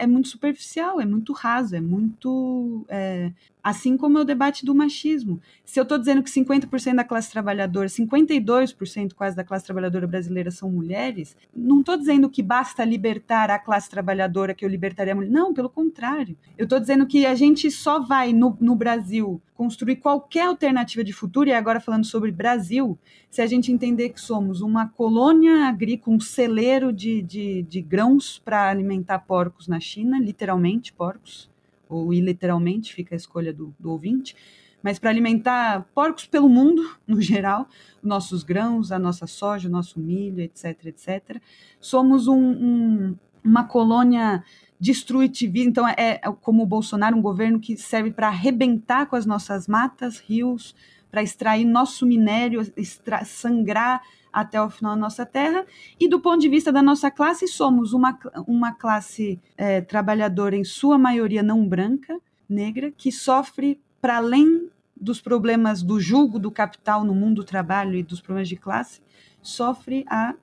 é, 0.00 0.06
muito 0.06 0.28
superficial, 0.28 1.00
é 1.00 1.06
muito 1.06 1.32
raso, 1.32 1.74
é 1.74 1.80
muito. 1.80 2.84
É, 2.88 3.32
assim 3.62 3.96
como 3.96 4.18
é 4.18 4.20
o 4.22 4.24
debate 4.24 4.64
do 4.64 4.74
machismo. 4.74 5.40
Se 5.64 5.78
eu 5.78 5.82
estou 5.82 5.98
dizendo 5.98 6.22
que 6.22 6.30
50% 6.30 6.94
da 6.94 7.04
classe 7.04 7.30
trabalhadora, 7.30 7.88
52% 7.88 9.14
quase 9.14 9.36
da 9.36 9.44
classe 9.44 9.64
trabalhadora 9.64 10.06
brasileira 10.06 10.50
são 10.50 10.70
mulheres, 10.70 11.36
não 11.54 11.80
estou 11.80 11.96
dizendo 11.96 12.28
que 12.28 12.42
basta 12.42 12.84
libertar 12.84 13.50
a 13.50 13.58
classe 13.58 13.88
trabalhadora 13.88 14.54
que 14.54 14.64
eu 14.64 14.68
libertaria 14.68 15.12
a 15.12 15.16
mulher. 15.16 15.30
Não, 15.30 15.54
pelo 15.54 15.68
contrário. 15.68 16.36
Eu 16.56 16.64
estou 16.64 16.80
dizendo 16.80 17.06
que 17.06 17.26
a 17.26 17.34
gente 17.34 17.70
só 17.70 18.00
vai 18.00 18.32
no, 18.32 18.56
no 18.60 18.74
Brasil 18.74 19.40
construir 19.60 19.96
qualquer 19.96 20.46
alternativa 20.46 21.04
de 21.04 21.12
futuro, 21.12 21.50
e 21.50 21.52
agora 21.52 21.80
falando 21.80 22.06
sobre 22.06 22.32
Brasil, 22.32 22.98
se 23.30 23.42
a 23.42 23.46
gente 23.46 23.70
entender 23.70 24.08
que 24.08 24.18
somos 24.18 24.62
uma 24.62 24.88
colônia 24.88 25.68
agrícola, 25.68 26.16
um 26.16 26.20
celeiro 26.20 26.90
de, 26.90 27.20
de, 27.20 27.62
de 27.64 27.82
grãos 27.82 28.40
para 28.42 28.70
alimentar 28.70 29.18
porcos 29.18 29.68
na 29.68 29.78
China, 29.78 30.18
literalmente 30.18 30.94
porcos, 30.94 31.50
ou 31.90 32.14
iliteralmente, 32.14 32.94
fica 32.94 33.14
a 33.14 33.16
escolha 33.16 33.52
do, 33.52 33.74
do 33.78 33.90
ouvinte, 33.90 34.34
mas 34.82 34.98
para 34.98 35.10
alimentar 35.10 35.86
porcos 35.94 36.26
pelo 36.26 36.48
mundo, 36.48 36.82
no 37.06 37.20
geral, 37.20 37.68
nossos 38.02 38.42
grãos, 38.42 38.92
a 38.92 38.98
nossa 38.98 39.26
soja, 39.26 39.68
o 39.68 39.72
nosso 39.72 40.00
milho, 40.00 40.40
etc, 40.40 40.86
etc. 40.86 41.40
Somos 41.78 42.26
um, 42.28 42.38
um, 42.38 43.16
uma 43.44 43.64
colônia 43.64 44.42
destruitivista. 44.78 45.68
Então, 45.68 45.88
é, 45.88 46.20
é 46.22 46.32
como 46.40 46.62
o 46.62 46.66
Bolsonaro, 46.66 47.16
um 47.16 47.22
governo 47.22 47.60
que 47.60 47.76
serve 47.76 48.10
para 48.10 48.28
arrebentar 48.28 49.06
com 49.06 49.16
as 49.16 49.26
nossas 49.26 49.68
matas, 49.68 50.18
rios, 50.18 50.74
para 51.10 51.22
extrair 51.22 51.64
nosso 51.64 52.06
minério, 52.06 52.60
extra, 52.76 53.24
sangrar 53.24 54.00
até 54.32 54.60
o 54.60 54.70
final 54.70 54.94
da 54.94 55.00
nossa 55.00 55.26
terra. 55.26 55.64
E 55.98 56.08
do 56.08 56.20
ponto 56.20 56.40
de 56.40 56.48
vista 56.48 56.72
da 56.72 56.82
nossa 56.82 57.10
classe, 57.10 57.46
somos 57.48 57.92
uma, 57.92 58.18
uma 58.46 58.72
classe 58.72 59.40
é, 59.56 59.80
trabalhadora, 59.80 60.56
em 60.56 60.64
sua 60.64 60.98
maioria 60.98 61.42
não 61.42 61.66
branca, 61.66 62.18
negra, 62.48 62.90
que 62.90 63.12
sofre 63.12 63.80
para 64.00 64.16
além 64.16 64.70
dos 65.00 65.20
problemas 65.20 65.82
do 65.82 65.98
julgo 65.98 66.38
do 66.38 66.50
capital 66.50 67.04
no 67.04 67.14
mundo 67.14 67.36
do 67.36 67.44
trabalho 67.44 67.96
e 67.96 68.02
dos 68.02 68.20
problemas 68.20 68.48
de 68.48 68.56
classe, 68.56 69.00
sofre 69.40 70.04
há 70.08 70.34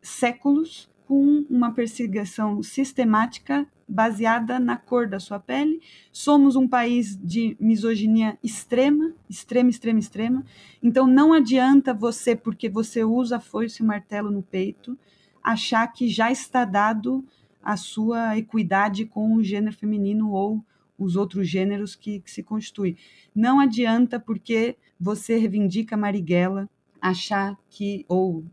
séculos 0.00 0.88
com 1.06 1.44
uma 1.50 1.72
perseguição 1.72 2.62
sistemática 2.62 3.66
baseada 3.90 4.60
na 4.60 4.76
cor 4.76 5.08
da 5.08 5.18
sua 5.18 5.40
pele. 5.40 5.80
Somos 6.12 6.54
um 6.54 6.68
país 6.68 7.16
de 7.16 7.56
misoginia 7.58 8.38
extrema, 8.42 9.12
extrema, 9.28 9.68
extrema, 9.68 9.98
extrema. 9.98 10.44
Então 10.80 11.06
não 11.06 11.32
adianta 11.32 11.92
você, 11.92 12.36
porque 12.36 12.68
você 12.68 13.02
usa 13.02 13.40
foice 13.40 13.82
e 13.82 13.86
martelo 13.86 14.30
no 14.30 14.42
peito, 14.42 14.96
achar 15.42 15.86
que 15.88 16.08
já 16.08 16.30
está 16.30 16.64
dado 16.64 17.24
a 17.62 17.76
sua 17.76 18.38
equidade 18.38 19.04
com 19.04 19.34
o 19.34 19.42
gênero 19.42 19.76
feminino 19.76 20.30
ou 20.30 20.64
os 20.96 21.16
outros 21.16 21.48
gêneros 21.48 21.96
que, 21.96 22.20
que 22.20 22.30
se 22.30 22.42
constituem. 22.42 22.96
Não 23.34 23.58
adianta 23.58 24.20
porque 24.20 24.76
você 24.98 25.36
reivindica 25.36 25.96
Marighella 25.96 26.68
achar 27.00 27.58
que 27.70 28.04
ou 28.06 28.44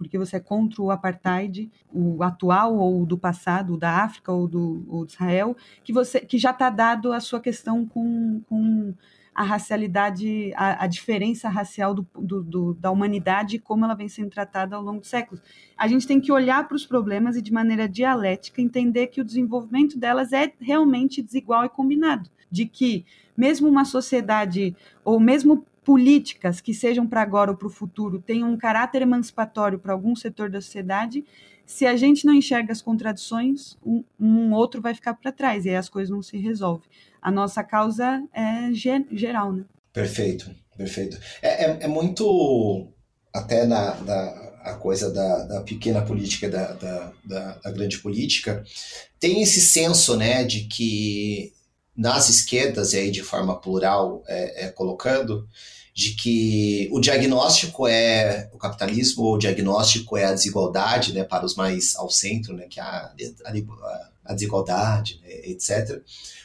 porque 0.00 0.16
você 0.16 0.36
é 0.36 0.40
contra 0.40 0.80
o 0.80 0.90
apartheid, 0.90 1.70
o 1.92 2.22
atual 2.22 2.74
ou 2.78 3.04
do 3.04 3.18
passado, 3.18 3.76
da 3.76 4.02
África 4.02 4.32
ou 4.32 4.48
do, 4.48 4.82
ou 4.88 5.04
de 5.04 5.12
Israel, 5.12 5.54
que 5.84 5.92
você 5.92 6.20
que 6.20 6.38
já 6.38 6.52
está 6.52 6.70
dado 6.70 7.12
a 7.12 7.20
sua 7.20 7.38
questão 7.38 7.84
com, 7.84 8.40
com 8.48 8.94
a 9.34 9.42
racialidade, 9.42 10.54
a, 10.56 10.84
a 10.84 10.86
diferença 10.86 11.50
racial 11.50 11.92
do, 11.92 12.06
do, 12.18 12.42
do, 12.42 12.74
da 12.74 12.90
humanidade 12.90 13.56
e 13.56 13.58
como 13.58 13.84
ela 13.84 13.94
vem 13.94 14.08
sendo 14.08 14.30
tratada 14.30 14.74
ao 14.74 14.82
longo 14.82 15.00
dos 15.00 15.10
séculos. 15.10 15.42
A 15.76 15.86
gente 15.86 16.06
tem 16.06 16.18
que 16.18 16.32
olhar 16.32 16.66
para 16.66 16.76
os 16.76 16.86
problemas 16.86 17.36
e, 17.36 17.42
de 17.42 17.52
maneira 17.52 17.86
dialética, 17.86 18.62
entender 18.62 19.08
que 19.08 19.20
o 19.20 19.24
desenvolvimento 19.24 19.98
delas 19.98 20.32
é 20.32 20.50
realmente 20.58 21.20
desigual 21.20 21.66
e 21.66 21.68
combinado. 21.68 22.30
De 22.50 22.64
que, 22.64 23.04
mesmo 23.36 23.68
uma 23.68 23.84
sociedade, 23.84 24.74
ou 25.04 25.20
mesmo 25.20 25.62
políticas 25.90 26.60
que 26.60 26.72
sejam 26.72 27.04
para 27.04 27.20
agora 27.20 27.50
ou 27.50 27.56
para 27.56 27.66
o 27.66 27.70
futuro 27.70 28.22
tenham 28.22 28.48
um 28.48 28.56
caráter 28.56 29.02
emancipatório 29.02 29.76
para 29.76 29.92
algum 29.92 30.14
setor 30.14 30.48
da 30.48 30.60
sociedade, 30.60 31.24
se 31.66 31.84
a 31.84 31.96
gente 31.96 32.24
não 32.24 32.32
enxerga 32.32 32.70
as 32.70 32.80
contradições, 32.80 33.76
um, 33.84 34.04
um 34.16 34.52
outro 34.52 34.80
vai 34.80 34.94
ficar 34.94 35.14
para 35.14 35.32
trás 35.32 35.66
e 35.66 35.70
aí 35.70 35.74
as 35.74 35.88
coisas 35.88 36.08
não 36.08 36.22
se 36.22 36.38
resolvem. 36.38 36.88
A 37.20 37.28
nossa 37.28 37.64
causa 37.64 38.22
é 38.32 38.72
geral, 38.72 39.52
né? 39.52 39.64
Perfeito, 39.92 40.48
perfeito. 40.76 41.18
É, 41.42 41.64
é, 41.64 41.78
é 41.80 41.88
muito 41.88 42.86
até 43.34 43.66
na, 43.66 43.96
na 43.96 44.50
a 44.62 44.74
coisa 44.74 45.12
da, 45.12 45.44
da 45.44 45.60
pequena 45.62 46.02
política 46.02 46.48
da, 46.48 46.72
da, 46.74 47.12
da, 47.24 47.54
da 47.56 47.70
grande 47.72 47.98
política 47.98 48.62
tem 49.18 49.42
esse 49.42 49.60
senso, 49.60 50.16
né, 50.16 50.44
de 50.44 50.68
que 50.68 51.52
nas 51.96 52.28
esquerdas, 52.28 52.92
e 52.92 52.98
aí 52.98 53.10
de 53.10 53.22
forma 53.22 53.60
plural 53.60 54.22
é, 54.26 54.66
é, 54.66 54.68
colocando, 54.68 55.48
de 56.00 56.12
que 56.12 56.88
o 56.90 56.98
diagnóstico 56.98 57.86
é 57.86 58.48
o 58.54 58.56
capitalismo, 58.56 59.22
ou 59.22 59.34
o 59.34 59.38
diagnóstico 59.38 60.16
é 60.16 60.24
a 60.24 60.32
desigualdade, 60.32 61.12
né, 61.12 61.24
para 61.24 61.44
os 61.44 61.54
mais 61.54 61.94
ao 61.94 62.08
centro, 62.08 62.56
né, 62.56 62.64
que 62.70 62.80
a, 62.80 63.12
a, 63.44 64.10
a 64.24 64.32
desigualdade, 64.32 65.20
né, 65.22 65.50
etc. 65.50 66.00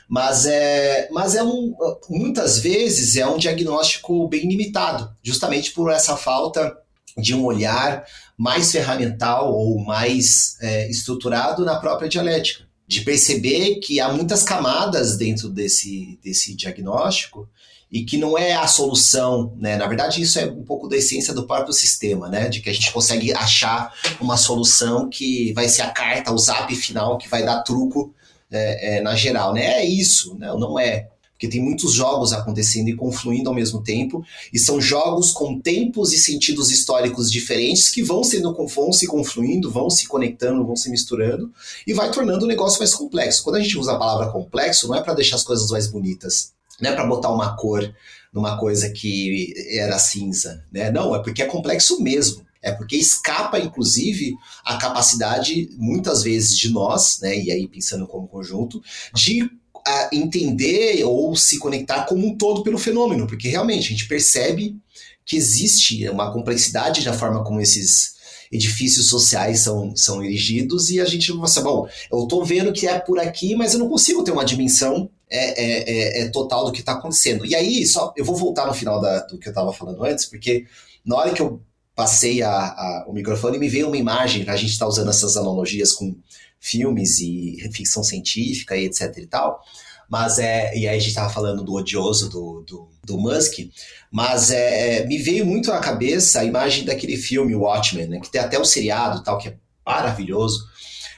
Mas 0.09 0.45
é, 0.45 1.07
mas 1.09 1.35
é 1.35 1.41
um, 1.41 1.73
muitas 2.09 2.59
vezes 2.59 3.15
é 3.15 3.25
um 3.25 3.37
diagnóstico 3.37 4.27
bem 4.27 4.45
limitado, 4.45 5.09
justamente 5.23 5.71
por 5.71 5.89
essa 5.89 6.17
falta 6.17 6.77
de 7.17 7.33
um 7.33 7.45
olhar 7.45 8.05
mais 8.37 8.73
ferramental 8.73 9.53
ou 9.53 9.79
mais 9.79 10.57
é, 10.59 10.89
estruturado 10.89 11.63
na 11.63 11.77
própria 11.77 12.09
dialética 12.09 12.65
de 12.85 13.01
perceber 13.01 13.75
que 13.75 14.01
há 14.01 14.11
muitas 14.11 14.43
camadas 14.43 15.15
dentro 15.15 15.47
desse, 15.47 16.19
desse 16.21 16.53
diagnóstico 16.53 17.49
e 17.91 18.03
que 18.03 18.17
não 18.17 18.37
é 18.37 18.53
a 18.53 18.67
solução, 18.67 19.53
né? 19.57 19.77
Na 19.77 19.87
verdade, 19.87 20.21
isso 20.21 20.39
é 20.39 20.45
um 20.45 20.63
pouco 20.63 20.87
da 20.87 20.97
essência 20.97 21.33
do 21.33 21.45
próprio 21.45 21.73
sistema, 21.73 22.27
né? 22.29 22.49
De 22.49 22.61
que 22.61 22.69
a 22.69 22.73
gente 22.73 22.91
consegue 22.91 23.33
achar 23.33 23.93
uma 24.19 24.37
solução 24.37 25.09
que 25.09 25.53
vai 25.53 25.69
ser 25.69 25.83
a 25.83 25.89
carta, 25.89 26.33
o 26.33 26.37
zap 26.37 26.73
final 26.75 27.17
que 27.17 27.29
vai 27.29 27.43
dar 27.45 27.61
truco 27.61 28.13
é, 28.51 28.97
é, 28.97 29.01
na 29.01 29.15
geral, 29.15 29.53
né? 29.53 29.81
É 29.81 29.85
isso, 29.85 30.35
né? 30.37 30.47
não 30.47 30.79
é 30.79 31.07
porque 31.35 31.49
tem 31.49 31.61
muitos 31.61 31.93
jogos 31.93 32.31
acontecendo 32.31 32.87
e 32.87 32.95
confluindo 32.95 33.49
ao 33.49 33.55
mesmo 33.55 33.83
tempo, 33.83 34.25
e 34.53 34.57
são 34.57 34.79
jogos 34.79 35.31
com 35.31 35.59
tempos 35.59 36.13
e 36.13 36.17
sentidos 36.17 36.71
históricos 36.71 37.29
diferentes 37.29 37.89
que 37.89 38.01
vão 38.01 38.23
sendo 38.23 38.55
vão 38.67 38.93
se 38.93 39.05
confluindo, 39.05 39.69
vão 39.69 39.89
se 39.89 40.07
conectando, 40.07 40.65
vão 40.65 40.77
se 40.77 40.89
misturando 40.89 41.51
e 41.85 41.93
vai 41.93 42.09
tornando 42.09 42.45
o 42.45 42.47
negócio 42.47 42.79
mais 42.79 42.93
complexo. 42.93 43.43
Quando 43.43 43.57
a 43.57 43.59
gente 43.59 43.77
usa 43.77 43.93
a 43.93 43.99
palavra 43.99 44.31
complexo, 44.31 44.87
não 44.87 44.95
é 44.95 45.01
para 45.01 45.13
deixar 45.13 45.35
as 45.35 45.43
coisas 45.43 45.69
mais 45.69 45.87
bonitas, 45.87 46.53
não 46.81 46.91
é 46.91 46.93
para 46.93 47.05
botar 47.05 47.29
uma 47.29 47.55
cor 47.55 47.93
numa 48.33 48.57
coisa 48.57 48.89
que 48.89 49.53
era 49.69 49.97
cinza, 49.97 50.63
né? 50.71 50.91
Não, 50.91 51.15
é 51.15 51.21
porque 51.21 51.41
é 51.41 51.45
complexo 51.45 52.01
mesmo. 52.01 52.45
É 52.61 52.71
porque 52.71 52.95
escapa, 52.95 53.59
inclusive, 53.59 54.33
a 54.65 54.77
capacidade, 54.77 55.69
muitas 55.77 56.23
vezes, 56.23 56.57
de 56.57 56.69
nós, 56.69 57.19
né? 57.21 57.37
E 57.37 57.51
aí 57.51 57.67
pensando 57.67 58.07
como 58.07 58.27
conjunto, 58.27 58.81
de 59.13 59.47
a 59.87 60.09
entender 60.11 61.03
ou 61.03 61.35
se 61.35 61.59
conectar 61.59 62.05
como 62.05 62.25
um 62.25 62.35
todo 62.35 62.63
pelo 62.63 62.77
fenômeno, 62.77 63.27
porque 63.27 63.47
realmente 63.47 63.85
a 63.85 63.89
gente 63.89 64.07
percebe 64.07 64.75
que 65.23 65.37
existe 65.37 66.09
uma 66.09 66.33
complexidade 66.33 67.05
na 67.05 67.13
forma 67.13 67.43
como 67.43 67.61
esses 67.61 68.15
edifícios 68.51 69.09
sociais 69.09 69.59
são, 69.59 69.95
são 69.95 70.23
erigidos 70.23 70.89
e 70.89 70.99
a 70.99 71.05
gente 71.05 71.31
assim, 71.43 71.61
bom, 71.61 71.87
eu 72.11 72.23
estou 72.23 72.43
vendo 72.43 72.73
que 72.73 72.87
é 72.87 72.97
por 72.97 73.19
aqui, 73.19 73.55
mas 73.55 73.73
eu 73.73 73.79
não 73.79 73.89
consigo 73.89 74.23
ter 74.23 74.31
uma 74.31 74.45
dimensão 74.45 75.09
é, 75.29 75.61
é, 75.61 75.83
é, 75.89 76.21
é 76.21 76.29
total 76.29 76.65
do 76.65 76.71
que 76.71 76.79
está 76.79 76.93
acontecendo. 76.93 77.45
E 77.45 77.55
aí, 77.55 77.85
só 77.85 78.13
eu 78.15 78.25
vou 78.25 78.35
voltar 78.35 78.67
no 78.67 78.73
final 78.73 79.01
da, 79.01 79.19
do 79.21 79.37
que 79.37 79.47
eu 79.47 79.51
estava 79.51 79.73
falando 79.73 80.03
antes, 80.03 80.25
porque 80.25 80.65
na 81.05 81.17
hora 81.17 81.33
que 81.33 81.41
eu 81.41 81.61
passei 81.95 82.41
a, 82.41 82.51
a, 82.51 83.05
o 83.07 83.13
microfone, 83.13 83.57
me 83.57 83.69
veio 83.69 83.87
uma 83.87 83.97
imagem, 83.97 84.47
a 84.47 84.55
gente 84.55 84.71
está 84.71 84.85
usando 84.85 85.09
essas 85.09 85.37
analogias 85.37 85.93
com 85.93 86.15
filmes 86.59 87.19
e 87.19 87.57
ficção 87.71 88.03
científica 88.03 88.75
e 88.75 88.85
etc 88.85 89.17
e 89.17 89.27
tal. 89.27 89.61
Mas 90.09 90.37
é. 90.37 90.75
E 90.75 90.87
aí 90.87 90.97
a 90.97 90.99
gente 90.99 91.15
tava 91.15 91.33
falando 91.33 91.63
do 91.63 91.73
odioso 91.73 92.29
do, 92.29 92.63
do, 92.67 92.89
do 93.03 93.17
Musk, 93.17 93.59
mas 94.11 94.51
é, 94.51 94.97
é, 94.97 95.05
me 95.07 95.17
veio 95.17 95.45
muito 95.45 95.71
à 95.71 95.79
cabeça 95.79 96.39
a 96.39 96.45
imagem 96.45 96.85
daquele 96.85 97.17
filme 97.17 97.55
Watchmen, 97.55 98.07
né, 98.07 98.19
que 98.19 98.31
tem 98.31 98.41
até 98.41 98.57
o 98.57 98.61
um 98.61 98.65
seriado 98.65 99.23
tal, 99.23 99.37
que 99.37 99.49
é 99.49 99.57
maravilhoso. 99.85 100.65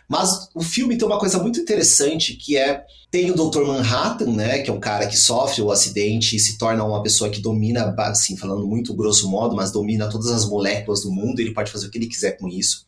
Mas 0.07 0.49
o 0.55 0.61
filme 0.61 0.97
tem 0.97 1.07
uma 1.07 1.19
coisa 1.19 1.37
muito 1.37 1.59
interessante 1.59 2.33
que 2.33 2.55
é 2.55 2.85
tem 3.09 3.31
o 3.31 3.35
Dr. 3.35 3.63
Manhattan, 3.65 4.31
né, 4.33 4.59
que 4.59 4.69
é 4.69 4.73
um 4.73 4.79
cara 4.79 5.07
que 5.07 5.17
sofre 5.17 5.61
o 5.61 5.71
acidente 5.71 6.35
e 6.35 6.39
se 6.39 6.57
torna 6.57 6.83
uma 6.83 7.01
pessoa 7.01 7.29
que 7.29 7.39
domina, 7.39 7.95
assim, 7.99 8.35
falando 8.35 8.67
muito 8.67 8.93
grosso 8.93 9.29
modo, 9.29 9.55
mas 9.55 9.71
domina 9.71 10.09
todas 10.09 10.27
as 10.27 10.45
moléculas 10.45 11.01
do 11.01 11.11
mundo, 11.11 11.39
ele 11.39 11.53
pode 11.53 11.71
fazer 11.71 11.87
o 11.87 11.89
que 11.89 11.97
ele 11.97 12.07
quiser 12.07 12.37
com 12.37 12.47
isso. 12.47 12.85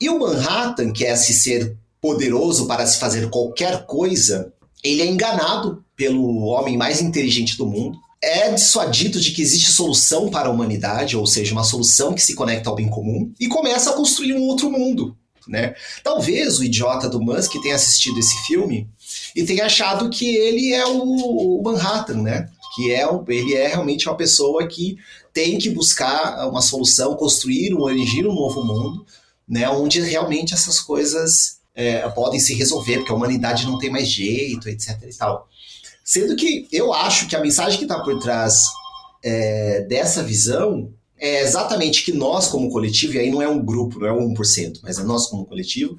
E 0.00 0.08
o 0.08 0.18
Manhattan, 0.18 0.92
que 0.92 1.04
é 1.04 1.12
esse 1.12 1.34
ser 1.34 1.76
poderoso 2.00 2.66
para 2.66 2.86
se 2.86 2.98
fazer 2.98 3.28
qualquer 3.30 3.86
coisa, 3.86 4.52
ele 4.82 5.02
é 5.02 5.06
enganado 5.06 5.84
pelo 5.96 6.44
homem 6.44 6.76
mais 6.76 7.00
inteligente 7.00 7.56
do 7.56 7.66
mundo, 7.66 7.98
é 8.22 8.50
dissuadido 8.50 9.20
de 9.20 9.32
que 9.32 9.42
existe 9.42 9.70
solução 9.70 10.30
para 10.30 10.48
a 10.48 10.50
humanidade, 10.50 11.16
ou 11.16 11.26
seja, 11.26 11.52
uma 11.52 11.64
solução 11.64 12.14
que 12.14 12.22
se 12.22 12.34
conecta 12.34 12.70
ao 12.70 12.76
bem 12.76 12.88
comum, 12.88 13.30
e 13.38 13.46
começa 13.46 13.90
a 13.90 13.92
construir 13.92 14.32
um 14.32 14.42
outro 14.42 14.70
mundo. 14.70 15.16
Né? 15.46 15.74
Talvez 16.02 16.58
o 16.58 16.64
idiota 16.64 17.08
do 17.08 17.20
Musk 17.20 17.52
tenha 17.62 17.74
assistido 17.74 18.18
esse 18.18 18.34
filme 18.46 18.88
e 19.34 19.44
tenha 19.44 19.66
achado 19.66 20.08
que 20.10 20.36
ele 20.36 20.72
é 20.72 20.86
o, 20.86 21.60
Manhattan, 21.62 22.22
né? 22.22 22.48
Que 22.74 22.92
é 22.92 23.06
ele 23.28 23.54
é 23.54 23.68
realmente 23.68 24.08
uma 24.08 24.16
pessoa 24.16 24.66
que 24.66 24.96
tem 25.32 25.58
que 25.58 25.70
buscar 25.70 26.48
uma 26.48 26.60
solução, 26.60 27.16
construir, 27.16 27.72
erigir 27.90 28.26
um 28.26 28.34
novo 28.34 28.64
mundo, 28.64 29.04
né? 29.48 29.68
Onde 29.68 30.00
realmente 30.00 30.54
essas 30.54 30.78
coisas 30.80 31.58
é, 31.74 32.08
podem 32.10 32.38
se 32.38 32.54
resolver, 32.54 32.98
porque 32.98 33.12
a 33.12 33.14
humanidade 33.14 33.66
não 33.66 33.78
tem 33.78 33.90
mais 33.90 34.08
jeito, 34.08 34.68
etc 34.68 35.02
e 35.02 35.14
tal. 35.16 35.48
Sendo 36.04 36.36
que 36.36 36.68
eu 36.70 36.92
acho 36.92 37.26
que 37.26 37.34
a 37.34 37.40
mensagem 37.40 37.78
que 37.78 37.84
está 37.84 37.98
por 38.00 38.18
trás 38.20 38.64
é, 39.22 39.80
dessa 39.82 40.22
visão 40.22 40.92
é 41.24 41.42
exatamente 41.42 42.04
que 42.04 42.12
nós, 42.12 42.48
como 42.48 42.70
coletivo, 42.70 43.14
e 43.14 43.18
aí 43.18 43.30
não 43.30 43.40
é 43.40 43.48
um 43.48 43.64
grupo, 43.64 43.98
não 43.98 44.06
é 44.06 44.12
um 44.12 44.34
1%, 44.34 44.80
mas 44.82 44.98
é 44.98 45.02
nós, 45.02 45.26
como 45.26 45.46
coletivo, 45.46 45.98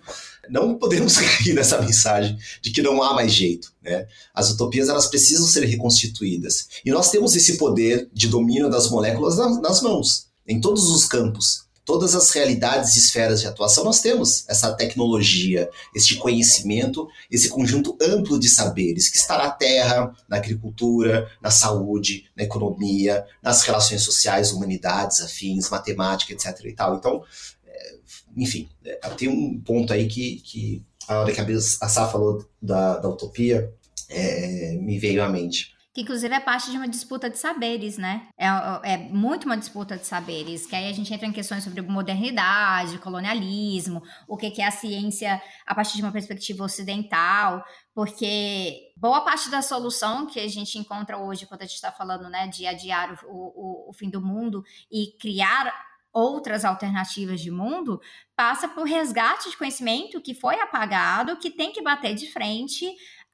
não 0.50 0.78
podemos 0.78 1.18
cair 1.18 1.56
nessa 1.56 1.82
mensagem 1.82 2.38
de 2.62 2.70
que 2.72 2.82
não 2.82 3.02
há 3.02 3.14
mais 3.16 3.34
jeito. 3.34 3.74
Né? 3.82 4.06
As 4.34 4.52
utopias 4.52 4.88
elas 4.88 5.08
precisam 5.08 5.48
ser 5.48 5.66
reconstituídas. 5.66 6.68
E 6.86 6.92
nós 6.92 7.10
temos 7.10 7.36
esse 7.36 7.58
poder 7.58 8.08
de 8.14 8.28
domínio 8.28 8.70
das 8.70 8.90
moléculas 8.90 9.38
nas 9.38 9.82
mãos, 9.82 10.28
em 10.48 10.62
todos 10.62 10.92
os 10.92 11.06
campos 11.06 11.65
todas 11.86 12.16
as 12.16 12.32
realidades 12.32 12.96
e 12.96 13.00
esferas 13.00 13.40
de 13.40 13.48
atuação, 13.48 13.84
nós 13.84 14.02
temos 14.02 14.44
essa 14.50 14.74
tecnologia, 14.74 15.70
este 15.94 16.16
conhecimento, 16.16 17.08
esse 17.30 17.48
conjunto 17.48 17.96
amplo 18.02 18.40
de 18.40 18.50
saberes 18.50 19.08
que 19.08 19.18
está 19.18 19.38
na 19.38 19.52
terra, 19.52 20.14
na 20.28 20.38
agricultura, 20.38 21.32
na 21.40 21.52
saúde, 21.52 22.26
na 22.36 22.44
economia, 22.44 23.26
nas 23.42 23.62
relações 23.62 24.02
sociais, 24.02 24.52
humanidades, 24.52 25.22
afins, 25.22 25.70
matemática, 25.70 26.34
etc. 26.34 26.66
E 26.66 26.74
tal. 26.74 26.96
Então, 26.96 27.24
é, 27.68 27.96
enfim, 28.36 28.68
é, 28.84 28.96
tem 29.10 29.30
um 29.30 29.60
ponto 29.62 29.94
aí 29.94 30.08
que, 30.08 30.38
que 30.38 30.84
a 31.08 31.20
hora 31.20 31.32
que 31.32 31.40
a 31.40 31.88
Sá 31.88 32.08
falou 32.08 32.44
da, 32.60 32.98
da 32.98 33.08
utopia, 33.08 33.72
é, 34.10 34.74
me 34.82 34.98
veio 34.98 35.24
à 35.24 35.30
mente 35.30 35.75
que 35.96 36.02
inclusive 36.02 36.36
é 36.36 36.42
parte 36.42 36.70
de 36.70 36.76
uma 36.76 36.90
disputa 36.90 37.30
de 37.30 37.38
saberes, 37.38 37.98
né? 37.98 38.28
É, 38.38 38.48
é, 38.84 38.98
muito 38.98 39.46
uma 39.46 39.56
disputa 39.56 39.96
de 39.98 40.06
saberes, 40.06 40.66
que 40.66 40.76
aí 40.76 40.90
a 40.90 40.94
gente 40.94 41.12
entra 41.14 41.26
em 41.26 41.32
questões 41.32 41.64
sobre 41.64 41.82
modernidade, 41.82 43.00
colonialismo, 43.00 44.04
o 44.28 44.36
que, 44.36 44.52
que 44.52 44.62
é 44.62 44.68
a 44.68 44.72
ciência 44.72 45.42
a 45.66 45.74
partir 45.74 45.96
de 45.96 46.04
uma 46.04 46.12
perspectiva 46.12 46.66
ocidental, 46.66 47.64
porque 47.94 48.92
boa 48.98 49.22
parte 49.22 49.50
da 49.50 49.62
solução 49.62 50.26
que 50.26 50.38
a 50.38 50.50
gente 50.50 50.78
encontra 50.78 51.18
hoje, 51.18 51.46
quando 51.46 51.62
a 51.62 51.66
gente 51.66 51.76
está 51.76 51.94
falando 51.94 52.30
né, 52.30 52.46
de 52.48 52.68
adiar 52.68 53.18
o, 53.24 53.88
o, 53.88 53.90
o 53.90 53.94
fim 53.94 54.10
do 54.10 54.22
mundo 54.22 54.66
e 54.92 55.16
criar 55.18 55.74
outras 56.12 56.66
alternativas 56.66 57.40
de 57.40 57.52
mundo, 57.52 58.02
passa 58.36 58.68
por 58.68 58.86
resgate 58.86 59.50
de 59.50 59.56
conhecimento 59.56 60.20
que 60.20 60.34
foi 60.34 60.60
apagado, 60.60 61.38
que 61.38 61.50
tem 61.50 61.72
que 61.72 61.82
bater 61.82 62.16
de 62.16 62.30
frente 62.30 62.86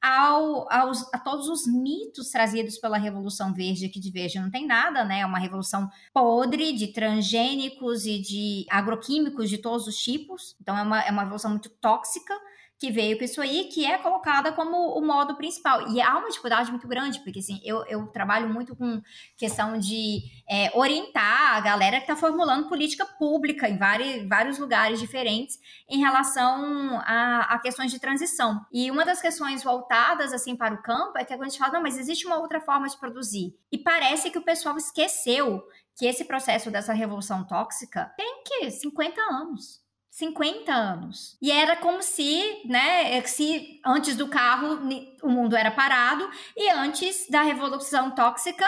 ao, 0.02 0.72
aos, 0.72 1.14
a 1.14 1.20
todos 1.20 1.48
os 1.48 1.68
mitos 1.68 2.30
trazidos 2.30 2.78
pela 2.78 2.98
Revolução 2.98 3.54
Verde, 3.54 3.90
que 3.90 4.00
de 4.00 4.12
verde 4.12 4.40
não 4.40 4.50
tem 4.50 4.66
nada, 4.66 5.04
né? 5.04 5.20
É 5.20 5.26
uma 5.26 5.38
revolução 5.38 5.90
podre 6.12 6.74
de 6.74 6.88
transgênicos 6.88 8.06
e 8.06 8.20
de 8.20 8.66
agroquímicos 8.70 9.50
de 9.50 9.60
todos 9.60 9.86
os 9.86 9.96
tipos. 9.98 10.56
Então 10.60 10.78
é 10.78 10.82
uma, 10.82 11.02
é 11.02 11.12
uma 11.12 11.24
revolução 11.24 11.52
muito 11.52 11.70
tóxica 11.70 12.34
que 12.82 12.90
veio 12.90 13.16
com 13.16 13.24
isso 13.24 13.40
aí, 13.40 13.66
que 13.66 13.86
é 13.86 14.00
colocada 14.00 14.52
como 14.52 14.98
o 14.98 15.06
modo 15.06 15.36
principal. 15.36 15.88
E 15.90 16.02
há 16.02 16.18
uma 16.18 16.30
dificuldade 16.30 16.72
muito 16.72 16.88
grande, 16.88 17.20
porque 17.20 17.38
assim, 17.38 17.62
eu, 17.64 17.86
eu 17.86 18.08
trabalho 18.08 18.50
muito 18.50 18.76
com 18.76 19.00
questão 19.38 19.78
de 19.78 20.24
é, 20.50 20.76
orientar 20.76 21.58
a 21.58 21.60
galera 21.60 21.98
que 21.98 22.12
está 22.12 22.16
formulando 22.16 22.68
política 22.68 23.06
pública 23.06 23.70
em 23.70 23.78
vários, 23.78 24.28
vários 24.28 24.58
lugares 24.58 25.00
diferentes 25.00 25.60
em 25.88 26.00
relação 26.00 27.00
a, 27.06 27.54
a, 27.54 27.60
questões 27.60 27.92
de 27.92 28.00
transição. 28.00 28.66
E 28.74 28.90
uma 28.90 29.06
das 29.06 29.22
questões 29.22 29.64
voltadas 29.64 30.34
assim 30.34 30.56
para 30.56 30.74
o 30.74 30.82
campo 30.82 31.20
é 31.20 31.24
que 31.24 31.36
a 31.36 31.38
gente 31.38 31.60
fala, 31.60 31.74
não, 31.74 31.84
mas 31.84 32.00
existe 32.00 32.26
uma 32.26 32.40
outra 32.40 32.60
forma 32.60 32.90
de 32.90 32.98
produzir. 32.98 33.54
E 33.72 33.78
parece 33.78 34.32
que 34.32 34.40
o 34.40 34.44
pessoal 34.44 34.76
esqueceu 34.76 35.64
que 35.96 36.08
esse 36.08 36.26
processo 36.26 36.72
dessa 36.72 36.94
revolução 36.94 37.46
tóxica 37.46 38.12
tem 38.18 38.42
que 38.44 38.72
50 38.72 39.22
anos. 39.22 39.82
50 40.12 40.72
anos. 40.74 41.38
E 41.42 41.50
era 41.50 41.78
como 41.78 42.04
se, 42.04 42.62
né, 42.66 43.18
é 43.18 43.22
se 43.24 43.80
antes 43.84 44.16
do 44.16 44.28
carro 44.28 44.80
o 45.24 45.30
mundo 45.30 45.56
era 45.56 45.72
parado 45.72 46.30
e 46.56 46.70
antes 46.70 47.28
da 47.30 47.42
revolução 47.42 48.12
tóxica 48.12 48.66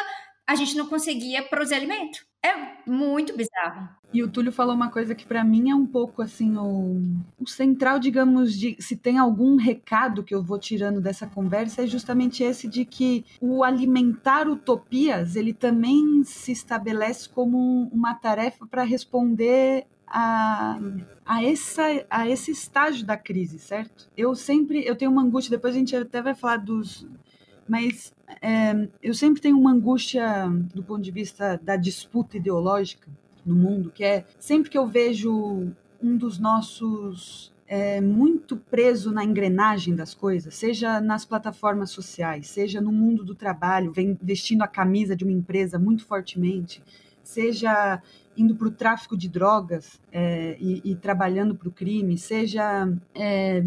a 0.48 0.56
gente 0.56 0.76
não 0.76 0.88
conseguia 0.88 1.44
produzir 1.44 1.76
alimento. 1.76 2.26
É 2.42 2.90
muito 2.90 3.36
bizarro. 3.36 3.88
E 4.14 4.22
o 4.22 4.30
Túlio 4.30 4.52
falou 4.52 4.76
uma 4.76 4.90
coisa 4.90 5.16
que 5.16 5.26
para 5.26 5.44
mim 5.44 5.72
é 5.72 5.76
um 5.76 5.86
pouco 5.86 6.22
assim 6.22 6.58
o, 6.58 7.02
o, 7.40 7.48
central, 7.48 8.00
digamos, 8.00 8.54
de 8.54 8.76
se 8.80 8.96
tem 8.96 9.18
algum 9.18 9.56
recado 9.56 10.24
que 10.24 10.36
eu 10.36 10.44
vou 10.44 10.60
tirando 10.60 11.02
dessa 11.02 11.26
conversa 11.26 11.84
é 11.84 11.88
justamente 11.88 12.44
esse 12.44 12.68
de 12.68 12.86
que 12.86 13.26
o 13.42 13.64
alimentar 13.64 14.48
utopias 14.48 15.36
ele 15.36 15.54
também 15.54 16.24
se 16.26 16.52
estabelece 16.52 17.28
como 17.30 17.90
uma 17.94 18.14
tarefa 18.14 18.68
para 18.68 18.84
responder 18.84 19.86
a, 20.06 20.78
a, 21.26 21.44
essa, 21.44 22.06
a 22.10 22.28
esse 22.28 22.52
estágio 22.52 23.06
da 23.06 23.18
crise, 23.18 23.60
certo? 23.60 24.10
Eu 24.16 24.36
sempre, 24.36 24.86
eu 24.86 24.96
tenho 24.96 25.12
uma 25.12 25.22
angústia, 25.22 25.52
depois 25.58 25.76
a 25.76 25.78
gente 25.78 25.96
até 25.96 26.22
vai 26.22 26.36
falar 26.36 26.58
dos, 26.58 27.08
mas 27.68 28.14
é, 28.42 28.88
eu 29.02 29.14
sempre 29.14 29.42
tenho 29.42 29.58
uma 29.58 29.72
angústia 29.72 30.48
do 30.74 30.84
ponto 30.84 31.02
de 31.02 31.12
vista 31.12 31.60
da 31.64 31.76
disputa 31.76 32.38
ideológica 32.38 33.10
no 33.46 33.56
mundo, 33.56 33.92
que 33.92 34.04
é 34.04 34.26
sempre 34.40 34.70
que 34.70 34.78
eu 34.78 34.88
vejo 34.88 35.72
um 36.02 36.18
dos 36.18 36.38
nossos 36.38 37.54
é, 37.68 38.02
muito 38.02 38.58
preso 38.58 39.12
na 39.12 39.24
engrenagem 39.24 39.96
das 39.96 40.14
coisas, 40.14 40.54
seja 40.54 41.00
nas 41.00 41.26
plataformas 41.26 41.92
sociais, 41.92 42.48
seja 42.48 42.82
no 42.82 42.92
mundo 42.92 43.24
do 43.24 43.34
trabalho, 43.34 43.94
vestindo 44.22 44.62
a 44.62 44.68
camisa 44.68 45.16
de 45.16 45.24
uma 45.24 45.34
empresa 45.34 45.80
muito 45.80 46.06
fortemente, 46.06 46.84
seja 47.24 48.02
indo 48.38 48.56
para 48.56 48.68
o 48.68 48.72
tráfico 48.72 49.18
de 49.18 49.30
drogas 49.30 50.00
é, 50.12 50.58
e, 50.60 50.82
e, 50.84 50.96
trabalhando 50.96 51.56
para 51.56 51.68
o 51.68 51.72
crime, 51.72 52.18
seja 52.18 52.88
é, 53.16 53.64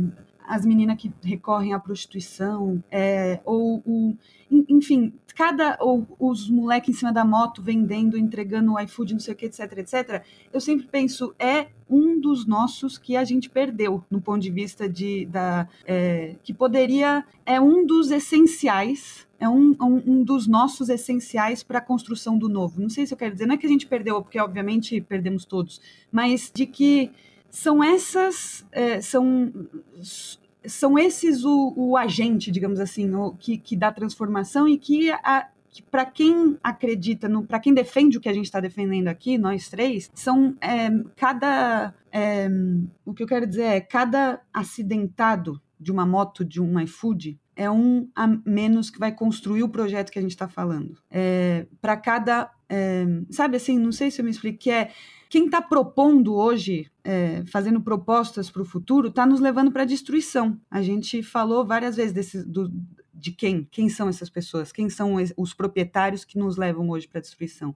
as 0.46 0.64
meninas 0.64 0.96
que 0.96 1.12
recorrem 1.22 1.72
à 1.72 1.78
prostituição, 1.78 2.82
é, 2.90 3.40
ou 3.44 3.82
o, 3.84 4.16
enfim, 4.50 5.12
cada 5.34 5.76
ou 5.80 6.06
os 6.18 6.48
moleques 6.48 6.90
em 6.90 6.98
cima 6.98 7.12
da 7.12 7.24
moto 7.24 7.62
vendendo, 7.62 8.16
entregando 8.16 8.78
iFood, 8.80 9.14
não 9.14 9.20
sei 9.20 9.34
o 9.34 9.36
que, 9.36 9.46
etc, 9.46 9.78
etc. 9.78 10.22
Eu 10.52 10.60
sempre 10.60 10.86
penso 10.86 11.34
é 11.38 11.68
um 11.88 12.20
dos 12.20 12.46
nossos 12.46 12.96
que 12.98 13.16
a 13.16 13.24
gente 13.24 13.50
perdeu 13.50 14.04
no 14.10 14.20
ponto 14.20 14.40
de 14.40 14.50
vista 14.50 14.88
de 14.88 15.26
da 15.26 15.68
é, 15.84 16.36
que 16.42 16.54
poderia 16.54 17.24
é 17.44 17.60
um 17.60 17.84
dos 17.86 18.10
essenciais 18.10 19.26
é 19.38 19.48
um, 19.48 19.76
um, 19.80 20.02
um 20.06 20.24
dos 20.24 20.46
nossos 20.46 20.88
essenciais 20.88 21.62
para 21.62 21.78
a 21.78 21.82
construção 21.82 22.38
do 22.38 22.48
novo. 22.48 22.80
Não 22.80 22.88
sei 22.88 23.06
se 23.06 23.12
eu 23.12 23.18
quero 23.18 23.34
dizer, 23.34 23.46
não 23.46 23.54
é 23.54 23.58
que 23.58 23.66
a 23.66 23.68
gente 23.68 23.86
perdeu, 23.86 24.22
porque 24.22 24.40
obviamente 24.40 24.98
perdemos 25.00 25.44
todos, 25.44 25.80
mas 26.10 26.50
de 26.54 26.64
que 26.64 27.10
são 27.50 27.82
essas, 27.82 28.66
é, 28.72 29.00
são, 29.00 29.52
são 30.64 30.98
esses 30.98 31.44
o, 31.44 31.72
o 31.76 31.96
agente, 31.96 32.50
digamos 32.50 32.80
assim, 32.80 33.12
o, 33.14 33.32
que, 33.32 33.56
que 33.58 33.76
dá 33.76 33.90
transformação 33.92 34.68
e 34.68 34.76
que, 34.76 35.10
que 35.70 35.82
para 35.82 36.04
quem 36.06 36.58
acredita, 36.62 37.28
para 37.46 37.60
quem 37.60 37.74
defende 37.74 38.18
o 38.18 38.20
que 38.20 38.28
a 38.28 38.32
gente 38.32 38.46
está 38.46 38.60
defendendo 38.60 39.08
aqui, 39.08 39.38
nós 39.38 39.68
três, 39.68 40.10
são 40.14 40.56
é, 40.60 40.88
cada. 41.16 41.94
É, 42.10 42.48
o 43.04 43.12
que 43.12 43.22
eu 43.22 43.26
quero 43.26 43.46
dizer 43.46 43.64
é 43.64 43.80
cada 43.80 44.40
acidentado 44.52 45.60
de 45.78 45.92
uma 45.92 46.06
moto, 46.06 46.44
de 46.44 46.60
um 46.60 46.80
iFood, 46.80 47.38
é 47.54 47.70
um 47.70 48.08
a 48.14 48.26
menos 48.26 48.90
que 48.90 48.98
vai 48.98 49.12
construir 49.12 49.62
o 49.62 49.68
projeto 49.68 50.10
que 50.10 50.18
a 50.18 50.22
gente 50.22 50.32
está 50.32 50.48
falando. 50.48 50.98
É, 51.10 51.66
para 51.80 51.96
cada. 51.96 52.50
É, 52.68 53.04
sabe 53.30 53.56
assim, 53.56 53.78
não 53.78 53.92
sei 53.92 54.10
se 54.10 54.20
eu 54.20 54.24
me 54.24 54.30
explico, 54.30 54.58
que 54.58 54.70
é 54.70 54.90
quem 55.28 55.46
está 55.46 55.60
propondo 55.60 56.34
hoje, 56.34 56.90
é, 57.02 57.44
fazendo 57.46 57.80
propostas 57.80 58.50
para 58.50 58.62
o 58.62 58.64
futuro, 58.64 59.08
está 59.08 59.26
nos 59.26 59.40
levando 59.40 59.72
para 59.72 59.82
a 59.82 59.86
destruição. 59.86 60.60
A 60.70 60.82
gente 60.82 61.22
falou 61.22 61.64
várias 61.64 61.96
vezes 61.96 62.12
desse, 62.12 62.44
do, 62.44 62.72
de 63.12 63.32
quem, 63.32 63.66
quem 63.70 63.88
são 63.88 64.08
essas 64.08 64.30
pessoas, 64.30 64.70
quem 64.70 64.88
são 64.88 65.16
os 65.36 65.52
proprietários 65.52 66.24
que 66.24 66.38
nos 66.38 66.56
levam 66.56 66.88
hoje 66.90 67.08
para 67.08 67.18
a 67.18 67.22
destruição. 67.22 67.74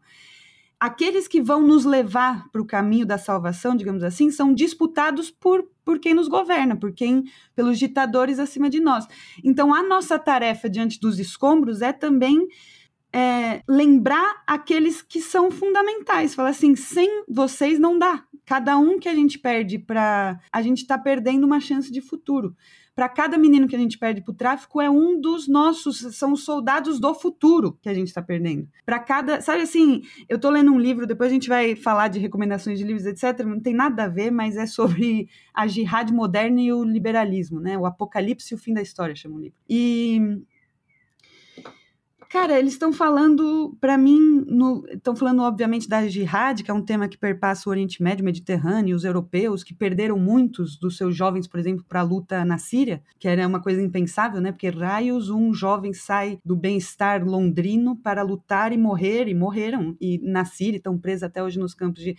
Aqueles 0.79 1.29
que 1.29 1.43
vão 1.43 1.61
nos 1.61 1.85
levar 1.85 2.49
para 2.51 2.63
o 2.63 2.67
caminho 2.67 3.05
da 3.05 3.19
salvação, 3.19 3.77
digamos 3.77 4.03
assim, 4.03 4.31
são 4.31 4.55
disputados 4.55 5.31
por, 5.31 5.69
por 5.85 5.99
quem 5.99 6.15
nos 6.15 6.27
governa, 6.27 6.75
por 6.75 6.93
quem, 6.93 7.25
pelos 7.55 7.79
ditadores 7.79 8.39
acima 8.39 8.71
de 8.71 8.81
nós. 8.81 9.07
Então, 9.45 9.75
a 9.75 9.83
nossa 9.83 10.19
tarefa 10.19 10.71
diante 10.71 10.99
dos 10.99 11.19
escombros 11.19 11.83
é 11.83 11.93
também 11.93 12.49
é, 13.13 13.63
lembrar 13.69 14.43
aqueles 14.47 15.03
que 15.03 15.21
são 15.21 15.51
fundamentais. 15.51 16.35
Falar 16.35 16.51
assim, 16.51 16.77
sem 16.77 17.25
vocês 17.29 17.79
não 17.79 17.99
dá. 17.99 18.25
Cada 18.47 18.77
um 18.79 18.99
que 18.99 19.09
a 19.09 19.15
gente 19.15 19.39
perde 19.39 19.79
para. 19.79 20.41
A 20.53 20.63
gente 20.63 20.79
está 20.79 20.99
perdendo 20.99 21.45
uma 21.45 21.61
chance 21.61 21.91
de 21.91 22.01
futuro. 22.01 22.57
Para 22.95 23.09
cada 23.09 23.39
menino 23.39 23.69
que 23.69 23.77
a 23.77 23.79
gente 23.79 23.97
perde 23.97 24.21
para 24.21 24.33
o 24.33 24.35
tráfico, 24.35 24.81
é 24.81 24.91
um 24.91 25.19
dos 25.19 25.49
nossos, 25.49 26.01
são 26.17 26.33
os 26.33 26.45
soldados 26.45 27.01
do 27.01 27.15
futuro 27.15 27.79
que 27.81 27.89
a 27.89 27.95
gente 27.95 28.09
está 28.09 28.21
perdendo. 28.21 28.69
Para 28.85 28.99
cada. 28.99 29.41
Sabe 29.41 29.63
assim, 29.63 30.03
eu 30.29 30.37
estou 30.37 30.51
lendo 30.51 30.73
um 30.73 30.79
livro, 30.79 31.07
depois 31.07 31.31
a 31.31 31.33
gente 31.33 31.49
vai 31.49 31.77
falar 31.77 32.09
de 32.09 32.19
recomendações 32.19 32.79
de 32.79 32.85
livros, 32.85 33.07
etc. 33.07 33.45
Não 33.47 33.61
tem 33.61 33.73
nada 33.73 34.05
a 34.05 34.09
ver, 34.09 34.31
mas 34.31 34.57
é 34.57 34.67
sobre 34.67 35.29
a 35.55 35.67
jihad 35.67 36.13
moderna 36.13 36.61
e 36.61 36.73
o 36.73 36.83
liberalismo, 36.85 37.61
né? 37.61 37.79
O 37.79 37.87
apocalipse 37.87 38.53
e 38.53 38.57
o 38.57 38.59
fim 38.59 38.75
da 38.75 38.83
história, 38.83 39.15
chama 39.15 39.37
o 39.37 39.41
livro. 39.41 39.57
E 39.69 40.43
Cara, 42.31 42.57
eles 42.61 42.75
estão 42.75 42.93
falando, 42.93 43.77
para 43.81 43.99
mim, 43.99 44.47
estão 44.93 45.17
falando, 45.17 45.43
obviamente, 45.43 45.89
da 45.89 46.07
jihad, 46.07 46.63
que 46.63 46.71
é 46.71 46.75
um 46.75 46.81
tema 46.81 47.09
que 47.09 47.19
perpassa 47.19 47.69
o 47.69 47.73
Oriente 47.73 48.01
Médio, 48.01 48.25
Mediterrâneo, 48.25 48.95
os 48.95 49.03
europeus, 49.03 49.65
que 49.65 49.75
perderam 49.75 50.17
muitos 50.17 50.79
dos 50.79 50.97
seus 50.97 51.17
jovens, 51.17 51.49
por 51.49 51.59
exemplo, 51.59 51.85
para 51.89 51.99
a 51.99 52.05
luta 52.05 52.45
na 52.45 52.57
Síria, 52.57 53.03
que 53.19 53.27
era 53.27 53.49
uma 53.49 53.61
coisa 53.61 53.83
impensável, 53.83 54.41
né? 54.41 54.53
Porque 54.53 54.69
raios, 54.69 55.29
um 55.29 55.53
jovem 55.53 55.93
sai 55.93 56.39
do 56.45 56.55
bem-estar 56.55 57.27
londrino 57.27 57.97
para 57.97 58.23
lutar 58.23 58.73
e 58.73 58.79
morrer, 58.79 59.27
e 59.27 59.35
morreram, 59.35 59.97
e 60.01 60.21
na 60.23 60.45
Síria 60.45 60.77
estão 60.77 60.97
presos 60.97 61.25
até 61.25 61.43
hoje 61.43 61.59
nos 61.59 61.75
campos 61.75 62.01
de 62.01 62.17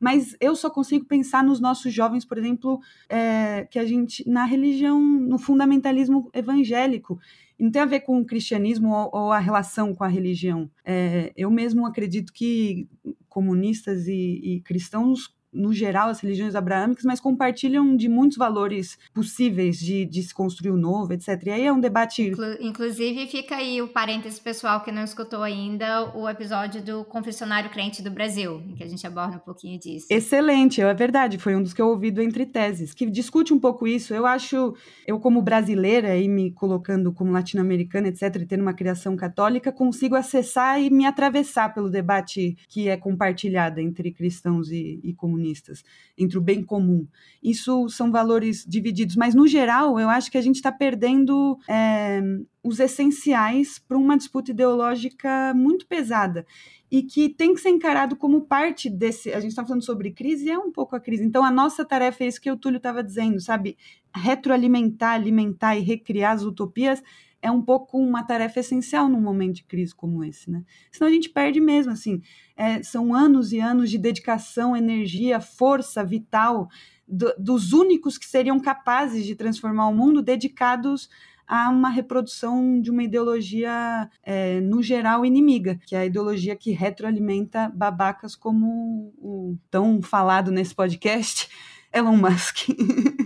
mas 0.00 0.34
eu 0.40 0.56
só 0.56 0.70
consigo 0.70 1.04
pensar 1.04 1.44
nos 1.44 1.60
nossos 1.60 1.92
jovens, 1.92 2.24
por 2.24 2.38
exemplo, 2.38 2.80
é, 3.06 3.66
que 3.70 3.78
a 3.78 3.84
gente, 3.84 4.26
na 4.26 4.46
religião, 4.46 4.98
no 4.98 5.38
fundamentalismo 5.38 6.30
evangélico, 6.32 7.20
não 7.60 7.70
tem 7.70 7.82
a 7.82 7.86
ver 7.86 8.00
com 8.00 8.18
o 8.18 8.24
cristianismo 8.24 8.90
ou, 8.94 9.10
ou 9.12 9.32
a 9.32 9.38
relação 9.38 9.94
com 9.94 10.02
a 10.02 10.08
religião. 10.08 10.70
É, 10.84 11.32
eu 11.36 11.50
mesmo 11.50 11.86
acredito 11.86 12.32
que 12.32 12.88
comunistas 13.28 14.08
e, 14.08 14.40
e 14.42 14.60
cristãos 14.62 15.34
no 15.52 15.72
geral, 15.72 16.08
as 16.08 16.20
religiões 16.20 16.54
abraâmicas, 16.54 17.04
mas 17.04 17.20
compartilham 17.20 17.96
de 17.96 18.08
muitos 18.08 18.36
valores 18.36 18.98
possíveis 19.12 19.78
de, 19.78 20.04
de 20.04 20.22
se 20.22 20.32
construir 20.32 20.70
o 20.70 20.76
novo, 20.76 21.12
etc. 21.12 21.28
E 21.46 21.50
aí 21.50 21.66
é 21.66 21.72
um 21.72 21.80
debate. 21.80 22.22
Inclu 22.28 22.50
inclusive, 22.60 23.26
fica 23.26 23.56
aí 23.56 23.82
o 23.82 23.88
parênteses 23.88 24.38
pessoal 24.38 24.82
que 24.82 24.92
não 24.92 25.02
escutou 25.02 25.42
ainda 25.42 26.16
o 26.16 26.28
episódio 26.28 26.82
do 26.82 27.04
Confessionário 27.04 27.70
Crente 27.70 28.02
do 28.02 28.10
Brasil, 28.10 28.62
em 28.68 28.76
que 28.76 28.84
a 28.84 28.88
gente 28.88 29.04
aborda 29.06 29.36
um 29.36 29.40
pouquinho 29.40 29.78
disso. 29.78 30.06
Excelente, 30.08 30.80
é 30.80 30.94
verdade. 30.94 31.38
Foi 31.38 31.54
um 31.56 31.62
dos 31.62 31.74
que 31.74 31.82
eu 31.82 31.88
ouvi 31.88 32.10
do 32.10 32.22
Entre 32.22 32.46
Teses, 32.46 32.94
que 32.94 33.10
discute 33.10 33.52
um 33.52 33.58
pouco 33.58 33.86
isso. 33.86 34.14
Eu 34.14 34.26
acho, 34.26 34.74
eu 35.06 35.18
como 35.18 35.42
brasileira 35.42 36.16
e 36.16 36.28
me 36.28 36.52
colocando 36.52 37.12
como 37.12 37.32
latino-americana, 37.32 38.08
etc., 38.08 38.36
e 38.36 38.46
tendo 38.46 38.62
uma 38.62 38.74
criação 38.74 39.16
católica, 39.16 39.72
consigo 39.72 40.14
acessar 40.14 40.80
e 40.80 40.90
me 40.90 41.06
atravessar 41.06 41.74
pelo 41.74 41.90
debate 41.90 42.56
que 42.68 42.88
é 42.88 42.96
compartilhado 42.96 43.80
entre 43.80 44.12
cristãos 44.12 44.70
e, 44.70 45.00
e 45.02 45.12
comunistas 45.12 45.39
comunistas, 45.40 45.82
entre 46.16 46.36
o 46.36 46.40
bem 46.40 46.62
comum. 46.62 47.06
Isso 47.42 47.88
são 47.88 48.12
valores 48.12 48.64
divididos, 48.66 49.16
mas 49.16 49.34
no 49.34 49.46
geral 49.46 49.98
eu 49.98 50.08
acho 50.08 50.30
que 50.30 50.38
a 50.38 50.42
gente 50.42 50.56
está 50.56 50.70
perdendo 50.70 51.58
é, 51.68 52.20
os 52.62 52.78
essenciais 52.78 53.78
para 53.78 53.96
uma 53.96 54.16
disputa 54.16 54.50
ideológica 54.50 55.54
muito 55.54 55.86
pesada 55.86 56.46
e 56.90 57.02
que 57.02 57.28
tem 57.28 57.54
que 57.54 57.60
ser 57.60 57.70
encarado 57.70 58.16
como 58.16 58.42
parte 58.42 58.90
desse. 58.90 59.32
A 59.32 59.40
gente 59.40 59.50
está 59.50 59.64
falando 59.64 59.84
sobre 59.84 60.10
crise 60.10 60.50
é 60.50 60.58
um 60.58 60.70
pouco 60.70 60.94
a 60.94 61.00
crise. 61.00 61.24
Então, 61.24 61.44
a 61.44 61.50
nossa 61.50 61.84
tarefa 61.84 62.24
é 62.24 62.26
isso 62.26 62.40
que 62.40 62.50
o 62.50 62.56
Túlio 62.56 62.78
estava 62.78 63.02
dizendo, 63.02 63.40
sabe? 63.40 63.78
Retroalimentar, 64.14 65.14
alimentar 65.14 65.76
e 65.76 65.80
recriar 65.80 66.32
as 66.32 66.42
utopias 66.42 67.02
é 67.42 67.50
um 67.50 67.62
pouco 67.62 67.98
uma 67.98 68.22
tarefa 68.22 68.60
essencial 68.60 69.08
num 69.08 69.20
momento 69.20 69.56
de 69.56 69.64
crise 69.64 69.94
como 69.94 70.22
esse, 70.22 70.50
né? 70.50 70.62
Senão 70.92 71.08
a 71.08 71.12
gente 71.12 71.28
perde 71.28 71.60
mesmo, 71.60 71.92
assim. 71.92 72.20
É, 72.56 72.82
são 72.82 73.14
anos 73.14 73.52
e 73.52 73.58
anos 73.58 73.90
de 73.90 73.98
dedicação, 73.98 74.76
energia, 74.76 75.40
força 75.40 76.04
vital 76.04 76.68
do, 77.08 77.32
dos 77.38 77.72
únicos 77.72 78.18
que 78.18 78.26
seriam 78.26 78.60
capazes 78.60 79.24
de 79.24 79.34
transformar 79.34 79.88
o 79.88 79.94
mundo 79.94 80.22
dedicados 80.22 81.08
a 81.50 81.68
uma 81.68 81.88
reprodução 81.88 82.80
de 82.80 82.92
uma 82.92 83.02
ideologia, 83.02 84.08
é, 84.22 84.60
no 84.60 84.80
geral, 84.80 85.26
inimiga, 85.26 85.80
que 85.84 85.96
é 85.96 86.00
a 86.00 86.06
ideologia 86.06 86.54
que 86.54 86.70
retroalimenta 86.70 87.68
babacas 87.74 88.36
como 88.36 89.12
o 89.18 89.58
tão 89.68 90.00
falado 90.00 90.52
nesse 90.52 90.72
podcast, 90.72 91.48
Elon 91.92 92.16
Musk. 92.16 92.68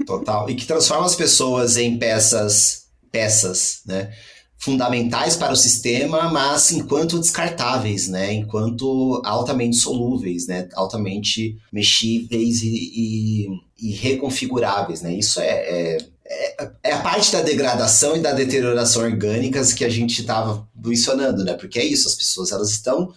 Total. 0.06 0.48
E 0.48 0.54
que 0.54 0.66
transforma 0.66 1.04
as 1.04 1.14
pessoas 1.14 1.76
em 1.76 1.98
peças 1.98 2.83
peças, 3.14 3.78
né? 3.86 4.12
fundamentais 4.58 5.36
para 5.36 5.52
o 5.52 5.56
sistema, 5.56 6.30
mas 6.30 6.72
enquanto 6.72 7.20
descartáveis, 7.20 8.08
né? 8.08 8.32
Enquanto 8.32 9.20
altamente 9.22 9.76
solúveis, 9.76 10.46
né? 10.46 10.68
Altamente 10.72 11.58
mexíveis 11.70 12.62
e, 12.62 12.68
e, 12.68 13.48
e 13.78 13.92
reconfiguráveis, 13.92 15.02
né? 15.02 15.12
Isso 15.12 15.38
é, 15.38 15.48
é, 15.48 15.98
é, 16.26 16.70
é, 16.82 16.92
a 16.92 17.00
parte 17.00 17.30
da 17.30 17.42
degradação 17.42 18.16
e 18.16 18.20
da 18.20 18.32
deterioração 18.32 19.02
orgânicas 19.02 19.74
que 19.74 19.84
a 19.84 19.90
gente 19.90 20.22
estava 20.22 20.66
mencionando, 20.74 21.44
né? 21.44 21.52
Porque 21.52 21.78
é 21.78 21.84
isso, 21.84 22.08
as 22.08 22.14
pessoas 22.14 22.50
elas 22.50 22.70
estão 22.70 23.12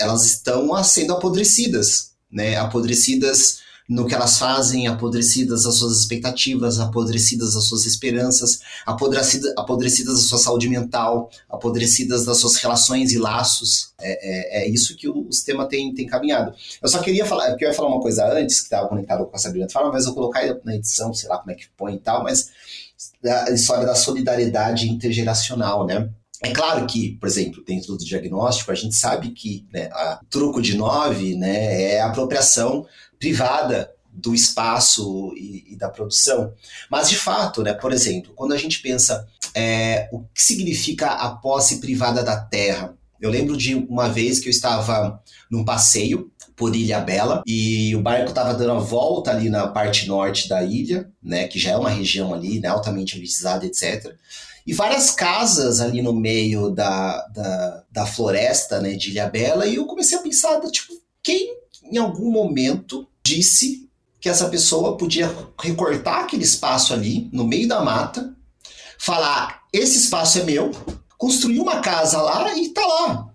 elas 0.00 0.24
estão 0.24 0.82
sendo 0.82 1.12
apodrecidas, 1.12 2.12
né? 2.32 2.56
Apodrecidas 2.56 3.58
no 3.88 4.06
que 4.06 4.14
elas 4.14 4.38
fazem, 4.38 4.86
apodrecidas 4.86 5.64
as 5.64 5.76
suas 5.76 5.98
expectativas, 5.98 6.78
apodrecidas 6.78 7.56
as 7.56 7.64
suas 7.64 7.86
esperanças, 7.86 8.60
apodrecida, 8.84 9.54
apodrecidas 9.56 10.20
a 10.20 10.22
sua 10.22 10.38
saúde 10.38 10.68
mental, 10.68 11.30
apodrecidas 11.48 12.26
das 12.26 12.36
suas 12.36 12.56
relações 12.56 13.12
e 13.12 13.18
laços. 13.18 13.94
É, 13.98 14.60
é, 14.60 14.64
é 14.64 14.68
isso 14.68 14.94
que 14.94 15.08
o, 15.08 15.32
sistema 15.32 15.66
tem, 15.66 15.94
tem 15.94 16.06
caminhado. 16.06 16.54
Eu 16.82 16.88
só 16.88 17.00
queria 17.00 17.24
falar, 17.24 17.50
eu 17.50 17.58
ia 17.58 17.72
falar 17.72 17.88
uma 17.88 18.02
coisa 18.02 18.30
antes, 18.30 18.58
que 18.58 18.64
estava 18.64 18.88
conectado 18.88 19.24
com 19.24 19.34
a 19.34 19.38
Sabrina 19.38 19.68
Fala, 19.70 19.90
mas 19.90 20.04
eu 20.04 20.12
colocar 20.12 20.42
na 20.64 20.76
edição, 20.76 21.14
sei 21.14 21.28
lá 21.30 21.38
como 21.38 21.50
é 21.50 21.54
que 21.54 21.68
põe 21.74 21.94
e 21.94 21.98
tal, 21.98 22.22
mas 22.22 22.50
a 23.24 23.50
história 23.50 23.86
da 23.86 23.94
solidariedade 23.94 24.90
intergeracional, 24.90 25.86
né? 25.86 26.10
É 26.40 26.52
claro 26.52 26.86
que, 26.86 27.16
por 27.16 27.28
exemplo, 27.28 27.64
dentro 27.66 27.96
do 27.96 28.04
diagnóstico, 28.04 28.70
a 28.70 28.74
gente 28.74 28.94
sabe 28.94 29.30
que 29.30 29.66
né, 29.72 29.88
a 29.92 30.20
truco 30.30 30.62
de 30.62 30.76
nove 30.76 31.34
né, 31.34 31.94
é 31.94 32.00
a 32.00 32.06
apropriação 32.06 32.86
privada 33.18 33.90
do 34.12 34.34
espaço 34.34 35.32
e, 35.36 35.72
e, 35.72 35.76
da 35.76 35.88
produção. 35.88 36.52
Mas, 36.90 37.08
de 37.08 37.16
fato, 37.16 37.62
né, 37.62 37.72
por 37.72 37.92
exemplo, 37.92 38.32
quando 38.34 38.52
a 38.52 38.56
gente 38.56 38.80
pensa 38.80 39.26
é, 39.54 40.08
o 40.12 40.20
que 40.34 40.42
significa 40.42 41.08
a 41.08 41.30
posse 41.30 41.78
privada 41.78 42.22
da 42.22 42.36
terra, 42.36 42.94
eu 43.20 43.30
lembro 43.30 43.56
de 43.56 43.74
uma 43.74 44.08
vez 44.08 44.40
que 44.40 44.48
eu 44.48 44.50
estava 44.50 45.22
num 45.50 45.64
passeio 45.64 46.30
por 46.56 46.74
Ilha 46.74 47.00
Bela 47.00 47.42
e 47.46 47.94
o 47.94 48.02
barco 48.02 48.30
estava 48.30 48.52
dando 48.52 48.72
a 48.72 48.80
volta 48.80 49.30
ali 49.30 49.48
na 49.48 49.68
parte 49.68 50.08
norte 50.08 50.48
da 50.48 50.62
ilha, 50.62 51.08
né, 51.22 51.46
que 51.46 51.58
já 51.58 51.70
é 51.70 51.76
uma 51.76 51.90
região 51.90 52.34
ali 52.34 52.58
né, 52.58 52.68
altamente 52.68 53.16
elitizada, 53.16 53.64
etc. 53.64 54.14
E 54.66 54.72
várias 54.74 55.10
casas 55.10 55.80
ali 55.80 56.02
no 56.02 56.12
meio 56.12 56.70
da, 56.70 57.26
da, 57.28 57.84
da 57.90 58.06
floresta 58.06 58.80
né, 58.80 58.94
de 58.94 59.10
Ilha 59.10 59.28
Bela 59.28 59.66
e 59.66 59.76
eu 59.76 59.86
comecei 59.86 60.18
a 60.18 60.20
pensar, 60.20 60.60
tipo, 60.70 60.92
quem 61.22 61.57
em 61.90 61.98
algum 61.98 62.30
momento 62.30 63.08
disse 63.24 63.88
que 64.20 64.28
essa 64.28 64.48
pessoa 64.48 64.96
podia 64.96 65.34
recortar 65.60 66.20
aquele 66.20 66.44
espaço 66.44 66.92
ali, 66.92 67.28
no 67.32 67.44
meio 67.44 67.68
da 67.68 67.80
mata, 67.80 68.34
falar: 68.98 69.62
esse 69.72 69.98
espaço 69.98 70.38
é 70.38 70.44
meu, 70.44 70.70
construir 71.16 71.60
uma 71.60 71.80
casa 71.80 72.20
lá 72.20 72.56
e 72.56 72.68
tá 72.70 72.84
lá. 72.84 73.28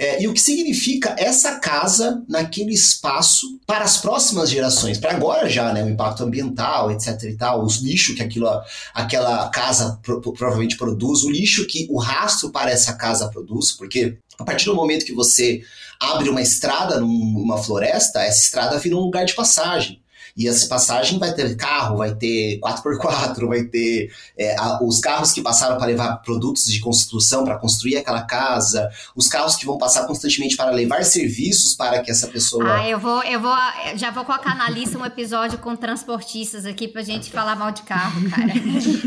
É, 0.00 0.22
e 0.22 0.28
o 0.28 0.32
que 0.32 0.40
significa 0.40 1.16
essa 1.18 1.56
casa 1.56 2.22
naquele 2.28 2.72
espaço 2.72 3.58
para 3.66 3.84
as 3.84 3.96
próximas 3.96 4.48
gerações, 4.48 4.96
para 4.96 5.10
agora 5.10 5.48
já, 5.48 5.72
né, 5.72 5.82
o 5.82 5.88
impacto 5.88 6.22
ambiental, 6.22 6.92
etc 6.92 7.20
e 7.24 7.36
tal, 7.36 7.64
os 7.64 7.78
lixos 7.78 8.14
que 8.14 8.22
aquilo, 8.22 8.48
aquela 8.94 9.48
casa 9.48 9.98
pro, 10.00 10.20
provavelmente 10.20 10.76
produz, 10.76 11.24
o 11.24 11.30
lixo 11.30 11.66
que 11.66 11.88
o 11.90 11.98
rastro 11.98 12.50
para 12.50 12.70
essa 12.70 12.92
casa 12.92 13.28
produz, 13.28 13.72
porque 13.72 14.16
a 14.38 14.44
partir 14.44 14.66
do 14.66 14.76
momento 14.76 15.04
que 15.04 15.12
você 15.12 15.62
abre 15.98 16.30
uma 16.30 16.40
estrada 16.40 17.00
numa 17.00 17.58
floresta, 17.58 18.20
essa 18.22 18.42
estrada 18.42 18.78
vira 18.78 18.94
um 18.94 19.00
lugar 19.00 19.24
de 19.24 19.34
passagem. 19.34 20.00
E 20.38 20.46
essa 20.46 20.68
passagem 20.68 21.18
vai 21.18 21.34
ter 21.34 21.56
carro, 21.56 21.96
vai 21.96 22.14
ter 22.14 22.60
4x4, 22.60 23.48
vai 23.48 23.64
ter 23.64 24.08
é, 24.38 24.54
a, 24.56 24.78
os 24.84 25.00
carros 25.00 25.32
que 25.32 25.42
passaram 25.42 25.76
para 25.76 25.86
levar 25.86 26.18
produtos 26.18 26.66
de 26.66 26.78
construção 26.78 27.42
para 27.42 27.58
construir 27.58 27.96
aquela 27.96 28.22
casa, 28.22 28.88
os 29.16 29.26
carros 29.26 29.56
que 29.56 29.66
vão 29.66 29.76
passar 29.76 30.06
constantemente 30.06 30.56
para 30.56 30.70
levar 30.70 31.04
serviços 31.04 31.74
para 31.74 32.00
que 32.02 32.10
essa 32.12 32.28
pessoa. 32.28 32.72
Ah, 32.72 32.88
eu 32.88 33.00
vou, 33.00 33.20
eu 33.24 33.40
vou, 33.40 33.52
já 33.96 34.12
vou 34.12 34.24
colocar 34.24 34.54
na 34.54 34.70
lista 34.70 34.96
um 34.96 35.04
episódio 35.04 35.58
com 35.58 35.74
transportistas 35.74 36.64
aqui 36.64 36.86
pra 36.86 37.02
gente 37.02 37.32
falar 37.32 37.56
mal 37.56 37.72
de 37.72 37.82
carro, 37.82 38.20
cara. 38.30 38.52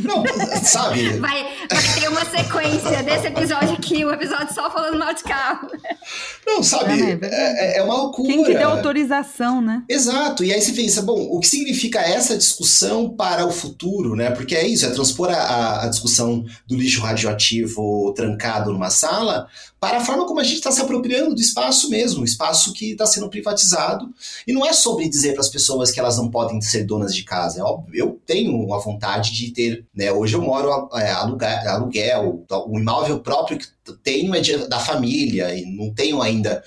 Não, 0.04 0.26
sabe? 0.62 1.18
Vai, 1.18 1.44
vai 1.70 1.94
ter 1.98 2.10
uma 2.10 2.26
sequência 2.26 3.04
desse 3.04 3.28
episódio 3.28 3.72
aqui, 3.72 4.04
um 4.04 4.12
episódio 4.12 4.54
só 4.54 4.70
falando 4.70 5.00
mal 5.00 5.14
de 5.14 5.24
carro. 5.24 5.70
Não, 6.46 6.62
sabe? 6.62 7.20
É, 7.22 7.76
é, 7.76 7.78
é 7.78 7.84
uma 7.84 7.96
loucura. 7.96 8.28
Quem 8.28 8.44
que 8.44 8.54
deu 8.54 8.70
autorização, 8.70 9.62
né? 9.62 9.84
Exato. 9.88 10.44
E 10.44 10.54
aí 10.54 10.62
você 10.62 10.74
pensa, 10.74 11.02
bom, 11.02 11.21
o 11.30 11.40
que 11.40 11.48
significa 11.48 12.00
essa 12.00 12.38
discussão 12.38 13.10
para 13.10 13.46
o 13.46 13.52
futuro, 13.52 14.16
né? 14.16 14.32
Porque 14.32 14.56
é 14.56 14.66
isso, 14.66 14.86
é 14.86 14.90
transpor 14.90 15.30
a, 15.30 15.84
a 15.84 15.88
discussão 15.88 16.46
do 16.68 16.76
lixo 16.76 17.02
radioativo 17.02 18.14
trancado 18.16 18.72
numa 18.72 18.90
sala 18.90 19.48
para 19.82 19.98
a 19.98 20.06
forma 20.06 20.28
como 20.28 20.40
a 20.40 20.44
gente 20.44 20.58
está 20.58 20.72
se 20.72 20.80
apropriando 20.80 21.34
do 21.34 21.42
espaço 21.42 21.90
mesmo, 21.90 22.22
o 22.22 22.26
espaço 22.26 22.72
que 22.72 22.92
está 22.92 23.08
sendo 23.08 23.28
privatizado. 23.30 24.14
E 24.46 24.54
não 24.54 24.64
é 24.64 24.74
sobre 24.74 25.10
dizer 25.10 25.34
para 25.34 25.42
as 25.42 25.50
pessoas 25.50 25.90
que 25.90 26.00
elas 26.00 26.18
não 26.18 26.30
podem 26.30 26.62
ser 26.62 26.84
donas 26.84 27.16
de 27.16 27.24
casa. 27.24 27.60
É 27.60 27.64
óbvio, 27.64 27.96
eu 27.96 28.20
tenho 28.24 28.72
a 28.74 28.78
vontade 28.78 29.34
de 29.34 29.52
ter. 29.52 29.84
Né, 29.94 30.12
hoje 30.12 30.36
eu 30.36 30.42
moro 30.42 30.88
é, 30.94 31.12
aluguel, 31.12 32.46
o 32.68 32.80
imóvel 32.80 33.22
próprio 33.22 33.58
que 33.58 33.68
tenho 34.04 34.36
é 34.36 34.40
de, 34.40 34.68
da 34.68 34.80
família 34.80 35.54
e 35.56 35.66
não 35.66 35.92
tenho 35.92 36.22
ainda 36.22 36.64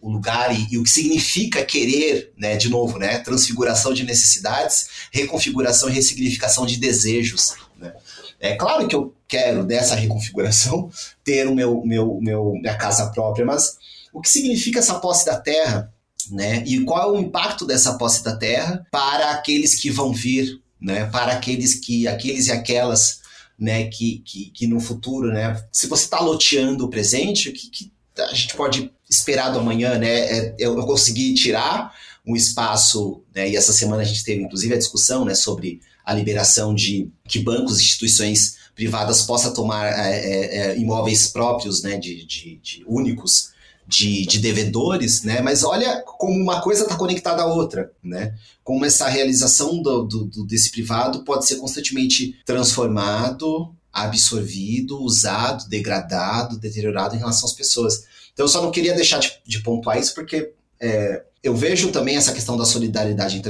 o 0.00 0.10
lugar 0.10 0.54
e, 0.54 0.66
e, 0.70 0.78
o 0.78 0.82
que 0.82 0.90
significa 0.90 1.64
querer, 1.64 2.32
né, 2.36 2.56
de 2.56 2.68
novo, 2.68 2.98
né, 2.98 3.18
transfiguração 3.18 3.92
de 3.92 4.04
necessidades, 4.04 4.88
reconfiguração 5.10 5.88
e 5.88 5.92
ressignificação 5.92 6.66
de 6.66 6.76
desejos. 6.76 7.54
Né. 7.78 7.92
É 8.40 8.54
claro 8.54 8.86
que 8.86 8.94
eu 8.94 9.14
quero 9.28 9.64
dessa 9.64 9.94
reconfiguração 9.94 10.90
ter 11.24 11.46
o 11.46 11.54
meu, 11.54 11.82
meu, 11.84 12.18
meu 12.20 12.52
minha 12.52 12.76
casa 12.76 13.10
própria, 13.10 13.44
mas 13.44 13.76
o 14.12 14.20
que 14.20 14.28
significa 14.28 14.78
essa 14.78 14.98
posse 14.98 15.26
da 15.26 15.38
terra, 15.38 15.92
né, 16.30 16.62
e 16.66 16.80
qual 16.84 17.14
é 17.14 17.18
o 17.18 17.20
impacto 17.20 17.66
dessa 17.66 17.94
posse 17.94 18.24
da 18.24 18.36
terra 18.36 18.84
para 18.90 19.30
aqueles 19.30 19.74
que 19.74 19.90
vão 19.90 20.12
vir, 20.12 20.60
né, 20.80 21.06
para 21.06 21.32
aqueles 21.32 21.74
que 21.74 22.08
aqueles 22.08 22.46
e 22.48 22.52
aquelas 22.52 23.20
né, 23.58 23.84
que, 23.84 24.18
que, 24.24 24.50
que 24.50 24.66
no 24.66 24.80
futuro, 24.80 25.32
né, 25.32 25.62
se 25.72 25.86
você 25.86 26.04
está 26.04 26.20
loteando 26.20 26.84
o 26.84 26.90
presente, 26.90 27.50
que, 27.52 27.70
que 27.70 27.92
a 28.18 28.34
gente 28.34 28.54
pode 28.54 28.90
esperar 29.08 29.50
do 29.50 29.58
amanhã, 29.58 29.98
né? 29.98 30.20
É, 30.20 30.54
eu, 30.58 30.76
eu 30.76 30.86
consegui 30.86 31.34
tirar 31.34 31.94
um 32.26 32.34
espaço, 32.34 33.22
né? 33.34 33.48
E 33.48 33.56
essa 33.56 33.72
semana 33.72 34.02
a 34.02 34.04
gente 34.04 34.24
teve 34.24 34.42
inclusive 34.42 34.74
a 34.74 34.78
discussão, 34.78 35.24
né, 35.24 35.34
sobre 35.34 35.80
a 36.04 36.12
liberação 36.12 36.74
de 36.74 37.10
que 37.28 37.38
bancos 37.38 37.80
e 37.80 37.84
instituições 37.84 38.56
privadas 38.74 39.22
possam 39.22 39.52
tomar 39.52 39.86
é, 39.86 40.18
é, 40.18 40.58
é, 40.58 40.78
imóveis 40.78 41.28
próprios, 41.28 41.82
né, 41.82 41.96
de, 41.96 42.24
de, 42.26 42.60
de 42.62 42.84
únicos 42.86 43.50
de, 43.88 44.26
de 44.26 44.38
devedores, 44.40 45.22
né? 45.22 45.40
Mas 45.40 45.62
olha 45.62 46.02
como 46.02 46.34
uma 46.34 46.60
coisa 46.60 46.82
está 46.82 46.96
conectada 46.96 47.42
à 47.42 47.46
outra, 47.46 47.90
né? 48.02 48.34
Como 48.64 48.84
essa 48.84 49.08
realização 49.08 49.80
do, 49.80 50.04
do, 50.04 50.44
desse 50.44 50.70
privado 50.72 51.24
pode 51.24 51.46
ser 51.46 51.56
constantemente 51.56 52.36
transformado, 52.44 53.72
absorvido, 53.92 55.00
usado, 55.00 55.68
degradado, 55.68 56.58
deteriorado 56.58 57.14
em 57.14 57.18
relação 57.18 57.48
às 57.48 57.54
pessoas. 57.54 58.04
Então 58.36 58.44
eu 58.44 58.50
só 58.50 58.60
não 58.60 58.70
queria 58.70 58.94
deixar 58.94 59.18
de, 59.18 59.32
de 59.46 59.62
pontuar 59.62 59.98
isso 59.98 60.14
porque 60.14 60.52
é, 60.78 61.22
eu 61.42 61.56
vejo 61.56 61.90
também 61.90 62.16
essa 62.16 62.34
questão 62.34 62.54
da 62.54 62.66
solidariedade 62.66 63.40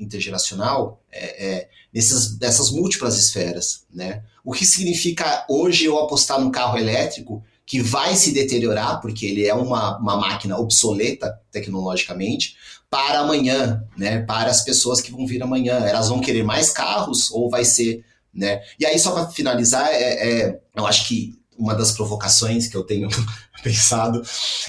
intergeracional 0.00 1.00
é, 1.12 1.46
é, 1.46 1.68
nessas 1.94 2.72
múltiplas 2.72 3.16
esferas, 3.16 3.84
né? 3.94 4.24
O 4.44 4.52
que 4.52 4.66
significa 4.66 5.46
hoje 5.48 5.84
eu 5.84 5.96
apostar 6.00 6.40
no 6.40 6.50
carro 6.50 6.76
elétrico 6.76 7.40
que 7.64 7.80
vai 7.80 8.16
se 8.16 8.32
deteriorar, 8.32 9.00
porque 9.00 9.26
ele 9.26 9.46
é 9.46 9.54
uma, 9.54 9.96
uma 9.98 10.16
máquina 10.16 10.58
obsoleta 10.58 11.40
tecnologicamente, 11.52 12.56
para 12.90 13.20
amanhã, 13.20 13.84
né? 13.96 14.22
Para 14.22 14.50
as 14.50 14.64
pessoas 14.64 15.00
que 15.00 15.12
vão 15.12 15.24
vir 15.24 15.40
amanhã. 15.40 15.74
Elas 15.86 16.08
vão 16.08 16.20
querer 16.20 16.42
mais 16.42 16.70
carros 16.70 17.30
ou 17.30 17.48
vai 17.48 17.64
ser. 17.64 18.04
Né? 18.34 18.60
E 18.78 18.84
aí, 18.84 18.98
só 18.98 19.12
para 19.12 19.28
finalizar, 19.30 19.88
é, 19.88 20.30
é, 20.42 20.60
eu 20.74 20.84
acho 20.84 21.06
que 21.06 21.38
uma 21.58 21.74
das 21.74 21.92
provocações 21.92 22.68
que 22.68 22.76
eu 22.76 22.84
tenho 22.84 23.08
pensado 23.62 24.22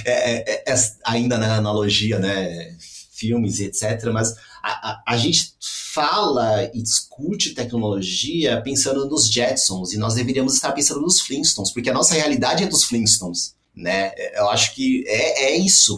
é, 0.06 0.52
é, 0.52 0.64
é, 0.68 0.76
ainda 1.06 1.38
na 1.38 1.56
analogia, 1.56 2.20
né? 2.20 2.76
Filmes 3.12 3.60
e 3.60 3.66
etc., 3.66 4.12
mas 4.14 4.36
a, 4.62 4.92
a, 4.92 5.04
a, 5.08 5.18
gente 5.18 5.54
fala 5.60 6.70
e 6.72 6.84
discute 6.84 7.56
tecnologia 7.56 8.62
pensando 8.62 9.08
nos 9.08 9.28
Jetsons 9.28 9.94
e 9.94 9.98
nós 9.98 10.14
deveríamos 10.14 10.54
estar 10.54 10.72
pensando 10.72 11.02
nos 11.02 11.22
Flintstones, 11.22 11.72
porque 11.72 11.90
a 11.90 11.94
nossa 11.94 12.14
realidade 12.14 12.64
é 12.64 12.68
dos 12.68 12.84
Flintstones, 12.84 13.56
né? 13.76 14.12
Eu 14.36 14.48
acho 14.50 14.76
que 14.76 15.04
é, 15.08 15.46
é 15.46 15.58
isso. 15.58 15.98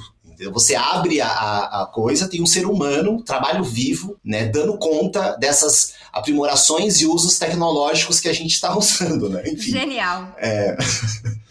Você 0.53 0.75
abre 0.75 1.19
a, 1.19 1.27
a 1.27 1.85
coisa, 1.93 2.29
tem 2.29 2.41
um 2.41 2.45
ser 2.45 2.65
humano, 2.65 3.21
trabalho 3.21 3.61
vivo, 3.65 4.17
né, 4.23 4.45
dando 4.45 4.77
conta 4.77 5.35
dessas 5.35 5.95
aprimorações 6.11 7.01
e 7.01 7.05
usos 7.05 7.37
tecnológicos 7.37 8.19
que 8.19 8.29
a 8.29 8.33
gente 8.33 8.51
está 8.51 8.77
usando, 8.77 9.29
né? 9.29 9.43
Enfim, 9.47 9.71
Genial. 9.71 10.35
É... 10.37 10.77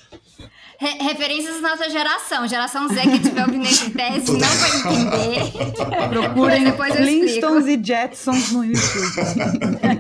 Re 0.81 0.91
referências 1.01 1.61
da 1.61 1.71
nossa 1.71 1.91
geração. 1.91 2.47
Geração 2.47 2.87
Z 2.89 3.01
que 3.01 3.17
estiver 3.17 3.45
ouvindo 3.45 3.65
esse 3.65 3.91
teste 3.91 4.31
não 4.31 4.39
vai 4.39 4.79
entender. 4.79 5.53
Procurem 6.09 6.63
depois 6.63 6.95
Flintstones 6.95 7.67
e 7.67 7.85
Jetsons 7.85 8.53
no 8.53 8.65
YouTube. 8.65 9.17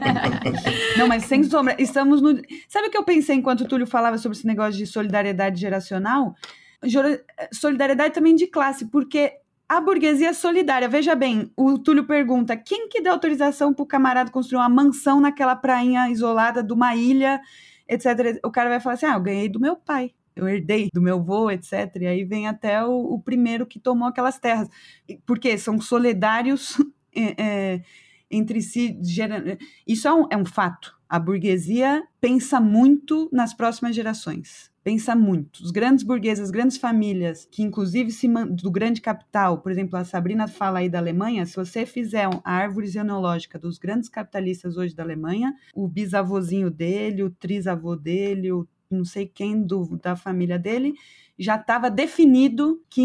não, 0.96 1.08
mas 1.08 1.24
sem 1.24 1.42
sombra, 1.42 1.74
estamos 1.80 2.22
no... 2.22 2.40
Sabe 2.68 2.86
o 2.86 2.90
que 2.92 2.96
eu 2.96 3.02
pensei 3.02 3.34
enquanto 3.34 3.62
o 3.62 3.64
Túlio 3.66 3.88
falava 3.88 4.18
sobre 4.18 4.38
esse 4.38 4.46
negócio 4.46 4.78
de 4.78 4.86
solidariedade 4.86 5.60
geracional? 5.60 6.36
Solidariedade 7.52 8.14
também 8.14 8.36
de 8.36 8.46
classe, 8.46 8.86
porque 8.86 9.32
a 9.68 9.80
burguesia 9.80 10.32
solidária. 10.32 10.88
Veja 10.88 11.14
bem, 11.14 11.52
o 11.56 11.78
Túlio 11.78 12.04
pergunta: 12.06 12.56
quem 12.56 12.88
que 12.88 13.00
deu 13.00 13.12
autorização 13.12 13.74
para 13.74 13.82
o 13.82 13.86
camarada 13.86 14.30
construir 14.30 14.60
uma 14.60 14.68
mansão 14.68 15.20
naquela 15.20 15.54
prainha 15.54 16.08
isolada 16.10 16.62
de 16.62 16.72
uma 16.72 16.96
ilha, 16.96 17.40
etc. 17.88 18.40
O 18.44 18.50
cara 18.50 18.70
vai 18.70 18.80
falar 18.80 18.94
assim: 18.94 19.06
ah, 19.06 19.14
eu 19.14 19.20
ganhei 19.22 19.48
do 19.48 19.60
meu 19.60 19.76
pai 19.76 20.12
eu 20.38 20.48
herdei 20.48 20.88
do 20.94 21.02
meu 21.02 21.16
avô, 21.16 21.50
etc. 21.50 21.96
E 22.00 22.06
aí 22.06 22.24
vem 22.24 22.46
até 22.46 22.84
o, 22.84 22.92
o 22.92 23.20
primeiro 23.20 23.66
que 23.66 23.80
tomou 23.80 24.06
aquelas 24.06 24.38
terras. 24.38 24.68
Porque 25.26 25.58
são 25.58 25.80
solidários 25.80 26.80
é, 27.14 27.34
é, 27.42 27.82
entre 28.30 28.62
si. 28.62 28.96
Isso 29.86 30.06
é 30.06 30.14
um, 30.14 30.26
é 30.30 30.36
um 30.36 30.44
fato. 30.44 30.96
A 31.08 31.18
burguesia 31.18 32.04
pensa 32.20 32.60
muito 32.60 33.28
nas 33.32 33.52
próximas 33.52 33.96
gerações 33.96 34.67
pensa 34.82 35.14
muito. 35.14 35.60
Os 35.62 35.70
grandes 35.70 36.04
burgueses, 36.04 36.44
as 36.44 36.50
grandes 36.50 36.76
famílias, 36.76 37.46
que 37.50 37.62
inclusive 37.62 38.10
se 38.10 38.28
do 38.50 38.70
grande 38.70 39.00
capital, 39.00 39.58
por 39.58 39.70
exemplo, 39.70 39.98
a 39.98 40.04
Sabrina 40.04 40.48
fala 40.48 40.78
aí 40.78 40.88
da 40.88 40.98
Alemanha, 40.98 41.44
se 41.46 41.56
você 41.56 41.84
fizer 41.84 42.28
a 42.44 42.52
árvore 42.52 42.86
genealógica 42.86 43.58
dos 43.58 43.78
grandes 43.78 44.08
capitalistas 44.08 44.76
hoje 44.76 44.94
da 44.94 45.02
Alemanha, 45.02 45.54
o 45.74 45.86
bisavozinho 45.86 46.70
dele, 46.70 47.22
o 47.22 47.30
trisavô 47.30 47.96
dele, 47.96 48.52
o 48.52 48.66
não 48.90 49.04
sei 49.04 49.26
quem 49.26 49.62
do, 49.62 49.98
da 50.02 50.16
família 50.16 50.58
dele, 50.58 50.94
já 51.38 51.56
estava 51.56 51.90
definido 51.90 52.82
que 52.88 53.04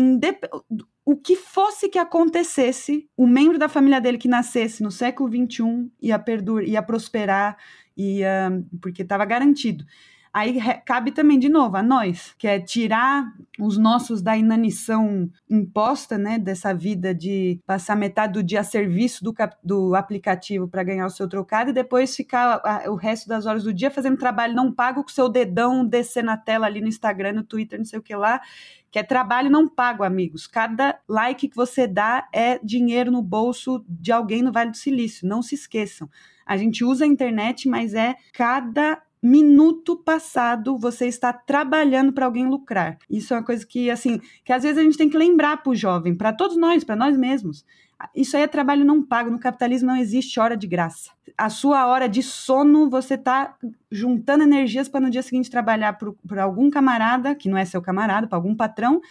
o 1.06 1.18
que 1.18 1.36
fosse 1.36 1.90
que 1.90 2.00
acontecesse, 2.00 3.10
o 3.18 3.28
membro 3.28 3.60
da 3.60 3.68
família 3.68 4.00
dele 4.00 4.18
que 4.18 4.28
nascesse 4.28 4.82
no 4.82 4.90
século 4.90 5.30
XXI 5.30 5.92
ia, 6.02 6.24
ia 6.66 6.82
prosperar, 6.82 7.58
ia, 7.96 8.64
porque 8.82 9.02
estava 9.02 9.26
garantido. 9.26 9.86
Aí 10.34 10.60
cabe 10.84 11.12
também, 11.12 11.38
de 11.38 11.48
novo, 11.48 11.78
a 11.78 11.84
nós, 11.84 12.34
que 12.40 12.48
é 12.48 12.60
tirar 12.60 13.32
os 13.60 13.78
nossos 13.78 14.20
da 14.20 14.36
inanição 14.36 15.30
imposta, 15.48 16.18
né, 16.18 16.40
dessa 16.40 16.74
vida 16.74 17.14
de 17.14 17.60
passar 17.68 17.96
metade 17.96 18.34
do 18.34 18.42
dia 18.42 18.62
a 18.62 18.64
serviço 18.64 19.24
do, 19.24 19.32
do 19.64 19.94
aplicativo 19.94 20.68
para 20.68 20.82
ganhar 20.82 21.06
o 21.06 21.12
seu 21.12 21.30
trocado 21.30 21.70
e 21.70 21.74
depois 21.74 22.16
ficar 22.16 22.60
a, 22.66 22.90
o 22.90 22.96
resto 22.96 23.30
das 23.30 23.46
horas 23.46 23.64
do 23.64 23.72
dia 23.72 23.92
fazendo 23.92 24.18
trabalho 24.18 24.56
não 24.56 24.72
pago 24.72 25.04
com 25.04 25.10
o 25.10 25.14
seu 25.14 25.30
dedão 25.30 25.86
descer 25.86 26.24
na 26.24 26.36
tela 26.36 26.66
ali 26.66 26.82
no 26.82 26.88
Instagram, 26.88 27.34
no 27.34 27.44
Twitter, 27.44 27.78
não 27.78 27.86
sei 27.86 28.00
o 28.00 28.04
que 28.04 28.16
lá, 28.16 28.42
que 28.90 28.98
é 28.98 29.04
trabalho 29.04 29.52
não 29.52 29.68
pago, 29.68 30.04
amigos. 30.04 30.48
Cada 30.48 31.00
like 31.08 31.48
que 31.48 31.56
você 31.56 31.86
dá 31.86 32.28
é 32.34 32.60
dinheiro 32.64 33.12
no 33.12 33.22
bolso 33.22 33.86
de 33.88 34.12
alguém 34.12 34.42
no 34.42 34.52
Vale 34.52 34.72
do 34.72 34.78
Silício, 34.78 35.28
não 35.28 35.44
se 35.44 35.54
esqueçam. 35.54 36.10
A 36.44 36.58
gente 36.58 36.84
usa 36.84 37.06
a 37.06 37.08
internet, 37.08 37.70
mas 37.70 37.94
é 37.94 38.16
cada 38.34 39.00
minuto 39.24 39.96
passado 39.96 40.78
você 40.78 41.08
está 41.08 41.32
trabalhando 41.32 42.12
para 42.12 42.26
alguém 42.26 42.46
lucrar. 42.46 42.98
Isso 43.10 43.34
é 43.34 43.38
uma 43.38 43.44
coisa 43.44 43.66
que, 43.66 43.90
assim, 43.90 44.20
que 44.44 44.52
às 44.52 44.64
vezes 44.64 44.78
a 44.78 44.84
gente 44.84 44.98
tem 44.98 45.10
que 45.10 45.18
lembrar 45.18 45.64
para 45.64 45.72
o 45.72 45.76
jovem, 45.76 46.14
para 46.14 46.34
todos 46.34 46.58
nós, 46.58 46.84
para 46.84 46.96
nós 46.96 47.18
mesmos. 47.18 47.66
Isso 48.14 48.36
aí 48.36 48.44
é 48.44 48.48
trabalho 48.48 48.84
não 48.84 49.02
pago. 49.02 49.30
No 49.30 49.40
capitalismo 49.40 49.88
não 49.88 49.96
existe 49.96 50.40
hora 50.40 50.58
de 50.58 50.68
graça. 50.68 51.12
A 51.38 51.50
sua 51.50 51.88
hora 51.88 52.10
de 52.10 52.22
sono, 52.22 52.90
você 52.90 53.14
está 53.14 53.56
juntando 53.90 54.44
energias 54.44 54.90
para 54.90 55.00
no 55.00 55.10
dia 55.10 55.22
seguinte 55.22 55.50
trabalhar 55.50 55.98
para 56.28 56.44
algum 56.44 56.70
camarada, 56.70 57.34
que 57.34 57.48
não 57.48 57.58
é 57.58 57.64
seu 57.64 57.82
camarada, 57.82 58.28
para 58.28 58.38
algum 58.38 58.54
patrão. 58.54 59.02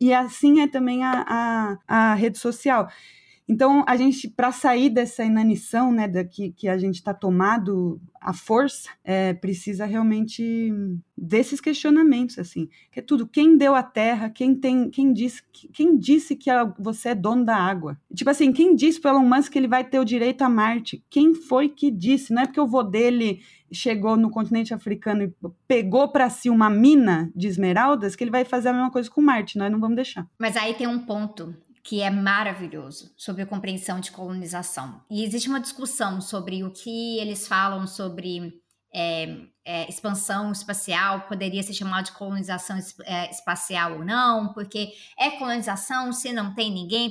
E 0.00 0.12
assim 0.12 0.60
é 0.60 0.66
também 0.66 1.04
a, 1.04 1.78
a, 1.86 2.10
a 2.10 2.14
rede 2.14 2.38
social. 2.38 2.88
Então, 3.50 3.82
a 3.84 3.96
gente, 3.96 4.28
para 4.28 4.52
sair 4.52 4.88
dessa 4.88 5.24
inanição, 5.24 5.90
né, 5.90 6.06
da, 6.06 6.22
que, 6.22 6.52
que 6.52 6.68
a 6.68 6.78
gente 6.78 6.94
está 6.94 7.12
tomado 7.12 8.00
à 8.20 8.32
força, 8.32 8.88
é, 9.02 9.34
precisa 9.34 9.84
realmente 9.84 10.72
desses 11.18 11.60
questionamentos, 11.60 12.38
assim, 12.38 12.68
que 12.92 13.00
é 13.00 13.02
tudo, 13.02 13.26
quem 13.26 13.56
deu 13.56 13.74
a 13.74 13.82
terra, 13.82 14.30
quem 14.30 14.54
tem, 14.54 14.88
quem 14.88 15.12
disse, 15.12 15.42
quem 15.72 15.98
disse 15.98 16.36
que 16.36 16.48
você 16.78 17.08
é 17.08 17.14
dono 17.16 17.44
da 17.44 17.56
água? 17.56 17.98
Tipo 18.14 18.30
assim, 18.30 18.52
quem 18.52 18.72
disse 18.72 19.00
para 19.00 19.10
Elon 19.10 19.26
Musk 19.26 19.50
que 19.50 19.58
ele 19.58 19.66
vai 19.66 19.82
ter 19.82 19.98
o 19.98 20.04
direito 20.04 20.42
a 20.42 20.48
Marte? 20.48 21.02
Quem 21.10 21.34
foi 21.34 21.68
que 21.68 21.90
disse? 21.90 22.32
Não 22.32 22.42
é 22.42 22.46
porque 22.46 22.60
o 22.60 22.68
vô 22.68 22.84
dele 22.84 23.40
chegou 23.72 24.16
no 24.16 24.30
continente 24.30 24.72
africano 24.72 25.24
e 25.24 25.32
pegou 25.66 26.06
para 26.12 26.30
si 26.30 26.48
uma 26.48 26.70
mina 26.70 27.32
de 27.34 27.48
esmeraldas 27.48 28.14
que 28.14 28.22
ele 28.22 28.30
vai 28.30 28.44
fazer 28.44 28.68
a 28.68 28.72
mesma 28.72 28.92
coisa 28.92 29.10
com 29.10 29.20
Marte, 29.20 29.58
nós 29.58 29.72
não 29.72 29.80
vamos 29.80 29.96
deixar. 29.96 30.24
Mas 30.38 30.56
aí 30.56 30.74
tem 30.74 30.86
um 30.86 31.00
ponto 31.00 31.52
que 31.82 32.02
é 32.02 32.10
maravilhoso 32.10 33.12
sobre 33.16 33.42
a 33.42 33.46
compreensão 33.46 34.00
de 34.00 34.10
colonização. 34.10 35.02
E 35.10 35.24
existe 35.24 35.48
uma 35.48 35.60
discussão 35.60 36.20
sobre 36.20 36.62
o 36.62 36.70
que 36.70 37.18
eles 37.18 37.48
falam 37.48 37.86
sobre 37.86 38.60
é, 38.94 39.36
é, 39.64 39.88
expansão 39.88 40.50
espacial, 40.52 41.22
poderia 41.22 41.62
ser 41.62 41.74
chamado 41.74 42.06
de 42.06 42.12
colonização 42.12 42.76
é, 43.04 43.30
espacial 43.30 43.98
ou 43.98 44.04
não, 44.04 44.52
porque 44.52 44.92
é 45.18 45.30
colonização 45.30 46.12
se 46.12 46.32
não 46.32 46.54
tem 46.54 46.72
ninguém. 46.72 47.10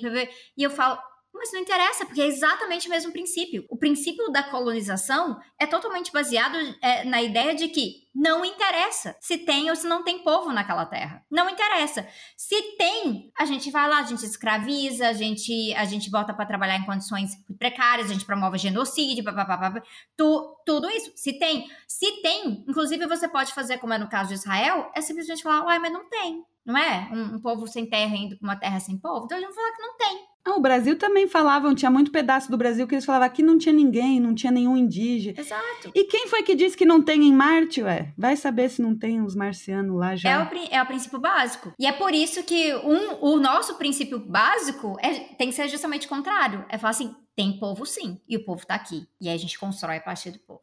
E 0.57 0.63
eu 0.63 0.69
falo, 0.69 0.99
mas 1.39 1.53
não 1.53 1.61
interessa, 1.61 2.05
porque 2.05 2.21
é 2.21 2.27
exatamente 2.27 2.87
o 2.87 2.91
mesmo 2.91 3.11
princípio. 3.11 3.65
O 3.69 3.77
princípio 3.77 4.29
da 4.29 4.43
colonização 4.43 5.39
é 5.57 5.65
totalmente 5.65 6.11
baseado 6.11 6.57
é, 6.81 7.05
na 7.05 7.21
ideia 7.21 7.55
de 7.55 7.69
que 7.69 8.09
não 8.13 8.43
interessa 8.43 9.15
se 9.21 9.37
tem 9.37 9.69
ou 9.69 9.75
se 9.75 9.87
não 9.87 10.03
tem 10.03 10.21
povo 10.23 10.51
naquela 10.51 10.85
terra. 10.85 11.23
Não 11.31 11.49
interessa. 11.49 12.05
Se 12.35 12.75
tem, 12.75 13.31
a 13.39 13.45
gente 13.45 13.71
vai 13.71 13.87
lá, 13.87 13.99
a 13.99 14.03
gente 14.03 14.25
escraviza, 14.25 15.07
a 15.07 15.13
gente, 15.13 15.73
a 15.75 15.85
gente 15.85 16.11
bota 16.11 16.33
para 16.33 16.45
trabalhar 16.45 16.75
em 16.75 16.85
condições 16.85 17.31
precárias, 17.57 18.09
a 18.09 18.13
gente 18.13 18.25
promove 18.25 18.57
genocídio, 18.57 19.23
papapá, 19.23 19.81
tu, 20.17 20.61
tudo 20.65 20.89
isso. 20.89 21.11
Se 21.15 21.39
tem, 21.39 21.69
se 21.87 22.21
tem, 22.21 22.65
inclusive 22.67 23.07
você 23.07 23.27
pode 23.27 23.53
fazer 23.53 23.77
como 23.77 23.93
é 23.93 23.97
no 23.97 24.09
caso 24.09 24.29
de 24.29 24.35
Israel, 24.35 24.91
é 24.93 24.99
simplesmente 24.99 25.41
falar, 25.41 25.63
uai, 25.65 25.79
mas 25.79 25.93
não 25.93 26.09
tem. 26.09 26.43
Não 26.65 26.77
é? 26.77 27.09
Um, 27.11 27.35
um 27.35 27.41
povo 27.41 27.65
sem 27.67 27.89
terra 27.89 28.15
indo 28.15 28.37
para 28.37 28.47
uma 28.47 28.55
terra 28.55 28.79
sem 28.79 28.97
povo. 28.97 29.25
Então 29.25 29.37
eles 29.37 29.47
vão 29.47 29.55
falar 29.55 29.75
que 29.75 29.81
não 29.81 29.97
tem. 29.97 30.28
Ah, 30.45 30.55
o 30.55 30.61
Brasil 30.61 30.97
também 30.97 31.27
falavam, 31.27 31.75
tinha 31.75 31.91
muito 31.91 32.11
pedaço 32.11 32.49
do 32.49 32.57
Brasil 32.57 32.87
que 32.87 32.95
eles 32.95 33.05
falavam 33.05 33.29
que 33.29 33.43
não 33.43 33.57
tinha 33.57 33.73
ninguém, 33.73 34.19
não 34.19 34.33
tinha 34.33 34.51
nenhum 34.51 34.75
indígena. 34.77 35.39
Exato. 35.39 35.91
E 35.93 36.05
quem 36.05 36.27
foi 36.27 36.43
que 36.43 36.55
disse 36.55 36.77
que 36.77 36.85
não 36.85 37.01
tem 37.01 37.23
em 37.23 37.33
Marte, 37.33 37.81
ué? 37.81 38.13
Vai 38.17 38.35
saber 38.35 38.69
se 38.69 38.81
não 38.81 38.97
tem 38.97 39.21
uns 39.21 39.35
marcianos 39.35 39.97
lá 39.97 40.15
já. 40.15 40.29
É 40.29 40.37
o, 40.37 40.47
é 40.71 40.81
o 40.81 40.85
princípio 40.85 41.19
básico. 41.19 41.73
E 41.77 41.85
é 41.85 41.91
por 41.91 42.13
isso 42.13 42.43
que 42.43 42.73
um, 42.75 43.17
o 43.21 43.37
nosso 43.37 43.75
princípio 43.75 44.19
básico 44.19 44.95
é, 45.01 45.13
tem 45.37 45.49
que 45.49 45.55
ser 45.55 45.67
justamente 45.67 46.07
o 46.07 46.09
contrário. 46.09 46.65
É 46.69 46.77
falar 46.77 46.91
assim, 46.91 47.13
tem 47.35 47.59
povo 47.59 47.85
sim, 47.85 48.19
e 48.27 48.37
o 48.37 48.45
povo 48.45 48.65
tá 48.65 48.75
aqui. 48.75 49.07
E 49.21 49.29
aí 49.29 49.35
a 49.35 49.39
gente 49.39 49.59
constrói 49.59 49.97
a 49.97 50.01
partir 50.01 50.31
do 50.31 50.39
povo. 50.39 50.61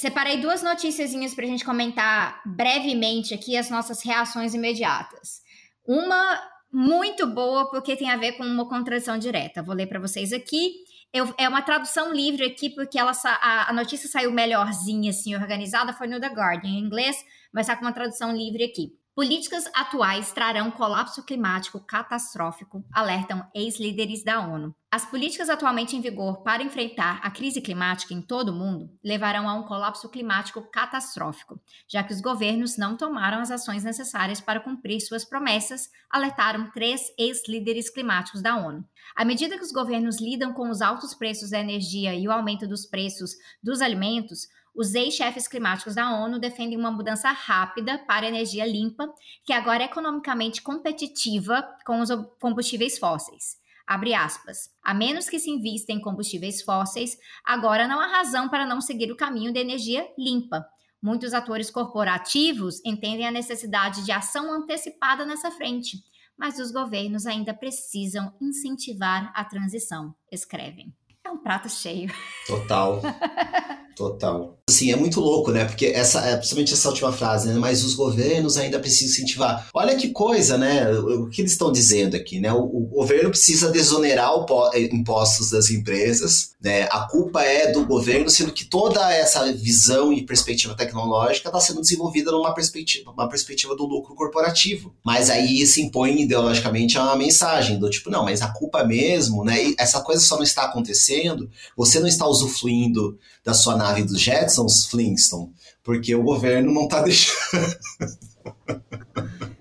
separei 0.00 0.38
duas 0.38 0.62
noticiazinhas 0.62 1.34
para 1.34 1.44
a 1.44 1.48
gente 1.48 1.62
comentar 1.62 2.40
brevemente 2.46 3.34
aqui 3.34 3.54
as 3.54 3.68
nossas 3.68 4.02
reações 4.02 4.54
imediatas. 4.54 5.42
Uma 5.90 6.40
muito 6.72 7.26
boa 7.26 7.68
porque 7.68 7.96
tem 7.96 8.08
a 8.08 8.16
ver 8.16 8.34
com 8.34 8.44
uma 8.44 8.68
contradição 8.68 9.18
direta. 9.18 9.60
Vou 9.60 9.74
ler 9.74 9.88
para 9.88 9.98
vocês 9.98 10.32
aqui. 10.32 10.70
Eu, 11.12 11.34
é 11.36 11.48
uma 11.48 11.62
tradução 11.62 12.12
livre 12.14 12.44
aqui, 12.44 12.70
porque 12.70 12.96
ela, 12.96 13.10
a, 13.24 13.70
a, 13.70 13.72
notícia 13.72 14.08
saiu 14.08 14.30
melhorzinha, 14.30 15.10
assim, 15.10 15.34
organizada, 15.34 15.92
foi 15.92 16.06
no 16.06 16.20
The 16.20 16.28
Guardian 16.28 16.70
em 16.70 16.78
inglês, 16.78 17.16
mas 17.52 17.66
está 17.66 17.74
com 17.74 17.84
uma 17.84 17.92
tradução 17.92 18.30
livre 18.32 18.62
aqui. 18.62 18.92
Políticas 19.12 19.64
atuais 19.74 20.30
trarão 20.30 20.70
colapso 20.70 21.24
climático 21.24 21.80
catastrófico, 21.80 22.84
alertam 22.92 23.44
ex-líderes 23.52 24.22
da 24.22 24.40
ONU. 24.40 24.72
As 24.88 25.04
políticas 25.04 25.48
atualmente 25.48 25.96
em 25.96 26.00
vigor 26.00 26.42
para 26.42 26.62
enfrentar 26.62 27.18
a 27.22 27.30
crise 27.30 27.60
climática 27.60 28.14
em 28.14 28.22
todo 28.22 28.50
o 28.50 28.54
mundo 28.54 28.88
levarão 29.04 29.48
a 29.48 29.54
um 29.54 29.64
colapso 29.64 30.08
climático 30.08 30.62
catastrófico, 30.70 31.60
já 31.88 32.04
que 32.04 32.12
os 32.12 32.20
governos 32.20 32.76
não 32.76 32.96
tomaram 32.96 33.40
as 33.40 33.50
ações 33.50 33.82
necessárias 33.82 34.40
para 34.40 34.60
cumprir 34.60 35.00
suas 35.00 35.24
promessas, 35.24 35.88
alertaram 36.08 36.70
três 36.70 37.12
ex-líderes 37.18 37.90
climáticos 37.90 38.40
da 38.40 38.56
ONU. 38.56 38.84
À 39.16 39.24
medida 39.24 39.58
que 39.58 39.64
os 39.64 39.72
governos 39.72 40.20
lidam 40.20 40.52
com 40.52 40.70
os 40.70 40.80
altos 40.80 41.14
preços 41.14 41.50
da 41.50 41.58
energia 41.58 42.14
e 42.14 42.28
o 42.28 42.32
aumento 42.32 42.66
dos 42.66 42.86
preços 42.86 43.32
dos 43.62 43.80
alimentos, 43.80 44.46
os 44.74 44.94
ex-chefes 44.94 45.48
climáticos 45.48 45.94
da 45.94 46.10
ONU 46.12 46.38
defendem 46.38 46.78
uma 46.78 46.90
mudança 46.90 47.30
rápida 47.30 47.98
para 48.06 48.26
energia 48.26 48.66
limpa, 48.66 49.12
que 49.44 49.52
agora 49.52 49.82
é 49.82 49.86
economicamente 49.86 50.62
competitiva 50.62 51.66
com 51.84 52.00
os 52.00 52.08
combustíveis 52.40 52.98
fósseis. 52.98 53.58
Abre 53.86 54.14
aspas. 54.14 54.70
A 54.84 54.94
menos 54.94 55.28
que 55.28 55.40
se 55.40 55.50
invista 55.50 55.92
em 55.92 56.00
combustíveis 56.00 56.62
fósseis, 56.62 57.18
agora 57.44 57.88
não 57.88 57.98
há 57.98 58.06
razão 58.06 58.48
para 58.48 58.64
não 58.64 58.80
seguir 58.80 59.10
o 59.10 59.16
caminho 59.16 59.52
da 59.52 59.58
energia 59.58 60.06
limpa. 60.16 60.64
Muitos 61.02 61.34
atores 61.34 61.70
corporativos 61.70 62.80
entendem 62.84 63.26
a 63.26 63.32
necessidade 63.32 64.04
de 64.04 64.12
ação 64.12 64.52
antecipada 64.52 65.26
nessa 65.26 65.50
frente, 65.50 65.96
mas 66.38 66.58
os 66.58 66.70
governos 66.70 67.26
ainda 67.26 67.52
precisam 67.52 68.32
incentivar 68.40 69.32
a 69.34 69.44
transição, 69.44 70.14
escrevem. 70.30 70.94
É 71.24 71.30
um 71.30 71.38
prato 71.38 71.68
cheio. 71.68 72.12
Total. 72.46 73.00
Total. 74.00 74.56
Assim, 74.66 74.90
é 74.92 74.96
muito 74.96 75.20
louco, 75.20 75.50
né? 75.50 75.66
Porque 75.66 75.86
essa, 75.86 76.20
é, 76.20 76.36
principalmente 76.36 76.72
essa 76.72 76.88
última 76.88 77.12
frase, 77.12 77.48
né? 77.48 77.54
Mas 77.56 77.84
os 77.84 77.94
governos 77.94 78.56
ainda 78.56 78.78
precisam 78.78 79.08
incentivar. 79.08 79.68
Olha 79.74 79.94
que 79.94 80.08
coisa, 80.08 80.56
né? 80.56 80.90
O, 80.90 81.28
que 81.28 81.42
eles 81.42 81.52
estão 81.52 81.70
dizendo 81.70 82.16
aqui, 82.16 82.40
né? 82.40 82.50
O, 82.50 82.60
o 82.60 82.86
governo 82.86 83.28
precisa 83.28 83.68
desonerar 83.68 84.32
o 84.32 84.70
eh, 84.72 84.88
impostos 84.90 85.50
das 85.50 85.70
empresas, 85.70 86.52
né? 86.62 86.84
A 86.84 87.00
culpa 87.00 87.42
é 87.42 87.72
do 87.72 87.84
governo, 87.84 88.30
sendo 88.30 88.52
que 88.52 88.64
toda 88.64 89.12
essa 89.12 89.52
visão 89.52 90.14
e 90.14 90.22
perspectiva 90.22 90.74
tecnológica 90.74 91.50
está 91.50 91.60
sendo 91.60 91.82
desenvolvida 91.82 92.30
numa 92.30 92.54
perspectiva, 92.54 93.10
uma 93.10 93.28
perspectiva 93.28 93.76
do 93.76 93.84
lucro 93.84 94.14
corporativo. 94.14 94.94
Mas 95.04 95.28
aí 95.28 95.66
se 95.66 95.82
impõe 95.82 96.22
ideologicamente 96.22 96.96
a 96.96 97.02
uma 97.02 97.16
mensagem 97.16 97.78
do 97.78 97.90
tipo, 97.90 98.08
não, 98.08 98.24
mas 98.24 98.40
a 98.40 98.48
culpa 98.48 98.82
mesmo, 98.82 99.44
né? 99.44 99.62
E 99.62 99.74
essa 99.78 100.00
coisa 100.00 100.22
só 100.22 100.36
não 100.36 100.44
está 100.44 100.62
acontecendo, 100.62 101.50
você 101.76 102.00
não 102.00 102.08
está 102.08 102.26
usufruindo 102.26 103.18
da 103.44 103.54
sua 103.54 103.76
nave 103.76 104.02
dos 104.02 104.20
Jetsons, 104.20 104.86
Flintstone, 104.86 105.52
porque 105.82 106.14
o 106.14 106.22
governo 106.22 106.72
não 106.72 106.84
está 106.84 107.02
deixando. 107.02 107.38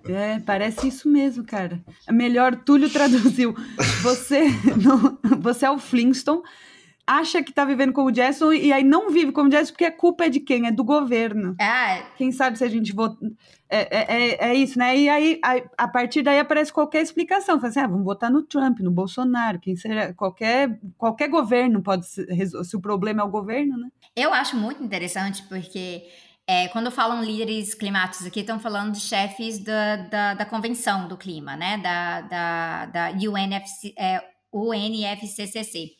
É, 0.07 0.39
parece 0.39 0.87
isso 0.87 1.07
mesmo, 1.07 1.43
cara. 1.43 1.79
Melhor, 2.09 2.55
Túlio 2.55 2.89
traduziu. 2.89 3.55
Você, 4.01 4.45
não, 4.81 5.19
você 5.39 5.65
é 5.65 5.71
o 5.71 5.77
Flintstone, 5.77 6.41
acha 7.09 7.41
que 7.41 7.51
tá 7.51 7.65
vivendo 7.65 7.91
como 7.91 8.11
Jason 8.11 8.53
e 8.53 8.71
aí 8.71 8.83
não 8.83 9.09
vive 9.09 9.31
como 9.31 9.49
Jason 9.49 9.71
porque 9.71 9.85
a 9.85 9.91
culpa 9.91 10.25
é 10.25 10.29
de 10.29 10.39
quem? 10.39 10.67
É 10.67 10.71
do 10.71 10.83
governo. 10.83 11.55
É. 11.59 12.03
Quem 12.15 12.31
sabe 12.31 12.57
se 12.57 12.63
a 12.63 12.69
gente 12.69 12.93
vota. 12.93 13.17
É, 13.67 13.97
é, 13.97 14.05
é, 14.07 14.49
é 14.49 14.53
isso, 14.53 14.77
né? 14.77 14.95
E 14.95 15.09
aí, 15.09 15.39
a, 15.43 15.85
a, 15.85 15.87
partir 15.87 16.21
daí 16.21 16.39
aparece 16.39 16.71
qualquer 16.71 17.01
explicação. 17.01 17.59
Fala 17.59 17.69
assim, 17.69 17.79
ah, 17.79 17.87
vamos 17.87 18.05
votar 18.05 18.29
no 18.29 18.43
Trump, 18.43 18.79
no 18.79 18.91
Bolsonaro, 18.91 19.59
quem 19.59 19.75
seja, 19.75 20.13
qualquer, 20.13 20.79
qualquer 20.97 21.29
governo 21.29 21.81
pode 21.81 22.05
se, 22.07 22.25
se 22.63 22.77
o 22.77 22.81
problema 22.81 23.21
é 23.21 23.25
o 23.25 23.29
governo, 23.29 23.77
né? 23.77 23.89
Eu 24.15 24.33
acho 24.33 24.55
muito 24.55 24.83
interessante 24.83 25.43
porque 25.43 26.03
é, 26.47 26.67
quando 26.69 26.91
falam 26.91 27.23
líderes 27.23 27.73
climáticos 27.73 28.25
aqui, 28.25 28.41
estão 28.41 28.59
falando 28.59 28.93
de 28.93 28.99
chefes 28.99 29.63
da, 29.63 29.95
da, 29.97 30.33
da, 30.33 30.45
convenção 30.45 31.07
do 31.07 31.17
clima, 31.17 31.55
né? 31.55 31.77
Da, 31.77 32.21
da, 32.21 32.85
da 32.85 33.09
UNFC, 33.11 33.93
é, 33.97 34.23
UNFCCC. 34.51 35.91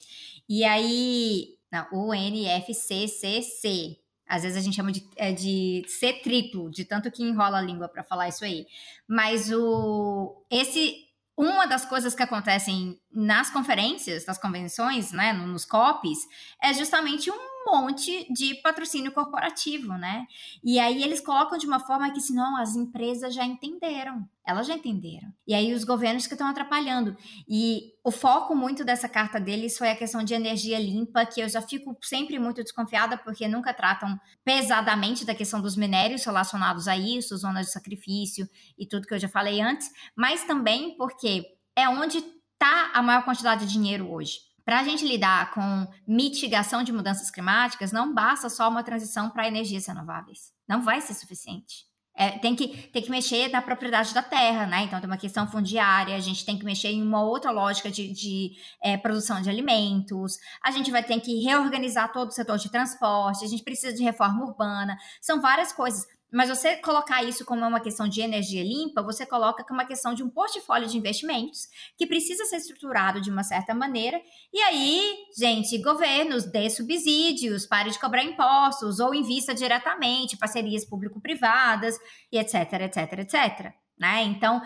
E 0.49 0.63
aí, 0.65 1.55
não, 1.71 2.09
UNFCCC. 2.09 3.97
Às 4.27 4.41
vezes 4.43 4.57
a 4.57 4.61
gente 4.61 4.75
chama 4.75 4.91
de, 4.91 5.07
é, 5.15 5.31
de 5.31 5.83
C 5.87 6.13
triplo, 6.13 6.69
de 6.69 6.85
tanto 6.85 7.11
que 7.11 7.23
enrola 7.23 7.59
a 7.59 7.61
língua 7.61 7.87
para 7.87 8.03
falar 8.03 8.27
isso 8.29 8.43
aí. 8.43 8.65
Mas 9.07 9.51
o 9.51 10.43
esse 10.49 11.07
uma 11.37 11.65
das 11.65 11.85
coisas 11.85 12.13
que 12.13 12.21
acontecem 12.21 12.99
nas 13.11 13.49
conferências, 13.49 14.25
nas 14.25 14.37
convenções, 14.37 15.11
né, 15.11 15.33
nos 15.33 15.65
COPs, 15.65 16.19
é 16.61 16.73
justamente 16.73 17.31
um 17.31 17.49
monte 17.65 18.31
de 18.31 18.55
patrocínio 18.55 19.11
corporativo, 19.11 19.93
né? 19.93 20.25
E 20.63 20.79
aí 20.79 21.03
eles 21.03 21.19
colocam 21.19 21.57
de 21.57 21.67
uma 21.67 21.79
forma 21.79 22.11
que, 22.11 22.21
senão, 22.21 22.57
as 22.57 22.75
empresas 22.75 23.33
já 23.33 23.45
entenderam. 23.45 24.27
Elas 24.45 24.65
já 24.65 24.73
entenderam. 24.73 25.31
E 25.45 25.53
aí 25.53 25.73
os 25.73 25.83
governos 25.83 26.25
que 26.25 26.33
estão 26.33 26.47
atrapalhando. 26.47 27.15
E 27.47 27.93
o 28.03 28.11
foco 28.11 28.55
muito 28.55 28.83
dessa 28.83 29.07
carta 29.07 29.39
deles 29.39 29.77
foi 29.77 29.89
a 29.89 29.95
questão 29.95 30.23
de 30.23 30.33
energia 30.33 30.79
limpa, 30.79 31.25
que 31.25 31.41
eu 31.41 31.49
já 31.49 31.61
fico 31.61 31.95
sempre 32.01 32.39
muito 32.39 32.63
desconfiada, 32.63 33.17
porque 33.17 33.47
nunca 33.47 33.73
tratam 33.73 34.19
pesadamente 34.43 35.25
da 35.25 35.35
questão 35.35 35.61
dos 35.61 35.75
minérios 35.75 36.23
relacionados 36.23 36.87
a 36.87 36.97
isso, 36.97 37.37
zonas 37.37 37.67
de 37.67 37.73
sacrifício 37.73 38.49
e 38.77 38.87
tudo 38.87 39.05
que 39.05 39.13
eu 39.13 39.19
já 39.19 39.29
falei 39.29 39.61
antes, 39.61 39.89
mas 40.15 40.43
também 40.45 40.95
porque 40.97 41.45
é 41.75 41.87
onde 41.87 42.23
está 42.59 42.91
a 42.93 43.01
maior 43.01 43.23
quantidade 43.23 43.65
de 43.65 43.71
dinheiro 43.71 44.11
hoje. 44.11 44.39
Para 44.65 44.81
a 44.81 44.83
gente 44.83 45.07
lidar 45.07 45.51
com 45.51 45.87
mitigação 46.05 46.83
de 46.83 46.91
mudanças 46.91 47.31
climáticas, 47.31 47.91
não 47.91 48.13
basta 48.13 48.49
só 48.49 48.69
uma 48.69 48.83
transição 48.83 49.29
para 49.29 49.47
energias 49.47 49.87
renováveis. 49.87 50.51
Não 50.67 50.83
vai 50.83 51.01
ser 51.01 51.13
suficiente. 51.13 51.89
É, 52.15 52.31
tem, 52.31 52.53
que, 52.53 52.67
tem 52.89 53.01
que 53.01 53.09
mexer 53.09 53.49
na 53.49 53.61
propriedade 53.61 54.13
da 54.13 54.21
terra, 54.21 54.65
né? 54.65 54.83
Então 54.83 54.99
tem 54.99 55.09
uma 55.09 55.17
questão 55.17 55.47
fundiária, 55.47 56.13
a 56.13 56.19
gente 56.19 56.45
tem 56.45 56.59
que 56.59 56.65
mexer 56.65 56.89
em 56.89 57.01
uma 57.01 57.23
outra 57.23 57.49
lógica 57.49 57.89
de, 57.89 58.11
de 58.11 58.51
é, 58.83 58.97
produção 58.97 59.41
de 59.41 59.49
alimentos, 59.49 60.37
a 60.61 60.69
gente 60.69 60.91
vai 60.91 61.01
ter 61.01 61.17
que 61.21 61.41
reorganizar 61.41 62.11
todo 62.11 62.27
o 62.27 62.33
setor 62.33 62.57
de 62.57 62.69
transporte, 62.69 63.45
a 63.45 63.47
gente 63.47 63.63
precisa 63.63 63.95
de 63.95 64.03
reforma 64.03 64.43
urbana, 64.43 64.97
são 65.21 65.39
várias 65.39 65.71
coisas. 65.71 66.05
Mas 66.31 66.49
você 66.49 66.75
colocar 66.77 67.23
isso 67.23 67.43
como 67.43 67.65
uma 67.65 67.79
questão 67.79 68.07
de 68.07 68.21
energia 68.21 68.63
limpa, 68.63 69.01
você 69.01 69.25
coloca 69.25 69.63
como 69.63 69.79
uma 69.79 69.87
questão 69.87 70.13
de 70.13 70.23
um 70.23 70.29
portfólio 70.29 70.87
de 70.87 70.97
investimentos 70.97 71.67
que 71.97 72.05
precisa 72.05 72.45
ser 72.45 72.57
estruturado 72.57 73.19
de 73.19 73.31
uma 73.31 73.43
certa 73.43 73.73
maneira. 73.73 74.21
E 74.53 74.59
aí, 74.61 75.17
gente, 75.37 75.81
governos 75.81 76.45
dê 76.45 76.69
subsídios, 76.69 77.65
pare 77.65 77.89
de 77.89 77.99
cobrar 77.99 78.23
impostos 78.23 78.99
ou 78.99 79.13
invista 79.13 79.53
diretamente, 79.53 80.37
parcerias 80.37 80.85
público-privadas 80.85 81.97
e 82.31 82.37
etc, 82.37 82.73
etc, 82.81 83.19
etc. 83.19 83.73
Né? 83.97 84.23
Então, 84.23 84.61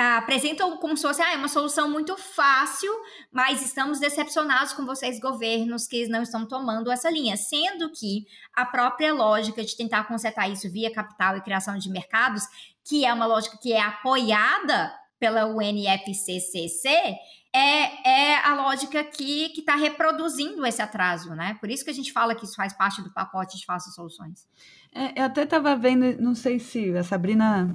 apresentam 0.00 0.76
como 0.76 0.96
se 0.96 1.02
fosse 1.02 1.20
ah, 1.20 1.32
é 1.32 1.36
uma 1.36 1.48
solução 1.48 1.90
muito 1.90 2.16
fácil, 2.16 2.92
mas 3.32 3.60
estamos 3.62 3.98
decepcionados 3.98 4.72
com 4.72 4.86
vocês, 4.86 5.18
governos, 5.18 5.88
que 5.88 6.06
não 6.06 6.22
estão 6.22 6.46
tomando 6.46 6.90
essa 6.90 7.10
linha. 7.10 7.36
Sendo 7.36 7.90
que 7.90 8.24
a 8.54 8.64
própria 8.64 9.12
lógica 9.12 9.64
de 9.64 9.76
tentar 9.76 10.04
consertar 10.04 10.48
isso 10.48 10.70
via 10.70 10.92
capital 10.92 11.36
e 11.36 11.40
criação 11.40 11.76
de 11.76 11.90
mercados, 11.90 12.44
que 12.84 13.04
é 13.04 13.12
uma 13.12 13.26
lógica 13.26 13.58
que 13.60 13.72
é 13.72 13.80
apoiada 13.80 14.94
pela 15.18 15.46
UNFCCC, 15.46 17.16
é, 17.52 18.08
é 18.08 18.36
a 18.46 18.54
lógica 18.54 19.02
que 19.02 19.52
está 19.58 19.74
reproduzindo 19.74 20.64
esse 20.64 20.80
atraso, 20.80 21.34
né? 21.34 21.56
Por 21.58 21.70
isso 21.70 21.82
que 21.82 21.90
a 21.90 21.94
gente 21.94 22.12
fala 22.12 22.36
que 22.36 22.44
isso 22.44 22.54
faz 22.54 22.72
parte 22.72 23.02
do 23.02 23.12
pacote 23.12 23.58
de 23.58 23.66
Faça 23.66 23.90
Soluções. 23.90 24.46
É, 24.94 25.20
eu 25.20 25.24
até 25.24 25.42
estava 25.42 25.74
vendo, 25.74 26.22
não 26.22 26.36
sei 26.36 26.60
se 26.60 26.96
a 26.96 27.02
Sabrina 27.02 27.74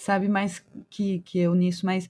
sabe 0.00 0.28
mais 0.28 0.64
que, 0.88 1.20
que 1.20 1.38
eu 1.38 1.54
nisso, 1.54 1.86
mas 1.86 2.08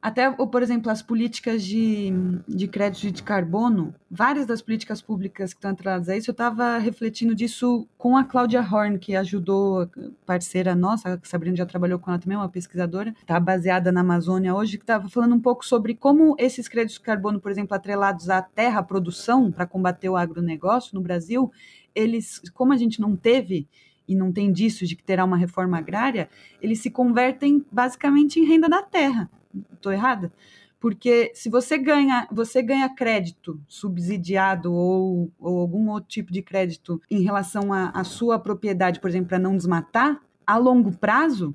até, 0.00 0.30
por 0.30 0.62
exemplo, 0.62 0.92
as 0.92 1.02
políticas 1.02 1.64
de, 1.64 2.12
de 2.46 2.68
crédito 2.68 3.10
de 3.10 3.20
carbono, 3.20 3.92
várias 4.08 4.46
das 4.46 4.62
políticas 4.62 5.02
públicas 5.02 5.52
que 5.52 5.58
estão 5.58 5.72
atreladas 5.72 6.08
a 6.08 6.16
isso, 6.16 6.30
eu 6.30 6.32
estava 6.32 6.78
refletindo 6.78 7.34
disso 7.34 7.86
com 7.98 8.16
a 8.16 8.22
Cláudia 8.22 8.60
Horn, 8.60 8.96
que 8.96 9.16
ajudou, 9.16 9.90
parceira 10.24 10.72
nossa, 10.76 11.14
a 11.14 11.18
Sabrina 11.24 11.56
já 11.56 11.66
trabalhou 11.66 11.98
com 11.98 12.10
ela 12.10 12.20
também, 12.20 12.38
uma 12.38 12.48
pesquisadora, 12.48 13.12
está 13.20 13.40
baseada 13.40 13.90
na 13.90 14.02
Amazônia 14.02 14.54
hoje, 14.54 14.78
que 14.78 14.84
estava 14.84 15.08
falando 15.08 15.34
um 15.34 15.40
pouco 15.40 15.66
sobre 15.66 15.96
como 15.96 16.36
esses 16.38 16.68
créditos 16.68 16.94
de 16.94 17.00
carbono, 17.00 17.40
por 17.40 17.50
exemplo, 17.50 17.74
atrelados 17.74 18.30
à 18.30 18.40
terra, 18.40 18.78
à 18.78 18.82
produção, 18.84 19.50
para 19.50 19.66
combater 19.66 20.08
o 20.08 20.16
agronegócio 20.16 20.94
no 20.94 21.00
Brasil, 21.00 21.50
eles, 21.92 22.40
como 22.54 22.72
a 22.72 22.76
gente 22.76 23.00
não 23.00 23.16
teve 23.16 23.66
e 24.08 24.14
não 24.14 24.32
tem 24.32 24.50
disso 24.50 24.86
de 24.86 24.96
que 24.96 25.04
terá 25.04 25.24
uma 25.24 25.36
reforma 25.36 25.78
agrária, 25.78 26.28
eles 26.62 26.80
se 26.80 26.90
convertem 26.90 27.64
basicamente 27.70 28.40
em 28.40 28.44
renda 28.44 28.68
da 28.68 28.82
terra. 28.82 29.30
Estou 29.72 29.92
errada? 29.92 30.32
porque 30.80 31.32
se 31.34 31.48
você 31.48 31.76
ganha, 31.76 32.28
você 32.30 32.62
ganha 32.62 32.88
crédito 32.88 33.60
subsidiado 33.66 34.72
ou, 34.72 35.30
ou 35.38 35.58
algum 35.58 35.90
outro 35.90 36.08
tipo 36.08 36.32
de 36.32 36.40
crédito 36.40 37.00
em 37.10 37.22
relação 37.22 37.72
à 37.72 38.04
sua 38.04 38.38
propriedade, 38.38 39.00
por 39.00 39.10
exemplo, 39.10 39.28
para 39.28 39.38
não 39.38 39.56
desmatar, 39.56 40.20
a 40.46 40.56
longo 40.56 40.92
prazo, 40.92 41.54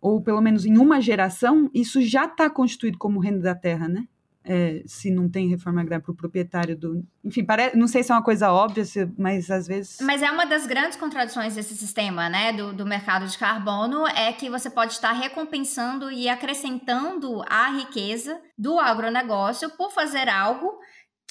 ou 0.00 0.20
pelo 0.20 0.40
menos 0.40 0.64
em 0.64 0.78
uma 0.78 1.00
geração, 1.00 1.70
isso 1.74 2.00
já 2.00 2.26
está 2.26 2.48
constituído 2.48 2.98
como 2.98 3.20
renda 3.20 3.40
da 3.40 3.54
terra, 3.54 3.88
né? 3.88 4.06
É, 4.44 4.82
se 4.86 5.10
não 5.10 5.28
tem 5.28 5.48
reforma 5.48 5.80
agrária 5.80 6.02
para 6.02 6.12
o 6.12 6.16
proprietário 6.16 6.76
do. 6.76 7.04
Enfim, 7.24 7.44
parece, 7.44 7.76
não 7.76 7.86
sei 7.86 8.02
se 8.02 8.10
é 8.10 8.14
uma 8.14 8.22
coisa 8.22 8.50
óbvia, 8.50 8.84
mas 9.18 9.50
às 9.50 9.66
vezes. 9.66 9.98
Mas 10.00 10.22
é 10.22 10.30
uma 10.30 10.46
das 10.46 10.66
grandes 10.66 10.96
contradições 10.96 11.54
desse 11.54 11.76
sistema, 11.76 12.28
né, 12.28 12.52
do, 12.52 12.72
do 12.72 12.86
mercado 12.86 13.26
de 13.26 13.36
carbono, 13.36 14.06
é 14.06 14.32
que 14.32 14.48
você 14.48 14.70
pode 14.70 14.92
estar 14.92 15.12
recompensando 15.12 16.10
e 16.10 16.28
acrescentando 16.28 17.42
a 17.48 17.70
riqueza 17.70 18.40
do 18.56 18.78
agronegócio 18.78 19.70
por 19.76 19.90
fazer 19.90 20.28
algo 20.28 20.78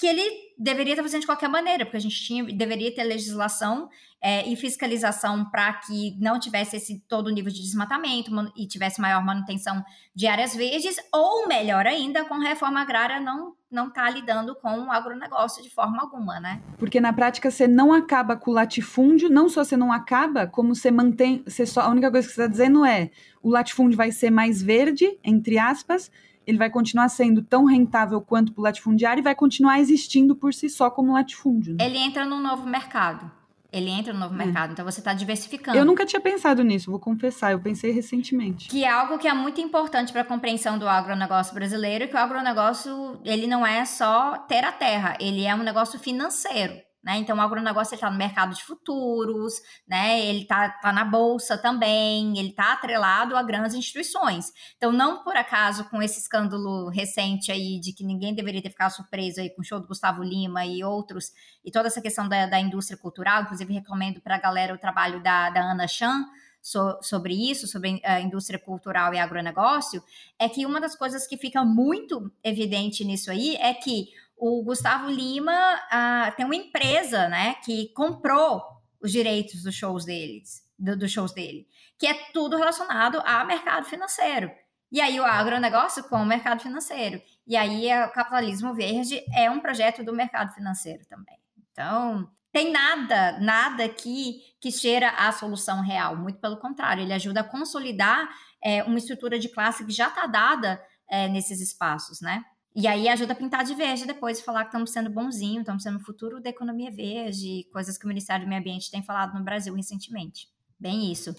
que 0.00 0.06
ele 0.06 0.22
deveria 0.58 0.94
estar 0.94 1.02
fazendo 1.02 1.20
de 1.20 1.26
qualquer 1.26 1.48
maneira, 1.48 1.84
porque 1.84 1.98
a 1.98 2.00
gente 2.00 2.24
tinha, 2.24 2.42
deveria 2.44 2.94
ter 2.94 3.04
legislação 3.04 3.90
é, 4.18 4.48
e 4.48 4.56
fiscalização 4.56 5.44
para 5.50 5.74
que 5.74 6.16
não 6.18 6.40
tivesse 6.40 6.76
esse 6.76 7.00
todo 7.06 7.26
o 7.26 7.30
nível 7.30 7.52
de 7.52 7.60
desmatamento 7.60 8.30
e 8.56 8.66
tivesse 8.66 8.98
maior 8.98 9.22
manutenção 9.22 9.84
de 10.14 10.26
áreas 10.26 10.56
verdes, 10.56 10.96
ou 11.12 11.46
melhor 11.46 11.86
ainda, 11.86 12.24
com 12.24 12.38
reforma 12.38 12.80
agrária 12.80 13.20
não 13.20 13.54
não 13.70 13.86
está 13.86 14.10
lidando 14.10 14.56
com 14.56 14.68
o 14.68 14.90
agronegócio 14.90 15.62
de 15.62 15.70
forma 15.70 16.00
alguma, 16.00 16.40
né? 16.40 16.60
Porque 16.76 17.00
na 17.00 17.12
prática 17.12 17.52
você 17.52 17.68
não 17.68 17.92
acaba 17.92 18.34
com 18.34 18.50
o 18.50 18.54
latifúndio, 18.54 19.30
não 19.30 19.48
só 19.48 19.62
você 19.62 19.76
não 19.76 19.92
acaba, 19.92 20.44
como 20.44 20.74
você 20.74 20.90
mantém, 20.90 21.44
você 21.46 21.64
só, 21.64 21.82
a 21.82 21.88
única 21.88 22.10
coisa 22.10 22.26
que 22.26 22.34
você 22.34 22.40
está 22.40 22.50
dizendo 22.50 22.84
é 22.84 23.10
o 23.40 23.48
latifúndio 23.48 23.96
vai 23.96 24.10
ser 24.10 24.28
mais 24.28 24.60
verde, 24.60 25.16
entre 25.22 25.56
aspas, 25.56 26.10
ele 26.46 26.58
vai 26.58 26.70
continuar 26.70 27.08
sendo 27.08 27.42
tão 27.42 27.64
rentável 27.64 28.20
quanto 28.20 28.52
o 28.56 28.60
latifundiário 28.60 29.20
e 29.20 29.24
vai 29.24 29.34
continuar 29.34 29.78
existindo 29.78 30.34
por 30.34 30.52
si 30.52 30.68
só 30.68 30.90
como 30.90 31.12
latifúndio. 31.12 31.74
Né? 31.74 31.84
Ele 31.84 31.98
entra 31.98 32.24
num 32.24 32.40
novo 32.40 32.66
mercado. 32.66 33.30
Ele 33.72 33.88
entra 33.88 34.12
no 34.12 34.18
novo 34.18 34.34
é. 34.34 34.36
mercado, 34.36 34.72
então 34.72 34.84
você 34.84 35.00
está 35.00 35.14
diversificando. 35.14 35.78
Eu 35.78 35.84
nunca 35.84 36.04
tinha 36.04 36.20
pensado 36.20 36.64
nisso, 36.64 36.90
vou 36.90 36.98
confessar, 36.98 37.52
eu 37.52 37.60
pensei 37.60 37.92
recentemente. 37.92 38.68
Que 38.68 38.84
é 38.84 38.90
algo 38.90 39.16
que 39.16 39.28
é 39.28 39.34
muito 39.34 39.60
importante 39.60 40.12
para 40.12 40.22
a 40.22 40.24
compreensão 40.24 40.76
do 40.76 40.88
agronegócio 40.88 41.54
brasileiro, 41.54 42.08
que 42.08 42.14
o 42.14 42.18
agronegócio, 42.18 43.20
ele 43.24 43.46
não 43.46 43.64
é 43.64 43.84
só 43.84 44.38
ter 44.48 44.64
a 44.64 44.72
terra, 44.72 45.16
ele 45.20 45.44
é 45.44 45.54
um 45.54 45.62
negócio 45.62 46.00
financeiro. 46.00 46.74
Né? 47.02 47.16
Então, 47.16 47.38
o 47.38 47.40
agronegócio 47.40 47.94
está 47.94 48.10
no 48.10 48.18
mercado 48.18 48.54
de 48.54 48.62
futuros, 48.62 49.54
né? 49.88 50.20
ele 50.20 50.42
está 50.42 50.68
tá 50.68 50.92
na 50.92 51.02
bolsa 51.02 51.56
também, 51.56 52.38
ele 52.38 52.50
está 52.50 52.74
atrelado 52.74 53.36
a 53.36 53.42
grandes 53.42 53.74
instituições. 53.74 54.52
Então, 54.76 54.92
não 54.92 55.24
por 55.24 55.34
acaso, 55.34 55.88
com 55.88 56.02
esse 56.02 56.20
escândalo 56.20 56.90
recente 56.90 57.50
aí 57.50 57.80
de 57.80 57.94
que 57.94 58.04
ninguém 58.04 58.34
deveria 58.34 58.60
ter 58.60 58.68
ficado 58.68 58.90
surpreso 58.90 59.40
aí 59.40 59.48
com 59.48 59.62
o 59.62 59.64
show 59.64 59.80
do 59.80 59.88
Gustavo 59.88 60.22
Lima 60.22 60.66
e 60.66 60.84
outros, 60.84 61.32
e 61.64 61.70
toda 61.70 61.88
essa 61.88 62.02
questão 62.02 62.28
da, 62.28 62.44
da 62.44 62.60
indústria 62.60 62.98
cultural, 62.98 63.42
inclusive 63.42 63.72
recomendo 63.72 64.20
para 64.20 64.34
a 64.34 64.40
galera 64.40 64.74
o 64.74 64.78
trabalho 64.78 65.22
da, 65.22 65.48
da 65.48 65.62
Ana 65.62 65.88
Chan, 65.88 66.26
So, 66.62 66.98
sobre 67.00 67.32
isso, 67.32 67.66
sobre 67.66 68.02
a 68.04 68.20
indústria 68.20 68.58
cultural 68.58 69.14
e 69.14 69.18
agronegócio, 69.18 70.04
é 70.38 70.46
que 70.46 70.66
uma 70.66 70.78
das 70.78 70.94
coisas 70.94 71.26
que 71.26 71.38
fica 71.38 71.64
muito 71.64 72.30
evidente 72.44 73.02
nisso 73.02 73.30
aí 73.30 73.56
é 73.56 73.72
que 73.72 74.08
o 74.40 74.62
Gustavo 74.64 75.08
Lima 75.08 75.52
uh, 75.52 76.34
tem 76.34 76.46
uma 76.46 76.56
empresa, 76.56 77.28
né, 77.28 77.54
que 77.62 77.92
comprou 77.92 78.62
os 79.00 79.12
direitos 79.12 79.62
dos 79.62 79.74
shows 79.74 80.04
deles, 80.06 80.62
do, 80.78 80.96
dos 80.96 81.12
shows 81.12 81.32
dele, 81.32 81.66
que 81.98 82.06
é 82.06 82.14
tudo 82.32 82.56
relacionado 82.56 83.22
a 83.24 83.44
mercado 83.44 83.84
financeiro. 83.84 84.50
E 84.90 85.00
aí 85.00 85.20
o 85.20 85.24
agronegócio 85.24 86.02
com 86.04 86.16
o 86.16 86.26
mercado 86.26 86.60
financeiro. 86.60 87.22
E 87.46 87.56
aí 87.56 87.86
o 88.04 88.10
capitalismo 88.12 88.74
verde 88.74 89.22
é 89.36 89.50
um 89.50 89.60
projeto 89.60 90.02
do 90.02 90.12
mercado 90.12 90.52
financeiro 90.52 91.04
também. 91.06 91.38
Então, 91.70 92.28
tem 92.50 92.72
nada, 92.72 93.38
nada 93.38 93.88
que, 93.88 94.40
que 94.60 94.72
cheira 94.72 95.10
a 95.10 95.30
solução 95.30 95.82
real. 95.82 96.16
Muito 96.16 96.40
pelo 96.40 96.56
contrário, 96.56 97.02
ele 97.02 97.12
ajuda 97.12 97.40
a 97.40 97.44
consolidar 97.44 98.28
é, 98.62 98.82
uma 98.82 98.98
estrutura 98.98 99.38
de 99.38 99.48
classe 99.48 99.84
que 99.84 99.92
já 99.92 100.08
está 100.08 100.26
dada 100.26 100.82
é, 101.08 101.28
nesses 101.28 101.60
espaços, 101.60 102.20
né? 102.20 102.44
E 102.74 102.86
aí 102.86 103.08
ajuda 103.08 103.32
a 103.32 103.36
pintar 103.36 103.64
de 103.64 103.74
verde 103.74 104.06
depois 104.06 104.38
e 104.38 104.44
falar 104.44 104.60
que 104.62 104.68
estamos 104.68 104.90
sendo 104.90 105.10
bonzinho, 105.10 105.60
estamos 105.60 105.82
sendo 105.82 105.96
o 105.96 106.04
futuro 106.04 106.40
da 106.40 106.50
economia 106.50 106.90
verde, 106.90 107.68
coisas 107.72 107.98
que 107.98 108.04
o 108.04 108.08
Ministério 108.08 108.46
do 108.46 108.48
Meio 108.48 108.60
Ambiente 108.60 108.90
tem 108.90 109.02
falado 109.02 109.36
no 109.36 109.44
Brasil 109.44 109.74
recentemente. 109.74 110.48
Bem 110.78 111.10
isso. 111.10 111.34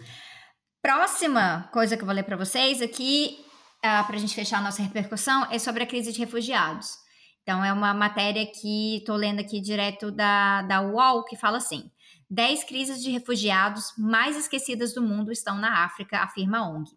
Próxima 0.81 1.69
coisa 1.71 1.95
que 1.95 2.01
eu 2.01 2.05
vou 2.05 2.13
ler 2.13 2.23
para 2.23 2.35
vocês 2.35 2.81
aqui, 2.81 3.37
uh, 3.39 3.79
ah, 3.83 4.03
para 4.03 4.15
a 4.15 4.19
gente 4.19 4.35
fechar 4.35 4.57
a 4.57 4.61
nossa 4.61 4.81
repercussão, 4.81 5.45
é 5.49 5.57
sobre 5.57 5.83
a 5.83 5.87
crise 5.87 6.11
de 6.11 6.19
refugiados. 6.19 6.97
Então, 7.43 7.63
é 7.63 7.71
uma 7.71 7.93
matéria 7.93 8.45
que 8.45 8.97
estou 8.97 9.15
lendo 9.15 9.39
aqui 9.39 9.61
direto 9.61 10.11
da, 10.11 10.61
da 10.63 10.81
UOL, 10.81 11.23
que 11.23 11.35
fala 11.35 11.57
assim: 11.57 11.89
10 12.29 12.63
crises 12.65 13.01
de 13.01 13.09
refugiados 13.09 13.93
mais 13.97 14.37
esquecidas 14.37 14.93
do 14.93 15.01
mundo 15.01 15.31
estão 15.31 15.57
na 15.57 15.83
África, 15.83 16.19
afirma 16.19 16.59
a 16.59 16.69
ONG. 16.69 16.89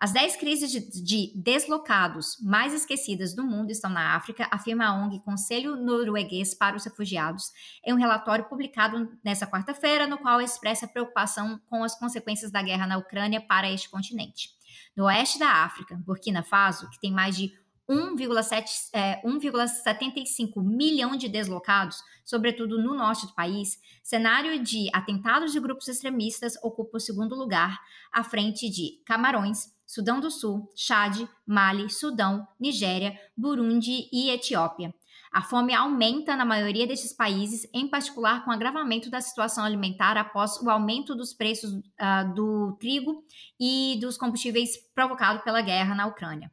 As 0.00 0.12
10 0.12 0.36
crises 0.36 0.70
de, 0.70 0.78
de, 1.02 1.32
deslocados 1.34 2.38
mais 2.40 2.72
esquecidas 2.72 3.34
do 3.34 3.44
mundo 3.44 3.72
estão 3.72 3.90
na 3.90 4.14
África, 4.14 4.46
afirma 4.48 4.86
a 4.86 4.94
ONG 4.94 5.18
Conselho 5.24 5.74
Norueguês 5.74 6.54
para 6.54 6.76
os 6.76 6.84
Refugiados, 6.84 7.50
em 7.84 7.92
um 7.92 7.96
relatório 7.96 8.44
publicado 8.44 9.10
nesta 9.24 9.44
quarta-feira, 9.44 10.06
no 10.06 10.16
qual 10.16 10.40
expressa 10.40 10.86
preocupação 10.86 11.60
com 11.68 11.82
as 11.82 11.98
consequências 11.98 12.52
da 12.52 12.62
guerra 12.62 12.86
na 12.86 12.96
Ucrânia 12.96 13.40
para 13.40 13.68
este 13.68 13.90
continente. 13.90 14.50
No 14.96 15.06
oeste 15.06 15.36
da 15.36 15.64
África, 15.64 15.96
Burkina 15.96 16.44
Faso, 16.44 16.88
que 16.90 17.00
tem 17.00 17.10
mais 17.10 17.36
de 17.36 17.52
1,75 17.90 18.92
é, 18.92 20.62
milhão 20.62 21.16
de 21.16 21.28
deslocados, 21.28 22.00
sobretudo 22.24 22.80
no 22.80 22.94
norte 22.94 23.26
do 23.26 23.34
país, 23.34 23.80
cenário 24.04 24.62
de 24.62 24.88
atentados 24.92 25.50
de 25.50 25.58
grupos 25.58 25.88
extremistas 25.88 26.54
ocupa 26.62 26.98
o 26.98 27.00
segundo 27.00 27.34
lugar, 27.34 27.80
à 28.12 28.22
frente 28.22 28.70
de 28.70 29.02
Camarões, 29.04 29.76
Sudão 29.88 30.20
do 30.20 30.30
Sul, 30.30 30.70
Chad, 30.76 31.26
Mali, 31.46 31.88
Sudão, 31.88 32.46
Nigéria, 32.60 33.18
Burundi 33.34 34.06
e 34.12 34.28
Etiópia. 34.28 34.94
A 35.32 35.40
fome 35.40 35.74
aumenta 35.74 36.36
na 36.36 36.44
maioria 36.44 36.86
desses 36.86 37.10
países, 37.12 37.66
em 37.72 37.88
particular 37.88 38.44
com 38.44 38.50
o 38.50 38.52
agravamento 38.52 39.08
da 39.08 39.22
situação 39.22 39.64
alimentar 39.64 40.18
após 40.18 40.60
o 40.60 40.68
aumento 40.68 41.14
dos 41.14 41.32
preços 41.32 41.72
uh, 41.72 42.34
do 42.34 42.76
trigo 42.78 43.24
e 43.58 43.98
dos 43.98 44.18
combustíveis 44.18 44.76
provocado 44.94 45.40
pela 45.40 45.62
guerra 45.62 45.94
na 45.94 46.06
Ucrânia. 46.06 46.50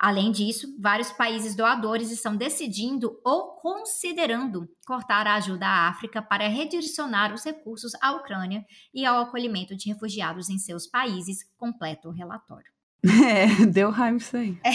Além 0.00 0.32
disso, 0.32 0.74
vários 0.80 1.12
países 1.12 1.54
doadores 1.54 2.10
estão 2.10 2.34
decidindo 2.34 3.20
ou 3.22 3.48
considerando 3.56 4.66
cortar 4.86 5.26
a 5.26 5.34
ajuda 5.34 5.66
à 5.66 5.88
África 5.90 6.22
para 6.22 6.48
redirecionar 6.48 7.34
os 7.34 7.44
recursos 7.44 7.92
à 8.00 8.12
Ucrânia 8.12 8.64
e 8.94 9.04
ao 9.04 9.20
acolhimento 9.20 9.76
de 9.76 9.90
refugiados 9.90 10.48
em 10.48 10.56
seus 10.56 10.86
países, 10.86 11.44
completa 11.58 12.08
o 12.08 12.12
relatório. 12.12 12.72
É, 13.30 13.66
deu 13.66 13.90
raiva 13.90 14.16
isso 14.16 14.36
aí. 14.36 14.58
É. 14.64 14.70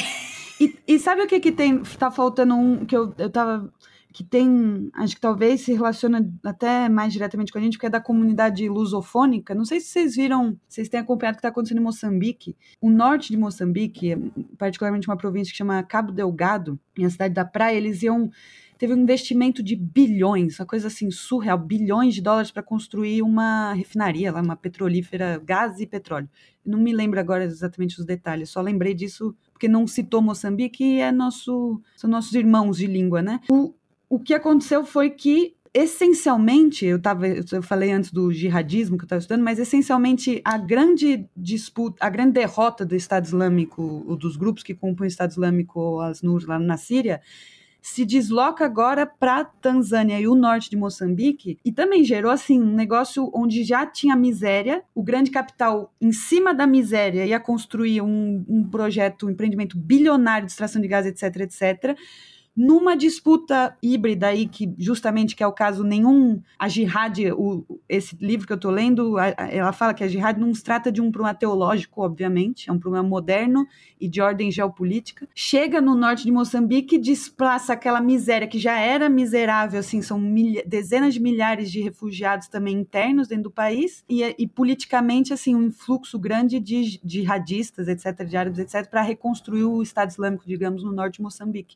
E, 0.64 0.80
e, 0.88 1.00
sabe 1.00 1.22
o 1.24 1.28
que 1.28 1.40
que 1.40 1.52
tem, 1.52 1.82
tá 1.82 2.12
faltando 2.12 2.56
um, 2.56 2.86
que 2.86 2.96
eu, 2.96 3.14
eu 3.18 3.30
tava 3.30 3.74
que 4.16 4.24
tem, 4.24 4.90
acho 4.94 5.14
que 5.14 5.20
talvez 5.20 5.60
se 5.60 5.74
relaciona 5.74 6.26
até 6.42 6.88
mais 6.88 7.12
diretamente 7.12 7.52
com 7.52 7.58
a 7.58 7.62
gente, 7.62 7.74
porque 7.74 7.88
é 7.88 7.90
da 7.90 8.00
comunidade 8.00 8.70
lusofônica. 8.70 9.54
Não 9.54 9.66
sei 9.66 9.82
se 9.82 9.88
vocês 9.88 10.16
viram, 10.16 10.58
vocês 10.66 10.88
têm 10.88 11.02
acompanhado 11.02 11.34
o 11.34 11.36
que 11.36 11.40
está 11.40 11.50
acontecendo 11.50 11.80
em 11.80 11.84
Moçambique. 11.84 12.56
O 12.80 12.90
norte 12.90 13.28
de 13.28 13.36
Moçambique, 13.36 14.16
particularmente 14.58 15.10
uma 15.10 15.18
província 15.18 15.52
que 15.52 15.58
chama 15.58 15.84
Cabo 15.84 16.14
Delgado, 16.14 16.80
em 16.98 17.04
a 17.04 17.10
cidade 17.10 17.34
da 17.34 17.44
praia, 17.44 17.76
eles 17.76 18.04
iam 18.04 18.32
teve 18.78 18.94
um 18.94 18.98
investimento 18.98 19.62
de 19.62 19.76
bilhões, 19.76 20.60
uma 20.60 20.66
coisa 20.66 20.88
assim 20.88 21.12
surreal, 21.12 21.58
bilhões 21.58 22.16
de 22.16 22.22
dólares 22.22 22.52
para 22.52 22.64
construir 22.64 23.22
uma 23.22 23.74
refinaria 23.74 24.32
lá, 24.32 24.42
uma 24.42 24.56
petrolífera, 24.56 25.42
gás 25.44 25.80
e 25.82 25.86
petróleo. 25.86 26.30
não 26.66 26.80
me 26.80 26.94
lembro 26.94 27.20
agora 27.20 27.44
exatamente 27.44 28.00
os 28.00 28.06
detalhes, 28.06 28.50
só 28.50 28.62
lembrei 28.62 28.94
disso 28.94 29.36
porque 29.52 29.68
não 29.68 29.86
citou 29.88 30.22
Moçambique 30.22 30.84
e 30.84 31.00
é 31.00 31.12
nosso, 31.12 31.82
são 31.98 32.10
nossos 32.10 32.34
irmãos 32.34 32.78
de 32.78 32.88
língua, 32.88 33.22
né? 33.22 33.40
O, 33.50 33.74
o 34.10 34.20
que 34.20 34.34
aconteceu 34.34 34.86
foi 34.86 35.10
que 35.10 35.56
essencialmente, 35.76 36.86
eu, 36.86 36.98
tava, 36.98 37.28
eu 37.28 37.62
falei 37.62 37.92
antes 37.92 38.10
do 38.10 38.32
jihadismo 38.32 38.98
que 38.98 39.04
eu 39.04 39.08
estava 39.08 39.20
estudando, 39.20 39.44
mas 39.44 39.60
essencialmente 39.60 40.42
a 40.46 40.58
grande 40.58 41.28
disputa, 41.36 41.98
a 42.00 42.10
grande 42.10 42.32
derrota 42.32 42.86
do 42.86 42.96
Estado 42.96 43.26
Islâmico, 43.26 44.16
dos 44.18 44.38
grupos 44.38 44.64
que 44.64 44.74
compõem 44.74 45.08
o 45.08 45.10
Estado 45.10 45.32
Islâmico, 45.32 46.00
as 46.00 46.22
NUR 46.22 46.46
lá 46.48 46.58
na 46.58 46.78
Síria, 46.78 47.20
se 47.82 48.06
desloca 48.06 48.64
agora 48.64 49.06
para 49.06 49.44
Tanzânia 49.44 50.18
e 50.18 50.30
o 50.30 50.34
norte 50.34 50.70
de 50.70 50.78
Moçambique 50.78 51.60
e 51.64 51.74
também 51.74 52.06
gerou 52.06 52.32
assim 52.32 52.60
um 52.60 52.74
negócio 52.74 53.30
onde 53.34 53.62
já 53.62 53.86
tinha 53.86 54.16
miséria, 54.16 54.82
o 54.96 55.04
grande 55.04 55.30
capital 55.30 55.94
em 56.00 56.14
cima 56.14 56.54
da 56.54 56.66
miséria 56.66 57.26
ia 57.26 57.40
construir 57.40 58.02
um, 58.02 58.46
um 58.48 58.64
projeto, 58.64 59.28
um 59.28 59.30
empreendimento 59.30 59.78
bilionário 59.78 60.46
de 60.46 60.54
extração 60.54 60.82
de 60.82 60.88
gás, 60.88 61.06
etc, 61.06 61.42
etc 61.42 61.98
numa 62.56 62.96
disputa 62.96 63.76
híbrida 63.84 64.28
aí, 64.28 64.48
que 64.48 64.74
justamente 64.78 65.36
que 65.36 65.44
é 65.44 65.48
o 65.48 65.52
caso 65.52 65.84
nenhum, 65.84 66.42
a 66.58 66.70
jihad, 66.70 67.20
o, 67.34 67.66
esse 67.90 68.16
livro 68.22 68.48
que 68.48 68.54
eu 68.54 68.56
estou 68.56 68.72
lendo, 68.72 69.18
a, 69.18 69.34
a, 69.38 69.48
ela 69.50 69.74
fala 69.74 69.94
que 69.94 70.04
a 70.04 70.08
jihad 70.08 70.40
não 70.40 70.54
se 70.54 70.64
trata 70.64 70.90
de 70.90 71.02
um 71.02 71.12
problema 71.12 71.36
teológico, 71.36 72.02
obviamente, 72.02 72.70
é 72.70 72.74
um 72.74 72.80
problema 72.80 73.08
moderno 73.08 73.68
e 74.00 74.08
de 74.08 74.22
ordem 74.22 74.50
geopolítica. 74.50 75.28
Chega 75.36 75.82
no 75.82 75.96
norte 75.96 76.24
de 76.24 76.32
Moçambique 76.32 76.96
e 76.96 77.00
desplaça 77.00 77.74
aquela 77.74 78.00
miséria 78.00 78.48
que 78.48 78.58
já 78.58 78.80
era 78.80 79.10
miserável, 79.10 79.80
assim, 79.80 80.02
são 80.02 80.18
milha, 80.18 80.64
dezenas 80.66 81.14
de 81.14 81.20
milhares 81.20 81.70
de 81.70 81.82
refugiados 81.82 82.48
também 82.48 82.78
internos 82.78 83.28
dentro 83.28 83.46
do 83.46 83.52
país, 83.52 84.04
e, 84.08 84.24
e 84.38 84.48
politicamente, 84.48 85.34
assim, 85.34 85.54
um 85.56 85.64
influxo 85.64 86.18
grande 86.18 86.60
de 86.60 87.02
jihadistas, 87.04 87.90
etc., 87.90 88.26
de 88.26 88.38
árabes, 88.38 88.60
etc., 88.60 88.90
para 88.90 89.02
reconstruir 89.02 89.66
o 89.66 89.82
Estado 89.82 90.10
Islâmico, 90.10 90.46
digamos, 90.48 90.84
no 90.84 90.94
norte 90.94 91.16
de 91.16 91.22
Moçambique. 91.22 91.76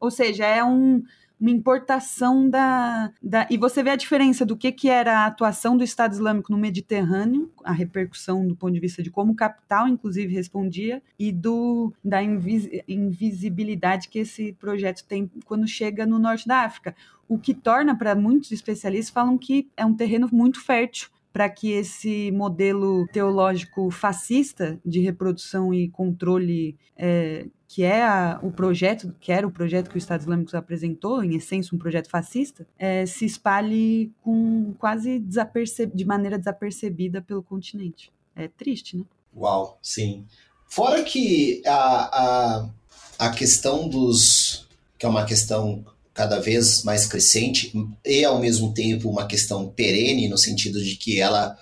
Ou 0.00 0.10
seja, 0.10 0.46
é 0.46 0.62
um, 0.64 1.02
uma 1.40 1.50
importação 1.50 2.48
da, 2.48 3.12
da. 3.22 3.46
E 3.50 3.56
você 3.56 3.82
vê 3.82 3.90
a 3.90 3.96
diferença 3.96 4.44
do 4.44 4.56
que, 4.56 4.72
que 4.72 4.88
era 4.88 5.20
a 5.20 5.26
atuação 5.26 5.76
do 5.76 5.84
Estado 5.84 6.12
Islâmico 6.12 6.50
no 6.50 6.58
Mediterrâneo, 6.58 7.50
a 7.62 7.72
repercussão 7.72 8.46
do 8.46 8.56
ponto 8.56 8.72
de 8.72 8.80
vista 8.80 9.02
de 9.02 9.10
como 9.10 9.32
o 9.32 9.36
capital, 9.36 9.86
inclusive, 9.86 10.34
respondia, 10.34 11.02
e 11.18 11.30
do 11.30 11.92
da 12.04 12.22
invis, 12.22 12.68
invisibilidade 12.86 14.08
que 14.08 14.20
esse 14.20 14.52
projeto 14.54 15.04
tem 15.04 15.30
quando 15.44 15.66
chega 15.66 16.04
no 16.04 16.18
norte 16.18 16.46
da 16.46 16.64
África. 16.64 16.94
O 17.28 17.38
que 17.38 17.54
torna, 17.54 17.96
para 17.96 18.14
muitos 18.14 18.50
especialistas, 18.50 19.12
falam 19.12 19.38
que 19.38 19.68
é 19.76 19.84
um 19.84 19.94
terreno 19.94 20.28
muito 20.32 20.60
fértil 20.64 21.10
para 21.32 21.48
que 21.48 21.70
esse 21.70 22.32
modelo 22.32 23.06
teológico 23.12 23.90
fascista 23.90 24.80
de 24.84 24.98
reprodução 25.00 25.72
e 25.72 25.88
controle 25.88 26.76
é, 26.96 27.46
que 27.68 27.82
é 27.82 28.02
a, 28.02 28.40
o 28.42 28.50
projeto, 28.50 29.14
que 29.20 29.30
era 29.30 29.46
o 29.46 29.50
projeto 29.50 29.90
que 29.90 29.96
o 29.96 29.98
Estado 29.98 30.22
Islâmico 30.22 30.56
apresentou, 30.56 31.22
em 31.22 31.36
essência 31.36 31.76
um 31.76 31.78
projeto 31.78 32.08
fascista, 32.08 32.66
é, 32.78 33.04
se 33.04 33.26
espalhe 33.26 34.10
com 34.22 34.72
quase 34.78 35.18
de 35.18 36.04
maneira 36.06 36.38
desapercebida 36.38 37.20
pelo 37.20 37.42
continente. 37.42 38.10
É 38.34 38.48
triste, 38.48 38.96
né? 38.96 39.04
Uau, 39.36 39.78
sim. 39.82 40.24
Fora 40.66 41.02
que 41.04 41.62
a, 41.66 41.74
a, 41.76 42.70
a 43.18 43.30
questão 43.30 43.86
dos. 43.86 44.66
que 44.98 45.04
é 45.04 45.08
uma 45.08 45.26
questão 45.26 45.84
cada 46.14 46.40
vez 46.40 46.82
mais 46.82 47.06
crescente 47.06 47.72
e 48.04 48.24
ao 48.24 48.40
mesmo 48.40 48.72
tempo 48.72 49.08
uma 49.08 49.26
questão 49.26 49.68
perene 49.68 50.26
no 50.26 50.36
sentido 50.36 50.82
de 50.82 50.96
que 50.96 51.20
ela 51.20 51.56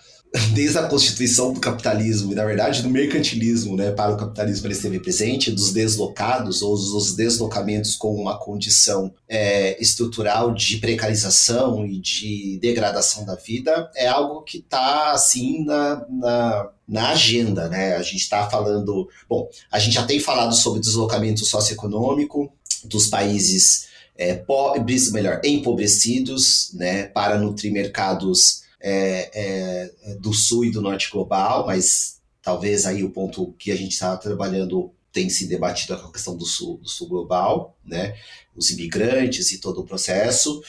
desde 0.53 0.79
a 0.79 0.89
constituição 0.89 1.53
do 1.53 1.61
capitalismo 1.61 2.33
e, 2.33 2.35
na 2.35 2.45
verdade, 2.45 2.83
do 2.83 2.91
mercantilismo 2.91 3.77
né, 3.77 3.91
para 3.91 4.13
o 4.13 4.17
capitalismo 4.17 4.67
ele 4.67 4.75
esteve 4.75 5.01
presente, 5.01 5.51
dos 5.51 5.73
deslocados 5.73 6.63
ou 6.63 6.75
dos 6.75 7.15
deslocamentos 7.15 7.95
com 7.95 8.15
uma 8.15 8.39
condição 8.39 9.13
é, 9.29 9.81
estrutural 9.81 10.53
de 10.53 10.79
precarização 10.79 11.87
e 11.87 11.99
de 11.99 12.59
degradação 12.61 13.25
da 13.25 13.35
vida, 13.35 13.91
é 13.95 14.07
algo 14.07 14.43
que 14.43 14.59
está, 14.59 15.13
assim, 15.13 15.65
na, 15.65 16.05
na, 16.09 16.71
na 16.89 17.09
agenda, 17.11 17.69
né? 17.69 17.97
A 17.97 18.03
gente 18.03 18.23
está 18.23 18.49
falando... 18.49 19.09
Bom, 19.29 19.49
a 19.71 19.79
gente 19.79 19.95
já 19.95 20.05
tem 20.05 20.21
falado 20.21 20.55
sobre 20.55 20.81
deslocamento 20.81 21.45
socioeconômico 21.45 22.53
dos 22.85 23.07
países 23.07 23.87
é, 24.17 24.35
pobres, 24.35 25.13
melhor, 25.13 25.41
empobrecidos, 25.45 26.71
né, 26.75 27.05
para 27.05 27.39
nutrir 27.39 27.73
mercados 27.73 28.66
é, 28.89 29.31
é, 29.35 30.15
do 30.15 30.33
sul 30.33 30.65
e 30.65 30.71
do 30.71 30.81
norte 30.81 31.11
global, 31.11 31.67
mas 31.67 32.21
talvez 32.41 32.87
aí 32.87 33.03
o 33.03 33.11
ponto 33.11 33.53
que 33.59 33.73
a 33.73 33.77
gente 33.77 33.91
está 33.91 34.17
trabalhando 34.17 34.93
tem 35.13 35.29
se 35.29 35.49
debatido 35.49 35.95
a 35.95 36.13
questão 36.13 36.37
do 36.37 36.47
sul, 36.47 36.79
do 36.79 36.89
sul 36.89 37.09
global, 37.09 37.77
né? 37.85 38.15
Os 38.55 38.71
imigrantes 38.71 39.51
e 39.51 39.59
todo 39.59 39.81
o 39.81 39.85
processo, 39.85 40.63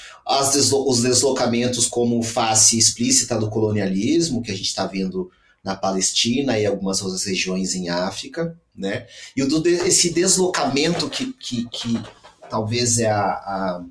deslo 0.52 0.90
os 0.90 1.04
deslocamentos 1.04 1.86
como 1.86 2.24
face 2.24 2.76
explícita 2.76 3.38
do 3.38 3.52
colonialismo 3.52 4.42
que 4.42 4.52
a 4.52 4.56
gente 4.56 4.66
está 4.66 4.88
vendo 4.88 5.30
na 5.64 5.76
Palestina 5.76 6.58
e 6.58 6.66
algumas 6.66 7.04
outras 7.04 7.24
regiões 7.24 7.76
em 7.76 7.90
África, 7.90 8.60
né? 8.76 9.06
E 9.36 9.44
o 9.44 9.48
do, 9.48 9.68
esse 9.68 10.10
deslocamento 10.10 11.08
que, 11.08 11.34
que, 11.34 11.70
que 11.70 12.02
talvez 12.50 12.98
é 12.98 13.12
a, 13.12 13.28
a, 13.28 13.86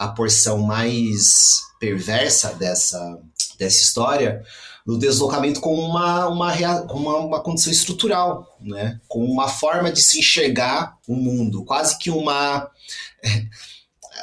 a 0.00 0.08
porção 0.08 0.58
mais 0.62 1.65
perversa 1.78 2.54
dessa, 2.54 3.18
dessa 3.58 3.78
história, 3.78 4.42
no 4.86 4.96
deslocamento 4.96 5.60
com 5.60 5.74
uma, 5.74 6.28
uma, 6.28 6.54
uma, 6.92 7.16
uma 7.18 7.42
condição 7.42 7.72
estrutural, 7.72 8.56
né? 8.60 9.00
com 9.08 9.24
uma 9.24 9.48
forma 9.48 9.90
de 9.90 10.00
se 10.00 10.20
enxergar 10.20 10.96
o 11.08 11.16
mundo, 11.16 11.64
quase 11.64 11.98
que 11.98 12.10
uma. 12.10 12.70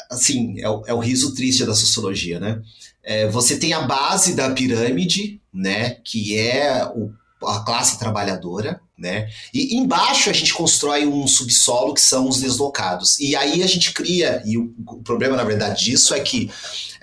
Assim, 0.09 0.59
é 0.59 0.69
o, 0.69 0.83
é 0.87 0.93
o 0.93 0.99
riso 0.99 1.33
triste 1.35 1.65
da 1.65 1.75
sociologia, 1.75 2.39
né? 2.39 2.61
É, 3.03 3.27
você 3.27 3.57
tem 3.57 3.73
a 3.73 3.81
base 3.81 4.35
da 4.35 4.49
pirâmide, 4.51 5.41
né? 5.53 5.97
Que 6.03 6.37
é 6.37 6.85
o, 6.85 7.11
a 7.45 7.59
classe 7.61 7.99
trabalhadora, 7.99 8.79
né? 8.97 9.29
E 9.53 9.75
embaixo 9.75 10.29
a 10.29 10.33
gente 10.33 10.53
constrói 10.53 11.05
um 11.05 11.27
subsolo 11.27 11.93
que 11.93 12.01
são 12.01 12.27
os 12.27 12.39
deslocados. 12.39 13.19
E 13.19 13.35
aí 13.35 13.61
a 13.61 13.67
gente 13.67 13.91
cria, 13.91 14.41
e 14.45 14.57
o, 14.57 14.73
o 14.87 15.01
problema 15.03 15.35
na 15.35 15.43
verdade 15.43 15.83
disso 15.83 16.13
é 16.13 16.19
que 16.19 16.49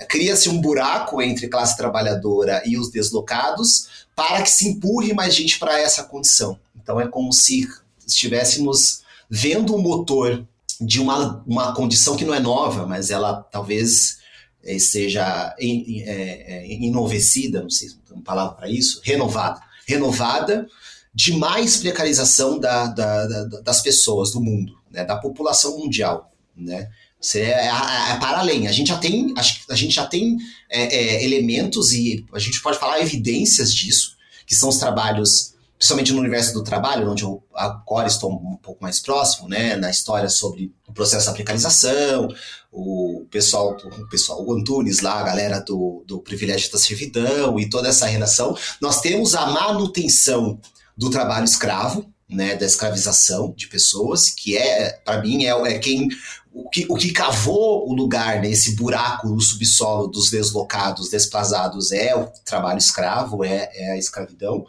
cria-se 0.09 0.49
um 0.49 0.61
buraco 0.61 1.21
entre 1.21 1.49
classe 1.49 1.77
trabalhadora 1.77 2.63
e 2.65 2.79
os 2.79 2.91
deslocados 2.91 4.07
para 4.15 4.43
que 4.43 4.51
se 4.51 4.69
empurre 4.69 5.13
mais 5.13 5.35
gente 5.35 5.59
para 5.59 5.79
essa 5.79 6.05
condição. 6.05 6.59
Então 6.81 7.01
é 7.01 7.07
como 7.07 7.33
se 7.33 7.69
estivéssemos 8.07 9.03
vendo 9.29 9.75
o 9.75 9.83
motor 9.83 10.45
de 10.81 11.01
uma, 11.01 11.43
uma 11.47 11.75
condição 11.75 12.17
que 12.17 12.25
não 12.25 12.35
é 12.35 12.41
nova, 12.41 12.87
mas 12.87 13.11
ela 13.11 13.43
talvez 13.51 14.19
é, 14.65 14.79
seja 14.79 15.55
in, 15.61 16.03
é, 16.03 16.67
inovecida, 16.67 17.63
não 17.63 17.71
sei 17.71 17.91
se 17.91 17.97
tem 17.97 18.17
uma 18.17 18.25
palavra 18.25 18.55
para 18.55 18.69
isso, 18.69 19.01
renovada. 19.05 19.61
Renovada 19.87 20.67
de 21.13 21.33
mais 21.33 21.77
precarização 21.77 22.59
da, 22.59 22.87
da, 22.87 23.27
da, 23.27 23.61
das 23.61 23.83
pessoas 23.83 24.31
do 24.31 24.41
mundo, 24.41 24.79
né, 24.91 25.05
da 25.05 25.17
população 25.17 25.79
mundial. 25.79 26.33
Né? 26.57 26.89
Você 27.21 27.41
é, 27.41 27.67
é, 27.67 28.13
é, 28.13 28.17
para 28.19 28.39
além. 28.39 28.67
A 28.67 28.73
gente 28.73 28.89
já 28.89 28.97
tem, 28.97 29.35
a, 29.37 29.75
gente 29.75 29.95
já 29.95 30.07
tem 30.07 30.39
é, 30.71 30.97
é, 30.97 31.25
elementos 31.25 31.93
e 31.93 32.25
a 32.33 32.39
gente 32.39 32.63
pode 32.63 32.79
falar 32.79 33.01
evidências 33.01 33.75
disso, 33.75 34.17
que 34.47 34.55
são 34.55 34.71
os 34.71 34.79
trabalhos, 34.79 35.55
principalmente 35.77 36.13
no 36.13 36.21
universo 36.21 36.55
do 36.55 36.65
trabalho, 36.65 37.11
onde 37.11 37.23
eu 37.23 37.43
agora 37.55 38.09
estou 38.09 38.33
um 38.33 38.57
pouco 38.57 38.83
mais 38.83 39.01
próximo, 39.01 39.49
né, 39.49 39.77
na 39.77 39.91
história 39.91 40.31
sobre 40.31 40.73
o 40.89 40.93
processo 40.95 41.27
da 41.27 41.33
precarização, 41.33 42.29
o 42.73 43.27
pessoal, 43.31 43.77
o 43.85 44.09
pessoal, 44.09 44.43
o 44.43 44.55
Antunes 44.55 45.01
lá, 45.01 45.21
a 45.21 45.25
galera 45.25 45.61
do, 45.61 46.03
do 46.07 46.21
privilégio 46.21 46.73
da 46.73 46.79
servidão 46.79 47.61
e 47.61 47.69
toda 47.69 47.89
essa 47.89 48.07
relação. 48.07 48.57
Nós 48.81 49.01
temos 49.03 49.35
a 49.35 49.47
manutenção 49.47 50.59
do 50.97 51.11
trabalho 51.11 51.45
escravo, 51.45 52.11
né, 52.31 52.55
da 52.55 52.65
escravização 52.65 53.53
de 53.57 53.67
pessoas, 53.67 54.31
que 54.31 54.57
é, 54.57 54.93
para 55.05 55.21
mim, 55.21 55.45
é, 55.45 55.51
é 55.51 55.79
quem 55.79 56.09
o 56.53 56.69
que, 56.69 56.85
o 56.89 56.97
que 56.97 57.13
cavou 57.13 57.89
o 57.89 57.95
lugar, 57.95 58.41
né, 58.41 58.51
buraco 58.77 59.29
no 59.29 59.41
subsolo 59.41 60.09
dos 60.09 60.31
deslocados, 60.31 61.09
desplazados, 61.09 61.93
é 61.93 62.15
o 62.15 62.27
trabalho 62.45 62.79
escravo, 62.79 63.45
é, 63.45 63.71
é 63.73 63.93
a 63.93 63.97
escravidão. 63.97 64.67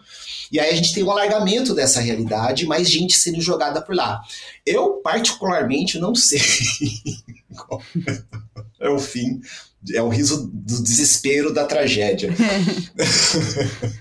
E 0.51 0.59
aí 0.59 0.69
a 0.69 0.75
gente 0.75 0.93
tem 0.93 1.03
um 1.03 1.11
alargamento 1.11 1.73
dessa 1.73 1.99
realidade, 1.99 2.67
mais 2.67 2.89
gente 2.89 3.17
sendo 3.17 3.41
jogada 3.41 3.81
por 3.81 3.95
lá. 3.95 4.21
Eu, 4.65 5.01
particularmente, 5.03 5.97
não 5.97 6.13
sei 6.13 6.39
é 8.79 8.89
o 8.89 8.99
fim, 8.99 9.41
é 9.93 10.01
o 10.01 10.09
riso 10.09 10.49
do 10.53 10.83
desespero 10.83 11.51
da 11.51 11.65
tragédia. 11.65 12.29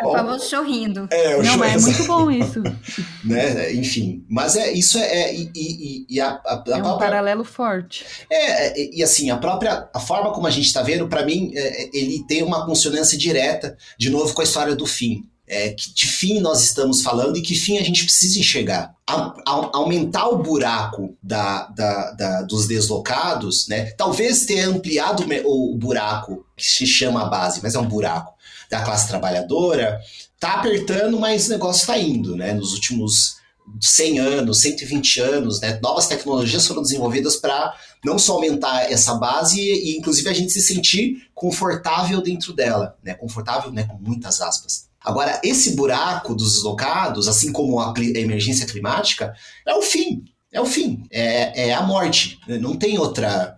É 0.00 0.06
o 0.06 0.12
famoso 0.12 0.46
sorrindo. 0.46 1.08
É, 1.10 1.36
o 1.36 1.42
Não, 1.42 1.54
show, 1.54 1.64
é 1.64 1.78
muito 1.78 2.04
bom 2.04 2.30
isso. 2.30 2.62
né? 3.24 3.72
Enfim, 3.72 4.24
mas 4.28 4.56
é 4.56 4.72
isso 4.72 4.98
é, 4.98 5.04
é 5.04 5.34
e, 5.34 5.50
e, 5.54 6.06
e 6.08 6.20
a, 6.20 6.40
a, 6.44 6.62
a 6.66 6.70
é 6.70 6.76
um 6.76 6.82
própria, 6.82 7.08
paralelo 7.08 7.44
forte. 7.44 8.04
É, 8.30 8.68
é, 8.68 8.96
e 8.96 9.02
assim 9.02 9.30
a 9.30 9.36
própria 9.36 9.88
a 9.92 10.00
forma 10.00 10.32
como 10.32 10.46
a 10.46 10.50
gente 10.50 10.66
está 10.66 10.82
vendo, 10.82 11.08
para 11.08 11.24
mim, 11.24 11.52
é, 11.54 11.90
ele 11.92 12.24
tem 12.26 12.42
uma 12.42 12.66
consonância 12.66 13.16
direta, 13.16 13.76
de 13.98 14.10
novo 14.10 14.32
com 14.34 14.40
a 14.40 14.44
história 14.44 14.74
do 14.74 14.86
fim. 14.86 15.24
É, 15.46 15.70
que 15.70 15.92
de 15.92 16.06
fim 16.06 16.40
nós 16.40 16.62
estamos 16.62 17.02
falando 17.02 17.36
e 17.36 17.42
que 17.42 17.54
fim 17.54 17.76
a 17.76 17.82
gente 17.82 18.02
precisa 18.02 18.38
enxergar. 18.38 18.94
A, 19.06 19.14
a, 19.46 19.70
aumentar 19.74 20.26
o 20.28 20.38
buraco 20.38 21.18
da, 21.22 21.66
da, 21.66 22.12
da, 22.12 22.42
dos 22.42 22.66
deslocados, 22.66 23.68
né? 23.68 23.90
talvez 23.90 24.46
ter 24.46 24.60
ampliado 24.60 25.22
o, 25.44 25.74
o 25.74 25.76
buraco 25.76 26.46
que 26.56 26.64
se 26.64 26.86
chama 26.86 27.26
base, 27.26 27.60
mas 27.62 27.74
é 27.74 27.78
um 27.78 27.86
buraco 27.86 28.33
da 28.74 28.82
classe 28.82 29.06
trabalhadora, 29.06 30.00
tá 30.40 30.54
apertando, 30.54 31.18
mas 31.18 31.46
o 31.46 31.50
negócio 31.50 31.82
está 31.82 31.96
indo, 31.96 32.34
né? 32.34 32.52
Nos 32.52 32.72
últimos 32.72 33.36
100 33.80 34.18
anos, 34.18 34.60
120 34.60 35.20
anos, 35.20 35.60
né? 35.60 35.78
Novas 35.80 36.08
tecnologias 36.08 36.66
foram 36.66 36.82
desenvolvidas 36.82 37.36
para 37.36 37.72
não 38.04 38.18
só 38.18 38.34
aumentar 38.34 38.90
essa 38.90 39.14
base 39.14 39.60
e, 39.60 39.96
inclusive, 39.96 40.28
a 40.28 40.32
gente 40.32 40.52
se 40.52 40.60
sentir 40.60 41.28
confortável 41.32 42.20
dentro 42.20 42.52
dela, 42.52 42.96
né? 43.02 43.14
Confortável, 43.14 43.70
né? 43.70 43.84
Com 43.84 43.96
muitas 43.96 44.40
aspas. 44.40 44.88
Agora, 45.00 45.40
esse 45.44 45.76
buraco 45.76 46.34
dos 46.34 46.54
deslocados, 46.54 47.28
assim 47.28 47.52
como 47.52 47.78
a 47.78 47.94
emergência 47.96 48.66
climática, 48.66 49.34
é 49.66 49.74
o 49.74 49.82
fim. 49.82 50.24
é 50.50 50.60
o 50.60 50.66
fim, 50.66 51.06
é, 51.10 51.68
é 51.68 51.74
a 51.74 51.82
morte. 51.82 52.38
Não 52.48 52.76
tem 52.76 52.98
outra 52.98 53.56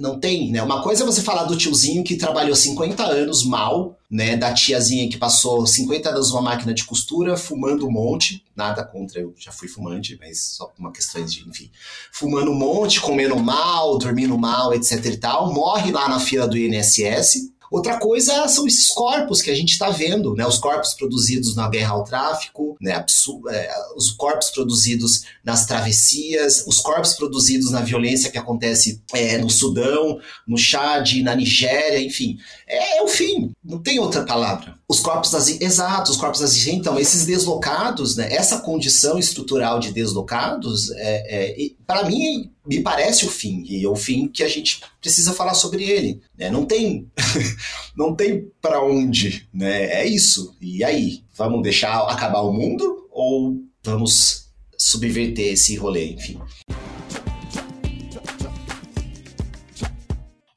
não 0.00 0.18
tem, 0.18 0.50
né? 0.50 0.62
Uma 0.62 0.82
coisa 0.82 1.02
é 1.02 1.06
você 1.06 1.22
falar 1.22 1.44
do 1.44 1.56
tiozinho 1.56 2.04
que 2.04 2.16
trabalhou 2.16 2.54
50 2.54 3.02
anos 3.04 3.44
mal, 3.44 3.98
né? 4.10 4.36
Da 4.36 4.52
tiazinha 4.52 5.08
que 5.08 5.16
passou 5.16 5.66
50 5.66 6.10
anos 6.10 6.30
numa 6.30 6.42
máquina 6.42 6.74
de 6.74 6.84
costura, 6.84 7.36
fumando 7.36 7.86
um 7.86 7.90
monte. 7.90 8.44
Nada 8.54 8.84
contra, 8.84 9.20
eu 9.20 9.34
já 9.36 9.50
fui 9.50 9.66
fumante, 9.66 10.16
mas 10.20 10.56
só 10.56 10.72
uma 10.78 10.92
questão 10.92 11.24
de, 11.24 11.48
enfim. 11.48 11.70
Fumando 12.12 12.50
um 12.50 12.58
monte, 12.58 13.00
comendo 13.00 13.36
mal, 13.36 13.98
dormindo 13.98 14.38
mal, 14.38 14.72
etc 14.74 15.04
e 15.06 15.16
tal. 15.16 15.52
Morre 15.52 15.90
lá 15.90 16.08
na 16.08 16.20
fila 16.20 16.46
do 16.46 16.56
INSS, 16.56 17.52
Outra 17.70 17.98
coisa 17.98 18.46
são 18.48 18.66
esses 18.66 18.88
corpos 18.88 19.42
que 19.42 19.50
a 19.50 19.54
gente 19.54 19.72
está 19.72 19.90
vendo, 19.90 20.34
né? 20.34 20.46
Os 20.46 20.58
corpos 20.58 20.94
produzidos 20.94 21.56
na 21.56 21.68
guerra 21.68 21.92
ao 21.92 22.04
tráfico, 22.04 22.76
né? 22.80 23.04
É, 23.50 23.74
os 23.96 24.10
corpos 24.10 24.50
produzidos 24.50 25.22
nas 25.42 25.66
travessias, 25.66 26.64
os 26.66 26.80
corpos 26.80 27.14
produzidos 27.14 27.70
na 27.70 27.80
violência 27.80 28.30
que 28.30 28.38
acontece 28.38 29.02
é, 29.12 29.38
no 29.38 29.50
Sudão, 29.50 30.18
no 30.46 30.56
Chad, 30.56 31.22
na 31.22 31.34
Nigéria, 31.34 32.00
enfim. 32.00 32.38
É, 32.74 32.98
é, 32.98 33.02
o 33.02 33.08
fim, 33.08 33.52
não 33.62 33.80
tem 33.80 33.98
outra 33.98 34.24
palavra. 34.24 34.74
Os 34.88 35.00
corpos 35.00 35.30
das... 35.30 35.48
Exato, 35.60 36.10
os 36.10 36.16
corpos 36.16 36.40
das... 36.40 36.66
Então, 36.66 36.98
esses 36.98 37.24
deslocados, 37.24 38.16
né? 38.16 38.32
Essa 38.32 38.58
condição 38.58 39.18
estrutural 39.18 39.78
de 39.78 39.92
deslocados, 39.92 40.90
é, 40.92 41.54
é 41.54 41.70
para 41.86 42.04
mim, 42.04 42.50
me 42.66 42.82
parece 42.82 43.24
o 43.24 43.30
fim, 43.30 43.62
e 43.66 43.84
é 43.84 43.88
o 43.88 43.96
fim 43.96 44.26
que 44.28 44.42
a 44.42 44.48
gente 44.48 44.80
precisa 45.00 45.32
falar 45.32 45.54
sobre 45.54 45.84
ele. 45.84 46.20
Né? 46.36 46.50
Não 46.50 46.64
tem, 46.64 47.10
não 47.96 48.14
tem 48.14 48.50
para 48.60 48.82
onde, 48.82 49.48
né? 49.52 49.84
É 50.00 50.06
isso. 50.06 50.56
E 50.60 50.82
aí, 50.82 51.22
vamos 51.36 51.62
deixar 51.62 52.00
acabar 52.08 52.42
o 52.42 52.52
mundo 52.52 53.08
ou 53.10 53.56
vamos 53.84 54.48
subverter 54.76 55.52
esse 55.52 55.76
rolê, 55.76 56.12
enfim. 56.12 56.40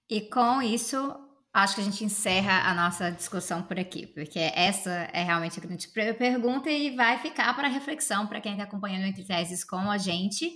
E 0.09 0.21
com 0.21 0.61
isso, 0.61 0.97
acho 1.57 1.75
que 1.75 1.81
a 1.81 1.83
gente 1.83 2.03
encerra 2.03 2.69
a 2.69 2.73
nossa 2.73 3.11
discussão 3.11 3.63
por 3.63 3.79
aqui, 3.79 4.05
porque 4.05 4.37
essa 4.37 4.91
é 5.11 5.23
realmente 5.23 5.59
a 5.59 5.61
grande 5.61 5.87
pergunta 5.87 6.69
e 6.69 6.95
vai 6.95 7.17
ficar 7.17 7.55
para 7.55 7.67
reflexão 7.67 8.27
para 8.27 8.39
quem 8.39 8.51
está 8.51 8.63
acompanhando 8.63 9.05
Entre 9.05 9.23
Teses 9.23 9.63
com 9.63 9.89
a 9.89 9.97
gente. 9.97 10.51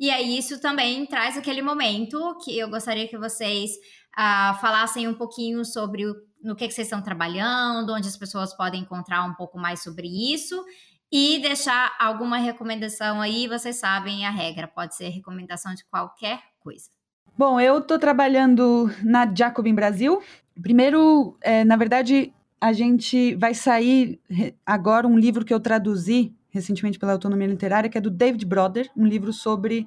E 0.00 0.10
aí 0.10 0.38
isso 0.38 0.60
também 0.60 1.04
traz 1.06 1.36
aquele 1.36 1.60
momento 1.60 2.38
que 2.42 2.58
eu 2.58 2.70
gostaria 2.70 3.06
que 3.08 3.18
vocês 3.18 3.72
uh, 4.18 4.58
falassem 4.60 5.06
um 5.06 5.14
pouquinho 5.14 5.64
sobre 5.64 6.06
o, 6.06 6.14
no 6.42 6.56
que, 6.56 6.66
que 6.66 6.72
vocês 6.72 6.86
estão 6.86 7.02
trabalhando, 7.02 7.92
onde 7.92 8.08
as 8.08 8.16
pessoas 8.16 8.54
podem 8.54 8.82
encontrar 8.82 9.24
um 9.24 9.34
pouco 9.34 9.58
mais 9.58 9.82
sobre 9.82 10.06
isso 10.32 10.64
e 11.12 11.40
deixar 11.40 11.94
alguma 11.98 12.38
recomendação 12.38 13.20
aí. 13.20 13.46
Vocês 13.48 13.76
sabem 13.76 14.24
a 14.24 14.30
regra, 14.30 14.66
pode 14.66 14.96
ser 14.96 15.08
recomendação 15.08 15.74
de 15.74 15.84
qualquer 15.86 16.40
coisa. 16.60 16.97
Bom, 17.38 17.60
eu 17.60 17.78
estou 17.78 18.00
trabalhando 18.00 18.90
na 19.00 19.24
Jacobin 19.32 19.72
Brasil. 19.72 20.20
Primeiro, 20.60 21.36
é, 21.40 21.64
na 21.64 21.76
verdade, 21.76 22.32
a 22.60 22.72
gente 22.72 23.36
vai 23.36 23.54
sair 23.54 24.20
agora 24.66 25.06
um 25.06 25.16
livro 25.16 25.44
que 25.44 25.54
eu 25.54 25.60
traduzi 25.60 26.34
recentemente 26.50 26.98
pela 26.98 27.12
Autonomia 27.12 27.46
Literária, 27.46 27.88
que 27.88 27.96
é 27.96 28.00
do 28.00 28.10
David 28.10 28.44
Broder, 28.44 28.90
um 28.96 29.06
livro 29.06 29.32
sobre 29.32 29.86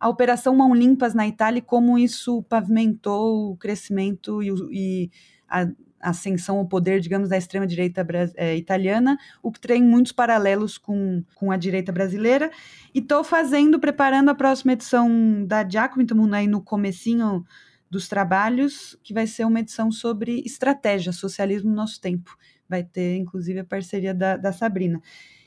a 0.00 0.08
Operação 0.08 0.56
Mão 0.56 0.74
Limpas 0.74 1.14
na 1.14 1.24
Itália 1.28 1.60
e 1.60 1.62
como 1.62 1.96
isso 1.96 2.42
pavimentou 2.48 3.52
o 3.52 3.56
crescimento 3.56 4.42
e, 4.42 4.50
e 4.72 5.10
a 5.48 5.68
ascensão 6.00 6.58
ao 6.58 6.66
poder, 6.66 7.00
digamos, 7.00 7.28
da 7.28 7.36
extrema-direita 7.36 8.06
é, 8.36 8.56
italiana, 8.56 9.18
o 9.42 9.50
que 9.50 9.60
tem 9.60 9.82
muitos 9.82 10.12
paralelos 10.12 10.78
com, 10.78 11.22
com 11.34 11.50
a 11.50 11.56
direita 11.56 11.92
brasileira. 11.92 12.50
E 12.98 13.00
estou 13.00 13.22
fazendo, 13.22 13.78
preparando 13.78 14.28
a 14.28 14.34
próxima 14.34 14.72
edição 14.72 15.46
da 15.46 15.62
Giacomo, 15.62 16.02
estamos 16.02 16.32
aí 16.32 16.48
no 16.48 16.60
comecinho 16.60 17.44
dos 17.88 18.08
trabalhos, 18.08 18.98
que 19.04 19.14
vai 19.14 19.24
ser 19.24 19.44
uma 19.44 19.60
edição 19.60 19.92
sobre 19.92 20.42
estratégia, 20.44 21.12
socialismo 21.12 21.70
no 21.70 21.76
nosso 21.76 22.00
tempo. 22.00 22.36
Vai 22.68 22.82
ter, 22.82 23.14
inclusive, 23.14 23.60
a 23.60 23.64
parceria 23.64 24.12
da, 24.12 24.36
da 24.36 24.52
Sabrina. 24.52 25.00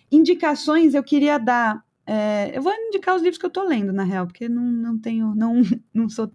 Indicações 0.10 0.94
eu 0.94 1.04
queria 1.04 1.38
dar. 1.38 1.84
É, 2.08 2.58
eu 2.58 2.62
vou 2.62 2.72
indicar 2.72 3.18
os 3.18 3.22
livros 3.22 3.38
que 3.38 3.46
eu 3.46 3.50
estou 3.50 3.68
lendo, 3.68 3.92
na 3.92 4.06
real, 4.06 4.26
porque 4.26 4.48
não, 4.48 4.64
não 4.64 4.98
tenho. 4.98 5.36
Não, 5.36 5.56
não 5.94 6.08
sou. 6.08 6.32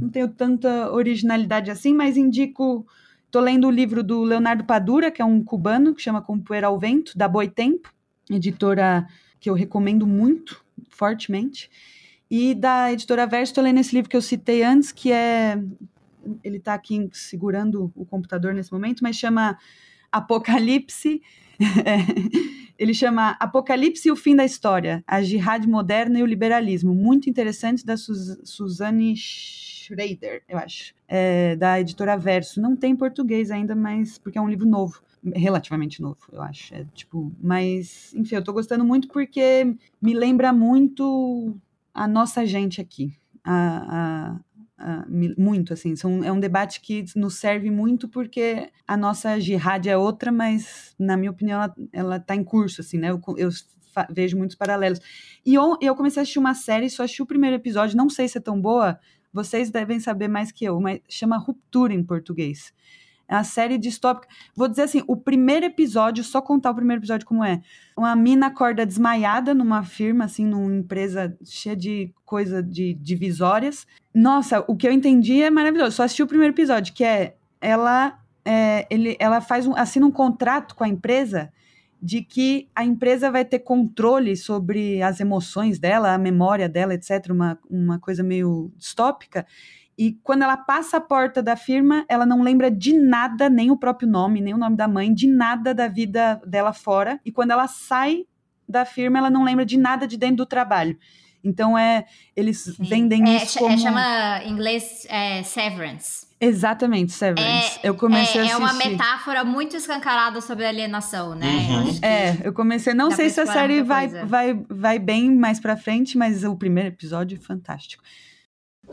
Não 0.00 0.08
tenho 0.08 0.28
tanta 0.28 0.90
originalidade 0.90 1.70
assim, 1.70 1.92
mas 1.92 2.16
indico. 2.16 2.86
Estou 3.26 3.42
lendo 3.42 3.66
o 3.66 3.70
livro 3.70 4.02
do 4.02 4.22
Leonardo 4.22 4.64
Padura, 4.64 5.10
que 5.10 5.20
é 5.20 5.24
um 5.24 5.44
cubano, 5.44 5.94
que 5.94 6.00
chama 6.00 6.22
Como 6.22 6.42
Poeira 6.42 6.68
ao 6.68 6.78
Vento, 6.78 7.12
da 7.14 7.28
Boitempo, 7.28 7.92
editora 8.30 9.06
que 9.40 9.48
eu 9.48 9.54
recomendo 9.54 10.06
muito, 10.06 10.62
fortemente. 10.88 11.70
E 12.30 12.54
da 12.54 12.92
editora 12.92 13.26
Verso, 13.26 13.50
estou 13.50 13.64
lendo 13.64 13.80
esse 13.80 13.94
livro 13.94 14.08
que 14.08 14.16
eu 14.16 14.22
citei 14.22 14.62
antes, 14.62 14.92
que 14.92 15.10
é. 15.10 15.60
Ele 16.44 16.58
está 16.58 16.74
aqui 16.74 17.08
segurando 17.12 17.90
o 17.96 18.04
computador 18.04 18.52
nesse 18.52 18.70
momento, 18.70 19.02
mas 19.02 19.16
chama 19.16 19.58
Apocalipse. 20.12 21.22
Ele 22.78 22.94
chama 22.94 23.36
Apocalipse 23.40 24.08
e 24.08 24.12
o 24.12 24.16
Fim 24.16 24.34
da 24.34 24.44
História, 24.44 25.02
a 25.06 25.22
Jihad 25.22 25.66
Moderna 25.66 26.18
e 26.18 26.22
o 26.22 26.26
Liberalismo. 26.26 26.94
Muito 26.94 27.28
interessante, 27.28 27.84
da 27.84 27.94
Suzanne 27.96 29.14
Schrader, 29.16 30.42
eu 30.48 30.56
acho, 30.56 30.94
é, 31.06 31.56
da 31.56 31.78
editora 31.78 32.16
Verso. 32.16 32.60
Não 32.60 32.74
tem 32.74 32.92
em 32.92 32.96
português 32.96 33.50
ainda, 33.50 33.74
mas 33.74 34.16
porque 34.16 34.38
é 34.38 34.40
um 34.40 34.48
livro 34.48 34.66
novo 34.66 35.02
relativamente 35.34 36.00
novo, 36.00 36.18
eu 36.32 36.42
acho. 36.42 36.74
É, 36.74 36.84
tipo, 36.94 37.32
mas, 37.40 38.12
enfim, 38.14 38.36
eu 38.36 38.44
tô 38.44 38.52
gostando 38.52 38.84
muito 38.84 39.08
porque 39.08 39.76
me 40.00 40.14
lembra 40.14 40.52
muito 40.52 41.56
a 41.92 42.06
nossa 42.06 42.46
gente 42.46 42.80
aqui. 42.80 43.12
A, 43.44 44.36
a, 44.36 44.40
Uh, 44.80 45.04
muito, 45.38 45.74
assim, 45.74 45.94
são, 45.94 46.24
é 46.24 46.32
um 46.32 46.40
debate 46.40 46.80
que 46.80 47.04
nos 47.14 47.34
serve 47.34 47.70
muito 47.70 48.08
porque 48.08 48.70
a 48.88 48.96
nossa 48.96 49.38
jihad 49.38 49.86
é 49.86 49.94
outra, 49.94 50.32
mas, 50.32 50.94
na 50.98 51.18
minha 51.18 51.30
opinião, 51.30 51.60
ela 51.92 52.16
está 52.16 52.34
em 52.34 52.42
curso, 52.42 52.80
assim, 52.80 52.96
né, 52.96 53.10
eu, 53.10 53.20
eu 53.36 53.50
vejo 54.08 54.38
muitos 54.38 54.56
paralelos. 54.56 54.98
E 55.44 55.54
eu, 55.54 55.76
eu 55.82 55.94
comecei 55.94 56.20
a 56.20 56.22
assistir 56.22 56.38
uma 56.38 56.54
série, 56.54 56.88
só 56.88 57.02
assisti 57.02 57.22
o 57.22 57.26
primeiro 57.26 57.56
episódio, 57.56 57.94
não 57.94 58.08
sei 58.08 58.26
se 58.26 58.38
é 58.38 58.40
tão 58.40 58.58
boa, 58.58 58.98
vocês 59.30 59.70
devem 59.70 60.00
saber 60.00 60.28
mais 60.28 60.50
que 60.50 60.64
eu, 60.64 60.80
mas 60.80 61.00
chama 61.08 61.36
Ruptura 61.36 61.92
em 61.92 62.02
português. 62.02 62.72
É 63.30 63.36
uma 63.36 63.44
série 63.44 63.78
distópica. 63.78 64.26
Vou 64.56 64.66
dizer 64.66 64.82
assim, 64.82 65.04
o 65.06 65.16
primeiro 65.16 65.64
episódio, 65.64 66.24
só 66.24 66.42
contar 66.42 66.72
o 66.72 66.74
primeiro 66.74 67.00
episódio 67.00 67.24
como 67.24 67.44
é. 67.44 67.62
Uma 67.96 68.16
mina 68.16 68.48
acorda 68.48 68.84
desmaiada 68.84 69.54
numa 69.54 69.84
firma, 69.84 70.24
assim, 70.24 70.44
numa 70.44 70.74
empresa 70.74 71.38
cheia 71.44 71.76
de 71.76 72.12
coisa 72.24 72.60
de 72.60 72.92
divisórias. 72.94 73.86
Nossa, 74.12 74.64
o 74.66 74.76
que 74.76 74.88
eu 74.88 74.90
entendi 74.90 75.40
é 75.40 75.48
maravilhoso. 75.48 75.92
Só 75.92 76.02
assisti 76.02 76.24
o 76.24 76.26
primeiro 76.26 76.52
episódio, 76.52 76.92
que 76.92 77.04
é 77.04 77.36
ela, 77.60 78.18
é, 78.44 78.84
ele, 78.90 79.16
ela 79.20 79.40
faz 79.40 79.64
um, 79.64 79.76
assina 79.76 80.04
um 80.04 80.10
contrato 80.10 80.74
com 80.74 80.82
a 80.82 80.88
empresa 80.88 81.52
de 82.02 82.22
que 82.22 82.68
a 82.74 82.84
empresa 82.84 83.30
vai 83.30 83.44
ter 83.44 83.60
controle 83.60 84.36
sobre 84.36 85.02
as 85.02 85.20
emoções 85.20 85.78
dela, 85.78 86.14
a 86.14 86.18
memória 86.18 86.68
dela, 86.68 86.94
etc., 86.94 87.26
uma, 87.30 87.56
uma 87.70 87.98
coisa 88.00 88.24
meio 88.24 88.72
distópica, 88.76 89.46
e 90.00 90.18
quando 90.22 90.40
ela 90.40 90.56
passa 90.56 90.96
a 90.96 91.00
porta 91.00 91.42
da 91.42 91.54
firma, 91.54 92.06
ela 92.08 92.24
não 92.24 92.40
lembra 92.40 92.70
de 92.70 92.94
nada, 92.94 93.50
nem 93.50 93.70
o 93.70 93.76
próprio 93.76 94.08
nome, 94.08 94.40
nem 94.40 94.54
o 94.54 94.56
nome 94.56 94.74
da 94.74 94.88
mãe, 94.88 95.12
de 95.12 95.26
nada 95.26 95.74
da 95.74 95.88
vida 95.88 96.40
dela 96.46 96.72
fora. 96.72 97.20
E 97.22 97.30
quando 97.30 97.50
ela 97.50 97.68
sai 97.68 98.24
da 98.66 98.86
firma, 98.86 99.18
ela 99.18 99.28
não 99.28 99.44
lembra 99.44 99.66
de 99.66 99.76
nada 99.76 100.06
de 100.06 100.16
dentro 100.16 100.36
do 100.36 100.46
trabalho. 100.46 100.98
Então 101.44 101.76
é, 101.76 102.06
eles 102.34 102.62
Sim. 102.62 102.76
vendem 102.78 103.28
é, 103.28 103.44
isso 103.44 103.58
é, 103.58 103.60
como... 103.60 103.74
É, 103.74 103.76
chama 103.76 104.42
em 104.42 104.52
inglês 104.52 105.06
é, 105.10 105.42
severance. 105.42 106.30
Exatamente, 106.40 107.12
Severance. 107.12 107.80
É, 107.82 107.88
eu 107.90 107.94
comecei 107.94 108.40
é, 108.40 108.44
a 108.44 108.56
assistir. 108.56 108.62
É 108.62 108.64
uma 108.64 108.72
metáfora 108.72 109.44
muito 109.44 109.76
escancarada 109.76 110.40
sobre 110.40 110.64
alienação, 110.64 111.34
né? 111.34 111.46
Uhum. 111.46 111.98
É, 112.00 112.38
eu 112.42 112.54
comecei. 112.54 112.94
Não 112.94 113.10
sei 113.10 113.28
se 113.28 113.38
a 113.38 113.44
série 113.44 113.82
vai, 113.82 114.08
vai, 114.08 114.58
vai 114.66 114.98
bem 114.98 115.30
mais 115.30 115.60
pra 115.60 115.76
frente, 115.76 116.16
mas 116.16 116.42
o 116.42 116.56
primeiro 116.56 116.88
episódio 116.88 117.36
é 117.36 117.38
fantástico. 117.38 118.02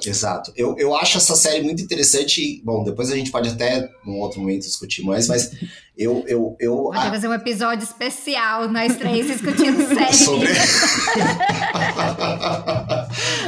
Exato. 0.05 0.51
Eu, 0.55 0.75
eu 0.77 0.95
acho 0.95 1.17
essa 1.17 1.35
série 1.35 1.61
muito 1.61 1.81
interessante. 1.81 2.61
Bom, 2.63 2.83
depois 2.83 3.09
a 3.11 3.15
gente 3.15 3.31
pode 3.31 3.49
até, 3.49 3.89
num 4.05 4.19
outro 4.19 4.39
momento, 4.39 4.63
discutir 4.63 5.03
mais, 5.03 5.27
mas 5.27 5.51
eu. 5.97 6.23
eu, 6.27 6.55
eu 6.59 6.75
Pode 6.93 7.07
a... 7.07 7.09
fazer 7.11 7.27
um 7.27 7.33
episódio 7.33 7.83
especial, 7.83 8.69
nós 8.69 8.95
três 8.97 9.27
discutindo 9.27 9.77
série. 9.93 10.13
Sobre... 10.13 10.47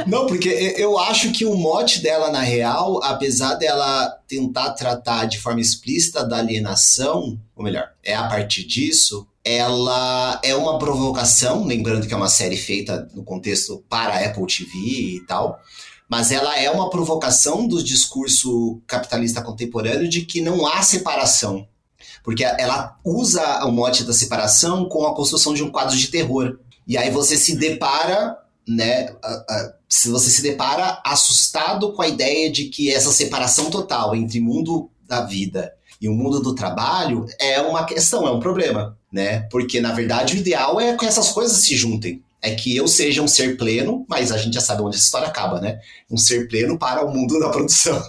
Não, 0.06 0.26
porque 0.26 0.48
eu 0.76 0.98
acho 0.98 1.30
que 1.32 1.44
o 1.44 1.54
mote 1.54 2.02
dela, 2.02 2.30
na 2.30 2.40
real, 2.40 3.02
apesar 3.04 3.54
dela 3.54 4.18
tentar 4.26 4.70
tratar 4.70 5.26
de 5.26 5.38
forma 5.38 5.60
explícita 5.60 6.24
da 6.24 6.38
alienação, 6.38 7.38
ou 7.54 7.62
melhor, 7.64 7.90
é 8.02 8.14
a 8.14 8.26
partir 8.26 8.66
disso, 8.66 9.26
ela 9.44 10.40
é 10.42 10.54
uma 10.54 10.78
provocação, 10.78 11.64
lembrando 11.64 12.06
que 12.06 12.12
é 12.12 12.16
uma 12.16 12.28
série 12.28 12.56
feita 12.56 13.08
no 13.14 13.22
contexto 13.22 13.84
para 13.88 14.14
a 14.14 14.26
Apple 14.26 14.46
TV 14.46 14.78
e 14.78 15.20
tal 15.26 15.60
mas 16.10 16.32
ela 16.32 16.58
é 16.58 16.68
uma 16.68 16.90
provocação 16.90 17.68
do 17.68 17.82
discurso 17.82 18.82
capitalista 18.84 19.40
contemporâneo 19.40 20.08
de 20.08 20.22
que 20.22 20.40
não 20.40 20.66
há 20.66 20.82
separação. 20.82 21.68
Porque 22.24 22.42
ela 22.44 22.98
usa 23.04 23.64
o 23.64 23.70
mote 23.70 24.02
da 24.02 24.12
separação 24.12 24.86
com 24.86 25.06
a 25.06 25.14
construção 25.14 25.54
de 25.54 25.62
um 25.62 25.70
quadro 25.70 25.96
de 25.96 26.08
terror. 26.08 26.58
E 26.86 26.98
aí 26.98 27.10
você 27.10 27.36
se 27.36 27.54
depara 27.54 28.36
né, 28.68 29.14
se 29.88 30.08
você 30.08 30.30
se 30.30 30.42
depara 30.42 31.00
assustado 31.04 31.92
com 31.92 32.02
a 32.02 32.08
ideia 32.08 32.50
de 32.50 32.64
que 32.64 32.92
essa 32.92 33.10
separação 33.12 33.70
total 33.70 34.14
entre 34.14 34.40
mundo 34.40 34.90
da 35.06 35.22
vida 35.22 35.72
e 36.00 36.08
o 36.08 36.14
mundo 36.14 36.40
do 36.40 36.54
trabalho 36.54 37.26
é 37.38 37.60
uma 37.60 37.84
questão, 37.84 38.26
é 38.26 38.30
um 38.30 38.40
problema, 38.40 38.96
né? 39.12 39.40
Porque 39.50 39.80
na 39.80 39.92
verdade 39.92 40.34
o 40.34 40.38
ideal 40.38 40.80
é 40.80 40.96
que 40.96 41.04
essas 41.04 41.30
coisas 41.30 41.58
se 41.58 41.76
juntem. 41.76 42.22
É 42.42 42.54
que 42.54 42.74
eu 42.74 42.88
seja 42.88 43.22
um 43.22 43.28
ser 43.28 43.56
pleno, 43.56 44.06
mas 44.08 44.32
a 44.32 44.38
gente 44.38 44.54
já 44.54 44.60
sabe 44.60 44.82
onde 44.82 44.96
essa 44.96 45.04
história 45.04 45.28
acaba, 45.28 45.60
né? 45.60 45.78
Um 46.10 46.16
ser 46.16 46.48
pleno 46.48 46.78
para 46.78 47.04
o 47.04 47.12
mundo 47.12 47.38
da 47.38 47.50
produção. 47.50 48.02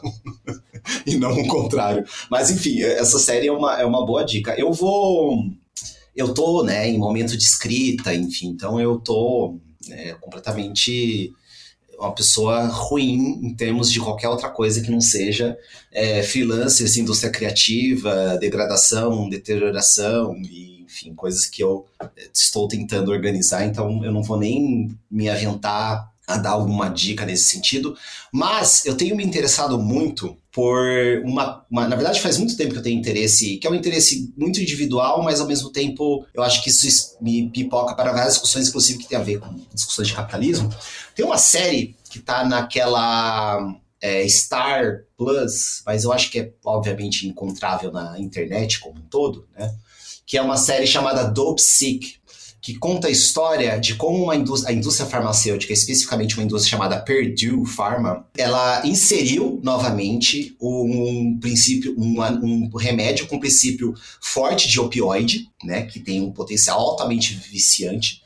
e 1.05 1.17
não 1.17 1.33
o 1.33 1.47
contrário. 1.47 2.05
Mas 2.29 2.49
enfim, 2.49 2.81
essa 2.81 3.19
série 3.19 3.47
é 3.47 3.51
uma, 3.51 3.79
é 3.79 3.85
uma 3.85 4.05
boa 4.05 4.23
dica. 4.23 4.55
Eu 4.57 4.71
vou. 4.71 5.45
Eu 6.15 6.33
tô, 6.33 6.63
né, 6.63 6.89
em 6.89 6.97
momento 6.97 7.37
de 7.37 7.43
escrita, 7.43 8.13
enfim, 8.13 8.47
então 8.47 8.79
eu 8.79 8.99
tô 8.99 9.57
né, 9.87 10.13
completamente 10.15 11.33
uma 11.97 12.13
pessoa 12.13 12.65
ruim 12.65 13.39
em 13.43 13.53
termos 13.53 13.91
de 13.91 13.99
qualquer 13.99 14.27
outra 14.27 14.49
coisa 14.49 14.81
que 14.81 14.89
não 14.89 14.99
seja 14.99 15.57
é, 15.91 16.23
freelancer, 16.23 16.85
assim, 16.85 17.01
indústria 17.01 17.31
criativa, 17.31 18.37
degradação, 18.39 19.29
deterioração 19.29 20.35
e, 20.37 20.80
enfim, 20.91 21.15
coisas 21.15 21.45
que 21.45 21.63
eu 21.63 21.85
estou 22.33 22.67
tentando 22.67 23.11
organizar, 23.11 23.65
então 23.65 24.03
eu 24.03 24.11
não 24.11 24.21
vou 24.21 24.37
nem 24.37 24.95
me 25.09 25.29
aventar 25.29 26.11
a 26.27 26.37
dar 26.37 26.51
alguma 26.51 26.89
dica 26.89 27.25
nesse 27.25 27.45
sentido, 27.45 27.95
mas 28.31 28.85
eu 28.85 28.95
tenho 28.95 29.15
me 29.15 29.23
interessado 29.23 29.79
muito 29.79 30.37
por 30.51 30.77
uma, 31.23 31.65
uma, 31.69 31.87
Na 31.87 31.95
verdade, 31.95 32.21
faz 32.21 32.37
muito 32.37 32.55
tempo 32.57 32.73
que 32.73 32.77
eu 32.77 32.83
tenho 32.83 32.99
interesse, 32.99 33.57
que 33.57 33.65
é 33.65 33.69
um 33.69 33.75
interesse 33.75 34.33
muito 34.37 34.59
individual, 34.61 35.23
mas 35.23 35.39
ao 35.39 35.47
mesmo 35.47 35.69
tempo 35.71 36.25
eu 36.33 36.43
acho 36.43 36.61
que 36.61 36.69
isso 36.69 37.17
me 37.21 37.49
pipoca 37.49 37.95
para 37.95 38.11
várias 38.11 38.33
discussões, 38.33 38.67
inclusive 38.67 38.99
que 38.99 39.07
tem 39.07 39.17
a 39.17 39.23
ver 39.23 39.39
com 39.39 39.53
discussões 39.73 40.09
de 40.09 40.13
capitalismo. 40.13 40.69
Tem 41.15 41.25
uma 41.25 41.37
série 41.37 41.95
que 42.09 42.19
está 42.19 42.45
naquela 42.45 43.75
é, 44.01 44.27
Star 44.27 45.03
Plus, 45.17 45.81
mas 45.85 46.03
eu 46.03 46.11
acho 46.11 46.29
que 46.29 46.39
é 46.39 46.51
obviamente 46.65 47.27
encontrável 47.27 47.91
na 47.91 48.19
internet 48.19 48.79
como 48.79 48.99
um 48.99 49.03
todo, 49.03 49.47
né? 49.57 49.73
Que 50.31 50.37
é 50.37 50.41
uma 50.41 50.55
série 50.55 50.87
chamada 50.87 51.25
Dope 51.25 51.61
Sick, 51.61 52.15
que 52.61 52.75
conta 52.75 53.09
a 53.09 53.11
história 53.11 53.77
de 53.77 53.95
como 53.95 54.23
uma 54.23 54.33
indústria, 54.33 54.73
a 54.73 54.73
indústria 54.73 55.05
farmacêutica, 55.05 55.73
especificamente 55.73 56.35
uma 56.35 56.45
indústria 56.45 56.71
chamada 56.71 57.01
Purdue 57.01 57.65
Pharma, 57.65 58.25
ela 58.37 58.81
inseriu 58.87 59.59
novamente 59.61 60.55
um 60.61 61.37
princípio, 61.37 61.93
um, 61.97 62.21
um 62.21 62.77
remédio 62.77 63.27
com 63.27 63.41
princípio 63.41 63.93
forte 64.21 64.69
de 64.69 64.79
opioide, 64.79 65.49
né, 65.65 65.81
que 65.81 65.99
tem 65.99 66.21
um 66.21 66.31
potencial 66.31 66.79
altamente 66.79 67.33
viciante. 67.33 68.21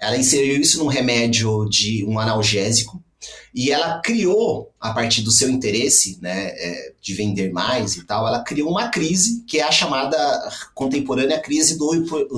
Ela 0.00 0.16
inseriu 0.16 0.60
isso 0.60 0.80
num 0.80 0.88
remédio 0.88 1.68
de 1.70 2.04
um 2.04 2.18
analgésico 2.18 3.00
e 3.54 3.70
ela 3.70 4.00
criou, 4.00 4.72
a 4.80 4.92
partir 4.92 5.22
do 5.22 5.30
seu 5.30 5.48
interesse 5.48 6.18
né, 6.20 6.48
é, 6.48 6.92
de 7.00 7.14
vender 7.14 7.52
mais 7.52 7.96
e 7.96 8.04
tal, 8.04 8.26
ela 8.26 8.42
criou 8.42 8.70
uma 8.70 8.88
crise 8.88 9.44
que 9.46 9.58
é 9.58 9.62
a 9.62 9.70
chamada 9.70 10.16
contemporânea 10.74 11.40
crise 11.40 11.78
do, 11.78 11.90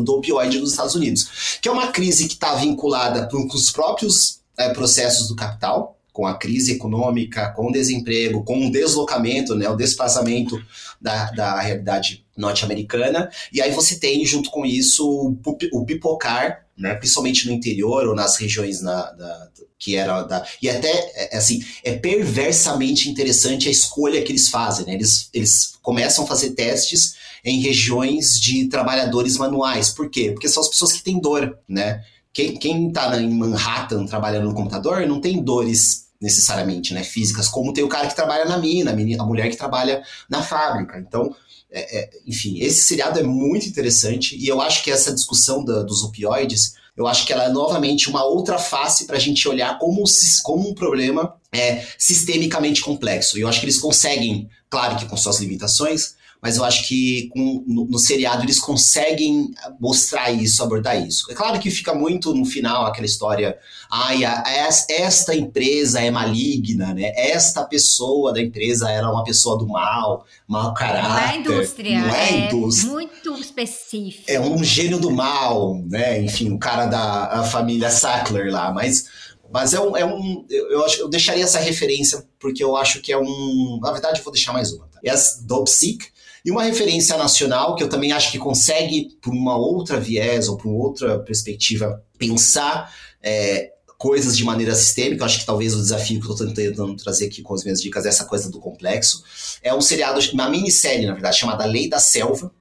do 0.03 0.15
opioide 0.15 0.59
nos 0.59 0.71
Estados 0.71 0.95
Unidos, 0.95 1.59
que 1.61 1.69
é 1.69 1.73
uma 1.73 1.89
crise 1.89 2.29
que 2.29 2.35
está 2.35 2.55
vinculada 2.55 3.29
com 3.29 3.47
os 3.47 3.71
próprios 3.71 4.41
é, 4.59 4.69
processos 4.71 5.29
do 5.29 5.37
capital, 5.37 5.97
com 6.13 6.27
a 6.27 6.35
crise 6.39 6.73
econômica, 6.73 7.51
com 7.51 7.69
o 7.69 7.73
desemprego, 7.73 8.43
com 8.43 8.67
o 8.67 8.71
deslocamento, 8.73 9.55
né, 9.55 9.69
o 9.69 9.77
desplazamento 9.77 10.59
da, 11.01 11.31
da 11.31 11.61
realidade 11.61 12.25
norte-americana, 12.37 13.31
e 13.53 13.61
aí 13.61 13.71
você 13.71 13.99
tem, 13.99 14.25
junto 14.25 14.51
com 14.51 14.65
isso, 14.65 15.07
o, 15.07 15.39
o 15.73 15.85
pipocar, 15.85 16.65
né, 16.77 16.94
principalmente 16.94 17.47
no 17.47 17.53
interior 17.53 18.07
ou 18.07 18.15
nas 18.15 18.36
regiões 18.36 18.82
na, 18.82 19.11
da, 19.12 19.48
que 19.78 19.97
era 19.97 20.23
da. 20.23 20.47
E 20.61 20.69
até, 20.69 20.90
é, 20.90 21.35
é, 21.35 21.39
assim, 21.39 21.62
é 21.82 21.93
perversamente 21.94 23.09
interessante 23.09 23.69
a 23.69 23.70
escolha 23.70 24.23
que 24.23 24.32
eles 24.32 24.48
fazem, 24.48 24.86
né? 24.86 24.94
Eles, 24.94 25.28
eles 25.32 25.74
começam 25.82 26.24
a 26.24 26.27
fazer 26.27 26.51
testes 26.51 27.15
em 27.44 27.61
regiões 27.61 28.40
de 28.40 28.69
trabalhadores 28.69 29.36
manuais. 29.36 29.90
Por 29.90 30.11
quê? 30.11 30.32
Porque 30.32 30.48
são 30.48 30.62
as 30.62 30.69
pessoas 30.69 30.93
que 30.93 31.03
têm 31.03 31.20
dor, 31.20 31.59
né? 31.69 32.03
Quem, 32.32 32.59
quem 32.59 32.93
tá 32.93 33.16
em 33.20 33.31
Manhattan 33.31 34.05
trabalhando 34.05 34.48
no 34.48 34.55
computador 34.55 35.07
não 35.07 35.20
tem 35.20 35.43
dores 35.43 36.07
necessariamente, 36.20 36.94
né, 36.94 37.05
físicas, 37.05 37.48
como 37.48 37.73
tem 37.73 37.85
o 37.85 37.89
cara 37.89 38.09
que 38.09 38.16
trabalha 38.16 38.47
na 38.47 38.57
mina, 38.59 38.90
a 38.90 39.27
mulher 39.27 39.51
que 39.51 39.57
trabalha 39.57 40.03
na 40.28 40.43
fábrica. 40.43 40.98
Então, 40.98 41.35
é, 41.70 41.98
é, 41.98 42.10
enfim, 42.26 42.59
esse 42.60 42.82
seriado 42.82 43.18
é 43.18 43.22
muito 43.22 43.66
interessante 43.66 44.36
e 44.36 44.47
eu 44.47 44.60
acho 44.60 44.82
que 44.84 44.90
essa 44.90 45.12
discussão 45.12 45.64
da, 45.64 45.82
dos 45.82 46.02
opioides 46.02 46.74
eu 46.97 47.06
acho 47.06 47.26
que 47.26 47.32
ela 47.32 47.44
é 47.44 47.48
novamente 47.51 48.09
uma 48.09 48.24
outra 48.24 48.59
face 48.59 49.06
para 49.06 49.16
a 49.16 49.20
gente 49.20 49.47
olhar 49.47 49.78
como, 49.78 50.02
como 50.43 50.70
um 50.70 50.74
problema 50.74 51.34
é, 51.52 51.84
sistemicamente 51.98 52.80
complexo. 52.80 53.36
E 53.36 53.43
eu 53.43 53.48
acho 53.48 53.60
que 53.60 53.66
eles 53.66 53.78
conseguem, 53.78 54.48
claro 54.70 54.97
que 54.97 55.05
com 55.05 55.16
suas 55.16 55.38
limitações, 55.38 56.14
mas 56.47 56.59
eu 56.59 56.64
acho 56.64 56.86
que 56.86 57.28
com, 57.31 57.64
no, 57.66 57.86
no, 57.86 57.98
seriado 57.98 58.44
eles 58.44 58.60
conseguem 58.60 59.51
mostrar 59.81 60.31
isso, 60.31 60.62
abordar 60.62 61.05
isso. 61.05 61.27
É 61.28 61.35
claro 61.35 61.59
que 61.59 61.73
fica 61.73 61.93
muito 61.93 62.32
no 62.32 62.44
final 62.44 62.86
aquela 62.86 63.05
história, 63.05 63.59
ai, 63.90 64.24
a, 64.24 64.44
a, 64.47 64.68
esta 64.89 65.35
empresa 65.35 66.01
é 66.01 66.09
maligna, 66.09 66.94
né? 66.94 67.12
Esta 67.16 67.64
pessoa 67.64 68.32
da 68.32 68.40
empresa 68.40 68.89
era 68.89 69.10
uma 69.10 69.24
pessoa 69.24 69.59
do 69.59 69.66
mal, 69.66 70.24
mau 70.47 70.73
caráter. 70.73 71.09
Não 71.09 71.18
é 71.18 71.36
indústria, 71.36 72.01
não 72.01 72.14
é, 72.14 72.31
é 72.31 72.47
indústria. 72.47 72.93
muito 72.93 73.35
específico. 73.40 74.24
É 74.28 74.39
um 74.39 74.62
gênio 74.62 75.01
do 75.01 75.10
mal, 75.10 75.82
né? 75.85 76.23
Enfim, 76.23 76.52
o 76.52 76.60
cara 76.60 76.86
da 76.86 77.43
família 77.43 77.90
Sackler 77.90 78.52
lá, 78.52 78.73
mas 78.73 79.06
mas 79.52 79.74
é 79.74 79.81
um. 79.81 79.97
É 79.97 80.05
um 80.05 80.44
eu, 80.48 80.85
acho, 80.85 81.01
eu 81.01 81.09
deixaria 81.09 81.43
essa 81.43 81.59
referência, 81.59 82.24
porque 82.39 82.62
eu 82.62 82.77
acho 82.77 83.01
que 83.01 83.12
é 83.12 83.18
um. 83.18 83.81
Na 83.82 83.90
verdade, 83.90 84.20
eu 84.20 84.24
vou 84.24 84.32
deixar 84.32 84.52
mais 84.52 84.73
uma. 84.73 84.86
Tá? 84.86 85.01
Yes, 85.05 85.40
Dope 85.44 85.70
Sick 85.70 86.14
e 86.47 86.51
uma 86.52 86.62
referência 86.62 87.16
nacional 87.16 87.74
que 87.74 87.82
eu 87.82 87.89
também 87.89 88.12
acho 88.12 88.31
que 88.31 88.39
consegue, 88.39 89.18
por 89.20 89.35
uma 89.35 89.56
outra 89.56 89.98
viés 89.98 90.47
ou 90.48 90.56
por 90.56 90.70
outra 90.70 91.18
perspectiva, 91.18 92.01
pensar 92.16 92.94
é, 93.20 93.73
coisas 93.98 94.36
de 94.36 94.44
maneira 94.44 94.73
sistêmica. 94.77 95.23
Eu 95.23 95.27
acho 95.27 95.40
que 95.40 95.44
talvez 95.44 95.74
o 95.74 95.82
desafio 95.82 96.20
que 96.20 96.28
eu 96.28 96.32
estou 96.35 96.55
tentando 96.55 96.94
trazer 96.94 97.27
aqui 97.27 97.43
com 97.43 97.52
as 97.52 97.64
minhas 97.64 97.82
dicas 97.82 98.06
é 98.06 98.10
essa 98.10 98.24
coisa 98.24 98.48
do 98.48 98.60
complexo. 98.60 99.24
É 99.60 99.74
um 99.74 99.81
seriado, 99.81 100.20
uma 100.35 100.48
minissérie, 100.48 101.05
na 101.05 101.14
verdade, 101.14 101.36
chamada 101.36 101.64
Lei 101.64 101.89
da 101.89 101.98
Selva, 101.98 102.52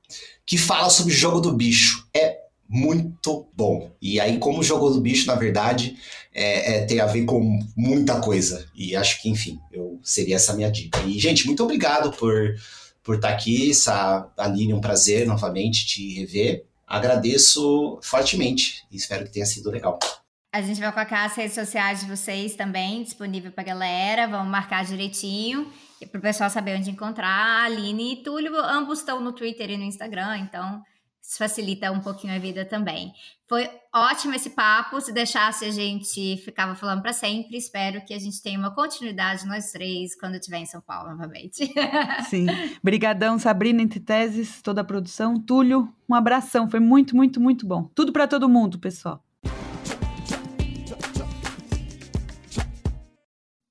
que 0.48 0.58
fala 0.58 0.90
sobre 0.90 1.14
o 1.14 1.16
jogo 1.16 1.40
do 1.40 1.54
bicho. 1.54 2.08
É 2.12 2.40
muito 2.68 3.48
bom. 3.56 3.92
E 4.02 4.20
aí, 4.20 4.40
como 4.40 4.62
o 4.62 4.64
jogo 4.64 4.90
do 4.90 5.00
bicho, 5.00 5.28
na 5.28 5.36
verdade, 5.36 5.96
é, 6.34 6.78
é, 6.78 6.86
tem 6.86 7.00
a 7.00 7.06
ver 7.06 7.26
com 7.26 7.60
muita 7.78 8.20
coisa. 8.20 8.66
E 8.74 8.96
acho 8.96 9.22
que, 9.22 9.30
enfim, 9.30 9.60
eu 9.72 10.00
seria 10.02 10.38
essa 10.38 10.54
minha 10.54 10.72
dica. 10.72 11.00
E, 11.06 11.20
gente, 11.20 11.46
muito 11.46 11.64
obrigado 11.64 12.12
por 12.18 12.56
por 13.06 13.16
estar 13.16 13.30
aqui. 13.30 13.72
Aline, 14.36 14.74
um 14.74 14.82
prazer 14.82 15.26
novamente 15.26 15.86
te 15.86 16.14
rever. 16.16 16.66
Agradeço 16.86 18.00
fortemente 18.04 18.84
e 18.92 18.98
espero 18.98 19.24
que 19.24 19.32
tenha 19.32 19.46
sido 19.46 19.70
legal. 19.70 19.98
A 20.52 20.62
gente 20.62 20.80
vai 20.80 20.92
colocar 20.92 21.26
as 21.26 21.36
redes 21.36 21.54
sociais 21.54 22.00
de 22.00 22.08
vocês 22.08 22.56
também 22.56 23.04
disponível 23.04 23.52
para 23.52 23.64
galera. 23.64 24.28
Vamos 24.28 24.50
marcar 24.50 24.84
direitinho 24.84 25.72
para 26.12 26.20
o 26.20 26.22
pessoal 26.22 26.50
saber 26.50 26.78
onde 26.78 26.90
encontrar. 26.90 27.28
A 27.28 27.64
Aline 27.66 28.14
e 28.14 28.24
Túlio, 28.24 28.56
ambos 28.58 29.00
estão 29.00 29.22
no 29.22 29.32
Twitter 29.32 29.70
e 29.70 29.78
no 29.78 29.84
Instagram, 29.84 30.38
então 30.40 30.82
facilita 31.38 31.92
um 31.92 32.00
pouquinho 32.00 32.36
a 32.36 32.40
vida 32.40 32.66
também. 32.66 33.14
Foi 33.48 33.70
ótimo 33.94 34.34
esse 34.34 34.50
papo. 34.52 35.00
Se 35.00 35.12
deixasse, 35.12 35.66
a 35.66 35.72
gente 35.72 36.38
ficava 36.38 36.76
falando 36.76 37.02
para 37.02 37.14
sempre. 37.14 37.58
Espero 37.58 38.04
que 38.06 38.14
a 38.14 38.20
gente 38.20 38.42
tenha 38.42 38.58
uma 38.58 38.74
continuidade, 38.74 39.46
nós 39.46 39.72
três, 39.72 40.16
quando 40.20 40.34
eu 40.34 40.40
estiver 40.40 40.60
em 40.60 40.66
São 40.66 40.82
Paulo 40.82 41.10
novamente. 41.10 41.72
Sim. 42.30 42.48
Brigadão, 42.84 43.38
Sabrina, 43.38 43.82
entre 43.82 44.00
teses, 44.00 44.62
toda 44.62 44.82
a 44.82 44.84
produção. 44.84 45.40
Túlio, 45.40 45.94
um 46.10 46.16
abração. 46.16 46.70
Foi 46.70 46.80
muito, 46.80 47.16
muito, 47.16 47.40
muito 47.40 47.66
bom. 47.68 47.84
Tudo 47.96 48.12
para 48.12 48.28
todo 48.28 48.50
mundo, 48.50 48.80
pessoal. 48.80 49.24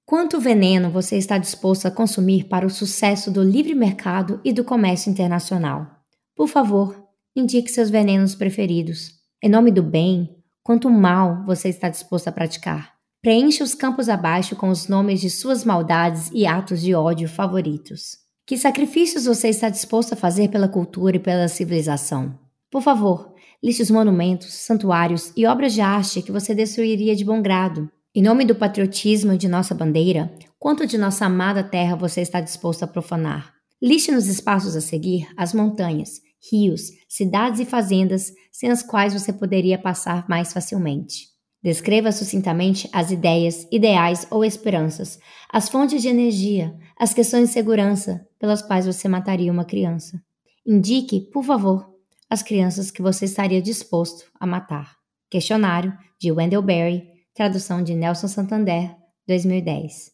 Quanto 0.06 0.38
veneno 0.38 0.90
você 0.90 1.16
está 1.16 1.38
disposto 1.38 1.86
a 1.86 1.90
consumir 1.90 2.44
para 2.44 2.64
o 2.64 2.70
sucesso 2.70 3.32
do 3.32 3.42
livre 3.42 3.74
mercado 3.74 4.40
e 4.44 4.52
do 4.52 4.62
comércio 4.62 5.10
internacional? 5.10 5.90
Por 6.36 6.46
favor, 6.46 7.03
Indique 7.36 7.68
seus 7.68 7.90
venenos 7.90 8.36
preferidos. 8.36 9.10
Em 9.42 9.48
nome 9.48 9.72
do 9.72 9.82
bem, 9.82 10.36
quanto 10.62 10.88
mal 10.88 11.44
você 11.44 11.68
está 11.68 11.88
disposto 11.88 12.28
a 12.28 12.32
praticar. 12.32 12.94
Preencha 13.20 13.64
os 13.64 13.74
campos 13.74 14.08
abaixo 14.08 14.54
com 14.54 14.68
os 14.68 14.86
nomes 14.86 15.20
de 15.20 15.28
suas 15.28 15.64
maldades 15.64 16.30
e 16.32 16.46
atos 16.46 16.80
de 16.80 16.94
ódio 16.94 17.28
favoritos. 17.28 18.18
Que 18.46 18.56
sacrifícios 18.56 19.24
você 19.24 19.48
está 19.48 19.68
disposto 19.68 20.12
a 20.12 20.16
fazer 20.16 20.48
pela 20.48 20.68
cultura 20.68 21.16
e 21.16 21.18
pela 21.18 21.48
civilização? 21.48 22.38
Por 22.70 22.82
favor, 22.82 23.34
liste 23.60 23.82
os 23.82 23.90
monumentos, 23.90 24.54
santuários 24.54 25.32
e 25.36 25.44
obras 25.44 25.72
de 25.72 25.80
arte 25.80 26.22
que 26.22 26.30
você 26.30 26.54
destruiria 26.54 27.16
de 27.16 27.24
bom 27.24 27.42
grado. 27.42 27.90
Em 28.14 28.22
nome 28.22 28.44
do 28.44 28.54
patriotismo 28.54 29.32
e 29.32 29.38
de 29.38 29.48
nossa 29.48 29.74
bandeira, 29.74 30.32
quanto 30.56 30.86
de 30.86 30.96
nossa 30.96 31.26
amada 31.26 31.64
terra 31.64 31.96
você 31.96 32.20
está 32.20 32.40
disposto 32.40 32.84
a 32.84 32.86
profanar? 32.86 33.52
Liste 33.82 34.12
nos 34.12 34.28
espaços 34.28 34.76
a 34.76 34.80
seguir 34.80 35.26
as 35.36 35.52
montanhas, 35.52 36.20
rios, 36.50 36.90
cidades 37.08 37.60
e 37.60 37.64
fazendas 37.64 38.32
sem 38.52 38.70
as 38.70 38.82
quais 38.82 39.12
você 39.12 39.32
poderia 39.32 39.78
passar 39.78 40.28
mais 40.28 40.52
facilmente. 40.52 41.28
Descreva 41.62 42.12
sucintamente 42.12 42.88
as 42.92 43.10
ideias, 43.10 43.66
ideais 43.72 44.26
ou 44.30 44.44
esperanças, 44.44 45.18
as 45.50 45.68
fontes 45.68 46.02
de 46.02 46.08
energia, 46.08 46.76
as 46.98 47.14
questões 47.14 47.48
de 47.48 47.54
segurança 47.54 48.28
pelas 48.38 48.60
quais 48.60 48.84
você 48.84 49.08
mataria 49.08 49.50
uma 49.50 49.64
criança. 49.64 50.22
Indique, 50.66 51.20
por 51.32 51.42
favor, 51.42 51.90
as 52.28 52.42
crianças 52.42 52.90
que 52.90 53.00
você 53.00 53.24
estaria 53.24 53.62
disposto 53.62 54.26
a 54.38 54.46
matar. 54.46 54.96
Questionário 55.30 55.96
de 56.20 56.30
Wendell 56.30 56.62
Berry, 56.62 57.02
tradução 57.34 57.82
de 57.82 57.94
Nelson 57.94 58.28
Santander, 58.28 58.94
2010. 59.26 60.13